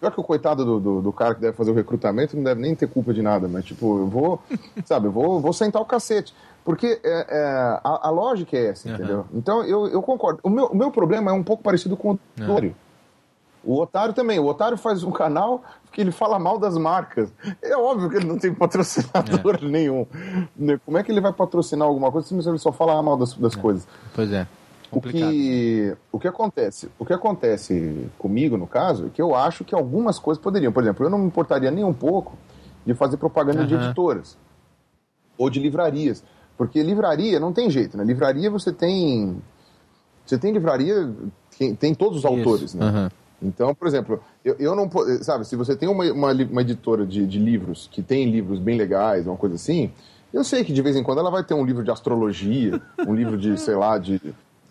Pior 0.00 0.10
que 0.10 0.20
o 0.20 0.24
coitado 0.24 0.64
do, 0.64 0.80
do, 0.80 1.02
do, 1.02 1.12
cara 1.12 1.34
que 1.34 1.42
deve 1.42 1.56
fazer 1.56 1.70
o 1.70 1.74
recrutamento 1.74 2.34
não 2.34 2.42
deve 2.42 2.60
nem 2.60 2.74
ter 2.74 2.88
culpa 2.88 3.12
de 3.12 3.20
nada, 3.20 3.46
mas 3.46 3.66
tipo, 3.66 3.98
eu 3.98 4.06
vou, 4.06 4.42
sabe, 4.86 5.06
eu 5.06 5.12
vou, 5.12 5.40
vou 5.40 5.52
sentar 5.52 5.82
o 5.82 5.84
cacete. 5.84 6.34
Porque 6.64 7.00
é, 7.04 7.26
é, 7.28 7.80
a, 7.84 8.08
a, 8.08 8.10
lógica 8.10 8.56
é 8.56 8.68
essa, 8.68 8.88
uhum. 8.88 8.94
entendeu? 8.94 9.26
Então 9.34 9.62
eu, 9.64 9.86
eu 9.88 10.02
concordo. 10.02 10.40
O 10.42 10.48
meu, 10.48 10.66
o 10.66 10.76
meu 10.76 10.90
problema 10.90 11.30
é 11.30 11.34
um 11.34 11.42
pouco 11.42 11.62
parecido 11.62 11.96
com 11.96 12.12
o 12.12 12.18
otário. 12.42 12.70
Uhum. 12.70 12.74
O 13.62 13.80
otário 13.80 14.14
também. 14.14 14.38
O 14.38 14.46
otário 14.46 14.76
faz 14.78 15.02
um 15.02 15.10
canal 15.10 15.62
que 15.92 16.00
ele 16.00 16.12
fala 16.12 16.38
mal 16.38 16.58
das 16.58 16.76
marcas. 16.78 17.30
É 17.62 17.76
óbvio 17.76 18.08
que 18.08 18.16
ele 18.16 18.26
não 18.26 18.38
tem 18.38 18.54
patrocinador 18.54 19.58
é. 19.60 19.64
nenhum. 19.66 20.06
Né? 20.56 20.80
Como 20.84 20.96
é 20.96 21.02
que 21.02 21.12
ele 21.12 21.20
vai 21.20 21.32
patrocinar 21.32 21.86
alguma 21.86 22.10
coisa 22.10 22.26
se 22.26 22.48
ele 22.48 22.58
só 22.58 22.72
fala 22.72 23.02
mal 23.02 23.16
das, 23.16 23.34
das 23.34 23.56
é. 23.56 23.60
coisas? 23.60 23.86
Pois 24.14 24.32
é. 24.32 24.46
O 24.92 25.00
que, 25.00 25.96
o 26.10 26.18
que 26.18 26.26
acontece? 26.26 26.88
O 26.98 27.04
que 27.04 27.12
acontece 27.12 28.08
comigo, 28.18 28.56
no 28.56 28.66
caso, 28.66 29.06
é 29.06 29.10
que 29.10 29.22
eu 29.22 29.34
acho 29.34 29.64
que 29.64 29.74
algumas 29.74 30.18
coisas 30.18 30.42
poderiam. 30.42 30.72
Por 30.72 30.82
exemplo, 30.82 31.06
eu 31.06 31.10
não 31.10 31.18
me 31.18 31.26
importaria 31.26 31.70
nem 31.70 31.84
um 31.84 31.92
pouco 31.92 32.36
de 32.84 32.92
fazer 32.94 33.16
propaganda 33.16 33.60
uhum. 33.60 33.66
de 33.66 33.74
editoras 33.74 34.36
ou 35.38 35.48
de 35.48 35.60
livrarias. 35.60 36.24
Porque 36.56 36.82
livraria 36.82 37.38
não 37.38 37.52
tem 37.52 37.70
jeito, 37.70 37.96
né? 37.96 38.04
Livraria 38.04 38.50
você 38.50 38.72
tem. 38.72 39.40
Você 40.26 40.36
tem 40.36 40.52
livraria, 40.52 41.10
tem, 41.56 41.74
tem 41.74 41.94
todos 41.94 42.18
os 42.18 42.24
Isso. 42.24 42.38
autores, 42.38 42.74
né? 42.74 42.86
Uhum. 42.86 43.08
Então, 43.48 43.74
por 43.74 43.88
exemplo, 43.88 44.20
eu, 44.44 44.56
eu 44.58 44.76
não. 44.76 44.90
Sabe, 45.22 45.46
se 45.46 45.56
você 45.56 45.74
tem 45.74 45.88
uma, 45.88 46.04
uma, 46.12 46.32
uma 46.32 46.60
editora 46.60 47.06
de, 47.06 47.26
de 47.26 47.38
livros 47.38 47.88
que 47.90 48.02
tem 48.02 48.30
livros 48.30 48.58
bem 48.58 48.76
legais, 48.76 49.26
uma 49.26 49.36
coisa 49.36 49.54
assim, 49.54 49.90
eu 50.34 50.44
sei 50.44 50.62
que 50.62 50.72
de 50.72 50.82
vez 50.82 50.96
em 50.96 51.02
quando 51.02 51.18
ela 51.18 51.30
vai 51.30 51.42
ter 51.42 51.54
um 51.54 51.64
livro 51.64 51.82
de 51.82 51.90
astrologia, 51.90 52.80
um 53.06 53.14
livro 53.14 53.38
de, 53.38 53.58
sei 53.58 53.74
lá, 53.74 53.96
de 53.96 54.20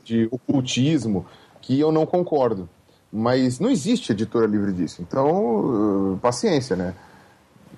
de 0.09 0.27
ocultismo, 0.31 1.25
que 1.61 1.79
eu 1.79 1.91
não 1.91 2.05
concordo. 2.05 2.67
Mas 3.11 3.59
não 3.59 3.69
existe 3.69 4.11
editora 4.11 4.45
livre 4.45 4.71
disso. 4.73 5.01
Então, 5.01 6.13
uh, 6.13 6.17
paciência, 6.17 6.75
né? 6.75 6.93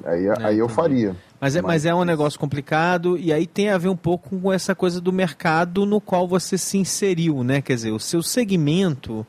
Aí, 0.03 0.27
é, 0.27 0.34
aí 0.39 0.59
eu 0.59 0.67
faria. 0.67 1.15
Mas 1.39 1.55
é, 1.55 1.61
mas... 1.61 1.73
mas 1.73 1.86
é 1.86 1.93
um 1.93 2.03
negócio 2.03 2.39
complicado 2.39 3.17
e 3.17 3.32
aí 3.32 3.45
tem 3.45 3.69
a 3.69 3.77
ver 3.77 3.89
um 3.89 3.95
pouco 3.95 4.39
com 4.39 4.51
essa 4.51 4.73
coisa 4.73 4.99
do 4.99 5.13
mercado 5.13 5.86
no 5.86 6.01
qual 6.01 6.27
você 6.27 6.57
se 6.57 6.77
inseriu, 6.77 7.43
né? 7.43 7.61
Quer 7.61 7.75
dizer, 7.75 7.91
o 7.91 7.99
seu 7.99 8.23
segmento 8.23 9.25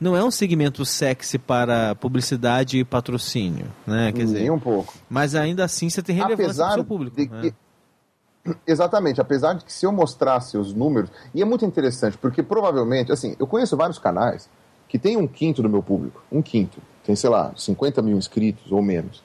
não 0.00 0.16
é 0.16 0.24
um 0.24 0.30
segmento 0.30 0.84
sexy 0.84 1.38
para 1.38 1.94
publicidade 1.96 2.78
e 2.78 2.84
patrocínio, 2.84 3.66
né? 3.86 4.12
Quer 4.12 4.24
dizer, 4.24 4.40
Nem 4.40 4.50
um 4.50 4.58
pouco. 4.58 4.94
Mas 5.10 5.34
ainda 5.34 5.64
assim 5.64 5.90
você 5.90 6.02
tem 6.02 6.16
relevância 6.16 6.64
para 6.64 6.70
o 6.70 6.74
seu 6.74 6.84
público. 6.84 7.16
De 7.16 7.28
né? 7.28 7.42
que 7.42 7.54
Exatamente, 8.66 9.20
apesar 9.20 9.54
de 9.54 9.64
que 9.64 9.72
se 9.72 9.84
eu 9.86 9.92
mostrasse 9.92 10.56
os 10.56 10.72
números, 10.74 11.10
e 11.34 11.42
é 11.42 11.44
muito 11.44 11.64
interessante, 11.64 12.16
porque 12.18 12.42
provavelmente, 12.42 13.10
assim, 13.12 13.34
eu 13.38 13.46
conheço 13.46 13.76
vários 13.76 13.98
canais 13.98 14.48
que 14.88 14.98
tem 14.98 15.16
um 15.16 15.26
quinto 15.26 15.62
do 15.62 15.68
meu 15.68 15.82
público, 15.82 16.22
um 16.32 16.40
quinto, 16.40 16.78
tem, 17.04 17.14
sei 17.14 17.28
lá, 17.30 17.52
50 17.56 18.00
mil 18.02 18.16
inscritos 18.16 18.70
ou 18.72 18.82
menos. 18.82 19.22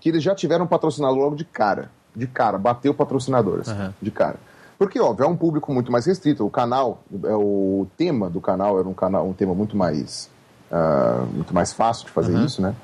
que 0.00 0.08
eles 0.08 0.22
já 0.22 0.34
tiveram 0.34 0.66
patrocinador 0.66 1.18
logo 1.18 1.36
de 1.36 1.44
cara. 1.44 1.90
De 2.16 2.26
cara, 2.26 2.56
bateu 2.56 2.94
patrocinadores. 2.94 3.68
Aham. 3.68 3.94
De 4.00 4.10
cara. 4.10 4.36
Porque, 4.78 4.98
óbvio, 4.98 5.24
é 5.24 5.28
um 5.28 5.36
público 5.36 5.72
muito 5.74 5.92
mais 5.92 6.06
restrito. 6.06 6.44
O 6.46 6.50
canal, 6.50 7.02
é 7.24 7.34
o 7.34 7.86
tema 7.98 8.30
do 8.30 8.40
canal 8.40 8.78
era 8.78 8.88
um, 8.88 8.94
canal, 8.94 9.28
um 9.28 9.34
tema 9.34 9.54
muito 9.54 9.76
mais, 9.76 10.30
ah, 10.72 11.26
muito 11.34 11.52
mais 11.54 11.72
fácil 11.74 12.06
de 12.06 12.12
fazer 12.12 12.34
Aham. 12.34 12.46
isso, 12.46 12.62
né? 12.62 12.74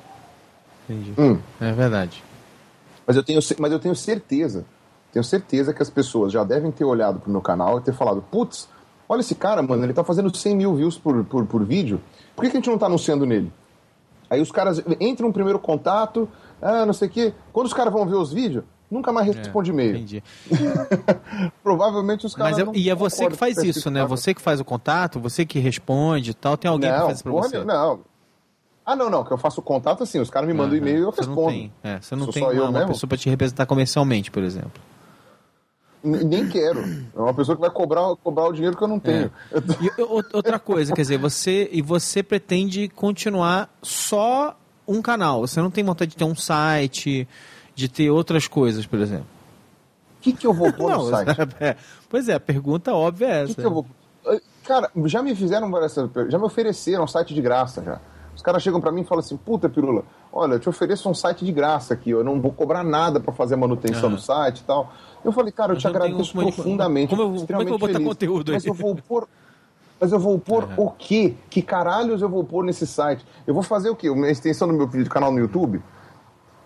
Entendi. 0.85 1.15
Hum. 1.19 1.39
É 1.59 1.73
verdade. 1.73 2.23
Mas 3.07 3.17
eu 3.17 3.23
tenho, 3.23 3.41
mas 3.59 3.73
eu 3.73 3.79
tenho 3.79 3.97
certeza, 3.97 4.67
tenho 5.17 5.25
certeza 5.25 5.73
que 5.73 5.83
as 5.83 5.89
pessoas 5.89 6.31
já 6.31 6.45
devem 6.45 6.71
ter 6.71 6.85
olhado 6.85 7.21
pro 7.21 7.31
meu 7.31 7.41
canal 7.41 7.79
e 7.79 7.81
ter 7.81 7.95
falado, 7.95 8.21
putz, 8.31 8.69
olha 9.09 9.21
esse 9.21 9.35
cara, 9.35 9.63
mano, 9.63 9.83
ele 9.83 9.95
tá 9.95 10.05
fazendo 10.05 10.35
100 10.35 10.55
mil 10.55 10.75
views 10.75 10.99
por, 10.99 11.25
por, 11.25 11.47
por 11.47 11.65
vídeo, 11.65 11.99
por 12.35 12.43
que, 12.45 12.51
que 12.51 12.57
a 12.59 12.61
gente 12.61 12.69
não 12.69 12.77
tá 12.77 12.85
anunciando 12.85 13.25
nele? 13.25 13.51
Aí 14.29 14.43
os 14.43 14.53
caras 14.53 14.83
entram 15.01 15.29
no 15.29 15.33
primeiro 15.33 15.59
contato, 15.59 16.29
ah, 16.61 16.85
não 16.85 16.93
sei 16.93 17.09
o 17.09 17.11
quê. 17.11 17.33
Quando 17.51 17.67
os 17.67 17.73
caras 17.73 17.93
vão 17.95 18.05
ver 18.07 18.17
os 18.17 18.31
vídeos, 18.31 18.63
nunca 18.91 19.11
mais 19.11 19.27
responde 19.27 19.71
e-mail. 19.71 19.95
É, 19.95 19.99
Entendi. 19.99 20.23
Provavelmente 21.65 22.27
os 22.27 22.35
caras. 22.35 22.59
Mas 22.59 22.69
é- 22.69 22.79
e 22.79 22.91
é 22.91 22.95
você 22.95 23.27
que 23.31 23.37
faz 23.37 23.57
isso, 23.59 23.91
né? 23.91 24.05
Você 24.05 24.35
que 24.35 24.43
faz 24.43 24.61
o 24.61 24.65
contato, 24.67 25.19
você 25.19 25.47
que 25.47 25.59
responde 25.59 26.33
e 26.33 26.35
tal. 26.35 26.59
Tem 26.59 26.71
alguém 26.71 26.91
que 26.91 26.99
não, 26.99 27.07
faz 27.07 27.19
isso 27.19 27.25
pra 27.25 27.33
você? 27.33 27.65
não. 27.65 28.01
Ah, 28.85 28.95
não, 28.95 29.11
não, 29.11 29.25
que 29.25 29.33
eu 29.33 29.39
faço 29.39 29.61
contato 29.61 30.05
assim, 30.05 30.21
os 30.21 30.31
caras 30.31 30.47
me 30.47 30.55
mandam 30.55 30.71
Aham. 30.75 30.79
e-mail 30.79 30.99
e 30.99 31.03
eu 31.03 31.11
Você 31.11 31.23
não 31.23 31.29
respondo. 31.31 31.51
tem, 31.51 31.73
é, 31.83 32.01
você 32.01 32.15
não 32.15 32.25
Sou 32.25 32.33
tem 32.33 32.43
uma, 32.45 32.53
eu 32.53 32.69
uma 32.69 32.87
pessoa 32.87 33.09
pra 33.09 33.19
te 33.19 33.29
representar 33.29 33.67
comercialmente, 33.67 34.31
por 34.31 34.45
exemplo. 34.45 34.81
Nem 36.07 36.49
quero. 36.49 36.81
É 37.15 37.19
uma 37.19 37.35
pessoa 37.35 37.55
que 37.57 37.61
vai 37.61 37.71
cobrar, 37.71 38.15
cobrar 38.23 38.47
o 38.49 38.53
dinheiro 38.53 38.77
que 38.77 38.83
eu 38.83 38.89
não 38.89 38.99
tenho. 39.01 39.31
Eu 39.51 39.61
tô- 39.63 39.75
E 39.83 39.91
outra 40.33 40.59
coisa, 40.59 40.95
quer 40.95 41.03
dizer, 41.03 41.19
você 41.19 41.69
e 41.73 41.83
você 41.83 42.23
pretende 42.23 42.89
continuar 42.89 43.69
só 43.83 44.57
um 44.87 45.03
canal. 45.03 45.41
Você 45.41 45.61
não 45.61 45.71
tem 45.71 45.83
vontade 45.85 46.13
de 46.13 46.17
ter 46.17 46.25
um 46.25 46.35
site, 46.37 47.27
de 47.75 47.89
ter 47.89 48.11
outras 48.11 48.47
coisas, 48.47 48.87
por 48.87 49.01
exemplo. 49.01 49.27
O 50.19 50.23
que, 50.23 50.33
que 50.33 50.47
eu 50.47 50.53
vou 50.55 50.73
pôr 50.73 50.91
no 50.93 51.09
site? 51.11 51.29
é, 51.61 51.77
pois 52.09 52.29
é, 52.29 52.35
a 52.35 52.41
pergunta 52.41 52.93
óbvia 52.95 53.27
é 53.27 53.43
O 53.43 53.47
que, 53.47 53.53
essa. 53.53 53.61
que 53.61 53.67
eu 53.67 53.73
vou. 53.75 53.87
Cara, 54.65 54.91
já 55.05 55.23
me 55.23 55.35
fizeram 55.35 55.71
várias. 55.71 55.95
Já 56.29 56.39
me 56.39 56.45
ofereceram 56.45 57.05
um 57.05 57.07
site 57.07 57.33
de 57.35 57.41
graça 57.41 57.83
já. 57.83 58.01
Os 58.35 58.43
caras 58.43 58.63
chegam 58.63 58.81
pra 58.81 58.91
mim 58.93 59.03
e 59.03 59.05
falam 59.05 59.21
assim: 59.25 59.37
puta, 59.37 59.69
Pirula, 59.69 60.03
olha, 60.33 60.55
eu 60.55 60.61
te 60.61 60.69
ofereço 60.69 61.09
um 61.09 61.15
site 61.15 61.45
de 61.45 61.53
graça 61.53 61.95
aqui, 61.95 62.11
eu 62.11 62.23
não 62.25 62.41
vou 62.41 62.53
cobrar 62.53 62.83
nada 62.85 63.19
pra 63.21 63.33
fazer 63.33 63.55
a 63.55 63.57
manutenção 63.57 64.09
Aham. 64.09 64.17
do 64.17 64.21
site 64.21 64.59
e 64.59 64.65
tal. 64.65 64.93
Eu 65.27 65.33
falei, 65.33 65.51
cara, 65.53 65.73
eu 65.73 65.77
te 65.77 65.85
eu 65.87 65.93
tenho 65.93 66.05
agradeço 66.05 66.33
como- 66.33 66.53
profundamente. 66.53 67.11
como 67.11 67.23
eu- 67.23 67.27
como 67.29 67.43
é 67.43 67.47
que 67.47 67.53
eu 67.53 67.59
vou 67.69 67.79
botar 67.79 67.93
feliz. 67.95 68.09
conteúdo 68.09 68.51
aí? 68.53 68.55
Mas 68.57 68.65
eu 68.67 68.75
vou 68.75 68.95
pôr. 68.97 69.29
Mas 70.01 70.13
eu 70.13 70.19
vou 70.21 70.39
pôr 70.39 70.69
o 70.77 70.91
quê? 70.91 71.35
Que 71.51 71.63
caralhos 71.63 72.23
eu 72.23 72.29
vou 72.29 72.45
pôr 72.45 72.63
nesse 72.65 72.87
site? 72.87 73.25
Eu 73.47 73.55
vou 73.55 73.63
fazer 73.63 73.91
o 73.91 73.97
quê? 73.97 74.09
Uma 74.11 74.31
extensão 74.31 74.69
do 74.69 74.75
meu 74.75 74.89
canal 75.09 75.33
no 75.33 75.39
YouTube? 75.39 75.83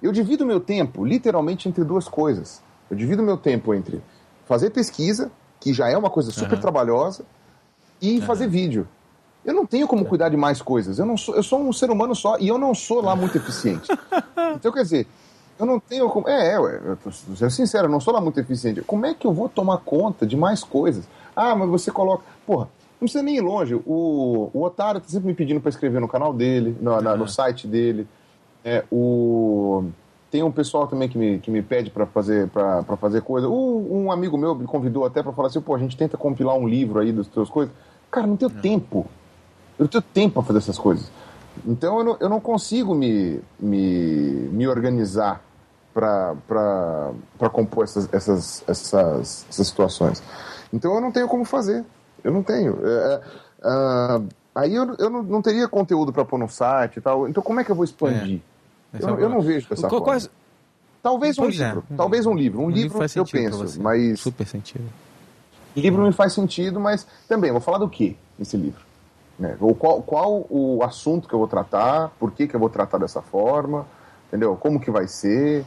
Eu 0.02 0.12
divido 0.12 0.44
meu 0.44 0.60
tempo 0.60 1.04
literalmente 1.04 1.68
entre 1.68 1.84
duas 1.84 2.08
coisas. 2.08 2.62
Eu 2.90 2.96
divido 2.96 3.22
meu 3.22 3.36
tempo 3.36 3.72
entre 3.72 4.02
fazer 4.46 4.70
pesquisa, 4.70 5.30
que 5.60 5.72
já 5.72 5.88
é 5.88 5.96
uma 5.96 6.10
coisa 6.10 6.30
super 6.32 6.54
Aham. 6.54 6.60
trabalhosa, 6.60 7.24
e 8.02 8.20
fazer 8.22 8.48
vídeo. 8.48 8.88
Eu 9.44 9.54
não 9.54 9.64
tenho 9.64 9.86
como 9.86 10.04
cuidar 10.04 10.28
de 10.28 10.36
mais 10.36 10.60
coisas. 10.60 10.98
Eu, 10.98 11.06
não 11.06 11.16
sou, 11.16 11.34
eu 11.36 11.42
sou 11.42 11.60
um 11.60 11.72
ser 11.72 11.90
humano 11.90 12.14
só 12.14 12.36
e 12.38 12.48
eu 12.48 12.58
não 12.58 12.74
sou 12.74 13.00
lá 13.00 13.14
muito 13.16 13.36
eficiente. 13.38 13.88
Então, 14.56 14.72
quer 14.72 14.82
dizer, 14.82 15.06
eu 15.60 15.66
não 15.66 15.78
tenho 15.78 16.08
como. 16.08 16.28
É, 16.28 16.54
é, 16.54 16.58
ué, 16.58 16.80
eu 16.84 16.96
tô 16.96 17.10
sendo 17.12 17.50
sincero, 17.50 17.86
eu 17.86 17.90
não 17.90 18.00
sou 18.00 18.12
lá 18.14 18.20
muito 18.20 18.40
eficiente. 18.40 18.80
Como 18.82 19.06
é 19.06 19.14
que 19.14 19.26
eu 19.26 19.32
vou 19.32 19.48
tomar 19.48 19.78
conta 19.78 20.26
de 20.26 20.36
mais 20.36 20.64
coisas? 20.64 21.04
Ah, 21.36 21.54
mas 21.54 21.68
você 21.68 21.90
coloca. 21.90 22.24
Porra, 22.46 22.64
não 23.00 23.06
precisa 23.06 23.22
nem 23.22 23.36
ir 23.36 23.40
longe. 23.40 23.74
O, 23.86 24.50
o 24.52 24.62
Otário 24.62 25.00
tá 25.00 25.08
sempre 25.08 25.28
me 25.28 25.34
pedindo 25.34 25.60
para 25.60 25.68
escrever 25.70 26.00
no 26.00 26.08
canal 26.08 26.32
dele, 26.32 26.76
no, 26.80 27.00
na- 27.00 27.16
no 27.16 27.28
site 27.28 27.66
dele. 27.66 28.06
É, 28.64 28.84
o... 28.90 29.84
Tem 30.30 30.42
um 30.44 30.52
pessoal 30.52 30.86
também 30.86 31.08
que 31.08 31.18
me, 31.18 31.38
que 31.40 31.50
me 31.50 31.60
pede 31.60 31.90
para 31.90 32.06
fazer, 32.06 32.46
pra, 32.48 32.82
pra 32.84 32.96
fazer 32.96 33.20
coisa. 33.22 33.48
O- 33.48 33.88
um 33.90 34.12
amigo 34.12 34.38
meu 34.38 34.54
me 34.54 34.64
convidou 34.66 35.04
até 35.04 35.22
para 35.22 35.32
falar 35.32 35.48
assim: 35.48 35.60
pô, 35.60 35.74
a 35.74 35.78
gente 35.78 35.96
tenta 35.96 36.16
compilar 36.16 36.54
um 36.56 36.68
livro 36.68 37.00
aí 37.00 37.10
das 37.12 37.26
tuas 37.26 37.48
coisas. 37.50 37.74
Cara, 38.10 38.26
não 38.26 38.36
tenho 38.36 38.50
tempo. 38.50 39.06
Eu 39.78 39.84
não 39.84 39.88
tenho 39.88 40.02
tempo 40.02 40.34
para 40.34 40.42
fazer 40.42 40.58
essas 40.58 40.78
coisas. 40.78 41.10
Então 41.66 41.98
eu 41.98 42.04
não, 42.04 42.16
eu 42.20 42.28
não 42.28 42.38
consigo 42.40 42.94
me, 42.94 43.40
me, 43.58 44.48
me 44.52 44.68
organizar 44.68 45.42
para 45.94 47.12
compor 47.52 47.84
essas, 47.84 48.08
essas, 48.12 48.64
essas, 48.66 49.46
essas 49.48 49.66
situações. 49.66 50.22
Então 50.72 50.94
eu 50.94 51.00
não 51.00 51.10
tenho 51.10 51.28
como 51.28 51.44
fazer. 51.44 51.84
Eu 52.22 52.32
não 52.32 52.42
tenho. 52.42 52.78
É, 52.86 53.14
é, 53.14 53.20
ah, 53.62 54.20
aí 54.54 54.74
eu, 54.74 54.94
eu 54.98 55.10
não, 55.10 55.22
não 55.22 55.42
teria 55.42 55.66
conteúdo 55.68 56.12
para 56.12 56.24
pôr 56.24 56.38
no 56.38 56.48
site 56.48 56.96
e 56.98 57.00
tal. 57.00 57.28
Então 57.28 57.42
como 57.42 57.60
é 57.60 57.64
que 57.64 57.70
eu 57.70 57.76
vou 57.76 57.84
expandir? 57.84 58.40
Eu, 58.98 59.08
é 59.08 59.12
o 59.12 59.18
eu 59.20 59.28
não 59.28 59.40
vejo 59.40 59.68
dessa 59.68 59.82
Qual- 59.82 59.90
forma. 59.90 60.04
quais- 60.06 60.30
Talvez 61.02 61.38
um 61.38 61.42
Pois 61.44 61.58
é. 61.58 61.66
livro. 61.66 61.84
Talvez 61.96 62.26
um 62.26 62.34
livro. 62.34 62.60
Um, 62.60 62.68
livro, 62.68 62.98
faz 62.98 63.16
eu 63.16 63.24
penso. 63.24 63.80
Mas 63.80 64.20
Super 64.20 64.46
sentido. 64.46 64.84
livro 65.74 66.02
me 66.02 66.12
faz 66.12 66.34
sentido, 66.34 66.78
mas 66.78 67.06
também, 67.26 67.50
vou 67.50 67.60
falar 67.60 67.78
do 67.78 67.88
que 67.88 68.18
nesse 68.38 68.54
livro? 68.56 68.82
Né? 69.38 69.56
Ou 69.60 69.74
qual, 69.74 70.02
qual 70.02 70.46
o 70.50 70.80
assunto 70.84 71.26
que 71.26 71.34
eu 71.34 71.38
vou 71.38 71.48
tratar, 71.48 72.10
por 72.18 72.30
que, 72.32 72.46
que 72.46 72.54
eu 72.54 72.60
vou 72.60 72.68
tratar 72.68 72.98
dessa 72.98 73.22
forma, 73.22 73.86
entendeu? 74.28 74.54
Como 74.56 74.78
que 74.78 74.90
vai 74.90 75.08
ser. 75.08 75.64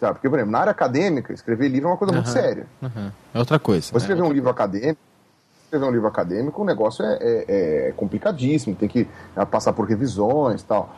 Tá? 0.00 0.14
Porque, 0.14 0.28
por 0.28 0.36
exemplo, 0.38 0.50
na 0.52 0.60
área 0.60 0.70
acadêmica, 0.70 1.32
escrever 1.32 1.68
livro 1.68 1.88
é 1.88 1.92
uma 1.92 1.96
coisa 1.98 2.12
muito 2.12 2.30
Aham. 2.30 2.40
séria. 2.40 2.66
Uhum. 2.80 3.12
É 3.34 3.38
outra 3.38 3.58
coisa. 3.58 3.88
Você 3.92 3.98
escrever 3.98 4.22
né? 4.22 4.28
um 4.28 4.32
livro 4.32 4.48
acadêmico, 4.48 4.98
escrever 5.64 5.84
um 5.84 5.90
livro 5.90 6.08
acadêmico, 6.08 6.62
o 6.62 6.64
negócio 6.64 7.04
é, 7.04 7.18
é- 7.20 7.44
é 7.88 7.92
complicadíssimo, 7.96 8.74
tem 8.74 8.88
que 8.88 9.06
ah, 9.36 9.44
passar 9.44 9.74
por 9.74 9.86
revisões 9.86 10.62
e 10.62 10.64
tal. 10.64 10.90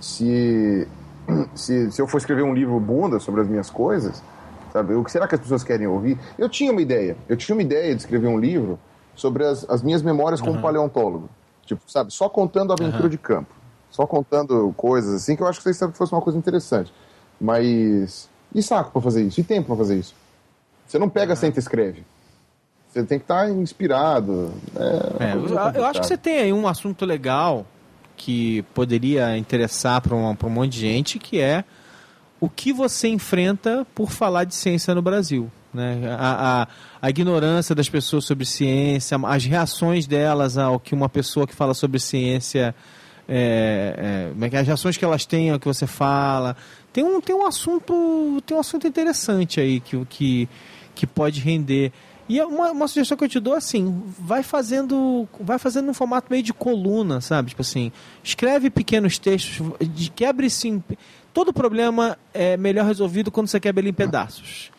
Se, 0.00 0.88
se, 1.54 1.92
se 1.92 2.00
eu 2.00 2.06
for 2.06 2.16
escrever 2.16 2.42
um 2.42 2.54
livro 2.54 2.80
bunda 2.80 3.20
sobre 3.20 3.42
as 3.42 3.46
minhas 3.46 3.68
coisas, 3.68 4.22
sabe, 4.72 4.94
o 4.94 5.04
que 5.04 5.12
será 5.12 5.28
que 5.28 5.34
as 5.34 5.40
pessoas 5.40 5.62
querem 5.62 5.86
ouvir? 5.86 6.18
Eu 6.38 6.48
tinha 6.48 6.72
uma 6.72 6.80
ideia, 6.80 7.14
eu 7.28 7.36
tinha 7.36 7.54
uma 7.54 7.62
ideia 7.62 7.94
de 7.94 8.00
escrever 8.00 8.26
um 8.26 8.38
livro 8.38 8.78
sobre 9.14 9.44
as, 9.44 9.68
as 9.68 9.82
minhas 9.82 10.02
memórias 10.02 10.40
como 10.40 10.58
paleontólogo. 10.58 11.28
Tipo, 11.66 11.82
sabe, 11.90 12.10
só 12.12 12.28
contando 12.28 12.70
a 12.70 12.74
aventura 12.74 13.02
Aham. 13.02 13.08
de 13.10 13.18
campo. 13.18 13.54
Só 13.90 14.06
contando 14.06 14.72
coisas 14.76 15.14
assim, 15.14 15.36
que 15.36 15.42
eu 15.42 15.46
acho 15.46 15.62
que 15.62 15.72
fosse 15.92 16.12
uma 16.12 16.22
coisa 16.22 16.38
interessante. 16.38 16.92
Mas. 17.40 18.28
E 18.56 18.62
saco 18.62 18.90
pra 18.90 19.02
fazer 19.02 19.22
isso? 19.22 19.38
E 19.38 19.44
tempo 19.44 19.66
pra 19.66 19.76
fazer 19.76 19.98
isso? 19.98 20.14
Você 20.86 20.98
não 20.98 21.10
pega, 21.10 21.36
senta 21.36 21.58
e 21.58 21.60
escreve. 21.60 22.02
Você 22.88 23.04
tem 23.04 23.18
que 23.18 23.24
estar 23.24 23.50
inspirado. 23.50 24.50
É, 24.74 25.24
É, 25.24 25.34
eu, 25.34 25.80
eu 25.80 25.84
acho 25.84 26.00
que 26.00 26.06
você 26.06 26.16
tem 26.16 26.38
aí 26.38 26.52
um 26.54 26.66
assunto 26.66 27.04
legal 27.04 27.66
que 28.16 28.62
poderia 28.72 29.36
interessar 29.36 30.00
para 30.00 30.16
um, 30.16 30.34
pra 30.34 30.48
um 30.48 30.50
monte 30.50 30.72
de 30.72 30.80
gente, 30.80 31.18
que 31.18 31.38
é 31.38 31.64
o 32.40 32.48
que 32.48 32.72
você 32.72 33.08
enfrenta 33.08 33.86
por 33.94 34.10
falar 34.10 34.44
de 34.44 34.54
ciência 34.54 34.94
no 34.94 35.02
Brasil. 35.02 35.52
Né? 35.74 36.00
A, 36.18 36.62
a, 36.62 36.68
a 37.02 37.10
ignorância 37.10 37.74
das 37.74 37.90
pessoas 37.90 38.24
sobre 38.24 38.46
ciência, 38.46 39.18
as 39.26 39.44
reações 39.44 40.06
delas 40.06 40.56
ao 40.56 40.80
que 40.80 40.94
uma 40.94 41.10
pessoa 41.10 41.46
que 41.46 41.54
fala 41.54 41.74
sobre 41.74 42.00
ciência. 42.00 42.74
É, 43.28 44.32
é, 44.38 44.46
é 44.46 44.48
é? 44.50 44.58
as 44.60 44.66
reações 44.66 44.96
que 44.96 45.04
elas 45.04 45.26
têm 45.26 45.50
ao 45.50 45.58
que 45.58 45.66
você 45.66 45.86
fala. 45.86 46.56
Tem 46.96 47.04
um, 47.04 47.20
tem 47.20 47.36
um 47.36 47.44
assunto. 47.44 48.42
Tem 48.46 48.56
um 48.56 48.60
assunto 48.60 48.86
interessante 48.86 49.60
aí 49.60 49.80
que, 49.80 50.02
que, 50.06 50.48
que 50.94 51.06
pode 51.06 51.40
render. 51.40 51.92
E 52.26 52.40
é 52.40 52.46
uma, 52.46 52.70
uma 52.70 52.88
sugestão 52.88 53.18
que 53.18 53.24
eu 53.24 53.28
te 53.28 53.38
dou 53.38 53.52
assim, 53.52 54.02
vai 54.18 54.42
fazendo, 54.42 55.28
vai 55.38 55.58
fazendo 55.58 55.90
um 55.90 55.92
formato 55.92 56.28
meio 56.30 56.42
de 56.42 56.54
coluna, 56.54 57.20
sabe? 57.20 57.50
Tipo 57.50 57.60
assim, 57.60 57.92
escreve 58.24 58.70
pequenos 58.70 59.18
textos, 59.18 59.60
de 59.78 60.08
quebre 60.08 60.48
sim. 60.48 60.82
Todo 61.34 61.52
problema 61.52 62.16
é 62.32 62.56
melhor 62.56 62.86
resolvido 62.86 63.30
quando 63.30 63.48
você 63.48 63.60
quebra 63.60 63.82
ele 63.82 63.90
em 63.90 63.92
pedaços. 63.92 64.72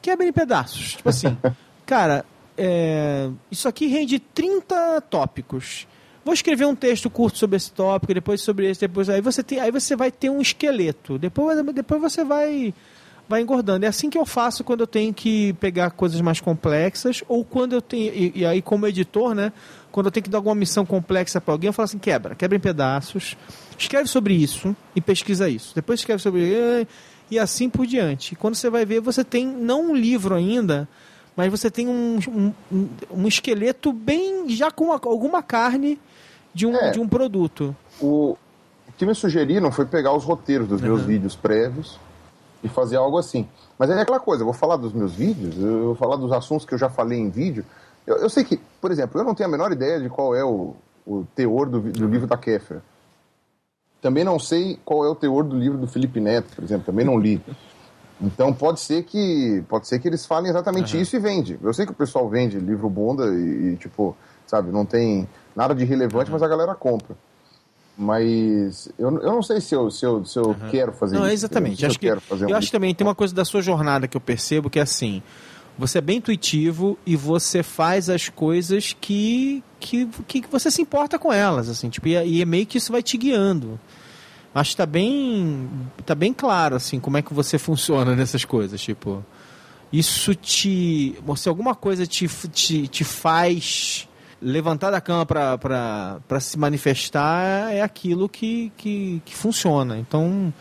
Quebra 0.00 0.22
ele 0.22 0.30
em 0.30 0.32
pedaços. 0.32 0.94
Tipo 0.94 1.08
assim, 1.08 1.36
cara, 1.84 2.24
é, 2.56 3.28
isso 3.50 3.66
aqui 3.66 3.88
rende 3.88 4.20
30 4.20 5.00
tópicos. 5.00 5.88
Vou 6.24 6.34
escrever 6.34 6.66
um 6.66 6.74
texto 6.74 7.08
curto 7.08 7.38
sobre 7.38 7.56
esse 7.56 7.72
tópico, 7.72 8.12
depois 8.12 8.42
sobre 8.42 8.70
esse, 8.70 8.80
depois 8.80 9.08
aí 9.08 9.20
você 9.20 9.42
tem, 9.42 9.58
aí 9.58 9.70
você 9.70 9.96
vai 9.96 10.10
ter 10.10 10.28
um 10.30 10.40
esqueleto. 10.40 11.18
Depois, 11.18 11.58
depois 11.74 12.00
você 12.00 12.24
vai 12.24 12.74
vai 13.28 13.40
engordando. 13.42 13.86
É 13.86 13.88
assim 13.88 14.10
que 14.10 14.18
eu 14.18 14.26
faço 14.26 14.64
quando 14.64 14.80
eu 14.80 14.88
tenho 14.88 15.14
que 15.14 15.52
pegar 15.54 15.92
coisas 15.92 16.20
mais 16.20 16.40
complexas 16.40 17.22
ou 17.28 17.44
quando 17.44 17.74
eu 17.74 17.80
tenho 17.80 18.12
e, 18.12 18.32
e 18.40 18.44
aí 18.44 18.60
como 18.60 18.88
editor, 18.88 19.36
né? 19.36 19.52
Quando 19.92 20.06
eu 20.06 20.10
tenho 20.10 20.24
que 20.24 20.30
dar 20.30 20.38
alguma 20.38 20.54
missão 20.56 20.84
complexa 20.84 21.40
para 21.40 21.54
alguém, 21.54 21.68
eu 21.68 21.72
falo 21.72 21.84
assim: 21.84 21.98
quebra, 21.98 22.34
quebra 22.34 22.56
em 22.56 22.60
pedaços, 22.60 23.36
escreve 23.78 24.08
sobre 24.08 24.34
isso 24.34 24.74
e 24.96 25.00
pesquisa 25.00 25.48
isso. 25.48 25.72
Depois 25.76 26.00
escreve 26.00 26.20
sobre 26.20 26.86
e 27.30 27.38
assim 27.38 27.70
por 27.70 27.86
diante. 27.86 28.34
Quando 28.34 28.56
você 28.56 28.68
vai 28.68 28.84
ver, 28.84 29.00
você 29.00 29.22
tem 29.22 29.46
não 29.46 29.92
um 29.92 29.94
livro 29.94 30.34
ainda, 30.34 30.88
mas 31.36 31.50
você 31.52 31.70
tem 31.70 31.86
um, 31.86 32.18
um, 32.72 32.88
um 33.12 33.28
esqueleto 33.28 33.92
bem 33.92 34.48
já 34.50 34.72
com 34.72 34.86
uma- 34.86 35.00
alguma 35.04 35.40
carne 35.40 36.00
de 36.54 36.66
um, 36.66 36.74
É. 36.76 36.90
de 36.90 37.00
um 37.00 37.08
produto. 37.08 37.74
O, 38.00 38.36
o 38.88 38.92
que 38.96 39.04
me 39.06 39.14
sugeriram 39.14 39.70
foi 39.70 39.86
pegar 39.86 40.12
os 40.12 40.24
roteiros 40.24 40.68
dos 40.68 40.80
meus 40.80 41.00
Uhum. 41.00 41.06
vídeos 41.06 41.36
prévios 41.36 41.98
e 42.62 42.68
fazer 42.68 42.96
algo 42.96 43.18
assim. 43.18 43.46
Mas 43.78 43.88
é 43.90 44.00
aquela 44.00 44.20
coisa, 44.20 44.42
eu 44.42 44.46
vou 44.46 44.54
falar 44.54 44.76
dos 44.76 44.92
meus 44.92 45.14
vídeos, 45.14 45.56
eu 45.58 45.84
vou 45.86 45.94
falar 45.94 46.16
dos 46.16 46.30
assuntos 46.32 46.66
que 46.66 46.74
eu 46.74 46.78
já 46.78 46.90
falei 46.90 47.18
em 47.18 47.30
vídeo. 47.30 47.64
Eu, 48.06 48.16
eu 48.16 48.28
sei 48.30 48.44
que, 48.44 48.58
por 48.80 48.90
exemplo, 48.90 49.20
eu 49.20 49.24
não 49.24 49.34
tenho 49.34 49.48
a 49.48 49.52
menor 49.52 49.72
ideia 49.72 50.00
de 50.00 50.08
qual 50.08 50.34
é 50.34 50.44
o, 50.44 50.74
o 51.06 51.24
teor 51.34 51.66
do, 51.68 51.80
do 51.80 52.06
livro 52.06 52.26
da 52.26 52.36
Kéfera. 52.36 52.82
Também 54.02 54.24
não 54.24 54.38
sei 54.38 54.78
qual 54.84 55.04
é 55.04 55.08
o 55.08 55.14
teor 55.14 55.44
do 55.44 55.56
livro 55.58 55.78
do 55.78 55.86
Felipe 55.86 56.20
Neto, 56.20 56.54
por 56.54 56.64
exemplo, 56.64 56.86
também 56.86 57.04
não 57.04 57.18
li. 57.18 57.40
Então 58.20 58.52
pode 58.52 58.80
ser 58.80 59.02
que 59.04 59.62
pode 59.68 59.88
ser 59.88 59.98
que 59.98 60.06
eles 60.08 60.26
falem 60.26 60.50
exatamente 60.50 60.94
uhum. 60.94 61.02
isso 61.02 61.16
e 61.16 61.18
vende. 61.18 61.58
Eu 61.62 61.72
sei 61.72 61.86
que 61.86 61.92
o 61.92 61.94
pessoal 61.94 62.28
vende 62.28 62.58
livro 62.58 62.88
bunda 62.90 63.26
e, 63.26 63.72
e 63.72 63.76
tipo, 63.76 64.14
sabe, 64.46 64.70
não 64.70 64.84
tem 64.84 65.26
nada 65.54 65.74
de 65.74 65.84
relevante, 65.84 66.26
uhum. 66.26 66.34
mas 66.34 66.42
a 66.42 66.48
galera 66.48 66.74
compra. 66.74 67.16
Mas 67.96 68.88
eu, 68.98 69.10
eu 69.20 69.32
não 69.32 69.42
sei 69.42 69.60
se 69.60 69.74
eu, 69.74 69.90
se 69.90 70.06
eu, 70.06 70.24
se 70.24 70.38
eu 70.38 70.46
uhum. 70.46 70.70
quero 70.70 70.92
fazer 70.92 71.16
não, 71.16 71.26
isso. 71.26 71.34
Exatamente. 71.34 71.84
acho 71.84 71.98
eu, 72.00 72.14
eu, 72.14 72.20
que, 72.20 72.44
eu 72.44 72.48
um 72.48 72.54
acho 72.54 72.68
que 72.68 72.72
também 72.72 72.94
tem 72.94 73.06
uma 73.06 73.14
coisa 73.14 73.34
da 73.34 73.44
sua 73.44 73.60
jornada 73.60 74.08
que 74.08 74.16
eu 74.16 74.20
percebo 74.20 74.70
que 74.70 74.78
é 74.78 74.82
assim. 74.82 75.22
Você 75.78 75.98
é 75.98 76.00
bem 76.00 76.18
intuitivo 76.18 76.98
e 77.06 77.16
você 77.16 77.62
faz 77.62 78.08
as 78.10 78.28
coisas 78.28 78.96
que, 78.98 79.62
que, 79.78 80.06
que 80.26 80.48
você 80.50 80.70
se 80.70 80.82
importa 80.82 81.18
com 81.18 81.32
elas, 81.32 81.68
assim, 81.68 81.88
tipo, 81.88 82.08
e, 82.08 82.12
e 82.12 82.42
é 82.42 82.44
meio 82.44 82.66
que 82.66 82.78
isso 82.78 82.92
vai 82.92 83.02
te 83.02 83.16
guiando. 83.16 83.78
Acho 84.54 84.72
que 84.72 84.76
tá 84.78 84.86
bem, 84.86 85.70
tá 86.04 86.14
bem 86.14 86.32
claro, 86.32 86.76
assim, 86.76 86.98
como 86.98 87.16
é 87.16 87.22
que 87.22 87.32
você 87.32 87.56
funciona 87.56 88.16
nessas 88.16 88.44
coisas, 88.44 88.80
tipo, 88.80 89.24
isso 89.92 90.34
te, 90.34 91.16
se 91.36 91.48
alguma 91.48 91.74
coisa 91.74 92.06
te, 92.06 92.28
te, 92.48 92.88
te 92.88 93.04
faz 93.04 94.08
levantar 94.40 94.90
da 94.90 95.00
cama 95.00 95.26
para 95.26 96.40
se 96.40 96.58
manifestar, 96.58 97.72
é 97.72 97.82
aquilo 97.82 98.28
que, 98.28 98.72
que, 98.76 99.22
que 99.24 99.36
funciona. 99.36 99.98
Então, 99.98 100.52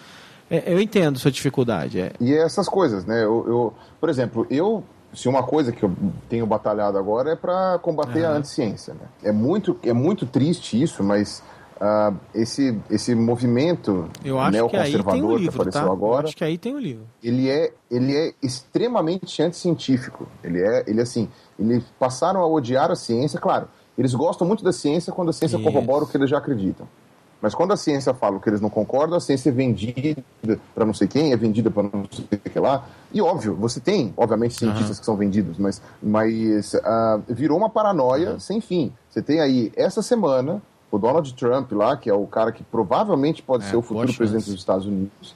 é, 0.50 0.74
eu 0.74 0.82
entendo 0.82 1.20
sua 1.20 1.32
dificuldade. 1.32 2.02
É. 2.02 2.12
E 2.20 2.34
é 2.34 2.44
essas 2.44 2.68
coisas, 2.68 3.06
né? 3.06 3.24
Eu, 3.24 3.46
eu, 3.48 3.74
por 4.00 4.10
exemplo, 4.10 4.46
eu 4.50 4.84
se 5.14 5.28
uma 5.28 5.44
coisa 5.44 5.72
que 5.72 5.84
eu 5.84 5.92
tenho 6.28 6.46
batalhado 6.46 6.98
agora 6.98 7.32
é 7.32 7.36
para 7.36 7.80
combater 7.80 8.22
uhum. 8.22 8.30
a 8.30 8.32
anticiência. 8.34 8.94
Né? 8.94 9.08
É, 9.24 9.32
muito, 9.32 9.78
é 9.84 9.94
muito 9.94 10.26
triste 10.26 10.80
isso, 10.82 11.04
mas 11.04 11.44
uh, 11.78 12.16
esse, 12.34 12.78
esse 12.90 13.16
movimento 13.16 14.10
neoconservador 14.24 15.38
que, 15.38 15.44
que, 15.44 15.50
apareceu 15.50 15.86
tá? 15.86 15.92
agora. 15.92 16.28
acho 16.28 16.38
que 16.38 16.44
aí 16.44 16.58
tem 16.58 16.76
o 16.76 16.80
livro. 16.80 17.06
Ele 17.24 17.50
é, 17.50 17.74
ele 17.90 18.16
é 18.16 18.34
extremamente 18.42 19.42
anticientífico. 19.42 20.28
Ele 20.44 20.62
é, 20.62 20.84
ele 20.88 21.02
assim, 21.02 21.28
eles 21.60 21.84
passaram 22.00 22.40
a 22.42 22.48
odiar 22.48 22.90
a 22.90 22.96
ciência, 22.96 23.40
claro. 23.40 23.68
Eles 23.98 24.14
gostam 24.14 24.48
muito 24.48 24.64
da 24.64 24.72
ciência 24.72 25.12
quando 25.12 25.30
a 25.30 25.34
ciência 25.34 25.58
isso. 25.58 25.64
corrobora 25.64 26.06
o 26.06 26.08
que 26.08 26.16
eles 26.16 26.30
já 26.30 26.38
acreditam. 26.38 26.88
Mas 27.42 27.56
quando 27.56 27.72
a 27.72 27.78
ciência 27.78 28.14
fala 28.14 28.38
o 28.38 28.40
que 28.40 28.50
eles 28.50 28.60
não 28.60 28.70
concordam, 28.70 29.18
a 29.18 29.20
ciência 29.22 29.50
é 29.50 29.52
vendida 29.52 30.24
para 30.76 30.86
não 30.86 30.94
sei 30.94 31.08
quem, 31.08 31.32
é 31.32 31.38
vendida 31.38 31.72
para 31.72 31.84
não 31.84 32.06
sei 32.12 32.26
o 32.34 32.50
que 32.50 32.60
lá. 32.60 32.86
E 33.14 33.22
óbvio, 33.22 33.56
você 33.56 33.80
tem, 33.80 34.14
obviamente, 34.18 34.56
cientistas 34.56 34.90
uhum. 34.90 35.00
que 35.00 35.06
são 35.06 35.16
vendidos, 35.16 35.58
mas, 35.58 35.82
mas 36.04 36.74
uh, 36.74 37.22
virou 37.28 37.58
uma 37.58 37.70
paranoia 37.70 38.32
uhum. 38.32 38.40
sem 38.40 38.60
fim. 38.60 38.92
Você 39.10 39.22
tem 39.22 39.40
aí, 39.40 39.72
essa 39.76 40.02
semana, 40.02 40.62
o 40.92 40.98
Donald 40.98 41.34
Trump 41.34 41.72
lá, 41.72 41.96
que 41.96 42.10
é 42.10 42.14
o 42.14 42.28
cara 42.28 42.52
que 42.52 42.64
provavelmente 42.64 43.42
pode 43.42 43.64
é, 43.64 43.70
ser 43.70 43.78
o 43.78 43.82
futuro 43.82 44.14
presidente 44.14 44.46
dos 44.46 44.60
Estados 44.60 44.86
Unidos, 44.86 45.34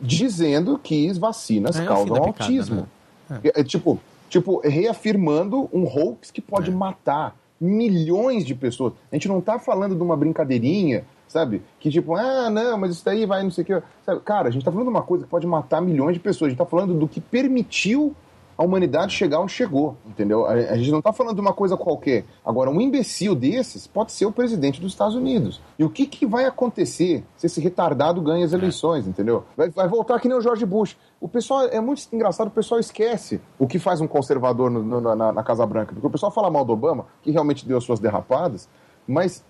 dizendo 0.00 0.78
que 0.78 1.12
vacinas 1.14 1.76
é, 1.76 1.84
causam 1.84 2.16
autismo. 2.16 2.86
Né? 3.28 3.40
É. 3.42 3.60
é. 3.60 3.64
tipo, 3.64 3.98
tipo, 4.28 4.60
reafirmando 4.60 5.68
um 5.72 5.84
hoax 5.84 6.30
que 6.30 6.40
pode 6.40 6.70
é. 6.70 6.74
matar 6.74 7.36
milhões 7.60 8.44
de 8.44 8.54
pessoas. 8.54 8.92
A 9.10 9.14
gente 9.14 9.28
não 9.28 9.38
está 9.38 9.58
falando 9.58 9.94
de 9.94 10.02
uma 10.02 10.16
brincadeirinha 10.16 11.04
sabe? 11.34 11.62
Que 11.80 11.90
tipo, 11.90 12.14
ah, 12.14 12.48
não, 12.48 12.78
mas 12.78 12.92
isso 12.92 13.04
daí 13.04 13.26
vai 13.26 13.42
não 13.42 13.50
sei 13.50 13.62
o 13.62 13.66
que. 13.66 13.82
Sabe? 14.06 14.20
Cara, 14.20 14.48
a 14.48 14.50
gente 14.52 14.64
tá 14.64 14.70
falando 14.70 14.86
de 14.86 14.94
uma 14.94 15.02
coisa 15.02 15.24
que 15.24 15.30
pode 15.30 15.46
matar 15.48 15.82
milhões 15.82 16.14
de 16.14 16.20
pessoas. 16.20 16.46
A 16.46 16.50
gente 16.50 16.58
tá 16.58 16.64
falando 16.64 16.94
do 16.94 17.08
que 17.08 17.20
permitiu 17.20 18.14
a 18.56 18.64
humanidade 18.64 19.12
chegar 19.12 19.40
onde 19.40 19.52
chegou, 19.52 19.96
entendeu? 20.06 20.46
A, 20.46 20.52
a, 20.52 20.76
gente 20.76 20.90
não 20.90 21.02
tá 21.02 21.12
falando 21.12 21.34
de 21.34 21.40
uma 21.40 21.52
coisa 21.52 21.76
qualquer. 21.76 22.24
Agora, 22.44 22.70
um 22.70 22.80
imbecil 22.80 23.34
desses 23.34 23.86
pode 23.86 24.12
ser 24.12 24.26
o 24.26 24.32
presidente 24.32 24.80
dos 24.80 24.92
Estados 24.92 25.14
Unidos. 25.14 25.60
E 25.78 25.84
o 25.84 25.90
que, 25.90 26.06
que 26.06 26.26
vai 26.26 26.44
acontecer 26.44 27.24
se 27.36 27.46
esse 27.46 27.60
retardado 27.60 28.20
ganha 28.20 28.44
as 28.44 28.52
eleições, 28.52 29.06
entendeu? 29.06 29.44
Vai, 29.56 29.70
vai 29.70 29.88
voltar 29.88 30.18
que 30.20 30.28
nem 30.28 30.36
o 30.36 30.40
George 30.40 30.64
Bush. 30.64 30.96
O 31.20 31.28
pessoal, 31.28 31.64
é 31.64 31.80
muito 31.80 32.02
engraçado, 32.12 32.48
o 32.48 32.50
pessoal 32.50 32.78
esquece 32.78 33.40
o 33.58 33.66
que 33.66 33.78
faz 33.78 34.00
um 34.00 34.06
conservador 34.06 34.70
no, 34.70 34.82
no, 34.82 35.14
na, 35.14 35.32
na 35.32 35.42
Casa 35.42 35.66
Branca. 35.66 35.92
Porque 35.92 36.06
o 36.06 36.10
pessoal 36.10 36.30
fala 36.30 36.50
mal 36.50 36.64
do 36.64 36.72
Obama, 36.72 37.06
que 37.22 37.30
realmente 37.30 37.66
deu 37.66 37.78
as 37.78 37.84
suas 37.84 37.98
derrapadas, 37.98 38.68
mas 39.06 39.44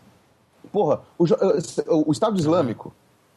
Porra, 0.73 1.01
o, 1.19 1.25
o 2.09 2.13
Estado 2.13 2.39
Islâmico, 2.39 2.93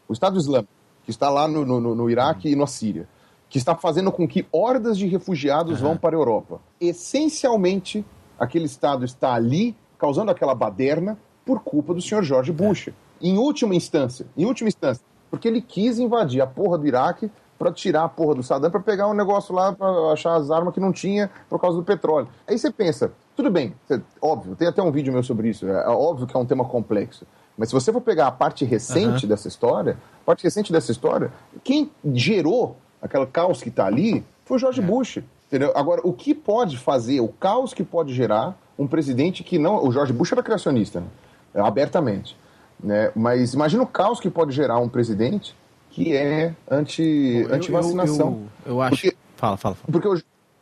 o 0.08 0.14
Estado 0.14 0.38
Islâmico, 0.38 0.72
que 1.04 1.12
está 1.12 1.30
lá 1.30 1.48
no, 1.48 1.66
no, 1.66 1.96
no 1.96 2.10
Iraque 2.10 2.50
e 2.50 2.56
na 2.56 2.68
Síria, 2.68 3.08
que 3.50 3.58
está 3.58 3.76
fazendo 3.76 4.12
com 4.12 4.28
que 4.28 4.46
hordas 4.52 4.98
de 4.98 5.08
refugiados 5.08 5.82
uhum. 5.82 5.90
vão 5.90 5.98
para 5.98 6.16
a 6.16 6.20
Europa. 6.20 6.60
Essencialmente, 6.80 8.06
aquele 8.40 8.66
Estado 8.66 9.06
está 9.06 9.34
ali, 9.34 9.76
causando 9.98 10.32
aquela 10.32 10.54
baderna, 10.54 11.18
por 11.46 11.62
culpa 11.62 11.94
do 11.94 12.02
senhor 12.02 12.24
George 12.24 12.52
Bush. 12.52 12.90
Em 13.22 13.38
última 13.38 13.74
instância, 13.74 14.28
em 14.38 14.46
última 14.46 14.68
instância, 14.68 15.04
porque 15.32 15.48
ele 15.48 15.62
quis 15.62 15.98
invadir 15.98 16.42
a 16.42 16.48
porra 16.48 16.78
do 16.78 16.86
Iraque 16.86 17.32
para 17.58 17.72
tirar 17.72 18.04
a 18.04 18.10
porra 18.10 18.36
do 18.36 18.44
Saddam 18.44 18.70
para 18.70 18.80
pegar 18.80 19.08
um 19.08 19.14
negócio 19.14 19.54
lá 19.54 19.74
para 19.74 20.12
achar 20.12 20.36
as 20.36 20.52
armas 20.52 20.74
que 20.74 20.80
não 20.80 20.92
tinha 20.92 21.30
por 21.50 21.60
causa 21.60 21.78
do 21.78 21.84
petróleo. 21.84 22.28
Aí 22.48 22.58
você 22.58 22.72
pensa, 22.72 23.12
tudo 23.36 23.50
bem, 23.50 23.74
óbvio, 24.22 24.56
tem 24.56 24.68
até 24.68 24.82
um 24.82 24.92
vídeo 24.92 25.12
meu 25.12 25.24
sobre 25.24 25.50
isso, 25.50 25.68
é, 25.68 25.84
é 25.86 25.90
óbvio 25.90 26.28
que 26.28 26.36
é 26.36 26.40
um 26.40 26.46
tema 26.46 26.66
complexo. 26.66 27.26
Mas 27.58 27.70
se 27.70 27.74
você 27.74 27.92
for 27.92 28.02
pegar 28.02 28.28
a 28.28 28.32
parte 28.32 28.64
recente 28.64 29.26
uhum. 29.26 29.30
dessa 29.30 29.48
história, 29.48 29.98
a 30.22 30.26
parte 30.26 30.44
recente 30.44 30.72
dessa 30.72 30.92
história, 30.92 31.32
quem 31.64 31.90
gerou 32.14 32.78
aquele 33.02 33.26
caos 33.26 33.62
que 33.62 33.70
está 33.70 33.86
ali 33.86 34.24
foi 34.46 34.58
o 34.58 34.60
George 34.60 34.82
é. 34.82 34.84
Bush. 34.84 35.20
Entendeu? 35.48 35.72
Agora, 35.76 36.02
o 36.04 36.12
que 36.12 36.34
pode 36.34 36.78
fazer, 36.78 37.22
o 37.22 37.30
caos 37.30 37.74
que 37.74 37.84
pode 37.84 38.14
gerar 38.14 38.58
um 38.78 38.86
presidente 38.86 39.44
que 39.44 39.58
não. 39.58 39.84
O 39.84 39.92
George 39.92 40.12
Bush 40.12 40.32
era 40.32 40.44
criacionista, 40.44 41.00
né? 41.00 41.08
É, 41.54 41.62
abertamente. 41.62 42.38
Né? 42.82 43.12
Mas 43.16 43.54
imagina 43.54 43.82
o 43.82 43.88
caos 43.88 44.20
que 44.20 44.30
pode 44.30 44.52
gerar 44.52 44.80
um 44.80 44.90
presidente 44.90 45.56
que 45.90 46.16
é 46.16 46.54
anti, 46.70 47.48
anti-vacinação. 47.50 48.44
Eu, 48.66 48.72
eu, 48.72 48.74
eu, 48.74 48.82
acho. 48.82 49.02
Porque, 49.02 49.18
fala, 49.36 49.58
fala, 49.58 49.76
fala. 49.76 49.92
Porque 49.92 50.08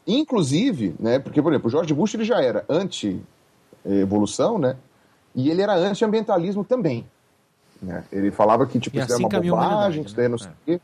Inclusive, 0.08 0.96
né, 1.00 1.18
porque, 1.20 1.42
por 1.42 1.52
exemplo, 1.52 1.68
o 1.68 1.72
George 1.72 1.94
Bush 1.94 2.14
ele 2.14 2.24
já 2.24 2.42
era 2.42 2.64
anti-evolução, 2.70 4.60
né? 4.60 4.76
E 5.34 5.50
ele 5.50 5.62
era 5.62 5.74
anti-ambientalismo 5.74 6.64
também. 6.64 7.06
Né? 7.82 8.04
Ele 8.12 8.32
falava 8.32 8.66
que 8.68 8.80
tipo, 8.80 8.98
isso 8.98 9.12
assim 9.14 9.26
era 9.26 9.42
uma 9.42 9.50
bobagem, 9.50 10.04
que 10.04 10.10
isso 10.10 10.16
daí 10.16 10.30
não 10.30 10.38
sei 10.38 10.52
o 10.52 10.56
quê. 10.66 10.80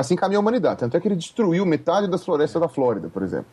Assim 0.00 0.16
caminhou 0.16 0.40
a 0.40 0.42
humanidade. 0.42 0.80
Tanto 0.80 0.96
é 0.96 1.00
que 1.00 1.08
ele 1.08 1.16
destruiu 1.16 1.64
metade 1.66 2.08
das 2.08 2.24
florestas 2.24 2.60
da 2.60 2.68
Flórida, 2.68 3.08
por 3.08 3.22
exemplo. 3.22 3.46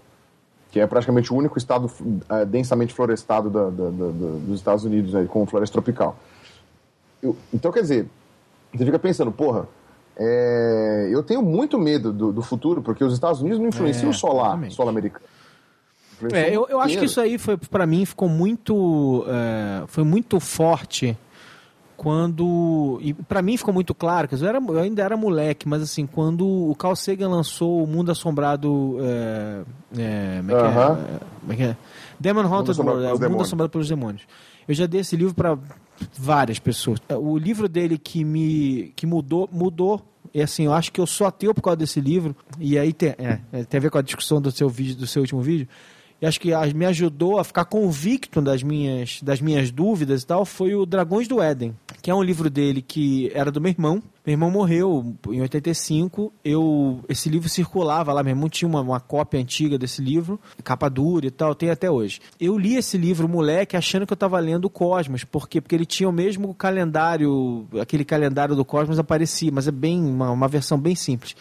Que 0.72 0.80
é 0.80 0.88
praticamente 0.88 1.32
o 1.32 1.36
único 1.36 1.58
estado 1.58 1.86
uh, 1.86 2.46
densamente 2.46 2.94
florestado 2.94 3.50
da, 3.50 3.70
da, 3.70 3.90
da, 3.90 4.08
dos 4.46 4.60
Estados 4.60 4.84
Unidos, 4.84 5.14
né, 5.14 5.26
com 5.30 5.46
floresta 5.46 5.74
tropical. 5.74 6.18
Eu, 7.22 7.36
então, 7.54 7.72
quer 7.72 7.82
dizer, 7.82 8.08
você 8.74 8.86
fica 8.86 9.00
pensando, 9.00 9.32
porra, 9.32 9.68
é, 10.18 11.10
eu 11.12 11.24
tenho 11.24 11.42
muito 11.42 11.78
medo 11.78 12.12
do, 12.12 12.32
do, 12.32 12.42
futuro, 12.42 12.82
porque 12.82 13.04
os 13.04 13.14
Estados 13.14 13.42
Unidos 13.42 13.60
não 13.60 13.68
influenciam 13.68 14.10
é, 14.10 14.14
só 14.14 14.32
lá, 14.32 14.60
só 14.70 14.88
americano. 14.88 15.26
É, 16.32 16.56
eu, 16.56 16.66
eu 16.70 16.80
acho 16.80 16.98
que 16.98 17.06
isso 17.06 17.20
aí 17.20 17.38
foi 17.38 17.58
para 17.58 17.86
mim 17.86 18.06
ficou 18.06 18.30
muito 18.30 19.26
é, 19.28 19.84
foi 19.88 20.06
muito 20.06 20.40
forte 20.40 21.18
quando 21.98 23.00
e 23.02 23.14
para 23.14 23.42
mim 23.42 23.58
ficou 23.58 23.74
muito 23.74 23.94
claro 23.94 24.28
que 24.28 24.36
eu, 24.36 24.48
era, 24.48 24.58
eu 24.58 24.80
ainda 24.80 25.02
era 25.02 25.16
moleque 25.16 25.68
mas 25.68 25.82
assim 25.82 26.06
quando 26.06 26.48
o 26.48 26.76
Carl 26.76 26.96
Sagan 26.96 27.30
lançou 27.30 27.84
o 27.84 27.88
Mundo 27.88 28.12
Assombrado 28.12 28.98
é, 29.00 29.64
é, 29.98 30.42
como, 30.42 30.52
é 30.52 30.56
uh 30.56 30.74
-huh. 30.74 31.20
é 31.50 31.56
que 31.56 31.64
é 31.64 31.78
Demon 32.20 32.42
Haunted 32.42 32.80
World, 32.80 33.26
o 33.26 33.30
Mundo 33.30 33.42
Assombrado 33.44 33.72
pelos 33.72 33.88
Demônios 33.88 34.24
eu 34.68 34.74
já 34.74 34.86
dei 34.86 35.02
esse 35.02 35.16
livro 35.16 35.34
para 35.34 35.58
várias 36.18 36.60
pessoas. 36.60 37.00
O 37.10 37.38
livro 37.38 37.70
dele 37.70 37.98
que 37.98 38.24
me 38.24 38.92
que 38.96 39.06
mudou, 39.06 39.48
mudou. 39.52 40.02
E 40.34 40.42
assim, 40.42 40.66
eu 40.66 40.74
acho 40.74 40.92
que 40.92 41.00
eu 41.00 41.08
sou 41.08 41.26
ateu 41.28 41.54
por 41.54 41.62
causa 41.62 41.78
desse 41.78 42.02
livro. 42.02 42.36
E 42.60 42.78
aí 42.78 42.92
tem, 42.92 43.10
é, 43.10 43.40
é 43.54 43.64
tem 43.64 43.78
a 43.78 43.82
ver 43.82 43.90
com 43.90 43.98
a 43.98 44.02
discussão 44.02 44.42
do 44.42 44.52
seu 44.52 44.68
vídeo, 44.68 44.96
do 44.96 45.08
seu 45.08 45.22
último 45.22 45.42
vídeo. 45.42 45.68
E 46.22 46.26
acho 46.26 46.40
que 46.40 46.52
me 46.74 46.86
ajudou 46.86 47.40
a 47.40 47.44
ficar 47.44 47.66
convicto 47.66 48.42
das 48.42 48.64
minhas, 48.64 49.22
das 49.22 49.40
minhas 49.40 49.70
dúvidas 49.70 50.24
e 50.24 50.26
tal, 50.26 50.46
foi 50.46 50.74
o 50.74 50.86
Dragões 50.86 51.28
do 51.28 51.42
Éden, 51.42 51.76
que 52.06 52.12
é 52.12 52.14
um 52.14 52.22
livro 52.22 52.52
dele 52.52 52.84
que 52.84 53.32
era 53.34 53.50
do 53.50 53.60
meu 53.60 53.72
irmão, 53.72 53.96
meu 54.24 54.34
irmão 54.34 54.52
morreu 54.52 55.16
em 55.28 55.42
85. 55.42 56.32
Eu, 56.44 57.04
esse 57.10 57.28
livro 57.30 57.50
circulava 57.50 58.14
lá. 58.14 58.22
Meu 58.22 58.30
irmão 58.30 58.48
tinha 58.48 58.70
uma, 58.70 58.80
uma 58.80 59.00
cópia 59.00 59.40
antiga 59.40 59.76
desse 59.76 60.04
livro, 60.04 60.40
capa 60.64 60.88
dura 60.88 61.26
e 61.26 61.32
tal, 61.32 61.56
tem 61.56 61.72
até 61.72 61.90
hoje. 61.90 62.22
Eu 62.40 62.60
li 62.60 62.76
esse 62.76 62.96
livro, 62.96 63.28
moleque, 63.28 63.76
achando 63.76 64.06
que 64.06 64.14
eu 64.14 64.16
estava 64.16 64.38
lendo 64.38 64.66
o 64.66 64.70
Cosmos. 64.70 65.24
Por 65.24 65.50
quê? 65.50 65.60
Porque 65.60 65.74
ele 65.74 65.84
tinha 65.84 66.08
o 66.08 66.12
mesmo 66.12 66.54
calendário, 66.54 67.68
aquele 67.82 68.06
calendário 68.06 68.56
do 68.56 68.64
Cosmos 68.64 69.00
aparecia, 69.00 69.52
mas 69.52 69.68
é 69.68 69.72
bem 69.72 70.00
uma, 70.00 70.30
uma 70.30 70.48
versão 70.48 70.78
bem 70.78 70.94
simples. 70.94 71.36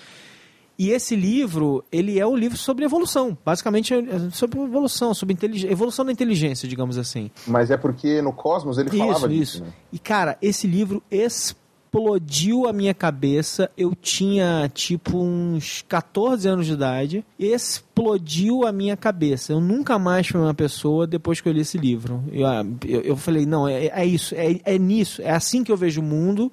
E 0.78 0.90
esse 0.90 1.14
livro, 1.14 1.84
ele 1.90 2.18
é 2.18 2.26
um 2.26 2.36
livro 2.36 2.58
sobre 2.58 2.84
evolução. 2.84 3.36
Basicamente, 3.44 3.94
é 3.94 4.30
sobre 4.30 4.60
evolução, 4.60 5.14
sobre 5.14 5.36
evolução 5.68 6.04
da 6.04 6.12
inteligência, 6.12 6.68
digamos 6.68 6.98
assim. 6.98 7.30
Mas 7.46 7.70
é 7.70 7.76
porque 7.76 8.20
no 8.20 8.32
Cosmos 8.32 8.78
ele 8.78 8.90
falava 8.90 9.16
isso, 9.16 9.28
disso, 9.28 9.42
isso. 9.42 9.64
Né? 9.64 9.72
E, 9.92 9.98
cara, 9.98 10.36
esse 10.42 10.66
livro 10.66 11.02
explodiu 11.10 11.64
explodiu 11.94 12.66
a 12.66 12.72
minha 12.72 12.92
cabeça. 12.92 13.70
Eu 13.76 13.94
tinha 13.94 14.68
tipo 14.74 15.18
uns 15.18 15.82
14 15.82 16.48
anos 16.48 16.66
de 16.66 16.72
idade. 16.72 17.24
Explodiu 17.38 18.66
a 18.66 18.72
minha 18.72 18.96
cabeça. 18.96 19.52
Eu 19.52 19.60
nunca 19.60 19.98
mais 19.98 20.26
fui 20.26 20.40
uma 20.40 20.54
pessoa 20.54 21.06
depois 21.06 21.40
que 21.40 21.48
eu 21.48 21.52
li 21.52 21.60
esse 21.60 21.78
livro. 21.78 22.22
Eu, 22.32 22.46
eu, 22.84 23.00
eu 23.02 23.16
falei, 23.16 23.46
não, 23.46 23.68
é, 23.68 23.86
é 23.86 24.04
isso, 24.04 24.34
é, 24.34 24.60
é 24.64 24.78
nisso, 24.78 25.22
é 25.22 25.30
assim 25.30 25.62
que 25.62 25.70
eu 25.70 25.76
vejo 25.76 26.00
o 26.00 26.04
mundo. 26.04 26.50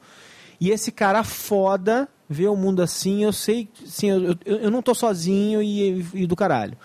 E 0.59 0.69
esse 0.69 0.91
cara 0.91 1.23
foda 1.23 2.07
vê 2.31 2.47
o 2.47 2.55
mundo 2.55 2.81
assim, 2.81 3.23
eu 3.23 3.33
sei, 3.33 3.67
sim, 3.85 4.09
eu, 4.09 4.37
eu, 4.45 4.57
eu 4.57 4.71
não 4.71 4.81
tô 4.81 4.95
sozinho 4.95 5.61
e, 5.61 6.05
e 6.13 6.25
do 6.25 6.35
caralho 6.35 6.77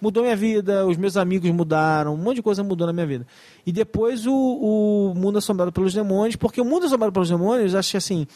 mudou 0.00 0.22
minha 0.22 0.36
vida, 0.36 0.86
os 0.86 0.96
meus 0.96 1.16
amigos 1.16 1.50
mudaram, 1.50 2.14
um 2.14 2.16
monte 2.16 2.36
de 2.36 2.42
coisa 2.42 2.64
mudou 2.64 2.86
na 2.86 2.92
minha 2.92 3.06
vida. 3.06 3.26
E 3.66 3.70
depois 3.70 4.26
o, 4.26 4.32
o 4.32 5.14
Mundo 5.14 5.38
Assombrado 5.38 5.70
pelos 5.70 5.92
Demônios, 5.92 6.36
porque 6.36 6.60
o 6.60 6.64
Mundo 6.64 6.86
Assombrado 6.86 7.12
pelos 7.12 7.28
Demônios, 7.28 7.74
acho 7.74 7.90
que 7.90 7.96
assim, 7.96 8.26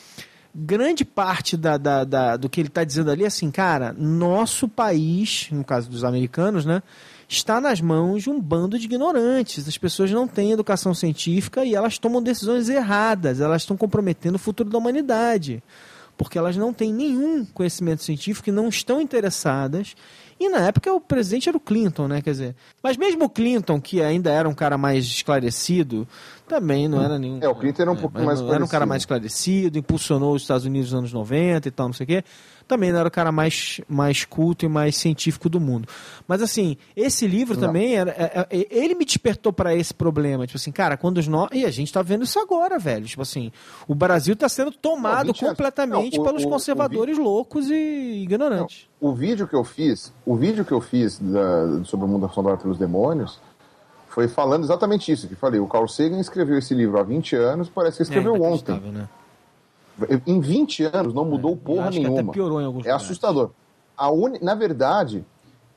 grande 0.55 1.05
parte 1.05 1.57
da, 1.57 1.77
da, 1.77 2.05
da 2.05 2.37
do 2.37 2.49
que 2.49 2.61
ele 2.61 2.69
está 2.69 2.85
dizendo 2.85 3.11
ali 3.11 3.25
é 3.25 3.27
assim, 3.27 3.51
cara, 3.51 3.95
nosso 3.97 4.69
país, 4.69 5.49
no 5.51 5.65
caso 5.65 5.91
dos 5.91 6.05
americanos, 6.05 6.65
né? 6.65 6.83
Está 7.27 7.59
nas 7.61 7.81
mãos 7.81 8.23
de 8.23 8.31
um 8.31 8.39
bando 8.39 8.79
de 8.79 8.85
ignorantes. 8.85 9.67
As 9.67 9.79
pessoas 9.79 10.11
não 10.11 10.29
têm 10.29 10.53
educação 10.53 10.93
científica 10.93 11.65
e 11.65 11.75
elas 11.75 11.99
tomam 11.99 12.23
decisões 12.23 12.69
erradas. 12.69 13.41
Elas 13.41 13.63
estão 13.63 13.79
comprometendo 13.79 14.35
o 14.35 14.39
futuro 14.39 14.69
da 14.69 14.77
humanidade. 14.77 15.63
Porque 16.17 16.39
elas 16.39 16.57
não 16.57 16.73
têm 16.73 16.93
nenhum 16.93 17.45
conhecimento 17.45 18.03
científico 18.03 18.49
e 18.49 18.53
não 18.53 18.69
estão 18.69 19.01
interessadas 19.01 19.95
e 20.39 20.49
na 20.49 20.67
época 20.67 20.93
o 20.93 21.01
presidente 21.01 21.49
era 21.49 21.57
o 21.57 21.61
Clinton, 21.61 22.09
né? 22.09 22.21
Quer 22.21 22.31
dizer. 22.31 22.57
Mas 22.83 22.97
mesmo 22.97 23.25
o 23.25 23.29
Clinton, 23.29 23.81
que 23.81 24.03
ainda 24.03 24.31
era 24.31 24.49
um 24.49 24.55
cara 24.55 24.77
mais 24.77 25.05
esclarecido, 25.05 26.07
também 26.49 26.89
não 26.89 27.03
era 27.03 27.19
nenhum. 27.19 27.39
É, 27.41 27.49
o 27.49 27.55
Clinton 27.55 27.83
era 27.83 27.93
um 27.93 27.97
é, 27.97 28.01
pouco 28.01 28.21
mais. 28.21 28.41
Era 28.41 28.65
um 28.65 28.69
cara 28.69 28.85
mais 28.85 29.03
esclarecido, 29.03 29.79
impulsionou 29.79 30.35
os 30.35 30.43
Estados 30.43 30.67
Unidos 30.67 30.93
nos 30.93 30.99
anos 30.99 31.13
90 31.13 31.69
e 31.69 31.71
tal, 31.71 31.87
não 31.87 31.95
sei 31.95 32.05
o 32.05 32.07
quê 32.07 32.25
também 32.67 32.93
não 32.93 33.01
era 33.01 33.09
o 33.09 33.11
cara 33.11 33.31
mais, 33.31 33.81
mais 33.89 34.25
culto 34.25 34.65
e 34.65 34.69
mais 34.69 34.97
científico 34.97 35.49
do 35.49 35.61
mundo. 35.61 35.89
Mas 36.27 36.43
assim, 36.43 36.77
esse 36.97 37.27
livro 37.27 37.55
não. 37.55 37.69
também 37.69 37.97
era, 37.97 38.11
é, 38.11 38.47
é, 38.51 38.67
ele 38.71 38.95
me 38.95 39.05
despertou 39.05 39.53
para 39.53 39.75
esse 39.75 39.93
problema, 39.93 40.47
tipo 40.47 40.57
assim, 40.57 40.73
cara, 40.73 40.97
quando 40.97 41.19
os 41.19 41.29
nós, 41.29 41.49
e 41.53 41.65
a 41.65 41.71
gente 41.71 41.93
tá 41.93 42.03
vendo 42.03 42.25
isso 42.25 42.39
agora, 42.39 42.79
velho, 42.79 43.07
tipo 43.07 43.23
assim, 43.23 43.53
o 43.87 43.95
Brasil 43.95 44.35
tá 44.35 44.49
sendo 44.49 44.73
tomado 44.73 45.29
não, 45.29 45.35
completamente 45.35 46.17
não, 46.17 46.25
o, 46.25 46.27
pelos 46.27 46.45
o, 46.45 46.49
conservadores 46.49 47.17
o 47.17 47.21
vi... 47.21 47.25
loucos 47.25 47.71
e 47.71 48.23
ignorantes. 48.23 48.89
o 49.01 49.13
vídeo 49.13 49.47
que 49.47 49.55
eu 49.55 49.65
fiz, 49.65 50.13
o 50.25 50.37
vídeo 50.37 50.65
que 50.65 50.73
eu 50.73 50.81
fiz 50.81 51.19
da, 51.19 51.85
sobre 51.85 52.07
o 52.07 52.09
mundo 52.09 52.27
assombrado 52.27 52.63
pelos 52.63 52.79
demônios, 52.79 53.39
foi 54.15 54.29
falando 54.29 54.63
exatamente 54.63 55.11
isso 55.11 55.27
que 55.27 55.35
falei. 55.35 55.59
O 55.59 55.67
Carl 55.67 55.89
Sagan 55.89 56.21
escreveu 56.21 56.57
esse 56.57 56.73
livro 56.73 57.01
há 57.01 57.03
20 57.03 57.35
anos, 57.35 57.69
parece 57.69 57.97
que 57.97 58.05
escreveu 58.05 58.37
é, 58.37 58.39
ontem. 58.39 58.79
Né? 58.79 59.09
Em 60.27 60.41
20 60.41 60.85
anos 60.85 61.15
não 61.15 61.25
mudou 61.25 61.53
é, 61.53 61.57
porra 61.57 61.91
nenhuma. 61.91 62.21
até 62.21 62.33
piorou 62.33 62.61
em 62.61 62.65
alguns 62.65 62.87
É 62.87 62.91
assustador. 62.91 63.51
A 63.97 64.11
uni... 64.11 64.39
Na 64.43 64.55
verdade, 64.55 65.25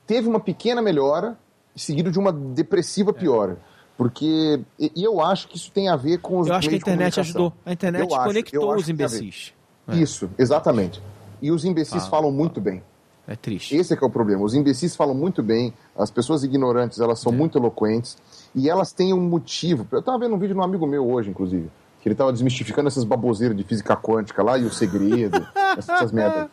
teve 0.06 0.28
uma 0.28 0.40
pequena 0.40 0.82
melhora, 0.82 1.38
seguido 1.76 2.10
de 2.10 2.18
uma 2.18 2.32
depressiva 2.32 3.10
é. 3.10 3.12
piora. 3.12 3.58
Porque. 3.96 4.60
E, 4.78 4.92
eu 4.96 5.20
acho 5.20 5.48
que 5.48 5.56
isso 5.56 5.72
tem 5.72 5.88
a 5.88 5.96
ver 5.96 6.18
com 6.18 6.38
os. 6.38 6.46
Eu 6.46 6.54
acho 6.54 6.68
que 6.68 6.74
a 6.76 6.78
internet 6.78 7.18
ajudou. 7.18 7.52
A 7.66 7.72
internet 7.72 8.02
eu 8.02 8.08
conectou 8.08 8.70
acho, 8.72 8.82
os 8.82 8.88
imbecis. 8.88 9.52
É. 9.88 9.96
Isso, 9.96 10.30
exatamente. 10.38 11.02
E 11.42 11.50
os 11.50 11.64
imbecis 11.64 12.04
ah, 12.04 12.10
falam 12.10 12.30
muito 12.30 12.60
bem. 12.60 12.82
É 13.26 13.36
triste. 13.36 13.76
Esse 13.76 13.92
é 13.92 13.96
que 13.96 14.02
é 14.02 14.06
o 14.06 14.10
problema. 14.10 14.42
Os 14.42 14.54
imbecis 14.54 14.96
falam 14.96 15.14
muito 15.14 15.42
bem, 15.42 15.74
as 15.96 16.10
pessoas 16.10 16.44
ignorantes, 16.44 16.98
elas 16.98 17.20
são 17.20 17.32
é. 17.32 17.36
muito 17.36 17.58
eloquentes, 17.58 18.16
e 18.54 18.70
elas 18.70 18.92
têm 18.92 19.12
um 19.12 19.20
motivo. 19.20 19.86
Eu 19.92 19.98
estava 19.98 20.18
vendo 20.18 20.34
um 20.34 20.38
vídeo 20.38 20.54
de 20.54 20.60
um 20.60 20.64
amigo 20.64 20.86
meu 20.86 21.06
hoje, 21.06 21.28
inclusive, 21.28 21.68
que 22.08 22.12
ele 22.12 22.14
tava 22.14 22.32
desmistificando 22.32 22.88
essas 22.88 23.04
baboseiras 23.04 23.56
de 23.56 23.62
física 23.62 23.94
quântica 23.94 24.42
lá 24.42 24.56
e 24.56 24.64
o 24.64 24.72
segredo, 24.72 25.46
essas 25.76 26.10
merdas. 26.10 26.48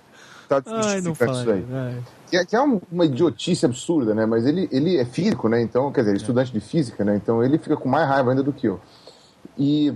Tá 0.49 0.60
desmistificando 0.60 1.40
isso 1.40 1.52
aí. 1.52 1.65
Que 2.27 2.38
é, 2.38 2.45
que 2.45 2.56
é 2.56 2.61
uma 2.61 3.06
idiotice 3.06 3.65
absurda, 3.65 4.14
né? 4.14 4.26
Mas 4.26 4.45
ele, 4.45 4.68
ele 4.72 4.98
é 4.98 5.06
físico, 5.06 5.48
né? 5.48 5.61
Então, 5.61 5.91
quer 5.91 6.02
dizer, 6.02 6.14
é. 6.14 6.18
estudante 6.18 6.52
de 6.52 6.60
física, 6.60 7.06
né? 7.06 7.15
Então 7.15 7.44
ele 7.44 7.57
fica 7.57 7.77
com 7.77 7.88
mais 7.88 8.07
raiva 8.07 8.32
ainda 8.32 8.44
do 8.44 8.52
que 8.52 8.68
eu. 8.68 8.80
E 9.57 9.94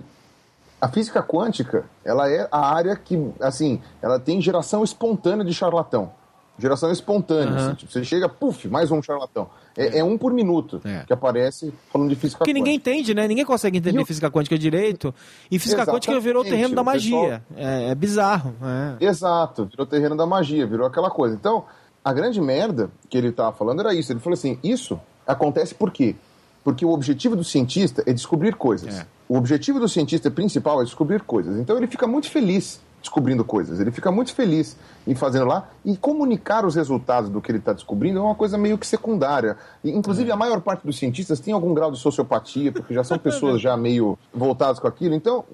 a 0.80 0.88
física 0.88 1.22
quântica, 1.22 1.84
ela 2.06 2.30
é 2.30 2.48
a 2.50 2.74
área 2.74 2.96
que, 2.96 3.32
assim, 3.42 3.82
ela 4.02 4.20
tem 4.20 4.42
geração 4.42 4.84
espontânea 4.84 5.44
de 5.44 5.54
charlatão. 5.54 6.12
Geração 6.60 6.92
espontânea. 6.92 7.52
Uhum. 7.52 7.56
Assim, 7.56 7.74
tipo, 7.76 7.92
você 7.92 8.04
chega, 8.04 8.28
puf, 8.28 8.68
mais 8.68 8.92
um 8.92 9.02
charlatão. 9.02 9.50
É, 9.78 10.00
é 10.00 10.04
um 10.04 10.18
por 10.18 10.34
minuto 10.34 10.82
é. 10.84 11.04
que 11.06 11.14
aparece 11.14 11.74
falando 11.92 12.10
de 12.10 12.16
física 12.16 12.40
Porque 12.40 12.52
quântica. 12.52 12.60
ninguém 12.60 12.76
entende, 12.76 13.14
né? 13.14 13.28
Ninguém 13.28 13.46
consegue 13.46 13.78
entender 13.78 14.00
eu... 14.00 14.06
física 14.06 14.30
quântica 14.30 14.58
direito. 14.58 15.14
E 15.50 15.58
física 15.58 15.82
Exatamente. 15.84 16.08
quântica 16.08 16.20
virou 16.20 16.44
o 16.44 16.46
terreno 16.46 16.76
da 16.76 16.84
magia. 16.84 17.42
Pessoal... 17.48 17.70
É, 17.70 17.92
é, 17.92 17.96
bizarro. 17.96 18.56
É. 19.00 19.06
Exato, 19.06 19.66
virou 19.66 19.86
o 19.86 19.90
terreno 19.90 20.18
da 20.18 20.26
magia, 20.26 20.68
virou 20.68 20.86
aquela 20.86 21.10
coisa. 21.10 21.34
Então, 21.36 21.64
a 22.04 22.12
grande 22.12 22.42
merda 22.42 22.90
que 23.10 23.18
ele 23.18 23.30
estava 23.30 23.56
falando 23.56 23.80
era 23.80 23.94
isso. 23.94 24.12
Ele 24.12 24.20
falou 24.20 24.34
assim: 24.34 24.60
isso 24.64 25.00
acontece 25.26 25.74
por 25.74 25.92
quê? 25.92 26.16
Porque 26.64 26.86
o 26.86 26.90
objetivo 26.90 27.36
do 27.36 27.44
cientista 27.44 28.04
é 28.06 28.12
descobrir 28.12 28.56
coisas. 28.56 29.00
É. 29.00 29.06
O 29.28 29.38
objetivo 29.38 29.80
do 29.80 29.88
cientista 29.88 30.30
principal 30.30 30.82
é 30.82 30.84
descobrir 30.84 31.22
coisas. 31.22 31.58
Então 31.58 31.78
ele 31.78 31.88
fica 31.88 32.06
muito 32.06 32.30
feliz 32.30 32.82
descobrindo 33.02 33.44
coisas. 33.44 33.80
Ele 33.80 33.92
fica 33.92 34.12
muito 34.12 34.34
feliz 34.34 34.76
em 35.08 35.16
fazendo 35.16 35.46
lá 35.46 35.70
e 35.84 35.96
comunicar 35.96 36.66
os 36.66 36.76
resultados 36.76 37.30
do 37.30 37.42
que 37.42 37.52
ele 37.52 37.60
está 37.60 37.74
descobrindo 37.74 38.20
é 38.20 38.22
uma 38.22 38.36
coisa 38.36 38.58
meio 38.58 38.78
que 38.78 38.86
secundária. 38.86 39.58
E, 39.84 39.92
inclusive, 39.92 40.30
é. 40.30 40.34
a 40.34 40.36
maior 40.36 40.62
parte 40.62 40.86
dos 40.86 40.98
cientistas 40.98 41.40
tem 41.40 41.54
algum 41.54 41.74
grau 41.74 41.92
de 41.92 41.98
sociopatia, 41.98 42.72
porque 42.72 42.94
já 42.94 43.04
são 43.04 43.18
pessoas 43.20 43.62
já 43.62 43.76
meio 43.78 44.18
voltadas 44.34 44.80
com 44.80 44.88
aquilo. 44.88 45.16
Então, 45.16 45.46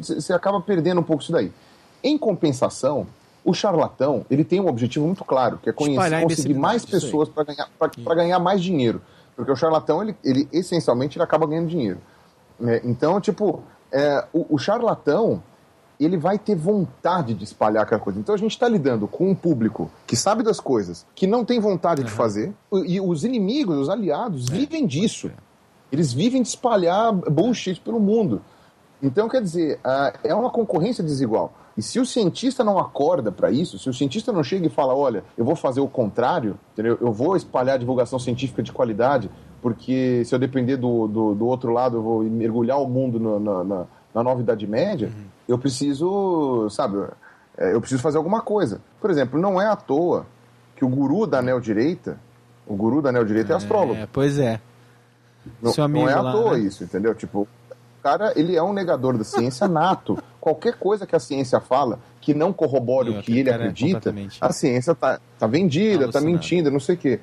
você 0.00 0.32
é, 0.32 0.36
acaba 0.36 0.60
perdendo 0.60 1.00
um 1.00 1.04
pouco 1.04 1.22
isso 1.22 1.32
daí. 1.32 1.52
Em 2.02 2.16
compensação, 2.16 3.06
o 3.44 3.52
charlatão 3.52 4.24
ele 4.30 4.44
tem 4.44 4.60
um 4.60 4.68
objetivo 4.68 5.06
muito 5.06 5.24
claro, 5.24 5.58
que 5.62 5.70
é 5.70 5.72
conhecer, 5.72 6.22
conseguir 6.22 6.54
mais 6.54 6.84
pessoas 6.84 7.28
para 7.28 7.44
ganhar, 7.44 7.68
ganhar 8.14 8.38
mais 8.38 8.62
dinheiro. 8.62 9.00
Porque 9.34 9.52
o 9.52 9.56
charlatão, 9.56 10.02
ele, 10.02 10.16
ele 10.24 10.48
essencialmente, 10.52 11.18
ele 11.18 11.24
acaba 11.24 11.46
ganhando 11.46 11.68
dinheiro. 11.68 11.98
É, 12.64 12.80
então, 12.84 13.20
tipo, 13.20 13.62
é, 13.92 14.24
o, 14.32 14.54
o 14.54 14.58
charlatão 14.58 15.42
ele 16.04 16.16
vai 16.16 16.38
ter 16.38 16.54
vontade 16.54 17.34
de 17.34 17.44
espalhar 17.44 17.82
aquela 17.84 18.00
coisa. 18.00 18.18
Então 18.18 18.34
a 18.34 18.38
gente 18.38 18.50
está 18.50 18.68
lidando 18.68 19.08
com 19.08 19.30
um 19.30 19.34
público 19.34 19.90
que 20.06 20.14
sabe 20.14 20.42
das 20.42 20.60
coisas, 20.60 21.06
que 21.14 21.26
não 21.26 21.44
tem 21.44 21.58
vontade 21.58 22.02
uhum. 22.02 22.06
de 22.06 22.12
fazer, 22.12 22.52
e 22.86 23.00
os 23.00 23.24
inimigos, 23.24 23.76
os 23.78 23.88
aliados, 23.88 24.48
é. 24.50 24.52
vivem 24.52 24.86
disso. 24.86 25.30
Eles 25.90 26.12
vivem 26.12 26.42
de 26.42 26.48
espalhar 26.48 27.12
bullshit 27.12 27.80
pelo 27.80 27.98
mundo. 28.00 28.42
Então, 29.02 29.28
quer 29.28 29.40
dizer, 29.40 29.78
é 30.24 30.34
uma 30.34 30.50
concorrência 30.50 31.02
desigual. 31.02 31.52
E 31.76 31.82
se 31.82 32.00
o 32.00 32.06
cientista 32.06 32.64
não 32.64 32.78
acorda 32.78 33.30
para 33.30 33.50
isso, 33.50 33.78
se 33.78 33.88
o 33.88 33.94
cientista 33.94 34.32
não 34.32 34.42
chega 34.42 34.66
e 34.66 34.70
fala, 34.70 34.94
olha, 34.94 35.22
eu 35.36 35.44
vou 35.44 35.54
fazer 35.54 35.80
o 35.80 35.88
contrário, 35.88 36.58
entendeu? 36.72 36.98
eu 37.00 37.12
vou 37.12 37.36
espalhar 37.36 37.78
divulgação 37.78 38.18
científica 38.18 38.62
de 38.62 38.72
qualidade, 38.72 39.30
porque 39.60 40.24
se 40.24 40.34
eu 40.34 40.38
depender 40.38 40.76
do, 40.78 41.06
do, 41.06 41.34
do 41.34 41.46
outro 41.46 41.72
lado, 41.72 41.98
eu 41.98 42.02
vou 42.02 42.22
mergulhar 42.22 42.80
o 42.80 42.88
mundo 42.88 43.20
na, 43.20 43.64
na, 43.64 43.86
na 44.14 44.22
nova 44.22 44.40
Idade 44.40 44.66
Média, 44.66 45.08
uhum 45.08 45.35
eu 45.48 45.58
preciso, 45.58 46.68
sabe, 46.70 46.98
é, 47.56 47.74
eu 47.74 47.80
preciso 47.80 48.02
fazer 48.02 48.18
alguma 48.18 48.40
coisa. 48.40 48.80
Por 49.00 49.10
exemplo, 49.10 49.40
não 49.40 49.60
é 49.60 49.66
à 49.66 49.76
toa 49.76 50.26
que 50.74 50.84
o 50.84 50.88
guru 50.88 51.26
da 51.26 51.40
neo-direita, 51.40 52.18
o 52.66 52.74
guru 52.74 53.00
da 53.00 53.12
neo-direita 53.12 53.52
é, 53.52 53.54
é 53.54 53.56
astrólogo. 53.56 54.08
Pois 54.12 54.38
é. 54.38 54.60
Não, 55.62 55.72
não 55.88 56.08
é 56.08 56.12
à 56.12 56.20
lá, 56.20 56.32
toa 56.32 56.56
né? 56.56 56.60
isso, 56.60 56.84
entendeu? 56.84 57.14
Tipo, 57.14 57.42
o 57.42 57.48
cara, 58.02 58.32
ele 58.36 58.56
é 58.56 58.62
um 58.62 58.72
negador 58.72 59.16
da 59.16 59.24
ciência 59.24 59.66
nato. 59.68 60.18
Qualquer 60.40 60.74
coisa 60.74 61.06
que 61.06 61.16
a 61.16 61.20
ciência 61.20 61.60
fala 61.60 61.98
que 62.20 62.34
não 62.34 62.52
corrobore 62.52 63.10
o 63.10 63.22
que 63.22 63.38
ele 63.38 63.50
é 63.50 63.54
acredita, 63.54 64.10
é 64.10 64.28
a 64.40 64.52
ciência 64.52 64.94
tá, 64.94 65.20
tá 65.38 65.46
vendida, 65.46 66.10
tá 66.10 66.20
mentindo, 66.20 66.70
não 66.70 66.80
sei 66.80 66.96
o 66.96 66.98
quê. 66.98 67.20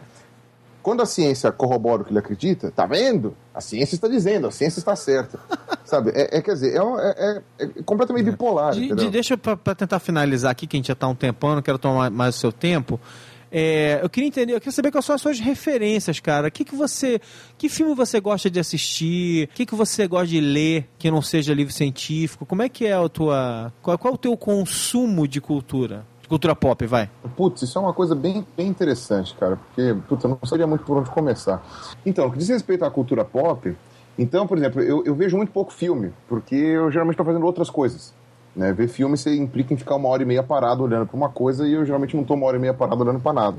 Quando 0.84 1.02
a 1.02 1.06
ciência 1.06 1.50
corrobora 1.50 2.02
o 2.02 2.06
que 2.06 2.12
ele 2.12 2.20
acredita, 2.20 2.70
tá 2.70 2.86
vendo? 2.86 3.34
A 3.56 3.62
ciência 3.62 3.96
está 3.96 4.10
dizendo, 4.10 4.48
a 4.48 4.52
ciência 4.52 4.80
está 4.80 4.94
certa. 4.98 5.40
Sabe? 5.86 6.12
É, 6.14 6.38
é, 6.38 6.42
quer 6.42 6.54
dizer, 6.54 6.76
é, 6.76 6.80
é, 6.80 7.42
é, 7.60 7.64
é 7.64 7.84
completamente 7.84 8.30
bipolar. 8.30 8.74
De, 8.74 8.94
de, 8.94 9.10
deixa 9.10 9.38
para 9.38 9.74
tentar 9.74 10.00
finalizar 10.00 10.52
aqui, 10.52 10.68
que 10.68 10.76
a 10.76 10.80
gente 10.80 10.88
já 10.88 10.94
está 10.94 11.08
um 11.08 11.16
tempão, 11.16 11.56
não 11.56 11.62
quero 11.62 11.78
tomar 11.80 12.12
mais 12.12 12.36
o 12.36 12.40
seu 12.40 12.52
tempo. 12.52 13.00
É, 13.50 14.00
eu 14.02 14.10
queria 14.10 14.28
entender, 14.28 14.54
eu 14.54 14.60
queria 14.60 14.74
saber 14.74 14.92
quais 14.92 15.06
são 15.06 15.16
as 15.16 15.22
suas 15.22 15.40
referências, 15.40 16.20
cara. 16.20 16.52
Que 16.52 16.66
que 16.66 16.76
você, 16.76 17.22
que 17.58 17.70
filme 17.70 17.96
você 17.96 18.20
gosta 18.20 18.50
de 18.50 18.60
assistir? 18.60 19.46
O 19.46 19.48
que 19.54 19.66
que 19.66 19.76
você 19.76 20.06
gosta 20.06 20.28
de 20.28 20.42
ler 20.42 20.90
que 20.98 21.10
não 21.10 21.22
seja 21.22 21.54
livro 21.54 21.72
científico? 21.72 22.46
Como 22.46 22.62
é 22.62 22.68
que 22.68 22.88
é 22.88 22.94
a 22.94 23.08
tua, 23.08 23.72
qual, 23.82 23.98
qual 23.98 24.12
é 24.12 24.16
o 24.16 24.18
teu 24.18 24.36
consumo 24.36 25.28
de 25.28 25.40
cultura? 25.40 26.04
Cultura 26.28 26.56
pop, 26.56 26.86
vai. 26.86 27.10
Putz, 27.36 27.62
isso 27.62 27.78
é 27.78 27.82
uma 27.82 27.94
coisa 27.94 28.16
bem, 28.16 28.46
bem 28.56 28.68
interessante, 28.68 29.36
cara, 29.36 29.58
porque, 29.58 29.96
puta, 30.08 30.28
eu 30.28 30.38
não 30.42 30.48
sabia 30.48 30.68
muito 30.68 30.84
por 30.84 30.98
onde 30.98 31.10
começar. 31.10 31.64
Então, 32.06 32.26
no 32.26 32.32
que 32.32 32.38
diz 32.38 32.50
respeito 32.50 32.86
à 32.86 32.92
cultura 32.92 33.24
pop, 33.24 33.76
então, 34.18 34.46
por 34.48 34.58
exemplo, 34.58 34.82
eu, 34.82 35.04
eu 35.06 35.16
vejo 35.16 35.38
muito 35.38 35.52
pouco 35.52 35.74
filme, 35.74 36.14
porque 36.28 36.56
eu 36.56 36.92
geralmente 36.92 37.14
estou 37.14 37.26
fazendo 37.26 37.46
outras 37.46 37.70
coisas. 37.70 38.14
Né? 38.56 38.72
Ver 38.72 38.88
filme 38.88 39.18
você 39.18 39.36
implica 39.36 39.74
em 39.74 39.78
ficar 39.78 39.96
uma 39.96 40.08
hora 40.10 40.22
e 40.22 40.26
meia 40.26 40.44
parado 40.44 40.84
olhando 40.84 41.08
para 41.08 41.18
uma 41.18 41.30
coisa 41.30 41.68
e 41.68 41.74
eu 41.74 41.86
geralmente 41.86 42.16
não 42.16 42.22
estou 42.22 42.38
uma 42.38 42.46
hora 42.46 42.58
e 42.58 42.60
meia 42.60 42.74
parado 42.74 43.02
olhando 43.02 43.20
para 43.20 43.34
nada. 43.34 43.58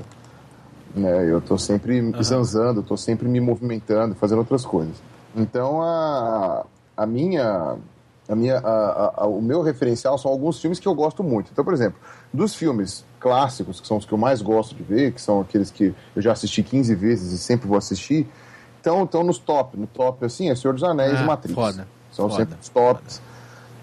Né? 0.95 1.29
Eu 1.29 1.39
estou 1.39 1.57
sempre 1.57 1.99
uhum. 1.99 2.23
zanzando, 2.23 2.79
estou 2.79 2.95
sempre 2.95 3.27
me 3.27 3.41
movimentando, 3.41 4.15
fazendo 4.15 4.39
outras 4.39 4.65
coisas. 4.65 4.95
Então, 5.35 5.81
a, 5.81 6.65
a 6.95 7.05
minha 7.05 7.75
a 8.27 8.35
minha, 8.35 8.57
a, 8.57 9.23
a, 9.23 9.27
o 9.27 9.41
meu 9.41 9.61
referencial 9.61 10.17
são 10.17 10.31
alguns 10.31 10.59
filmes 10.59 10.79
que 10.79 10.87
eu 10.87 10.95
gosto 10.95 11.23
muito. 11.23 11.51
Então, 11.51 11.63
por 11.63 11.73
exemplo, 11.73 11.99
dos 12.33 12.55
filmes 12.55 13.05
clássicos, 13.19 13.79
que 13.79 13.87
são 13.87 13.97
os 13.97 14.05
que 14.05 14.11
eu 14.11 14.17
mais 14.17 14.41
gosto 14.41 14.75
de 14.75 14.83
ver, 14.83 15.13
que 15.13 15.21
são 15.21 15.41
aqueles 15.41 15.71
que 15.71 15.93
eu 16.15 16.21
já 16.21 16.31
assisti 16.31 16.63
15 16.63 16.95
vezes 16.95 17.31
e 17.31 17.37
sempre 17.37 17.67
vou 17.67 17.77
assistir, 17.77 18.27
estão, 18.77 19.03
estão 19.03 19.23
nos 19.23 19.37
top. 19.37 19.77
No 19.77 19.87
top, 19.87 20.25
assim, 20.25 20.49
é 20.49 20.55
Senhor 20.55 20.73
dos 20.73 20.83
Anéis 20.83 21.19
ah, 21.19 21.23
e 21.23 21.25
Matrix. 21.25 21.55
Foda, 21.55 21.87
são 22.11 22.29
foda, 22.29 22.41
sempre 22.41 22.57
os 22.61 22.69
tops. 22.69 23.21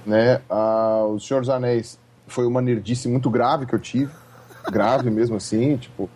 Né? 0.04 0.40
Ah, 0.50 1.04
o 1.08 1.20
Senhor 1.20 1.40
dos 1.40 1.50
Anéis 1.50 1.98
foi 2.26 2.46
uma 2.46 2.60
nerdice 2.60 3.08
muito 3.08 3.30
grave 3.30 3.66
que 3.66 3.74
eu 3.74 3.78
tive. 3.78 4.12
Grave 4.70 5.08
mesmo 5.10 5.36
assim, 5.36 5.76
tipo, 5.76 6.10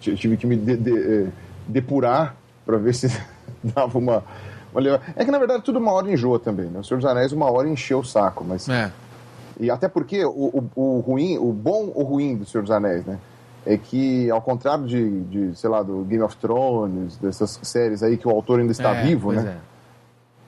tive 0.00 0.36
que 0.36 0.46
me 0.46 0.56
de, 0.56 0.76
de, 0.76 0.98
eh, 0.98 1.28
depurar 1.66 2.36
para 2.66 2.78
ver 2.78 2.94
se 2.94 3.08
dava 3.62 3.96
uma, 3.98 4.24
uma, 4.72 5.00
É 5.16 5.24
que 5.24 5.30
na 5.30 5.38
verdade 5.38 5.62
tudo 5.64 5.78
uma 5.78 5.92
hora 5.92 6.10
enjoa 6.10 6.38
também, 6.38 6.66
né? 6.66 6.80
O 6.80 6.84
Senhor 6.84 6.98
dos 7.00 7.10
Anéis 7.10 7.32
uma 7.32 7.50
hora 7.50 7.68
encheu 7.68 8.00
o 8.00 8.04
saco, 8.04 8.44
mas. 8.46 8.68
É. 8.68 8.90
E 9.58 9.70
até 9.70 9.88
porque 9.88 10.24
o, 10.24 10.30
o, 10.30 10.70
o 10.76 11.00
ruim, 11.00 11.36
o 11.38 11.52
bom 11.52 11.90
ou 11.94 12.02
ruim 12.04 12.36
do 12.36 12.46
Senhor 12.46 12.62
dos 12.62 12.70
Anéis, 12.70 13.04
né? 13.04 13.18
É 13.66 13.76
que, 13.76 14.30
ao 14.30 14.40
contrário 14.40 14.86
de, 14.86 15.20
de, 15.24 15.54
sei 15.58 15.68
lá, 15.68 15.82
do 15.82 15.98
Game 16.04 16.22
of 16.22 16.34
Thrones, 16.36 17.16
dessas 17.18 17.60
séries 17.62 18.02
aí 18.02 18.16
que 18.16 18.26
o 18.26 18.30
autor 18.30 18.58
ainda 18.60 18.72
está 18.72 18.94
É, 18.96 19.02
vivo, 19.04 19.32
né? 19.32 19.56
é. 19.58 19.70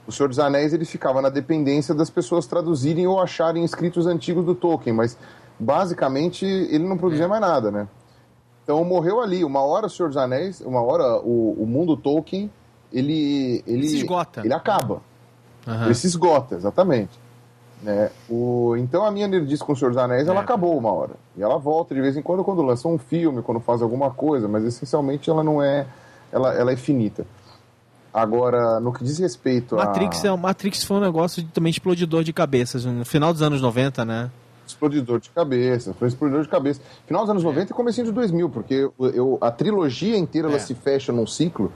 O 0.09 0.11
Senhor 0.11 0.29
dos 0.29 0.39
Anéis 0.39 0.73
ele 0.73 0.87
ficava 0.87 1.21
na 1.21 1.29
dependência 1.29 1.95
das 1.95 2.09
pessoas 2.09 2.47
traduzirem 2.47 3.07
ou 3.07 3.21
acharem 3.21 3.65
escritos 3.65 4.07
antigos 4.07 4.45
do 4.47 4.55
Tolkien, 4.55 4.95
mas 4.97 5.17
basicamente 5.61 6.45
ele 6.45 6.85
não 6.85 6.97
É. 6.97 6.99
produzia 6.99 7.29
mais 7.29 7.41
nada, 7.41 7.71
né? 7.71 7.87
Então 8.65 8.83
morreu 8.85 9.21
ali. 9.21 9.45
Uma 9.45 9.61
hora 9.63 9.87
o 9.87 9.91
Senhor 9.91 10.09
dos 10.09 10.17
Anéis, 10.17 10.61
uma 10.61 10.81
hora 10.83 11.21
o, 11.21 11.57
o 11.63 11.67
mundo 11.67 11.97
Tolkien, 11.97 12.51
ele 12.93 13.63
ele 13.67 13.89
Se 13.89 13.97
esgota. 13.99 14.41
Ele 14.45 14.53
acaba. 14.55 15.01
Aham. 15.67 15.87
Ele 15.87 15.95
se 15.95 16.07
esgota, 16.07 16.55
exatamente. 16.57 17.21
Né? 17.83 18.11
O, 18.29 18.77
então 18.77 19.05
a 19.05 19.11
minha 19.11 19.27
nerdice 19.27 19.63
com 19.65 19.73
o 19.73 19.77
Senhor 19.77 19.91
dos 19.91 19.99
Anéis, 19.99 20.29
ela 20.29 20.41
É. 20.41 20.43
acabou 20.43 20.77
uma 20.79 20.93
hora. 20.93 21.15
E 21.37 21.43
ela 21.43 21.59
volta 21.59 21.95
de 21.95 22.01
vez 22.01 22.17
em 22.17 22.23
quando, 22.23 22.45
quando 22.45 22.63
lança 22.63 22.87
um 22.87 22.97
filme, 22.99 23.43
quando 23.43 23.59
faz 23.61 23.83
alguma 23.83 24.11
coisa, 24.11 24.47
mas 24.47 24.65
essencialmente 24.65 25.29
ela 25.29 25.43
não 25.43 25.61
é. 25.63 25.87
Ela, 26.31 26.55
ela 26.55 26.73
é 26.73 26.77
finita. 26.77 27.27
Agora, 28.15 28.79
no 28.79 28.93
que 28.93 29.03
diz 29.03 29.19
respeito 29.19 29.75
Matrix, 29.77 30.25
a. 30.25 30.29
é, 30.29 30.37
Matrix 30.37 30.85
foi 30.85 30.99
um 30.99 31.01
negócio 31.01 31.43
de- 31.43 31.49
também 31.49 31.71
explodidor 31.71 32.23
de 32.23 32.33
cabeças, 32.33 32.85
no 32.85 33.05
final 33.07 33.33
dos 33.33 33.41
anos 33.41 33.61
90, 33.63 34.05
né? 34.05 34.31
Explodidor 34.67 35.19
de 35.19 35.31
cabeça, 35.31 35.95
foi 35.95 36.09
explodidor 36.09 36.43
de 36.43 36.49
cabeça. 36.49 36.81
Final 37.07 37.23
dos 37.23 37.31
anos 37.31 37.43
90 37.43 37.73
e 37.73 37.75
comecinho 37.75 38.07
de 38.07 38.13
2000, 38.13 38.51
porque 38.51 38.75
eu, 38.75 38.93
eu- 38.99 39.39
a 39.41 39.51
trilogia 39.51 40.17
inteira 40.17 40.47
ela 40.49 40.57
É. 40.57 40.61
se 40.61 40.75
fecha 40.75 41.11
num 41.11 41.27
ciclo 41.27 41.73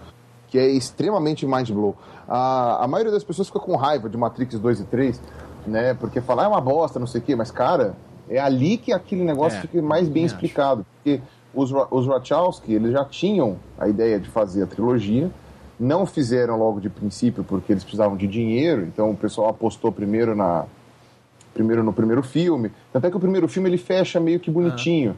que 0.49 0.59
é 0.59 0.67
extremamente 0.69 1.47
mind 1.47 1.71
blow. 1.71 1.97
A, 2.29 2.85
a 2.85 2.89
maioria 2.89 3.13
das 3.13 3.25
pessoas 3.25 3.49
fica 3.49 3.61
com 3.61 3.77
raiva 3.77 4.09
de 4.09 4.17
Matrix 4.17 4.59
2 4.59 4.81
e 4.81 4.85
3, 4.85 5.21
né? 5.67 5.95
Porque 5.95 6.21
fala, 6.21 6.43
ah, 6.43 6.45
é 6.47 6.49
uma 6.49 6.61
bosta, 6.61 6.99
não 6.99 7.07
sei 7.07 7.21
o 7.21 7.25
quê, 7.25 7.35
mas 7.37 7.51
cara, 7.51 7.95
é 8.29 8.39
ali 8.39 8.77
que 8.77 8.93
aquele 8.93 9.23
negócio 9.25 9.59
É, 9.59 9.63
fica 9.63 9.81
mais 9.83 10.03
bem 10.05 10.09
também 10.09 10.25
acho. 10.27 10.35
explicado. 10.35 10.87
Porque 10.97 11.21
os, 11.55 11.73
os 11.91 12.07
Wachowski, 12.07 12.73
eles 12.75 12.93
já 12.93 13.05
tinham 13.05 13.57
a 13.79 13.89
ideia 13.89 14.19
de 14.21 14.29
fazer 14.29 14.63
a 14.63 14.67
trilogia, 14.67 15.31
não 15.79 16.07
fizeram 16.07 16.59
logo 16.59 16.81
de 16.81 16.89
princípio 16.89 17.45
porque 17.45 17.73
eles 17.73 17.83
precisavam 17.85 18.17
de 18.17 18.27
dinheiro, 18.27 18.83
então 18.83 19.11
o 19.11 19.17
pessoal 19.17 19.49
apostou 19.51 19.93
primeiro 19.93 20.35
na 20.35 20.65
primeiro 21.53 21.83
no 21.83 21.93
primeiro 21.93 22.23
filme. 22.23 22.71
Tanto 22.93 23.07
é 23.07 23.11
que 23.11 23.17
o 23.17 23.21
primeiro 23.21 23.49
filme 23.49 23.69
ele 23.69 23.79
fecha 23.79 24.21
meio 24.21 24.39
que 24.41 24.51
bonitinho, 24.51 25.17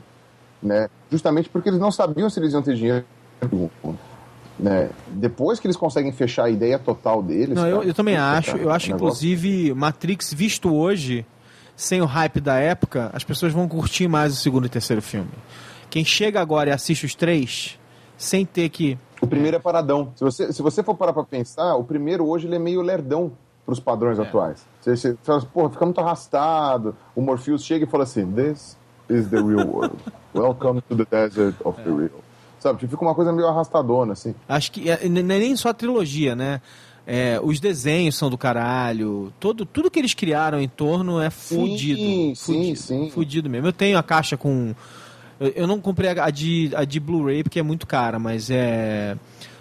né? 0.63 0.89
Justamente 1.11 1.49
porque 1.49 1.69
eles 1.69 1.81
não 1.81 1.91
sabiam 1.91 2.29
se 2.31 2.39
eles 2.39 2.53
iam 2.53 2.63
ter 2.63 2.75
dinheiro. 2.77 3.05
Né? 4.59 4.91
Depois 5.09 5.61
que 5.61 5.67
eles 5.67 5.77
conseguem 5.77 6.11
fechar 6.11 6.45
a 6.45 6.51
ideia 6.51 6.79
total 6.79 7.23
deles. 7.23 7.55
Não, 7.55 7.67
eu, 7.67 7.77
cara, 7.79 7.89
eu 7.89 7.95
também 7.95 8.15
puta, 8.17 8.27
acho. 8.27 8.51
cara, 8.53 8.63
Eu 8.63 8.71
acho, 8.71 8.91
inclusive, 8.93 9.73
Matrix 9.75 10.33
visto 10.35 10.75
hoje, 10.75 11.25
sem 11.77 12.03
o 12.03 12.07
hype 12.07 12.41
da 12.41 12.57
época, 12.57 13.11
as 13.13 13.23
pessoas 13.23 13.53
vão 13.53 13.69
curtir 13.69 14.09
mais 14.09 14.33
o 14.33 14.37
segundo 14.37 14.67
e 14.67 14.69
terceiro 14.69 15.01
filme. 15.01 15.31
Quem 15.89 16.05
chega 16.05 16.41
agora 16.41 16.71
e 16.71 16.73
assiste 16.73 17.07
os 17.07 17.15
três, 17.15 17.79
sem 18.17 18.45
ter 18.45 18.69
que. 18.69 18.99
O 19.21 19.27
primeiro 19.27 19.57
é 19.57 19.61
paradão. 19.61 20.13
Se 20.17 20.25
você, 20.25 20.53
se 20.53 20.61
você 20.61 20.83
for 20.83 20.95
parar 20.97 21.13
pra 21.13 21.25
pensar, 21.25 21.77
o 21.77 21.85
primeiro 21.85 22.27
hoje 22.27 22.47
ele 22.47 22.57
é 22.57 22.59
meio 22.59 22.83
lerdão 22.83 23.33
pros 23.65 23.79
padrões 23.79 24.19
É. 24.19 24.23
atuais. 24.23 24.67
Você, 24.81 24.97
você 24.97 25.17
fala, 25.23 25.41
porra, 25.43 25.71
fica 25.71 25.85
muito 25.85 26.01
arrastado. 26.01 26.97
O 27.15 27.21
Morpheus 27.23 27.65
chega 27.65 27.85
e 27.85 27.89
fala 27.89 28.03
assim: 28.05 28.27
This 28.33 28.77
is 29.09 29.29
the 29.29 29.37
real 29.37 29.67
world. 29.69 29.97
Welcome 30.35 30.83
to 30.89 30.97
the 30.97 31.05
desert 31.11 31.55
of 31.65 31.81
the 31.83 31.91
real. 31.91 32.11
Sabe, 32.59 32.79
tipo, 32.81 32.91
fica 32.91 33.03
uma 33.05 33.15
coisa 33.15 33.33
meio 33.33 33.47
arrastadona, 33.47 34.13
assim. 34.13 34.35
Acho 34.49 34.73
que 34.73 34.91
é, 34.91 35.09
não 35.09 35.21
é 35.21 35.23
nem 35.23 35.57
só 35.57 35.69
a 35.69 35.75
trilogia, 35.75 36.35
né? 36.35 36.61
É, 37.07 37.41
os 37.43 37.59
desenhos 37.59 38.17
são 38.17 38.29
do 38.29 38.37
caralho. 38.37 39.33
Todo, 39.41 39.65
tudo 39.65 39.91
que 39.91 39.99
eles 39.99 40.13
criaram 40.13 40.61
em 40.61 40.69
torno 40.69 41.21
é 41.21 41.31
fudido. 41.31 41.99
sim, 41.99 42.35
fudido, 42.37 42.77
sim. 42.79 43.11
Fudido 43.11 43.49
mesmo. 43.49 43.67
Eu 43.69 43.73
tenho 43.73 43.97
a 43.97 44.03
caixa 44.03 44.37
com. 44.37 44.75
Eu, 45.41 45.49
eu 45.57 45.67
não 45.67 45.81
comprei 45.81 46.11
a, 46.11 46.27
a 46.27 46.31
de, 46.31 46.71
a 46.75 46.85
de 46.85 47.01
Blu-ray 47.01 47.43
porque 47.43 47.61
é 47.61 47.63
muito 47.63 47.87
cara, 47.87 48.19
mas 48.19 48.51
é. 48.51 49.17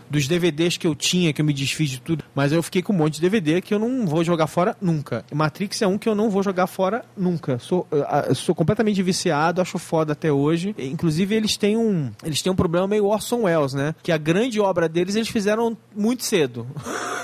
Dos 0.09 0.27
DVDs 0.27 0.77
que 0.77 0.87
eu 0.87 0.95
tinha, 0.95 1.33
que 1.33 1.41
eu 1.41 1.45
me 1.45 1.53
desfiz 1.53 1.89
de 1.89 2.01
tudo. 2.01 2.23
Mas 2.33 2.51
eu 2.51 2.61
fiquei 2.63 2.81
com 2.81 2.93
um 2.93 2.97
monte 2.97 3.15
de 3.15 3.21
DVD 3.21 3.61
que 3.61 3.73
eu 3.73 3.79
não 3.79 4.05
vou 4.05 4.23
jogar 4.23 4.47
fora 4.47 4.75
nunca. 4.81 5.23
Matrix 5.33 5.81
é 5.81 5.87
um 5.87 5.97
que 5.97 6.07
eu 6.07 6.15
não 6.15 6.29
vou 6.29 6.43
jogar 6.43 6.67
fora 6.67 7.03
nunca. 7.15 7.59
Sou, 7.59 7.87
sou 8.33 8.55
completamente 8.55 9.01
viciado, 9.03 9.61
acho 9.61 9.77
foda 9.77 10.13
até 10.13 10.31
hoje. 10.31 10.75
Inclusive, 10.77 11.35
eles 11.35 11.57
têm 11.57 11.77
um. 11.77 12.11
Eles 12.23 12.41
têm 12.41 12.51
um 12.51 12.55
problema 12.55 12.87
meio 12.87 13.05
Orson 13.05 13.43
Welles, 13.43 13.73
né? 13.73 13.93
Que 14.01 14.11
a 14.11 14.17
grande 14.17 14.59
obra 14.59 14.87
deles 14.87 15.15
eles 15.15 15.29
fizeram 15.29 15.77
muito 15.95 16.23
cedo. 16.23 16.67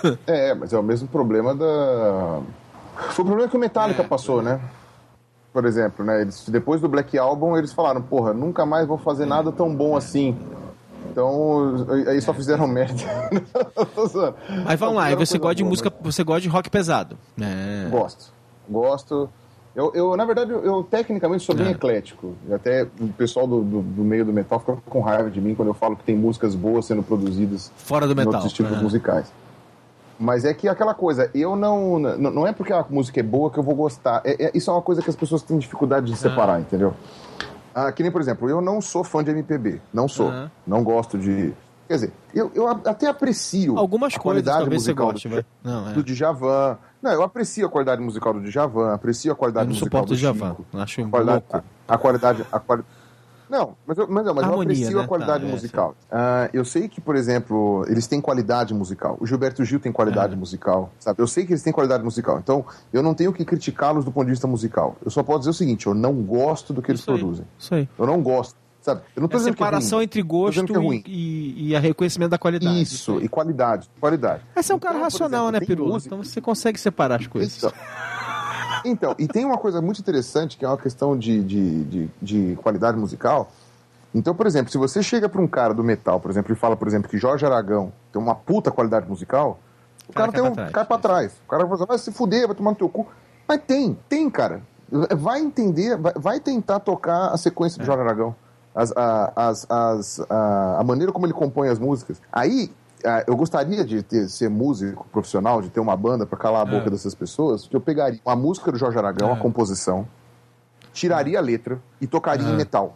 É, 0.28 0.54
mas 0.54 0.74
é 0.74 0.78
o 0.78 0.84
mesmo 0.84 1.08
problema 1.08 1.56
da. 1.56 2.42
Foi 3.12 3.24
o 3.24 3.26
problema 3.26 3.50
que 3.50 3.56
o 3.56 3.60
Metallica 3.60 4.02
É, 4.02 4.06
passou, 4.06 4.42
né? 4.42 4.60
Por 5.54 5.66
exemplo, 5.66 6.04
né? 6.04 6.22
Eles, 6.22 6.46
depois 6.50 6.82
do 6.82 6.90
Black 6.90 7.18
Album, 7.18 7.56
eles 7.56 7.72
falaram, 7.72 8.02
porra, 8.02 8.34
nunca 8.34 8.66
mais 8.66 8.86
vou 8.86 8.98
fazer 8.98 9.26
nada 9.26 9.52
tão 9.52 9.74
bom 9.74 9.96
assim. 9.96 10.38
Então, 11.12 11.86
aí 12.08 12.22
só 12.22 12.34
fizeram 12.34 12.68
merda. 12.68 13.02
Mas 14.66 14.80
vamos 14.80 14.96
lá, 14.96 15.14
você 15.16 15.38
gosta 15.38 15.56
de 15.56 15.64
boa, 15.64 15.70
música, 15.72 15.92
você 16.02 16.24
gosta 16.24 16.42
de 16.42 16.48
rock 16.50 16.70
pesado. 16.70 17.18
É. 17.40 17.90
Gosto. 17.90 18.32
Gosto. 18.70 19.30
Eu, 19.76 19.92
eu, 19.96 20.16
na 20.16 20.24
verdade, 20.24 20.52
eu, 20.52 20.64
eu 20.64 20.84
tecnicamente 20.84 21.44
sou 21.44 21.56
bem 21.56 21.68
É. 21.68 21.72
eclético. 21.72 22.34
Até 22.54 22.84
o 23.00 23.08
pessoal 23.10 23.48
do, 23.48 23.62
do, 23.62 23.82
do 23.82 24.04
meio 24.04 24.24
do 24.24 24.32
metal 24.32 24.60
fica 24.60 24.78
com 24.86 25.02
raiva 25.02 25.30
de 25.32 25.42
mim 25.42 25.56
quando 25.56 25.70
eu 25.70 25.74
falo 25.74 25.96
que 25.96 26.04
tem 26.04 26.16
músicas 26.16 26.54
boas 26.54 26.86
sendo 26.86 27.02
produzidas 27.02 27.72
Fora 27.76 28.06
do 28.08 28.16
metal. 28.16 28.34
outros 28.34 28.52
estilos 28.52 28.72
é. 28.78 28.82
musicais. 28.82 29.32
Mas 30.20 30.46
é 30.46 30.54
que 30.54 30.68
aquela 30.70 30.94
coisa, 30.94 31.30
eu 31.34 31.56
não. 31.56 31.98
Não 31.98 32.18
não 32.32 32.48
é 32.48 32.54
porque 32.54 32.72
a 32.72 32.86
música 32.88 33.20
é 33.20 33.24
boa 33.24 33.50
que 33.50 33.58
eu 33.58 33.64
vou 33.64 33.74
gostar. 33.74 34.22
É- 34.24 34.46
é- 34.46 34.52
isso 34.54 34.70
é 34.70 34.74
uma 34.74 34.82
coisa 34.82 35.02
que 35.02 35.10
as 35.10 35.16
pessoas 35.16 35.42
têm 35.42 35.58
dificuldade 35.58 36.06
de 36.06 36.16
separar, 36.16 36.62
entendeu? 36.62 36.94
Ah, 37.74 37.91
que 37.91 38.04
nem, 38.04 38.12
por 38.12 38.22
exemplo, 38.22 38.50
eu 38.50 38.62
não 38.62 38.80
sou 38.82 39.04
fã 39.04 39.24
de 39.24 39.32
MPB. 39.32 39.82
Não 39.94 40.08
sou. 40.08 40.30
Aham. 40.30 40.52
Não 40.66 40.84
gosto 40.84 41.18
de. 41.18 41.54
Quer 41.88 41.95
dizer, 41.95 42.14
eu, 42.34 42.52
eu 42.56 42.68
até 42.68 43.08
aprecio. 43.08 43.78
Algumas 43.78 44.16
a 44.16 44.20
coisas 44.20 44.44
qualidade 44.44 44.60
talvez 44.60 44.84
você 44.84 44.91
musical 44.91 45.12
goste, 45.12 45.30
do. 45.30 45.45
Não, 45.64 45.90
é. 45.90 45.94
do 45.94 46.04
Djavan. 46.04 46.78
Não, 47.02 47.12
eu 47.12 47.22
aprecio 47.24 47.68
a 47.68 47.70
qualidade 47.70 48.02
musical 48.02 48.34
do 48.34 48.41
Djavan, 48.41 48.94
aprecio 48.94 49.32
a 49.32 49.34
Eu 49.34 49.38
qualidade 49.38 49.66
não 49.66 49.74
musical 49.74 50.08
suporto 50.08 50.10
do. 50.10 50.18
Chico. 50.18 50.66
Acho 50.74 51.02
A 51.02 51.10
qualidade, 51.10 51.44
louco. 51.52 51.68
a, 51.88 51.94
a 51.94 51.98
qualidade, 51.98 52.45
a 52.52 52.60
quali... 52.60 52.84
Não, 53.54 53.76
mas 53.86 53.98
eu, 54.00 54.08
mas, 54.10 54.26
não, 54.26 54.34
mas 54.34 54.44
eu 54.46 54.50
Harmonia, 54.52 54.74
aprecio 54.74 54.98
né? 54.98 55.04
a 55.04 55.08
qualidade 55.08 55.44
Tá, 55.44 55.48
é, 55.50 55.52
musical. 55.52 55.96
Ah, 56.12 56.50
eu 56.52 56.66
sei 56.66 56.88
que, 56.88 57.00
por 57.00 57.16
exemplo, 57.16 57.86
eles 57.88 58.08
têm 58.08 58.20
qualidade 58.20 58.74
musical. 58.74 59.16
O 59.20 59.28
Gilberto 59.28 59.64
Gil 59.64 59.80
tem 59.80 59.92
qualidade 59.92 60.34
É. 60.34 60.36
musical, 60.36 60.92
sabe? 61.00 61.22
Eu 61.22 61.28
sei 61.28 61.46
que 61.46 61.54
eles 61.54 61.62
têm 61.62 61.72
qualidade 61.72 62.04
musical. 62.04 62.40
Então, 62.40 62.66
eu 62.92 63.04
não 63.04 63.14
tenho 63.14 63.32
que 63.32 63.46
criticá-los 63.46 64.04
do 64.06 64.12
ponto 64.12 64.26
de 64.26 64.32
vista 64.32 64.48
musical. 64.48 64.96
Eu 65.06 65.12
só 65.12 65.22
posso 65.22 65.40
dizer 65.42 65.52
o 65.52 65.54
seguinte: 65.54 65.86
eu 65.86 65.94
não 65.94 66.14
gosto 66.24 66.74
do 66.74 66.82
que 66.82 66.90
eles 66.92 67.02
Isso 67.02 67.12
aí, 67.12 67.18
produzem. 67.20 67.46
Isso 67.60 67.76
aí. 67.76 67.88
Eu 68.00 68.08
não 68.08 68.24
gosto, 68.24 68.56
sabe? 68.82 69.02
Eu 69.16 69.22
não 69.22 69.28
tô 69.30 69.36
É 69.36 69.38
a 69.38 69.40
dizendo 69.42 69.56
que 69.56 69.62
é 69.62 69.66
separação 69.68 69.98
ruim. 70.00 70.04
entre 70.06 70.22
gosto 70.24 70.66
que 70.66 70.74
é 70.74 70.78
ruim. 70.78 71.04
e, 71.06 71.12
e, 71.12 71.68
e 71.70 71.76
a 71.76 71.80
reconhecimento 71.80 72.32
da 72.32 72.38
qualidade. 72.40 72.82
Isso, 72.82 73.20
e 73.22 73.28
qualidade. 73.30 73.88
Qualidade. 74.00 74.42
Mas 74.56 74.66
você 74.66 74.72
é 74.72 74.76
um 74.76 74.80
cara 74.80 74.96
Então, 74.96 75.04
racional, 75.04 75.50
exemplo, 75.56 75.86
né, 75.86 75.92
música- 75.92 76.16
Então 76.16 76.24
você 76.24 76.42
consegue 76.42 76.80
separar 76.80 77.20
as 77.20 77.28
coisas. 77.28 77.56
Então, 77.58 77.72
então, 78.86 79.16
e 79.18 79.28
tem 79.28 79.46
uma 79.46 79.58
coisa 79.58 79.82
muito 79.82 80.00
interessante 80.00 80.58
que 80.58 80.66
é 80.66 80.68
uma 80.68 80.78
questão 80.78 81.18
de, 81.18 81.44
de, 81.44 81.84
de, 81.84 82.10
de 82.22 82.56
qualidade 82.62 82.98
musical. 82.98 83.52
Então, 84.14 84.36
por 84.36 84.46
exemplo, 84.46 84.72
se 84.72 84.78
você 84.78 85.02
chega 85.02 85.28
para 85.28 85.42
um 85.42 85.48
cara 85.48 85.74
do 85.74 85.84
metal, 85.84 86.20
por 86.20 86.30
exemplo, 86.30 86.54
e 86.54 86.56
fala, 86.56 86.76
por 86.76 86.88
exemplo, 86.88 87.10
que 87.10 87.18
Jorge 87.18 87.46
Aragão 87.46 87.92
tem 88.12 88.22
uma 88.22 88.36
puta 88.36 88.72
qualidade 88.72 89.08
musical, 89.10 89.60
o 90.08 90.14
Cara, 90.14 90.32
cara, 90.32 90.54
tem 90.54 90.66
um 90.66 90.72
cai 90.72 90.86
pra 90.86 90.98
trás. 90.98 91.32
O 91.46 91.50
cara 91.50 91.66
vai 91.66 91.78
falar, 91.78 91.88
vai 91.88 91.98
se 91.98 92.12
fuder, 92.12 92.46
vai 92.46 92.56
tomar 92.56 92.72
no 92.72 92.76
teu 92.76 92.90
cu. 92.90 93.08
Mas 93.48 93.62
tem, 93.66 93.98
tem, 94.08 94.30
cara. 94.30 94.62
Vai 95.18 95.40
entender, 95.40 95.98
vai, 95.98 96.14
vai 96.16 96.40
tentar 96.40 96.80
tocar 96.82 97.30
a 97.30 97.38
sequência 97.38 97.78
É. 97.78 97.82
do 97.82 97.86
Jorge 97.86 98.02
Aragão. 98.04 98.36
As, 98.76 98.92
a, 98.96 99.34
as, 99.36 99.66
as, 99.70 100.20
a, 100.30 100.80
a 100.80 100.84
maneira 100.84 101.12
como 101.12 101.26
ele 101.26 101.34
compõe 101.34 101.70
as 101.70 101.80
músicas. 101.80 102.22
Aí, 102.32 102.72
eu 103.28 103.36
gostaria 103.36 103.84
de 103.84 104.02
ter, 104.04 104.30
ser 104.30 104.50
músico 104.50 105.06
profissional, 105.12 105.62
de 105.62 105.70
ter 105.70 105.80
uma 105.80 105.96
banda 105.96 106.26
para 106.26 106.38
calar 106.38 106.62
a 106.62 106.66
boca 106.66 106.88
É. 106.88 106.90
dessas 106.90 107.14
pessoas, 107.14 107.68
que 107.68 107.76
eu 107.76 107.82
pegaria 107.82 108.20
a 108.26 108.36
música 108.36 108.72
do 108.72 108.78
Jorge 108.78 108.98
Aragão, 108.98 109.30
É. 109.30 109.34
a 109.34 109.36
composição, 109.38 110.08
tiraria 110.94 111.38
a 111.40 111.42
letra 111.42 111.80
e 112.00 112.08
tocaria 112.08 112.48
em 112.48 112.54
É. 112.54 112.56
metal. 112.56 112.96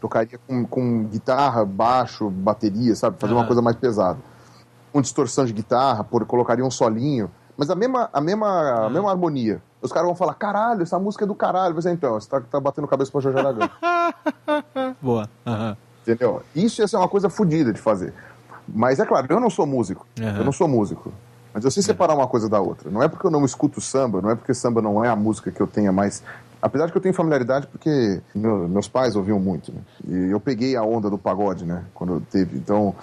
Tocaria 0.00 0.38
com, 0.46 0.64
com 0.64 1.04
guitarra, 1.04 1.64
baixo, 1.64 2.30
bateria, 2.30 2.94
sabe? 2.94 3.16
Fazer 3.18 3.32
uma 3.34 3.44
É. 3.44 3.46
coisa 3.46 3.60
mais 3.60 3.76
pesada. 3.76 4.18
Com 4.92 5.00
distorção 5.00 5.44
de 5.44 5.52
guitarra, 5.52 6.02
por, 6.04 6.24
colocaria 6.26 6.64
um 6.64 6.70
solinho, 6.70 7.30
mas 7.56 7.68
a 7.70 7.74
mesma, 7.74 8.08
a 8.12 8.20
mesma, 8.20 8.86
a 8.86 8.90
mesma 8.90 9.10
harmonia. 9.10 9.60
Os 9.82 9.90
caras 9.92 10.06
vão 10.06 10.14
falar, 10.16 10.34
caralho, 10.34 10.82
essa 10.82 10.98
música 10.98 11.24
é 11.24 11.26
do 11.26 11.34
caralho. 11.34 11.74
Mas 11.74 11.86
então, 11.86 12.12
você 12.20 12.28
tá, 12.28 12.40
tá 12.40 12.60
batendo 12.60 12.86
cabeça 12.86 13.10
pra 13.10 13.20
Jorge 13.20 13.38
Aragão. 13.38 13.68
Boa. 15.00 15.28
Aham. 15.46 15.76
Entendeu? 16.02 16.42
Isso 16.54 16.80
ia 16.80 16.88
ser 16.88 16.96
uma 16.96 17.08
coisa 17.08 17.28
fodida 17.30 17.72
de 17.72 17.80
fazer. 17.80 18.12
Mas 18.74 18.98
é 18.98 19.06
claro, 19.06 19.26
eu 19.28 19.40
não 19.40 19.50
sou 19.50 19.66
músico. 19.66 20.06
Aham. 20.20 20.38
Eu 20.38 20.44
não 20.44 20.52
sou 20.52 20.68
músico. 20.68 21.12
Mas 21.52 21.64
eu 21.64 21.70
sei 21.70 21.82
separar 21.82 22.14
uma 22.14 22.26
coisa 22.26 22.48
da 22.48 22.60
outra. 22.60 22.90
Não 22.90 23.02
é 23.02 23.08
porque 23.08 23.26
eu 23.26 23.30
não 23.30 23.44
escuto 23.44 23.80
samba, 23.80 24.20
não 24.22 24.30
é 24.30 24.34
porque 24.36 24.54
samba 24.54 24.80
não 24.80 25.04
é 25.04 25.08
a 25.08 25.16
música 25.16 25.50
que 25.50 25.60
eu 25.60 25.66
tenha 25.66 25.90
mais. 25.90 26.22
Apesar 26.62 26.86
de 26.86 26.92
que 26.92 26.98
eu 26.98 27.02
tenho 27.02 27.14
familiaridade 27.14 27.66
porque 27.66 28.20
meu, 28.34 28.68
meus 28.68 28.86
pais 28.86 29.16
ouviam 29.16 29.40
muito. 29.40 29.72
Né? 29.72 29.80
E 30.06 30.30
eu 30.30 30.38
peguei 30.38 30.76
a 30.76 30.82
onda 30.82 31.10
do 31.10 31.18
pagode, 31.18 31.64
né? 31.64 31.84
Quando 31.92 32.20
teve. 32.30 32.56
Então, 32.56 32.94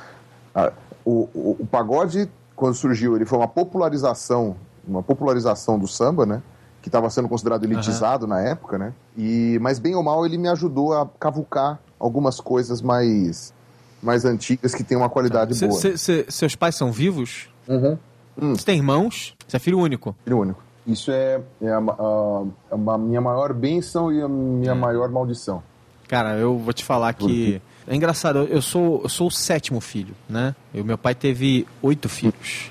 a, 0.55 0.71
o, 1.03 1.27
o, 1.33 1.57
o, 1.59 1.67
pagode, 1.69 2.29
quando 2.55 2.75
surgiu, 2.75 3.15
ele 3.15 3.25
foi 3.25 3.37
uma 3.37 3.47
popularização, 3.47 4.55
uma 4.87 5.03
popularização 5.03 5.77
do 5.77 5.87
samba, 5.87 6.25
né? 6.25 6.41
Que 6.81 6.87
estava 6.87 7.09
sendo 7.09 7.27
considerado 7.27 7.65
elitizado 7.65 8.25
uhum. 8.25 8.29
na 8.29 8.41
época, 8.41 8.77
né? 8.77 8.93
E, 9.17 9.57
mas 9.61 9.77
bem 9.77 9.93
ou 9.95 10.03
mal, 10.03 10.25
ele 10.25 10.37
me 10.37 10.47
ajudou 10.47 10.93
a 10.93 11.07
cavucar 11.19 11.79
algumas 11.99 12.39
coisas 12.39 12.81
mais, 12.81 13.53
mais 14.01 14.25
antigas 14.25 14.73
que 14.73 14.83
têm 14.83 14.97
uma 14.97 15.09
qualidade 15.09 15.55
cê, 15.55 15.67
boa. 15.67 15.79
Cê, 15.79 15.97
cê, 15.97 16.25
seus 16.29 16.55
pais 16.55 16.75
são 16.75 16.91
vivos? 16.91 17.49
Uhum. 17.67 17.97
Hum. 18.39 18.55
Você 18.55 18.65
tem 18.65 18.77
irmãos? 18.77 19.35
Você 19.47 19.57
é 19.57 19.59
filho 19.59 19.79
único? 19.79 20.15
Filho 20.23 20.39
único. 20.39 20.63
Isso 20.85 21.11
é, 21.11 21.41
é 21.61 21.69
a, 21.69 21.79
a, 21.79 22.93
a, 22.93 22.97
minha 22.97 23.19
maior 23.19 23.53
bênção 23.53 24.11
e 24.11 24.21
a 24.21 24.27
minha 24.27 24.71
é. 24.71 24.75
maior 24.75 25.09
maldição. 25.09 25.61
Cara, 26.07 26.37
eu 26.37 26.57
vou 26.57 26.73
te 26.73 26.83
falar 26.83 27.13
que. 27.13 27.61
É 27.89 27.95
engraçado, 27.95 28.39
eu 28.39 28.61
sou, 28.61 29.01
eu 29.03 29.09
sou 29.09 29.27
o 29.27 29.31
sétimo 29.31 29.79
filho, 29.79 30.13
né? 30.27 30.53
Meu 30.73 30.97
pai 30.97 31.15
teve 31.15 31.65
oito 31.81 32.09
filhos. 32.09 32.69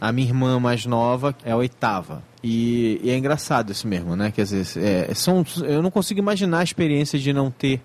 A 0.00 0.12
minha 0.12 0.28
irmã 0.28 0.60
mais 0.60 0.86
nova 0.86 1.34
é 1.44 1.50
a 1.50 1.56
oitava. 1.56 2.22
E, 2.42 3.00
e 3.02 3.10
é 3.10 3.16
engraçado 3.16 3.72
isso 3.72 3.88
mesmo, 3.88 4.14
né? 4.14 4.30
Quer 4.30 4.44
dizer, 4.44 4.80
é, 4.80 5.14
são, 5.14 5.44
eu 5.62 5.82
não 5.82 5.90
consigo 5.90 6.20
imaginar 6.20 6.58
a 6.58 6.62
experiência 6.62 7.18
de 7.18 7.32
não 7.32 7.50
ter 7.50 7.80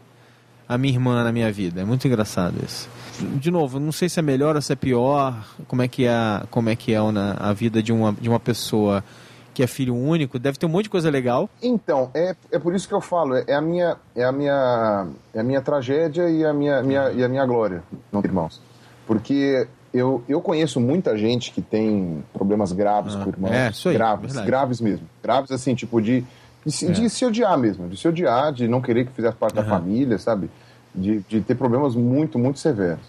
a 0.69 0.77
minha 0.77 0.93
irmã 0.93 1.23
na 1.23 1.31
minha 1.31 1.51
vida. 1.51 1.81
É 1.81 1.83
muito 1.83 2.07
engraçado 2.07 2.55
isso 2.63 2.87
de 3.21 3.51
novo, 3.51 3.79
não 3.79 3.91
sei 3.91 4.07
se 4.07 4.19
é 4.19 4.21
melhor 4.21 4.55
ou 4.55 4.61
se 4.61 4.71
é 4.71 4.75
pior, 4.75 5.45
como 5.67 5.81
é 5.81 5.89
que 5.89 6.05
é, 6.05 6.43
como 6.49 6.69
é, 6.69 6.75
que 6.75 6.93
é 6.93 6.97
a 6.97 7.53
vida 7.53 7.83
de 7.83 7.91
uma, 7.91 8.13
de 8.13 8.29
uma 8.29 8.39
pessoa 8.39 9.03
que 9.53 9.63
é 9.63 9.67
filho 9.67 9.93
único, 9.93 10.39
deve 10.39 10.57
ter 10.57 10.65
um 10.65 10.69
monte 10.69 10.83
de 10.83 10.89
coisa 10.89 11.09
legal. 11.09 11.49
Então, 11.61 12.09
é, 12.13 12.33
é 12.49 12.57
por 12.57 12.73
isso 12.73 12.87
que 12.87 12.93
eu 12.93 13.01
falo, 13.01 13.35
é 13.35 13.53
a 13.53 13.59
minha, 13.59 13.97
é 14.15 14.23
a 14.23 14.31
minha, 14.31 15.07
é 15.33 15.39
a 15.41 15.43
minha 15.43 15.61
tragédia 15.61 16.29
e 16.29 16.45
a 16.45 16.53
minha, 16.53 16.81
minha, 16.81 17.11
e 17.11 17.21
a 17.21 17.27
minha 17.27 17.45
glória, 17.45 17.83
não 18.09 18.21
irmãos. 18.23 18.61
Porque 19.05 19.67
eu, 19.93 20.23
eu 20.29 20.39
conheço 20.39 20.79
muita 20.79 21.17
gente 21.17 21.51
que 21.51 21.61
tem 21.61 22.23
problemas 22.31 22.71
graves 22.71 23.15
ah, 23.15 23.23
com 23.23 23.29
irmãos. 23.29 23.51
É, 23.51 23.69
isso 23.69 23.89
aí, 23.89 23.95
graves, 23.95 24.27
verdade. 24.27 24.47
graves 24.47 24.81
mesmo. 24.81 25.09
Graves 25.21 25.51
assim, 25.51 25.75
tipo 25.75 26.01
de, 26.01 26.23
de, 26.65 26.85
é. 26.85 26.91
de, 26.91 27.09
se 27.09 27.25
odiar 27.25 27.57
mesmo, 27.57 27.89
de 27.89 27.97
se 27.97 28.07
odiar, 28.07 28.53
de 28.53 28.65
não 28.65 28.79
querer 28.79 29.07
que 29.07 29.11
fizesse 29.11 29.35
parte 29.35 29.57
uhum. 29.57 29.63
da 29.63 29.69
família, 29.69 30.17
sabe? 30.17 30.49
De, 30.93 31.19
de 31.21 31.41
ter 31.41 31.55
problemas 31.55 31.95
muito, 31.95 32.37
muito 32.39 32.59
severos. 32.59 33.03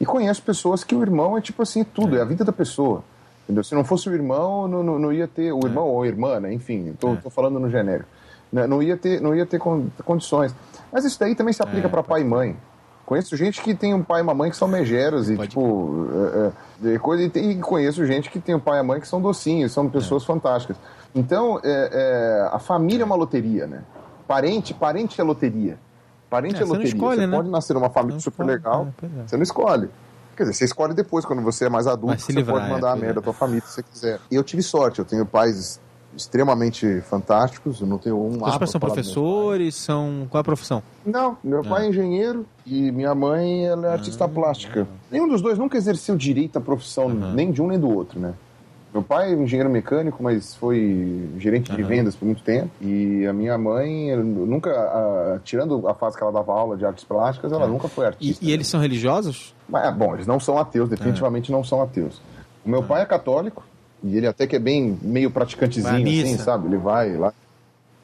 E 0.00 0.06
conheço 0.06 0.42
pessoas 0.42 0.82
que 0.82 0.94
o 0.94 1.02
irmão 1.02 1.36
é 1.36 1.40
tipo 1.40 1.62
assim, 1.62 1.84
tudo, 1.84 2.16
é, 2.16 2.20
é 2.20 2.22
a 2.22 2.24
vida 2.24 2.44
da 2.44 2.52
pessoa. 2.52 3.04
Entendeu? 3.44 3.64
Se 3.64 3.74
não 3.74 3.84
fosse 3.84 4.08
o 4.08 4.14
irmão, 4.14 4.68
não, 4.68 4.82
não, 4.82 4.98
não 4.98 5.12
ia 5.12 5.26
ter. 5.26 5.52
O 5.52 5.60
irmão 5.64 5.84
é. 5.84 5.90
ou 5.90 6.02
a 6.02 6.06
irmã, 6.06 6.40
né? 6.40 6.52
enfim, 6.52 6.90
estou 6.90 7.14
é. 7.14 7.30
falando 7.30 7.58
no 7.58 7.68
genérico. 7.68 8.08
Né? 8.52 8.66
Não 8.66 8.82
ia 8.82 8.96
ter, 8.96 9.20
não 9.20 9.34
ia 9.34 9.44
ter 9.44 9.60
condições. 10.04 10.54
Mas 10.92 11.04
isso 11.04 11.18
daí 11.18 11.34
também 11.34 11.52
se 11.52 11.62
aplica 11.62 11.86
é, 11.86 11.90
para 11.90 12.02
pai 12.02 12.22
e 12.22 12.24
mãe. 12.24 12.56
Conheço 13.04 13.36
gente 13.36 13.60
que 13.60 13.74
tem 13.74 13.92
um 13.92 14.04
pai 14.04 14.20
e 14.20 14.22
uma 14.22 14.34
mãe 14.34 14.50
que 14.50 14.56
são 14.56 14.68
megeros 14.68 15.28
e, 15.28 15.36
tipo, 15.36 16.06
é, 16.84 16.92
é, 16.94 16.98
coisa, 16.98 17.24
e, 17.24 17.28
tem, 17.28 17.50
e, 17.50 17.56
conheço 17.56 18.06
gente 18.06 18.30
que 18.30 18.38
tem 18.38 18.54
um 18.54 18.60
pai 18.60 18.78
e 18.78 18.80
uma 18.82 18.84
mãe 18.94 19.00
que 19.00 19.08
são 19.08 19.20
docinhos, 19.20 19.72
são 19.72 19.90
pessoas 19.90 20.24
fantásticas. 20.24 20.76
Então, 21.12 21.60
a 22.52 22.58
família 22.60 23.02
é 23.02 23.04
uma 23.04 23.16
loteria, 23.16 23.66
né? 23.66 23.82
Parente, 24.28 24.72
parente 24.72 25.20
é 25.20 25.24
loteria. 25.24 25.76
Parente 26.30 26.56
é, 26.56 26.62
é 26.62 26.64
loteria. 26.64 26.86
Você, 26.86 26.94
escolhe, 26.94 27.20
você 27.20 27.26
né? 27.26 27.36
pode 27.36 27.50
nascer 27.50 27.74
numa 27.74 27.90
família 27.90 28.14
não 28.14 28.20
super 28.20 28.44
escolhe, 28.44 28.56
legal, 28.56 28.88
é, 29.02 29.06
é, 29.06 29.26
você 29.26 29.36
não 29.36 29.42
escolhe. 29.42 29.88
Quer 30.36 30.44
dizer, 30.44 30.54
você 30.54 30.64
escolhe 30.64 30.94
depois, 30.94 31.24
quando 31.24 31.42
você 31.42 31.66
é 31.66 31.68
mais 31.68 31.86
adulto, 31.86 32.22
você 32.22 32.32
livrar, 32.32 32.60
pode 32.60 32.70
mandar 32.70 32.88
é, 32.88 32.92
a 32.92 32.96
merda 32.96 33.14
da 33.14 33.22
tua 33.22 33.34
família 33.34 33.60
se 33.66 33.74
você 33.74 33.82
quiser. 33.82 34.20
E 34.30 34.36
eu 34.36 34.44
tive 34.44 34.62
sorte, 34.62 35.00
eu 35.00 35.04
tenho 35.04 35.26
pais 35.26 35.80
extremamente 36.16 37.00
fantásticos, 37.02 37.80
eu 37.80 37.86
não 37.86 37.98
tenho 37.98 38.16
um 38.16 38.42
Os 38.44 38.56
pais 38.56 38.70
são 38.70 38.80
professores, 38.80 39.74
são... 39.74 40.26
Qual 40.30 40.40
é 40.40 40.42
a 40.42 40.44
profissão? 40.44 40.82
Não, 41.04 41.36
meu 41.42 41.62
pai 41.62 41.82
é 41.82 41.86
ah. 41.86 41.88
engenheiro 41.88 42.46
e 42.64 42.90
minha 42.90 43.14
mãe 43.14 43.66
ela 43.66 43.88
é 43.88 43.92
artista 43.92 44.24
ah, 44.24 44.28
plástica. 44.28 44.88
Nenhum 45.10 45.28
dos 45.28 45.42
dois 45.42 45.58
nunca 45.58 45.76
exerceu 45.76 46.16
direito 46.16 46.56
à 46.56 46.60
profissão, 46.60 47.08
nem 47.08 47.50
de 47.52 47.60
um 47.60 47.68
nem 47.68 47.78
do 47.78 47.88
outro, 47.88 48.18
né? 48.18 48.34
Meu 48.92 49.02
pai 49.04 49.32
é 49.32 49.34
engenheiro 49.34 49.70
mecânico, 49.70 50.20
mas 50.20 50.54
foi 50.56 51.28
gerente 51.38 51.70
uhum. 51.70 51.76
de 51.76 51.82
vendas 51.84 52.16
por 52.16 52.24
muito 52.24 52.42
tempo. 52.42 52.70
E 52.80 53.24
a 53.24 53.32
minha 53.32 53.56
mãe, 53.56 54.16
nunca, 54.16 54.70
a, 54.70 55.38
tirando 55.44 55.86
a 55.86 55.94
fase 55.94 56.16
que 56.16 56.22
ela 56.22 56.32
dava 56.32 56.52
aula 56.52 56.76
de 56.76 56.84
artes 56.84 57.04
plásticas, 57.04 57.52
ela 57.52 57.66
é. 57.66 57.68
nunca 57.68 57.86
foi 57.86 58.06
artista. 58.06 58.44
E, 58.44 58.48
e 58.48 58.52
eles 58.52 58.66
são 58.66 58.80
religiosos? 58.80 59.54
Mas, 59.68 59.84
é, 59.84 59.92
bom, 59.92 60.14
eles 60.14 60.26
não 60.26 60.40
são 60.40 60.58
ateus, 60.58 60.88
definitivamente 60.88 61.52
é. 61.52 61.54
não 61.54 61.62
são 61.62 61.80
ateus. 61.80 62.20
O 62.64 62.68
meu 62.68 62.82
pai 62.82 63.02
é 63.02 63.06
católico, 63.06 63.62
e 64.02 64.16
ele 64.16 64.26
até 64.26 64.46
que 64.46 64.56
é 64.56 64.58
bem 64.58 64.98
meio 65.00 65.30
praticantezinho, 65.30 66.24
assim, 66.24 66.38
sabe? 66.38 66.66
Ele 66.66 66.78
vai 66.78 67.16
lá. 67.16 67.32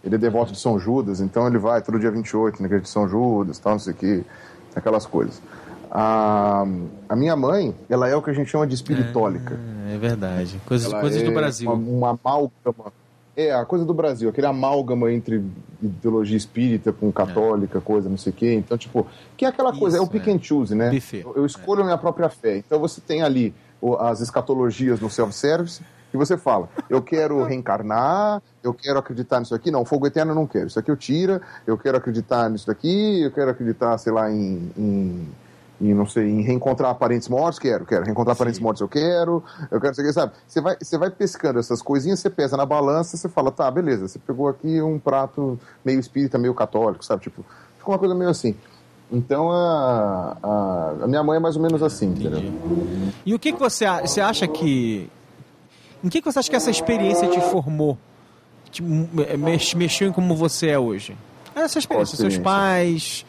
Ele 0.04 0.14
é 0.14 0.18
devoto 0.18 0.52
de 0.52 0.60
São 0.60 0.78
Judas, 0.78 1.20
então 1.20 1.48
ele 1.48 1.58
vai 1.58 1.82
todo 1.82 1.98
dia 1.98 2.12
28 2.12 2.60
na 2.60 2.66
igreja 2.66 2.84
de 2.84 2.90
São 2.90 3.08
Judas, 3.08 3.58
tal, 3.58 3.72
não 3.72 3.80
sei 3.80 3.92
o 3.92 3.96
que, 3.96 4.24
aquelas 4.74 5.04
coisas. 5.04 5.42
A, 5.90 6.66
a 7.08 7.16
minha 7.16 7.36
mãe, 7.36 7.74
ela 7.88 8.08
é 8.08 8.16
o 8.16 8.22
que 8.22 8.30
a 8.30 8.32
gente 8.32 8.50
chama 8.50 8.66
de 8.66 8.74
espiritólica. 8.74 9.58
É, 9.88 9.94
é 9.94 9.98
verdade. 9.98 10.60
Coisas, 10.66 10.92
coisas 10.92 11.22
é 11.22 11.24
do 11.24 11.32
Brasil. 11.32 11.72
Uma, 11.72 11.90
uma 11.90 12.18
amálgama. 12.22 12.92
É, 13.36 13.52
a 13.52 13.66
coisa 13.66 13.84
do 13.84 13.92
Brasil, 13.92 14.30
aquele 14.30 14.46
amálgama 14.46 15.12
entre 15.12 15.44
ideologia 15.82 16.36
espírita 16.36 16.90
com 16.90 17.12
católica, 17.12 17.78
é. 17.78 17.80
coisa, 17.82 18.08
não 18.08 18.16
sei 18.16 18.32
o 18.32 18.34
quê. 18.34 18.54
Então, 18.54 18.78
tipo, 18.78 19.06
que 19.36 19.44
é 19.44 19.48
aquela 19.48 19.76
coisa, 19.76 19.98
Isso, 19.98 20.04
é 20.04 20.08
o 20.08 20.10
pick 20.10 20.26
é. 20.26 20.32
and 20.32 20.42
choose, 20.42 20.74
né? 20.74 20.90
Buffet. 20.90 21.22
Eu, 21.22 21.34
eu 21.36 21.46
escolho 21.46 21.82
a 21.82 21.84
minha 21.84 21.98
própria 21.98 22.30
fé. 22.30 22.56
Então 22.56 22.80
você 22.80 23.00
tem 23.00 23.22
ali 23.22 23.54
as 24.00 24.20
escatologias 24.20 25.00
no 25.00 25.10
self-service, 25.10 25.82
e 26.14 26.16
você 26.16 26.36
fala, 26.36 26.68
eu 26.88 27.02
quero 27.02 27.42
reencarnar, 27.44 28.42
eu 28.62 28.72
quero 28.72 28.98
acreditar 28.98 29.38
nisso 29.38 29.54
aqui, 29.54 29.70
não, 29.70 29.84
fogo 29.84 30.06
eterno 30.06 30.32
eu 30.32 30.34
não 30.34 30.46
quero, 30.46 30.68
isso 30.68 30.78
aqui 30.78 30.90
eu 30.90 30.96
tiro, 30.96 31.40
eu 31.66 31.76
quero 31.76 31.98
acreditar 31.98 32.48
nisso 32.48 32.66
daqui, 32.66 33.22
eu 33.22 33.30
quero 33.30 33.50
acreditar, 33.50 33.98
sei 33.98 34.12
lá, 34.12 34.30
em, 34.30 34.70
em 34.76 35.28
em 35.80 35.92
não 35.92 36.06
sei, 36.06 36.28
em 36.28 36.42
reencontrar 36.42 36.94
parentes 36.94 37.28
mortos, 37.28 37.58
quero, 37.58 37.84
quero. 37.84 38.04
Reencontrar 38.04 38.34
Sim. 38.34 38.38
parentes 38.38 38.60
mortos, 38.60 38.80
eu 38.80 38.88
quero. 38.88 39.42
Eu 39.70 39.80
quero, 39.80 39.94
você 39.94 40.12
sabe? 40.12 40.32
Você 40.46 40.60
vai, 40.60 40.76
você 40.80 40.98
vai 40.98 41.10
pescando 41.10 41.58
essas 41.58 41.82
coisinhas, 41.82 42.20
você 42.20 42.30
pesa 42.30 42.56
na 42.56 42.64
balança, 42.64 43.16
você 43.16 43.28
fala, 43.28 43.50
tá, 43.50 43.70
beleza, 43.70 44.08
você 44.08 44.18
pegou 44.18 44.48
aqui 44.48 44.80
um 44.80 44.98
prato 44.98 45.58
meio 45.84 46.00
espírita, 46.00 46.38
meio 46.38 46.54
católico, 46.54 47.04
sabe? 47.04 47.22
Tipo, 47.22 47.44
fica 47.78 47.90
uma 47.90 47.98
coisa 47.98 48.14
meio 48.14 48.30
assim. 48.30 48.54
Então 49.12 49.50
a, 49.52 50.36
a, 50.42 50.94
a 51.02 51.06
minha 51.06 51.22
mãe 51.22 51.36
é 51.36 51.40
mais 51.40 51.56
ou 51.56 51.62
menos 51.62 51.82
assim, 51.82 52.06
entendeu? 52.06 52.42
E 53.24 53.34
o 53.34 53.38
que, 53.38 53.52
que 53.52 53.58
você, 53.58 53.84
você 54.00 54.20
acha 54.20 54.48
que. 54.48 55.10
Em 56.02 56.08
que, 56.08 56.20
que 56.20 56.30
você 56.30 56.38
acha 56.38 56.50
que 56.50 56.56
essa 56.56 56.70
experiência 56.70 57.28
te 57.28 57.40
formou? 57.40 57.98
Te 58.70 58.82
mexeu 59.76 60.08
em 60.08 60.12
como 60.12 60.34
você 60.34 60.68
é 60.68 60.78
hoje? 60.78 61.16
Essa 61.54 61.78
experiência, 61.78 62.14
experiência? 62.14 62.16
seus 62.16 62.38
pais 62.38 63.26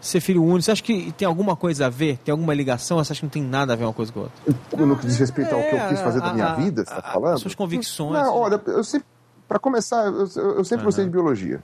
ser 0.00 0.20
filho 0.20 0.42
único, 0.42 0.62
você 0.62 0.70
acha 0.72 0.82
que 0.82 1.12
tem 1.12 1.26
alguma 1.26 1.54
coisa 1.54 1.86
a 1.86 1.90
ver? 1.90 2.18
Tem 2.18 2.32
alguma 2.32 2.54
ligação? 2.54 2.98
Você 2.98 3.12
acha 3.12 3.20
que 3.20 3.26
não 3.26 3.30
tem 3.30 3.42
nada 3.42 3.74
a 3.74 3.76
ver 3.76 3.84
uma 3.84 3.92
coisa 3.92 4.12
com 4.12 4.20
a 4.20 4.22
outra? 4.24 4.86
No 4.86 4.96
que 4.96 5.06
diz 5.06 5.18
respeito 5.18 5.54
ao 5.54 5.60
que 5.60 5.74
eu 5.76 5.88
quis 5.88 6.00
fazer 6.00 6.22
a, 6.22 6.26
da 6.26 6.32
minha 6.32 6.46
a, 6.46 6.54
vida, 6.54 6.84
você 6.84 6.90
está 6.90 7.12
falando? 7.12 7.34
As 7.34 7.40
suas 7.40 7.54
convicções. 7.54 8.12
Não, 8.12 8.34
olha, 8.34 8.60
eu 8.66 8.82
sempre, 8.82 9.06
para 9.46 9.58
começar, 9.58 10.06
eu, 10.06 10.20
eu 10.20 10.64
sempre 10.64 10.78
uhum. 10.78 10.84
gostei 10.84 11.04
de 11.04 11.10
biologia. 11.10 11.62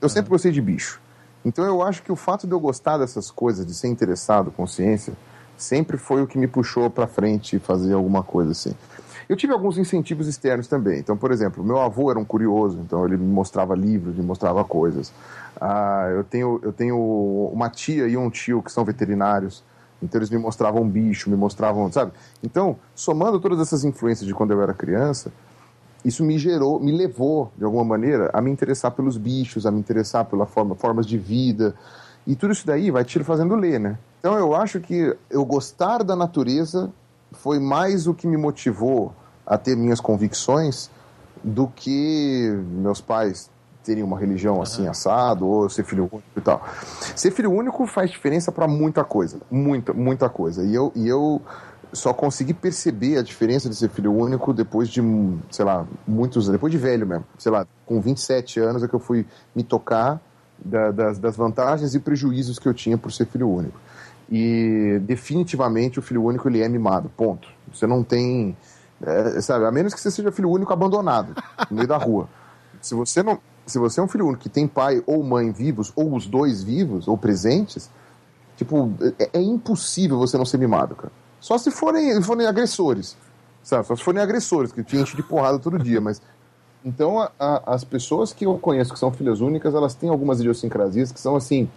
Eu 0.00 0.06
uhum. 0.06 0.08
sempre 0.08 0.30
gostei 0.30 0.52
de 0.52 0.60
bicho. 0.60 1.00
Então 1.44 1.64
eu 1.64 1.82
acho 1.82 2.02
que 2.02 2.12
o 2.12 2.16
fato 2.16 2.46
de 2.46 2.52
eu 2.52 2.60
gostar 2.60 2.98
dessas 2.98 3.30
coisas, 3.30 3.64
de 3.64 3.74
ser 3.74 3.88
interessado 3.88 4.50
com 4.50 4.66
ciência, 4.66 5.14
sempre 5.56 5.96
foi 5.96 6.22
o 6.22 6.26
que 6.26 6.38
me 6.38 6.46
puxou 6.46 6.90
para 6.90 7.06
frente 7.06 7.56
e 7.56 7.58
fazer 7.58 7.94
alguma 7.94 8.22
coisa 8.22 8.52
assim. 8.52 8.74
Eu 9.30 9.36
tive 9.36 9.52
alguns 9.52 9.78
incentivos 9.78 10.26
externos 10.26 10.66
também. 10.66 10.98
Então, 10.98 11.16
por 11.16 11.30
exemplo, 11.30 11.62
meu 11.62 11.78
avô 11.78 12.10
era 12.10 12.18
um 12.18 12.24
curioso, 12.24 12.80
então 12.80 13.06
ele 13.06 13.16
me 13.16 13.32
mostrava 13.32 13.76
livros, 13.76 14.16
me 14.16 14.24
mostrava 14.24 14.64
coisas. 14.64 15.12
Ah, 15.60 16.08
eu, 16.10 16.24
tenho, 16.24 16.58
eu 16.64 16.72
tenho 16.72 16.98
uma 17.52 17.70
tia 17.70 18.08
e 18.08 18.16
um 18.16 18.28
tio 18.28 18.60
que 18.60 18.72
são 18.72 18.84
veterinários, 18.84 19.62
então 20.02 20.18
eles 20.18 20.30
me 20.30 20.36
mostravam 20.36 20.84
bicho, 20.84 21.30
me 21.30 21.36
mostravam, 21.36 21.92
sabe? 21.92 22.10
Então, 22.42 22.76
somando 22.92 23.38
todas 23.38 23.60
essas 23.60 23.84
influências 23.84 24.26
de 24.26 24.34
quando 24.34 24.50
eu 24.50 24.60
era 24.60 24.74
criança, 24.74 25.30
isso 26.04 26.24
me 26.24 26.36
gerou, 26.36 26.80
me 26.80 26.90
levou, 26.90 27.52
de 27.56 27.64
alguma 27.64 27.84
maneira, 27.84 28.30
a 28.32 28.40
me 28.40 28.50
interessar 28.50 28.90
pelos 28.90 29.16
bichos, 29.16 29.64
a 29.64 29.70
me 29.70 29.78
interessar 29.78 30.24
pela 30.24 30.44
forma, 30.44 30.74
formas 30.74 31.06
de 31.06 31.16
vida. 31.16 31.72
E 32.26 32.34
tudo 32.34 32.52
isso 32.52 32.66
daí 32.66 32.90
vai 32.90 33.04
te 33.04 33.22
fazendo 33.22 33.54
ler, 33.54 33.78
né? 33.78 33.96
Então 34.18 34.36
eu 34.36 34.56
acho 34.56 34.80
que 34.80 35.16
eu 35.30 35.44
gostar 35.44 36.02
da 36.02 36.16
natureza 36.16 36.90
foi 37.30 37.60
mais 37.60 38.08
o 38.08 38.14
que 38.14 38.26
me 38.26 38.36
motivou 38.36 39.14
a 39.46 39.58
ter 39.58 39.76
minhas 39.76 40.00
convicções 40.00 40.90
do 41.42 41.66
que 41.68 42.50
meus 42.72 43.00
pais 43.00 43.50
terem 43.82 44.02
uma 44.02 44.18
religião 44.18 44.60
assim 44.60 44.86
assado 44.86 45.46
ou 45.46 45.68
ser 45.68 45.84
filho 45.84 46.08
único 46.12 46.22
e 46.36 46.40
tal. 46.40 46.62
Ser 47.16 47.30
filho 47.30 47.50
único 47.50 47.86
faz 47.86 48.10
diferença 48.10 48.52
para 48.52 48.68
muita 48.68 49.04
coisa, 49.04 49.38
muita, 49.50 49.92
muita 49.92 50.28
coisa. 50.28 50.62
E 50.62 50.74
eu, 50.74 50.92
e 50.94 51.08
eu 51.08 51.40
só 51.92 52.12
consegui 52.12 52.54
perceber 52.54 53.18
a 53.18 53.22
diferença 53.22 53.68
de 53.68 53.74
ser 53.74 53.88
filho 53.88 54.12
único 54.12 54.52
depois 54.52 54.88
de, 54.88 55.00
sei 55.50 55.64
lá, 55.64 55.86
muitos, 56.06 56.48
depois 56.48 56.70
de 56.70 56.78
velho 56.78 57.06
mesmo. 57.06 57.24
Sei 57.38 57.50
lá, 57.50 57.66
com 57.86 58.00
27 58.00 58.60
anos 58.60 58.82
é 58.82 58.88
que 58.88 58.94
eu 58.94 59.00
fui 59.00 59.26
me 59.54 59.62
tocar 59.62 60.20
da, 60.62 60.90
das, 60.90 61.18
das 61.18 61.36
vantagens 61.36 61.94
e 61.94 61.98
prejuízos 61.98 62.58
que 62.58 62.68
eu 62.68 62.74
tinha 62.74 62.98
por 62.98 63.10
ser 63.10 63.26
filho 63.26 63.48
único. 63.48 63.78
E 64.30 65.00
definitivamente 65.02 65.98
o 65.98 66.02
filho 66.02 66.22
único 66.22 66.48
ele 66.48 66.62
é 66.62 66.68
mimado, 66.68 67.10
ponto. 67.16 67.48
Você 67.72 67.86
não 67.86 68.04
tem 68.04 68.56
É, 69.02 69.40
sabe, 69.40 69.64
a 69.64 69.70
menos 69.70 69.94
que 69.94 70.00
você 70.00 70.10
seja 70.10 70.30
filho 70.30 70.50
único 70.50 70.72
abandonado 70.72 71.34
no 71.70 71.76
meio 71.76 71.88
da 71.88 71.96
rua. 71.96 72.28
Se 72.82 72.94
você 72.94 73.22
não, 73.22 73.38
se 73.66 73.78
você 73.78 74.00
é 74.00 74.02
um 74.02 74.08
filho 74.08 74.26
único 74.26 74.42
que 74.42 74.48
tem 74.48 74.66
pai 74.66 75.02
ou 75.06 75.22
mãe 75.22 75.52
vivos, 75.52 75.92
ou 75.94 76.14
os 76.14 76.26
dois 76.26 76.62
vivos, 76.62 77.06
ou 77.06 77.16
presentes, 77.16 77.90
tipo, 78.56 78.90
é, 79.18 79.38
é 79.38 79.40
impossível 79.42 80.18
você 80.18 80.38
não 80.38 80.44
ser 80.44 80.58
mimado, 80.58 80.94
cara. 80.94 81.12
Só 81.40 81.56
se 81.56 81.70
forem, 81.70 82.20
forem 82.22 82.46
agressores, 82.46 83.16
sabe? 83.62 83.86
Só 83.86 83.96
se 83.96 84.02
forem 84.02 84.22
agressores, 84.22 84.72
que 84.72 84.82
te 84.82 84.96
enchem 84.96 85.16
de 85.16 85.22
porrada 85.22 85.58
todo 85.58 85.78
dia, 85.78 86.00
mas... 86.00 86.20
Então, 86.82 87.20
a, 87.20 87.30
a, 87.38 87.74
as 87.74 87.84
pessoas 87.84 88.32
que 88.32 88.46
eu 88.46 88.58
conheço 88.58 88.92
que 88.92 88.98
são 88.98 89.12
filhas 89.12 89.42
únicas, 89.42 89.74
elas 89.74 89.94
têm 89.94 90.08
algumas 90.08 90.40
idiosincrasias 90.40 91.12
que 91.12 91.20
são 91.20 91.36
assim... 91.36 91.68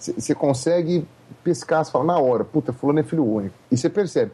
Você 0.00 0.34
consegue 0.34 1.06
pescar, 1.44 1.84
você 1.84 1.92
fala 1.92 2.04
na 2.04 2.18
hora, 2.18 2.44
puta, 2.44 2.72
fulano 2.72 3.00
é 3.00 3.02
filho 3.02 3.24
único. 3.24 3.54
E 3.70 3.76
você 3.76 3.88
percebe. 3.88 4.32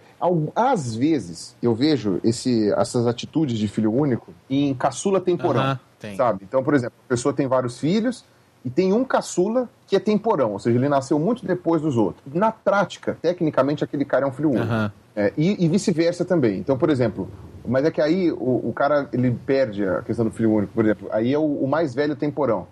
Às 0.55 0.94
vezes, 0.94 1.56
eu 1.62 1.74
vejo 1.74 2.20
esse, 2.22 2.72
essas 2.72 3.06
atitudes 3.06 3.59
de 3.59 3.68
filho 3.68 3.93
único 3.93 4.32
em 4.48 4.72
caçula 4.74 5.20
temporão. 5.20 5.72
Uh 5.72 5.76
-huh, 6.05 6.16
sabe? 6.16 6.44
Então, 6.44 6.62
por 6.62 6.74
exemplo, 6.74 6.94
a 7.05 7.09
pessoa 7.09 7.34
tem 7.34 7.47
vários 7.47 7.78
filhos 7.78 8.24
e 8.64 8.70
tem 8.70 8.93
um 8.93 9.05
caçula 9.05 9.68
que 9.86 9.94
é 9.94 10.01
temporão, 10.01 10.52
ou 10.52 10.59
seja, 10.59 10.76
ele 10.76 10.88
nasceu 10.88 11.18
muito 11.20 11.47
depois 11.47 11.80
dos 11.80 11.97
outros. 11.97 12.22
Na 12.34 12.51
prática, 12.51 13.16
tecnicamente, 13.22 13.84
aquele 13.84 14.05
cara 14.05 14.24
é 14.24 14.28
um 14.28 14.32
filho 14.32 14.51
único. 14.51 14.66
É, 15.14 15.32
e, 15.36 15.64
e 15.64 15.68
vice-versa 15.68 16.24
também. 16.24 16.59
Então, 16.59 16.76
por 16.76 16.90
exemplo, 16.90 17.30
mas 17.64 17.84
é 17.84 17.90
que 17.90 18.01
aí 18.01 18.30
o, 18.32 18.68
o, 18.68 18.72
cara 18.74 19.09
ele 19.12 19.30
perde 19.47 19.86
a 19.86 20.02
questão 20.02 20.24
do 20.24 20.30
filho 20.30 20.52
único, 20.52 20.72
por 20.72 20.84
exemplo. 20.84 21.09
Aí 21.12 21.32
é 21.32 21.38
o, 21.38 21.44
o 21.44 21.68
mais 21.68 21.94
velho 21.94 22.16
temporão. 22.16 22.66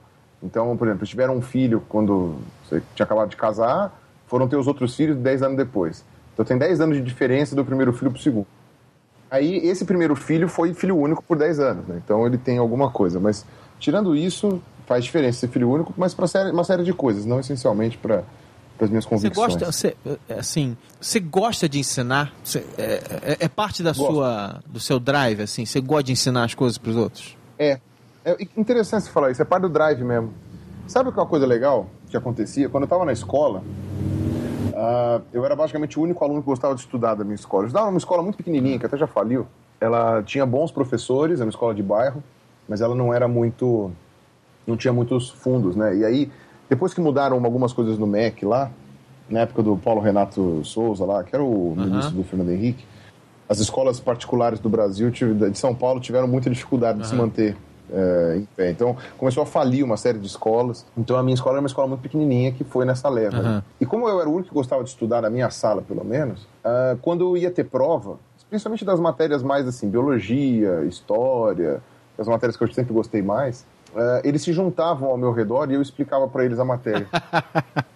Então, 0.44 0.76
por 0.76 0.86
exemplo, 0.86 1.00
eles 1.00 1.08
tiveram 1.08 1.36
um 1.36 1.42
filho 1.42 1.82
quando 1.88 2.36
você 2.62 2.82
tinha 2.94 3.04
acabado 3.04 3.30
de 3.30 3.36
casar, 3.36 3.98
foram 4.26 4.46
ter 4.46 4.56
os 4.56 4.66
outros 4.66 4.94
filhos 4.94 5.16
10 5.16 5.42
anos 5.42 5.56
depois. 5.56 6.04
Então 6.34 6.44
tem 6.44 6.58
10 6.58 6.80
anos 6.80 6.96
de 6.96 7.02
diferença 7.02 7.56
do 7.56 7.64
primeiro 7.64 7.92
filho 7.92 8.10
para 8.10 8.18
o 8.18 8.22
segundo. 8.22 8.46
Aí 9.30 9.56
esse 9.66 9.84
primeiro 9.84 10.14
filho 10.14 10.48
foi 10.48 10.74
filho 10.74 10.96
único 10.96 11.22
por 11.22 11.38
10 11.38 11.58
anos, 11.60 11.86
né? 11.86 12.00
então 12.04 12.26
ele 12.26 12.36
tem 12.36 12.58
alguma 12.58 12.90
coisa. 12.90 13.18
Mas 13.18 13.44
tirando 13.78 14.14
isso, 14.14 14.60
faz 14.86 15.04
diferença 15.04 15.40
ser 15.40 15.48
filho 15.48 15.70
único, 15.70 15.94
mas 15.96 16.14
para 16.14 16.26
uma 16.52 16.64
série 16.64 16.84
de 16.84 16.92
coisas, 16.92 17.24
não 17.24 17.40
essencialmente 17.40 17.96
para 17.96 18.22
as 18.80 18.90
minhas 18.90 19.06
convicções. 19.06 19.54
Você 19.54 19.58
gosta, 19.58 19.72
você, 19.72 19.96
assim, 20.28 20.76
você 21.00 21.20
gosta 21.20 21.68
de 21.68 21.78
ensinar? 21.78 22.34
Você, 22.42 22.64
é, 22.76 22.82
é, 22.82 23.36
é, 23.40 23.48
parte 23.48 23.82
da 23.82 23.94
sua, 23.94 24.60
do 24.66 24.80
seu 24.80 24.98
drive, 24.98 25.42
assim? 25.42 25.64
Você 25.64 25.80
gosta 25.80 26.04
de 26.04 26.12
ensinar 26.12 26.44
as 26.44 26.54
coisas 26.54 26.76
para 26.76 26.90
os 26.90 26.96
outros? 26.96 27.36
É, 27.58 27.80
é 28.24 28.36
interessante 28.56 29.04
você 29.04 29.10
falar 29.10 29.30
isso, 29.30 29.42
é 29.42 29.44
parte 29.44 29.62
do 29.62 29.68
drive 29.68 30.02
mesmo. 30.02 30.32
Sabe 30.86 31.12
que 31.12 31.18
é 31.18 31.22
uma 31.22 31.28
coisa 31.28 31.46
legal 31.46 31.86
que 32.08 32.16
acontecia? 32.16 32.68
Quando 32.68 32.84
eu 32.84 32.86
estava 32.86 33.04
na 33.04 33.12
escola, 33.12 33.62
uh, 34.70 35.22
eu 35.32 35.44
era 35.44 35.54
basicamente 35.54 35.98
o 35.98 36.02
único 36.02 36.24
aluno 36.24 36.40
que 36.40 36.46
gostava 36.46 36.74
de 36.74 36.80
estudar 36.80 37.14
da 37.14 37.24
minha 37.24 37.34
escola. 37.34 37.64
Eu 37.64 37.66
estudava 37.66 37.86
numa 37.86 37.98
escola 37.98 38.22
muito 38.22 38.36
pequenininha, 38.36 38.78
que 38.78 38.86
até 38.86 38.96
já 38.96 39.06
faliu. 39.06 39.46
Ela 39.80 40.22
tinha 40.22 40.46
bons 40.46 40.70
professores, 40.70 41.38
era 41.38 41.46
uma 41.46 41.50
escola 41.50 41.74
de 41.74 41.82
bairro, 41.82 42.22
mas 42.68 42.80
ela 42.80 42.94
não 42.94 43.12
era 43.12 43.28
muito... 43.28 43.90
não 44.66 44.76
tinha 44.76 44.92
muitos 44.92 45.30
fundos, 45.30 45.76
né? 45.76 45.96
E 45.96 46.04
aí, 46.04 46.32
depois 46.68 46.94
que 46.94 47.00
mudaram 47.00 47.42
algumas 47.44 47.72
coisas 47.72 47.98
no 47.98 48.06
MEC 48.06 48.44
lá, 48.44 48.70
na 49.28 49.40
época 49.40 49.62
do 49.62 49.76
Paulo 49.76 50.00
Renato 50.00 50.64
Souza 50.64 51.04
lá, 51.04 51.24
que 51.24 51.34
era 51.34 51.42
o 51.42 51.68
uhum. 51.68 51.76
ministro 51.76 52.14
do 52.14 52.24
Fernando 52.24 52.50
Henrique, 52.50 52.84
as 53.48 53.58
escolas 53.58 54.00
particulares 54.00 54.60
do 54.60 54.68
Brasil, 54.68 55.10
de 55.10 55.58
São 55.58 55.74
Paulo, 55.74 56.00
tiveram 56.00 56.26
muita 56.26 56.48
dificuldade 56.48 56.98
uhum. 56.98 57.02
de 57.02 57.08
se 57.08 57.14
manter 57.14 57.56
é, 57.90 58.36
em 58.36 58.44
pé. 58.56 58.70
Então 58.70 58.96
começou 59.18 59.42
a 59.42 59.46
falir 59.46 59.84
uma 59.84 59.96
série 59.96 60.18
de 60.18 60.26
escolas. 60.26 60.84
Então 60.96 61.16
a 61.16 61.22
minha 61.22 61.34
escola 61.34 61.56
era 61.56 61.60
uma 61.60 61.66
escola 61.66 61.88
muito 61.88 62.00
pequenininha 62.00 62.52
que 62.52 62.64
foi 62.64 62.84
nessa 62.84 63.08
leva. 63.08 63.36
Uhum. 63.36 63.62
E 63.80 63.86
como 63.86 64.08
eu 64.08 64.20
era 64.20 64.28
o 64.28 64.32
único 64.32 64.48
que 64.48 64.54
gostava 64.54 64.82
de 64.82 64.90
estudar 64.90 65.22
na 65.22 65.30
minha 65.30 65.50
sala, 65.50 65.82
pelo 65.82 66.04
menos, 66.04 66.42
uh, 66.42 66.96
quando 67.02 67.24
eu 67.24 67.36
ia 67.36 67.50
ter 67.50 67.64
prova, 67.64 68.18
principalmente 68.48 68.84
das 68.84 69.00
matérias 69.00 69.42
mais 69.42 69.66
assim, 69.66 69.88
biologia, 69.88 70.84
história, 70.84 71.82
as 72.18 72.28
matérias 72.28 72.56
que 72.56 72.64
eu 72.64 72.72
sempre 72.72 72.94
gostei 72.94 73.22
mais, 73.22 73.66
uh, 73.92 74.20
eles 74.22 74.42
se 74.42 74.52
juntavam 74.52 75.10
ao 75.10 75.16
meu 75.16 75.32
redor 75.32 75.70
e 75.70 75.74
eu 75.74 75.82
explicava 75.82 76.28
para 76.28 76.44
eles 76.44 76.58
a 76.58 76.64
matéria. 76.64 77.08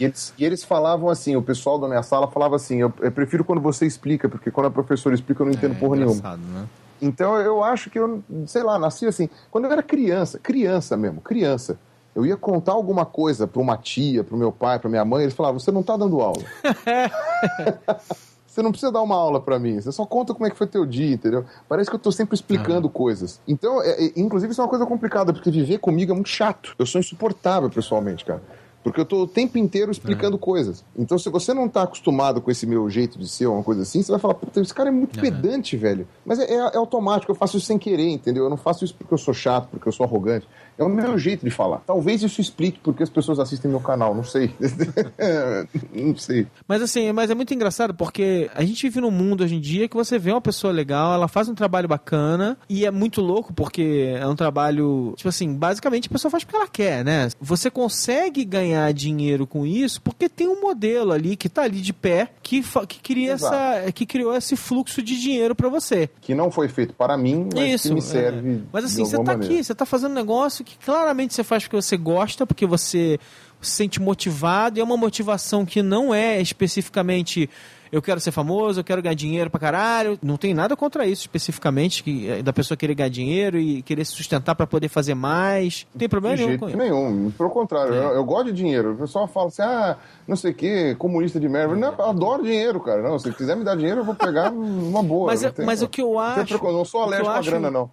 E 0.00 0.04
eles, 0.04 0.32
e 0.38 0.44
eles 0.46 0.64
falavam 0.64 1.10
assim, 1.10 1.36
o 1.36 1.42
pessoal 1.42 1.78
da 1.78 1.86
minha 1.86 2.02
sala 2.02 2.26
falava 2.26 2.56
assim, 2.56 2.78
eu, 2.78 2.90
eu, 3.02 3.12
prefiro 3.12 3.44
quando 3.44 3.60
você 3.60 3.84
explica, 3.84 4.30
porque 4.30 4.50
quando 4.50 4.68
a 4.68 4.70
professora 4.70 5.14
explica 5.14 5.42
eu 5.42 5.46
não 5.46 5.52
entendo 5.52 5.74
é, 5.74 5.78
porra 5.78 5.96
nenhuma. 5.96 6.38
Né? 6.38 6.66
Então 7.00 7.36
eu 7.38 7.62
acho 7.62 7.90
que 7.90 7.98
eu, 7.98 8.22
sei 8.46 8.62
lá, 8.62 8.78
nasci 8.78 9.06
assim. 9.06 9.28
Quando 9.50 9.64
eu 9.64 9.72
era 9.72 9.82
criança, 9.82 10.38
criança 10.38 10.96
mesmo, 10.96 11.20
criança, 11.20 11.78
eu 12.14 12.26
ia 12.26 12.36
contar 12.36 12.72
alguma 12.72 13.06
coisa 13.06 13.46
para 13.46 13.60
uma 13.60 13.76
tia, 13.76 14.24
para 14.24 14.34
o 14.34 14.38
meu 14.38 14.50
pai, 14.50 14.78
para 14.78 14.90
minha 14.90 15.04
mãe, 15.04 15.22
eles 15.22 15.34
falavam: 15.34 15.58
você 15.58 15.70
não 15.70 15.80
está 15.80 15.96
dando 15.96 16.20
aula. 16.20 16.42
você 18.46 18.62
não 18.62 18.72
precisa 18.72 18.90
dar 18.90 19.02
uma 19.02 19.14
aula 19.14 19.40
para 19.40 19.58
mim, 19.58 19.80
você 19.80 19.92
só 19.92 20.04
conta 20.04 20.34
como 20.34 20.46
é 20.46 20.50
que 20.50 20.56
foi 20.56 20.66
teu 20.66 20.84
dia, 20.84 21.14
entendeu? 21.14 21.44
Parece 21.68 21.88
que 21.88 21.94
eu 21.94 21.98
estou 21.98 22.12
sempre 22.12 22.34
explicando 22.34 22.88
uhum. 22.88 22.92
coisas. 22.92 23.40
Então, 23.46 23.80
é, 23.82 24.06
é, 24.06 24.12
inclusive, 24.16 24.50
isso 24.50 24.60
é 24.60 24.64
uma 24.64 24.70
coisa 24.70 24.84
complicada, 24.84 25.32
porque 25.32 25.50
viver 25.50 25.78
comigo 25.78 26.10
é 26.10 26.14
muito 26.14 26.28
chato. 26.28 26.74
Eu 26.78 26.84
sou 26.84 27.00
insuportável 27.00 27.70
pessoalmente, 27.70 28.24
cara. 28.24 28.42
Porque 28.82 28.98
eu 28.98 29.04
estou 29.04 29.22
o 29.22 29.26
tempo 29.26 29.58
inteiro 29.58 29.90
explicando 29.90 30.36
uhum. 30.36 30.40
coisas. 30.40 30.84
Então, 30.96 31.18
se 31.18 31.28
você 31.28 31.52
não 31.52 31.66
está 31.66 31.82
acostumado 31.82 32.40
com 32.40 32.50
esse 32.50 32.66
meu 32.66 32.88
jeito 32.88 33.18
de 33.18 33.28
ser, 33.28 33.46
uma 33.46 33.62
coisa 33.62 33.82
assim, 33.82 34.02
você 34.02 34.10
vai 34.10 34.20
falar, 34.20 34.34
puta, 34.34 34.60
esse 34.60 34.72
cara 34.72 34.88
é 34.88 34.92
muito 34.92 35.16
uhum. 35.16 35.22
pedante, 35.22 35.76
velho. 35.76 36.08
Mas 36.24 36.38
é, 36.38 36.44
é, 36.44 36.56
é, 36.56 36.76
automático, 36.76 37.30
eu 37.30 37.36
faço 37.36 37.58
isso 37.58 37.66
sem 37.66 37.78
querer, 37.78 38.08
entendeu? 38.08 38.44
Eu 38.44 38.50
não 38.50 38.56
faço 38.56 38.84
isso 38.84 38.94
porque 38.94 39.12
eu 39.12 39.18
sou 39.18 39.34
chato, 39.34 39.68
porque 39.70 39.86
eu 39.86 39.92
sou 39.92 40.06
arrogante. 40.06 40.48
É 40.80 40.82
o 40.82 40.88
meu 40.88 41.18
jeito 41.18 41.44
de 41.44 41.50
falar. 41.50 41.82
Talvez 41.86 42.22
isso 42.22 42.40
explique 42.40 42.80
porque 42.82 43.02
as 43.02 43.10
pessoas 43.10 43.38
assistem 43.38 43.70
meu 43.70 43.80
canal, 43.80 44.14
não 44.14 44.24
sei. 44.24 44.54
não 45.94 46.16
sei. 46.16 46.46
Mas 46.66 46.80
assim, 46.80 47.12
mas 47.12 47.28
é 47.28 47.34
muito 47.34 47.52
engraçado 47.52 47.92
porque 47.92 48.50
a 48.54 48.64
gente 48.64 48.82
vive 48.84 48.98
num 48.98 49.10
mundo 49.10 49.44
hoje 49.44 49.56
em 49.56 49.60
dia 49.60 49.86
que 49.86 49.94
você 49.94 50.18
vê 50.18 50.32
uma 50.32 50.40
pessoa 50.40 50.72
legal, 50.72 51.12
ela 51.12 51.28
faz 51.28 51.50
um 51.50 51.54
trabalho 51.54 51.86
bacana 51.86 52.56
e 52.66 52.86
é 52.86 52.90
muito 52.90 53.20
louco 53.20 53.52
porque 53.52 54.14
é 54.18 54.26
um 54.26 54.34
trabalho, 54.34 55.12
tipo 55.18 55.28
assim, 55.28 55.54
basicamente 55.54 56.08
a 56.08 56.12
pessoa 56.12 56.30
faz 56.30 56.44
porque 56.44 56.56
ela 56.56 56.68
quer, 56.68 57.04
né? 57.04 57.28
Você 57.38 57.70
consegue 57.70 58.42
ganhar 58.42 58.90
dinheiro 58.94 59.46
com 59.46 59.66
isso 59.66 60.00
porque 60.00 60.30
tem 60.30 60.48
um 60.48 60.62
modelo 60.62 61.12
ali 61.12 61.36
que 61.36 61.50
tá 61.50 61.64
ali 61.64 61.82
de 61.82 61.92
pé 61.92 62.30
que, 62.42 62.64
que 62.88 63.00
cria 63.00 63.32
essa 63.34 63.92
que 63.94 64.06
criou 64.06 64.34
esse 64.34 64.56
fluxo 64.56 65.02
de 65.02 65.20
dinheiro 65.20 65.54
para 65.54 65.68
você. 65.68 66.08
Que 66.22 66.34
não 66.34 66.50
foi 66.50 66.68
feito 66.68 66.94
para 66.94 67.18
mim, 67.18 67.50
mas 67.54 67.74
isso, 67.74 67.88
que 67.88 67.94
me 67.94 68.00
serve. 68.00 68.54
É. 68.54 68.58
Mas 68.72 68.84
assim, 68.86 69.04
você 69.04 69.18
tá 69.18 69.22
maneira. 69.24 69.54
aqui, 69.54 69.62
você 69.62 69.74
tá 69.74 69.84
fazendo 69.84 70.12
um 70.12 70.14
negócio 70.14 70.64
que 70.64 70.69
claramente 70.84 71.34
você 71.34 71.44
faz 71.44 71.64
porque 71.64 71.76
você 71.76 71.96
gosta, 71.96 72.46
porque 72.46 72.66
você 72.66 73.18
se 73.60 73.70
sente 73.72 74.00
motivado, 74.00 74.78
e 74.78 74.80
é 74.80 74.84
uma 74.84 74.96
motivação 74.96 75.66
que 75.66 75.82
não 75.82 76.14
é 76.14 76.40
especificamente 76.40 77.48
eu 77.92 78.00
quero 78.00 78.20
ser 78.20 78.30
famoso, 78.30 78.80
eu 78.80 78.84
quero 78.84 79.02
ganhar 79.02 79.14
dinheiro 79.14 79.50
pra 79.50 79.58
caralho. 79.58 80.18
Não 80.22 80.36
tem 80.36 80.54
nada 80.54 80.76
contra 80.76 81.06
isso 81.06 81.22
especificamente, 81.22 82.04
que, 82.04 82.28
eh, 82.28 82.42
da 82.42 82.52
pessoa 82.52 82.76
querer 82.76 82.94
ganhar 82.94 83.08
dinheiro 83.08 83.58
e 83.58 83.82
querer 83.82 84.04
se 84.04 84.12
sustentar 84.12 84.54
para 84.54 84.66
poder 84.66 84.88
fazer 84.88 85.14
mais. 85.14 85.86
Não 85.92 85.98
tem 85.98 86.08
problema 86.08 86.36
de 86.36 86.42
nenhum 86.42 86.58
jeito 86.58 86.72
com 86.72 86.82
nenhum. 86.82 87.30
Pelo 87.32 87.50
contrário, 87.50 87.94
é. 87.94 87.98
eu, 87.98 88.10
eu, 88.10 88.24
gosto 88.24 88.46
de 88.46 88.52
dinheiro. 88.52 88.92
O 88.92 88.96
pessoal 88.96 89.26
fala 89.26 89.48
assim, 89.48 89.62
ah, 89.62 89.96
não 90.26 90.36
sei 90.36 90.52
o 90.52 90.54
que, 90.54 90.94
comunista 90.96 91.40
de 91.40 91.48
merda. 91.48 91.74
Não, 91.74 91.92
eu 91.92 92.04
adoro 92.04 92.44
dinheiro, 92.44 92.78
cara. 92.80 93.02
Não, 93.02 93.18
se 93.18 93.32
quiser 93.32 93.56
me 93.56 93.64
dar 93.64 93.76
dinheiro, 93.76 94.00
eu 94.00 94.04
vou 94.04 94.14
pegar 94.14 94.50
uma 94.54 95.02
boa. 95.02 95.26
Mas, 95.26 95.40
tem, 95.40 95.66
mas 95.66 95.82
o 95.82 95.88
que 95.88 96.00
eu 96.00 96.18
acho... 96.18 96.62
Não 96.62 96.84
sou 96.84 97.02
alérgico 97.02 97.30
à 97.30 97.40
grana, 97.40 97.70
não. 97.70 97.90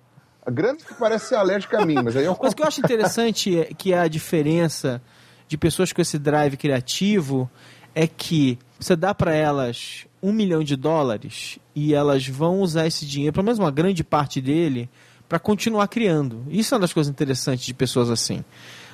A 0.47 0.51
grana 0.51 0.77
que 0.77 0.93
parece 0.93 1.27
ser 1.27 1.35
alérgica 1.35 1.81
a 1.81 1.85
mim, 1.85 1.97
mas 2.01 2.15
aí 2.15 2.23
eu... 2.23 2.37
Mas 2.41 2.53
o 2.53 2.55
que 2.55 2.61
eu 2.61 2.67
acho 2.67 2.79
interessante 2.79 3.59
é 3.59 3.65
que 3.65 3.93
a 3.93 4.07
diferença 4.07 5.01
de 5.45 5.57
pessoas 5.57 5.91
com 5.91 6.01
esse 6.01 6.17
drive 6.17 6.55
criativo 6.55 7.51
é 7.93 8.07
que 8.07 8.57
você 8.79 8.95
dá 8.95 9.13
para 9.13 9.35
elas 9.35 10.05
um 10.23 10.31
milhão 10.31 10.63
de 10.63 10.77
dólares 10.77 11.59
e 11.75 11.93
elas 11.93 12.25
vão 12.25 12.61
usar 12.61 12.87
esse 12.87 13.05
dinheiro, 13.05 13.33
pelo 13.33 13.43
menos 13.43 13.59
uma 13.59 13.69
grande 13.69 14.05
parte 14.05 14.39
dele, 14.39 14.89
para 15.27 15.37
continuar 15.37 15.89
criando. 15.89 16.45
Isso 16.49 16.73
é 16.73 16.77
uma 16.77 16.81
das 16.81 16.93
coisas 16.93 17.11
interessantes 17.11 17.65
de 17.65 17.73
pessoas 17.73 18.09
assim. 18.09 18.41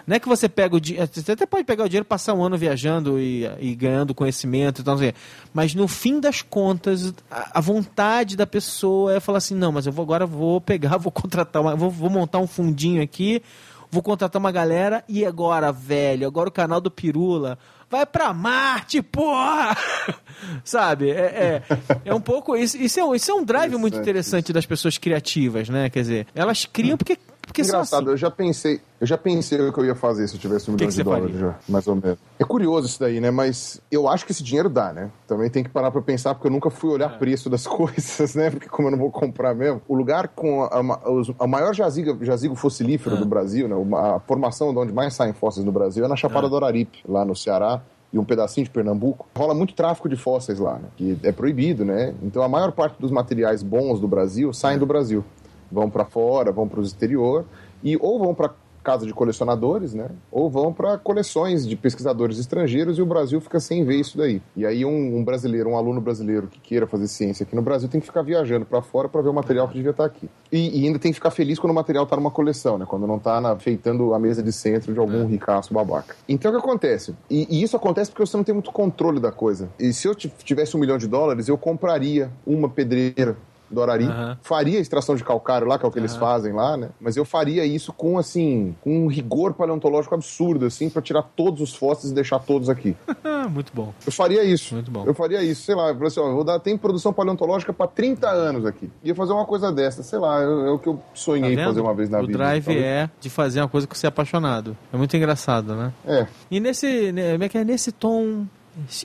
Não 0.05 0.15
é 0.15 0.19
que 0.19 0.27
você 0.27 0.49
pega 0.49 0.75
o 0.75 0.79
dinheiro. 0.79 1.09
Você 1.11 1.31
até 1.31 1.45
pode 1.45 1.63
pegar 1.63 1.85
o 1.85 1.89
dinheiro, 1.89 2.05
passar 2.05 2.33
um 2.33 2.43
ano 2.43 2.57
viajando 2.57 3.19
e, 3.19 3.45
e 3.59 3.75
ganhando 3.75 4.13
conhecimento 4.13 4.81
e 4.81 4.83
tal, 4.83 4.95
assim, 4.95 5.13
mas 5.53 5.73
no 5.73 5.87
fim 5.87 6.19
das 6.19 6.41
contas, 6.41 7.13
a, 7.31 7.59
a, 7.59 7.61
vontade 7.61 8.35
da 8.35 8.45
pessoa 8.45 9.15
é 9.15 9.19
falar 9.19 9.37
assim: 9.37 9.55
não, 9.55 9.71
mas 9.71 9.85
eu 9.85 9.91
vou, 9.91 10.03
agora 10.03 10.25
vou 10.25 10.59
pegar, 10.59 10.97
vou 10.99 11.11
contratar, 11.11 11.61
uma, 11.61 11.75
vou, 11.75 11.89
vou 11.89 12.09
montar 12.09 12.39
um 12.39 12.47
fundinho 12.47 13.01
aqui, 13.01 13.41
vou 13.89 14.03
contratar 14.03 14.39
uma 14.39 14.51
galera 14.51 15.03
e 15.07 15.25
agora, 15.25 15.71
velho, 15.71 16.27
agora 16.27 16.49
o 16.49 16.51
canal 16.51 16.81
do 16.81 16.91
Pirula 16.91 17.57
vai 17.93 18.07
pra 18.07 18.33
Marte, 18.33 19.03
porra! 19.03 19.77
Sabe? 20.65 21.11
É, 21.11 21.61
é, 21.69 21.77
é, 22.05 22.13
um 22.13 22.19
pouco. 22.19 22.57
Isso, 22.57 22.75
isso, 22.75 22.99
é, 22.99 23.05
um, 23.05 23.13
isso 23.13 23.29
é 23.29 23.33
um 23.35 23.43
drive 23.43 23.75
muito 23.77 23.97
interessante 23.97 24.51
das 24.51 24.65
pessoas 24.65 24.97
criativas, 24.97 25.69
né? 25.69 25.91
Quer 25.91 26.01
dizer, 26.01 26.27
elas 26.33 26.65
criam 26.65 26.97
porque 26.97 27.17
porque 27.45 27.61
Engraçado, 27.61 28.03
assim. 28.03 28.11
eu 28.11 28.17
já 28.17 28.31
pensei, 28.31 28.81
eu 28.99 29.05
já 29.05 29.17
pensei 29.17 29.59
o 29.59 29.71
que 29.71 29.79
eu 29.79 29.85
ia 29.85 29.95
fazer 29.95 30.27
se 30.27 30.35
eu 30.35 30.39
tivesse 30.39 30.71
um 30.71 30.73
milhão 30.73 30.89
de 30.89 31.03
dólares 31.03 31.37
já, 31.37 31.55
mais 31.67 31.85
ou 31.87 31.95
menos. 31.95 32.17
É 32.39 32.43
curioso 32.43 32.87
isso 32.87 32.99
daí, 32.99 33.19
né? 33.19 33.31
Mas 33.31 33.81
eu 33.91 34.07
acho 34.07 34.25
que 34.25 34.31
esse 34.31 34.41
dinheiro 34.41 34.69
dá, 34.69 34.93
né? 34.93 35.11
Também 35.27 35.49
tem 35.49 35.63
que 35.63 35.69
parar 35.69 35.91
pra 35.91 36.01
pensar, 36.01 36.33
porque 36.33 36.47
eu 36.47 36.51
nunca 36.51 36.69
fui 36.69 36.89
olhar 36.89 37.13
é. 37.13 37.17
preço 37.17 37.49
das 37.49 37.65
coisas, 37.67 38.33
né? 38.33 38.49
Porque 38.49 38.67
como 38.67 38.87
eu 38.87 38.91
não 38.91 38.97
vou 38.97 39.11
comprar 39.11 39.53
mesmo. 39.53 39.81
O 39.87 39.95
lugar 39.95 40.29
com 40.29 40.63
a, 40.63 40.67
a, 40.67 41.43
a 41.43 41.47
maior 41.47 41.73
jaziga, 41.73 42.17
jazigo 42.25 42.55
fossilífero 42.55 43.17
é. 43.17 43.19
do 43.19 43.25
Brasil, 43.25 43.67
né? 43.67 43.75
A 43.97 44.19
formação 44.21 44.73
de 44.73 44.79
onde 44.79 44.93
mais 44.93 45.13
saem 45.13 45.33
fósseis 45.33 45.65
no 45.65 45.71
Brasil 45.71 46.05
é 46.05 46.07
na 46.07 46.15
Chapada 46.15 46.47
é. 46.47 46.49
do 46.49 46.57
Araripe, 46.57 46.99
lá 47.07 47.25
no 47.25 47.35
Ceará 47.35 47.81
e 48.13 48.19
um 48.19 48.23
pedacinho 48.23 48.63
de 48.63 48.69
Pernambuco, 48.69 49.27
rola 49.35 49.55
muito 49.55 49.73
tráfico 49.73 50.07
de 50.07 50.15
fósseis 50.15 50.59
lá, 50.59 50.75
né? 50.75 50.87
que 50.95 51.17
é 51.23 51.31
proibido, 51.31 51.83
né? 51.83 52.13
Então 52.21 52.43
a 52.43 52.47
maior 52.47 52.71
parte 52.71 53.01
dos 53.01 53.09
materiais 53.09 53.63
bons 53.63 53.99
do 53.99 54.07
Brasil 54.07 54.53
saem 54.53 54.77
do 54.77 54.85
Brasil. 54.85 55.25
Vão 55.73 55.89
para 55.89 56.05
fora, 56.05 56.51
vão 56.51 56.67
para 56.67 56.79
o 56.79 56.83
exterior 56.83 57.45
e 57.83 57.97
ou 57.99 58.19
vão 58.19 58.35
para 58.35 58.53
casa 58.83 59.05
de 59.05 59.13
colecionadores, 59.13 59.93
né? 59.93 60.09
Ou 60.29 60.49
vão 60.49 60.73
para 60.73 60.97
coleções 60.97 61.65
de 61.65 61.75
pesquisadores 61.75 62.37
estrangeiros 62.37 62.97
e 62.97 63.01
o 63.01 63.05
Brasil 63.05 63.39
fica 63.39 63.59
sem 63.59 63.85
ver 63.85 63.95
isso 63.95 64.17
daí. 64.17 64.41
E 64.55 64.65
aí 64.65 64.83
um, 64.83 65.17
um 65.17 65.23
brasileiro, 65.23 65.69
um 65.69 65.77
aluno 65.77 66.01
brasileiro 66.01 66.47
que 66.47 66.59
queira 66.59 66.85
fazer 66.85 67.07
ciência 67.07 67.43
aqui 67.45 67.55
no 67.55 67.61
Brasil 67.61 67.87
tem 67.87 68.01
que 68.01 68.05
ficar 68.05 68.21
viajando 68.21 68.65
para 68.65 68.81
fora 68.81 69.07
para 69.07 69.21
ver 69.21 69.29
o 69.29 69.33
material 69.33 69.67
que 69.67 69.75
devia 69.75 69.91
estar 69.91 70.03
tá 70.03 70.09
aqui. 70.09 70.29
E, 70.51 70.81
e, 70.81 70.85
ainda 70.85 70.99
tem 70.99 71.11
que 71.11 71.15
ficar 71.15 71.31
feliz 71.31 71.57
quando 71.57 71.71
o 71.71 71.75
material 71.75 72.03
está 72.03 72.17
numa 72.17 72.29
coleção, 72.29 72.77
né? 72.77 72.85
Quando 72.85 73.07
não 73.07 73.17
está 73.17 73.55
feitando 73.57 74.13
a 74.13 74.19
mesa 74.19 74.43
de 74.43 74.51
centro 74.51 74.93
de 74.93 74.99
algum 74.99 75.23
é. 75.23 75.25
ricaço 75.25 75.73
babaca. 75.73 76.15
Então 76.27 76.51
o 76.51 76.53
que 76.53 76.59
acontece? 76.59 77.15
E, 77.29 77.47
e 77.49 77.63
isso 77.63 77.77
acontece 77.77 78.11
porque 78.11 78.25
você 78.25 78.35
não 78.35 78.43
tem 78.43 78.53
muito 78.53 78.71
controle 78.71 79.19
da 79.19 79.31
coisa. 79.31 79.69
E 79.79 79.93
se 79.93 80.07
eu 80.07 80.13
tivesse 80.13 80.75
um 80.75 80.79
milhão 80.79 80.97
de 80.97 81.07
dólares, 81.07 81.47
eu 81.47 81.57
compraria 81.57 82.29
uma 82.45 82.67
pedreira 82.67 83.37
do 83.73 83.81
Arari. 83.81 84.05
Uhum. 84.05 84.37
Faria 84.41 84.79
extração 84.79 85.15
de 85.15 85.23
calcário 85.23 85.67
lá, 85.67 85.77
que 85.77 85.85
é 85.85 85.87
o 85.87 85.91
que 85.91 85.97
uhum. 85.97 86.05
eles 86.05 86.15
fazem 86.15 86.53
lá, 86.53 86.77
né? 86.77 86.89
Mas 86.99 87.17
eu 87.17 87.25
faria 87.25 87.65
isso 87.65 87.91
com, 87.91 88.17
assim, 88.17 88.75
com 88.81 89.05
um 89.05 89.07
rigor 89.07 89.53
paleontológico 89.53 90.15
absurdo, 90.15 90.65
assim, 90.65 90.89
para 90.89 91.01
tirar 91.01 91.23
todos 91.23 91.61
os 91.61 91.73
fósseis 91.73 92.11
e 92.11 92.15
deixar 92.15 92.39
todos 92.39 92.69
aqui. 92.69 92.95
Muito 93.49 93.71
bom. 93.73 93.93
Eu 94.05 94.11
faria 94.11 94.43
isso. 94.43 94.75
Muito 94.75 94.91
bom. 94.91 95.03
Eu 95.05 95.13
faria 95.13 95.43
isso, 95.43 95.63
sei 95.63 95.75
lá, 95.75 95.89
eu 95.89 96.05
assim, 96.05 96.19
ó, 96.19 96.27
eu 96.27 96.35
vou 96.35 96.43
dar, 96.43 96.59
tem 96.59 96.77
produção 96.77 97.11
paleontológica 97.11 97.73
para 97.73 97.87
30 97.87 98.29
anos 98.29 98.65
aqui. 98.65 98.89
Ia 99.03 99.15
fazer 99.15 99.33
uma 99.33 99.45
coisa 99.45 99.71
dessa, 99.71 100.03
sei 100.03 100.19
lá, 100.19 100.41
é, 100.41 100.47
o 100.47 100.79
que 100.79 100.87
eu 100.87 100.99
sonhei 101.13 101.55
tá 101.55 101.65
fazer 101.65 101.81
uma 101.81 101.93
vez 101.93 102.09
na 102.09 102.19
o 102.19 102.21
vida. 102.21 102.33
O 102.33 102.37
drive 102.37 102.65
talvez. 102.65 102.85
é 102.85 103.09
de 103.19 103.29
fazer 103.29 103.61
uma 103.61 103.69
coisa 103.69 103.87
que 103.87 103.97
você 103.97 104.07
é 104.07 104.09
apaixonado. 104.09 104.77
É 104.91 104.97
muito 104.97 105.15
engraçado, 105.15 105.75
né? 105.75 105.93
É. 106.05 106.27
E 106.49 106.59
nesse, 106.59 107.11
né, 107.11 107.35
é 107.35 107.49
que 107.49 107.57
é? 107.57 107.63
Nesse 107.63 107.91
tom 107.91 108.45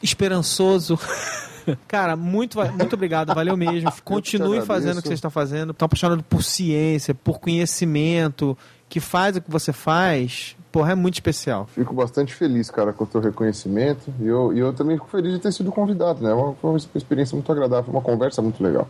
esperançoso 0.03 0.99
Cara, 1.87 2.17
muito, 2.17 2.59
muito 2.59 2.95
obrigado, 2.95 3.35
valeu 3.35 3.57
mesmo. 3.57 3.91
Continue 4.05 4.63
fazendo 4.63 4.99
o 4.99 5.03
que 5.03 5.09
você 5.09 5.15
está 5.15 5.31
fazendo. 5.31 5.73
Estão 5.73 5.87
apaixonado 5.87 6.23
por 6.23 6.43
ciência, 6.43 7.15
por 7.15 7.39
conhecimento, 7.41 8.57
que 8.89 9.01
faz 9.01 9.37
o 9.37 9.41
que 9.41 9.51
você 9.51 9.73
faz. 9.73 10.57
Porra, 10.71 10.93
é 10.93 10.95
muito 10.95 11.15
especial. 11.15 11.67
Fico 11.67 11.95
bastante 11.95 12.35
feliz, 12.35 12.71
cara, 12.71 12.93
com 12.93 13.05
o 13.05 13.07
teu 13.07 13.21
reconhecimento. 13.21 14.13
E 14.21 14.27
eu, 14.27 14.53
e 14.53 14.59
eu 14.59 14.73
também 14.73 14.97
fico 14.97 15.09
feliz 15.09 15.33
de 15.33 15.39
ter 15.39 15.53
sido 15.53 15.73
convidado, 15.73 16.23
né? 16.23 16.31
Foi 16.61 16.71
uma 16.71 16.79
experiência 16.95 17.35
muito 17.35 17.51
agradável, 17.51 17.91
uma 17.93 18.03
conversa 18.03 18.43
muito 18.43 18.63
legal. 18.63 18.87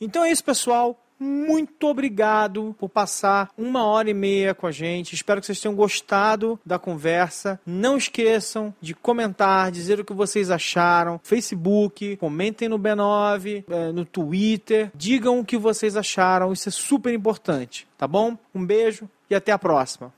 Então 0.00 0.24
é 0.24 0.30
isso, 0.30 0.44
pessoal 0.44 0.96
muito 1.20 1.86
obrigado 1.86 2.74
por 2.78 2.88
passar 2.88 3.50
uma 3.56 3.84
hora 3.84 4.08
e 4.08 4.14
meia 4.14 4.54
com 4.54 4.66
a 4.66 4.72
gente. 4.72 5.14
Espero 5.14 5.40
que 5.40 5.46
vocês 5.46 5.60
tenham 5.60 5.74
gostado 5.74 6.58
da 6.64 6.78
conversa. 6.78 7.60
Não 7.66 7.98
esqueçam 7.98 8.74
de 8.80 8.94
comentar, 8.94 9.70
dizer 9.70 10.00
o 10.00 10.04
que 10.04 10.14
vocês 10.14 10.50
acharam. 10.50 11.20
Facebook, 11.22 12.16
comentem 12.16 12.68
no 12.68 12.78
B9, 12.78 13.64
eh, 13.68 13.92
no 13.92 14.04
Twitter. 14.04 14.90
Digam 14.94 15.40
o 15.40 15.44
que 15.44 15.58
vocês 15.58 15.96
acharam. 15.96 16.52
Isso 16.52 16.70
é 16.70 16.72
super 16.72 17.12
importante, 17.12 17.86
tá 17.98 18.08
bom? 18.08 18.38
Um 18.54 18.64
beijo 18.64 19.08
e 19.28 19.34
até 19.34 19.52
a 19.52 19.58
próxima. 19.58 20.12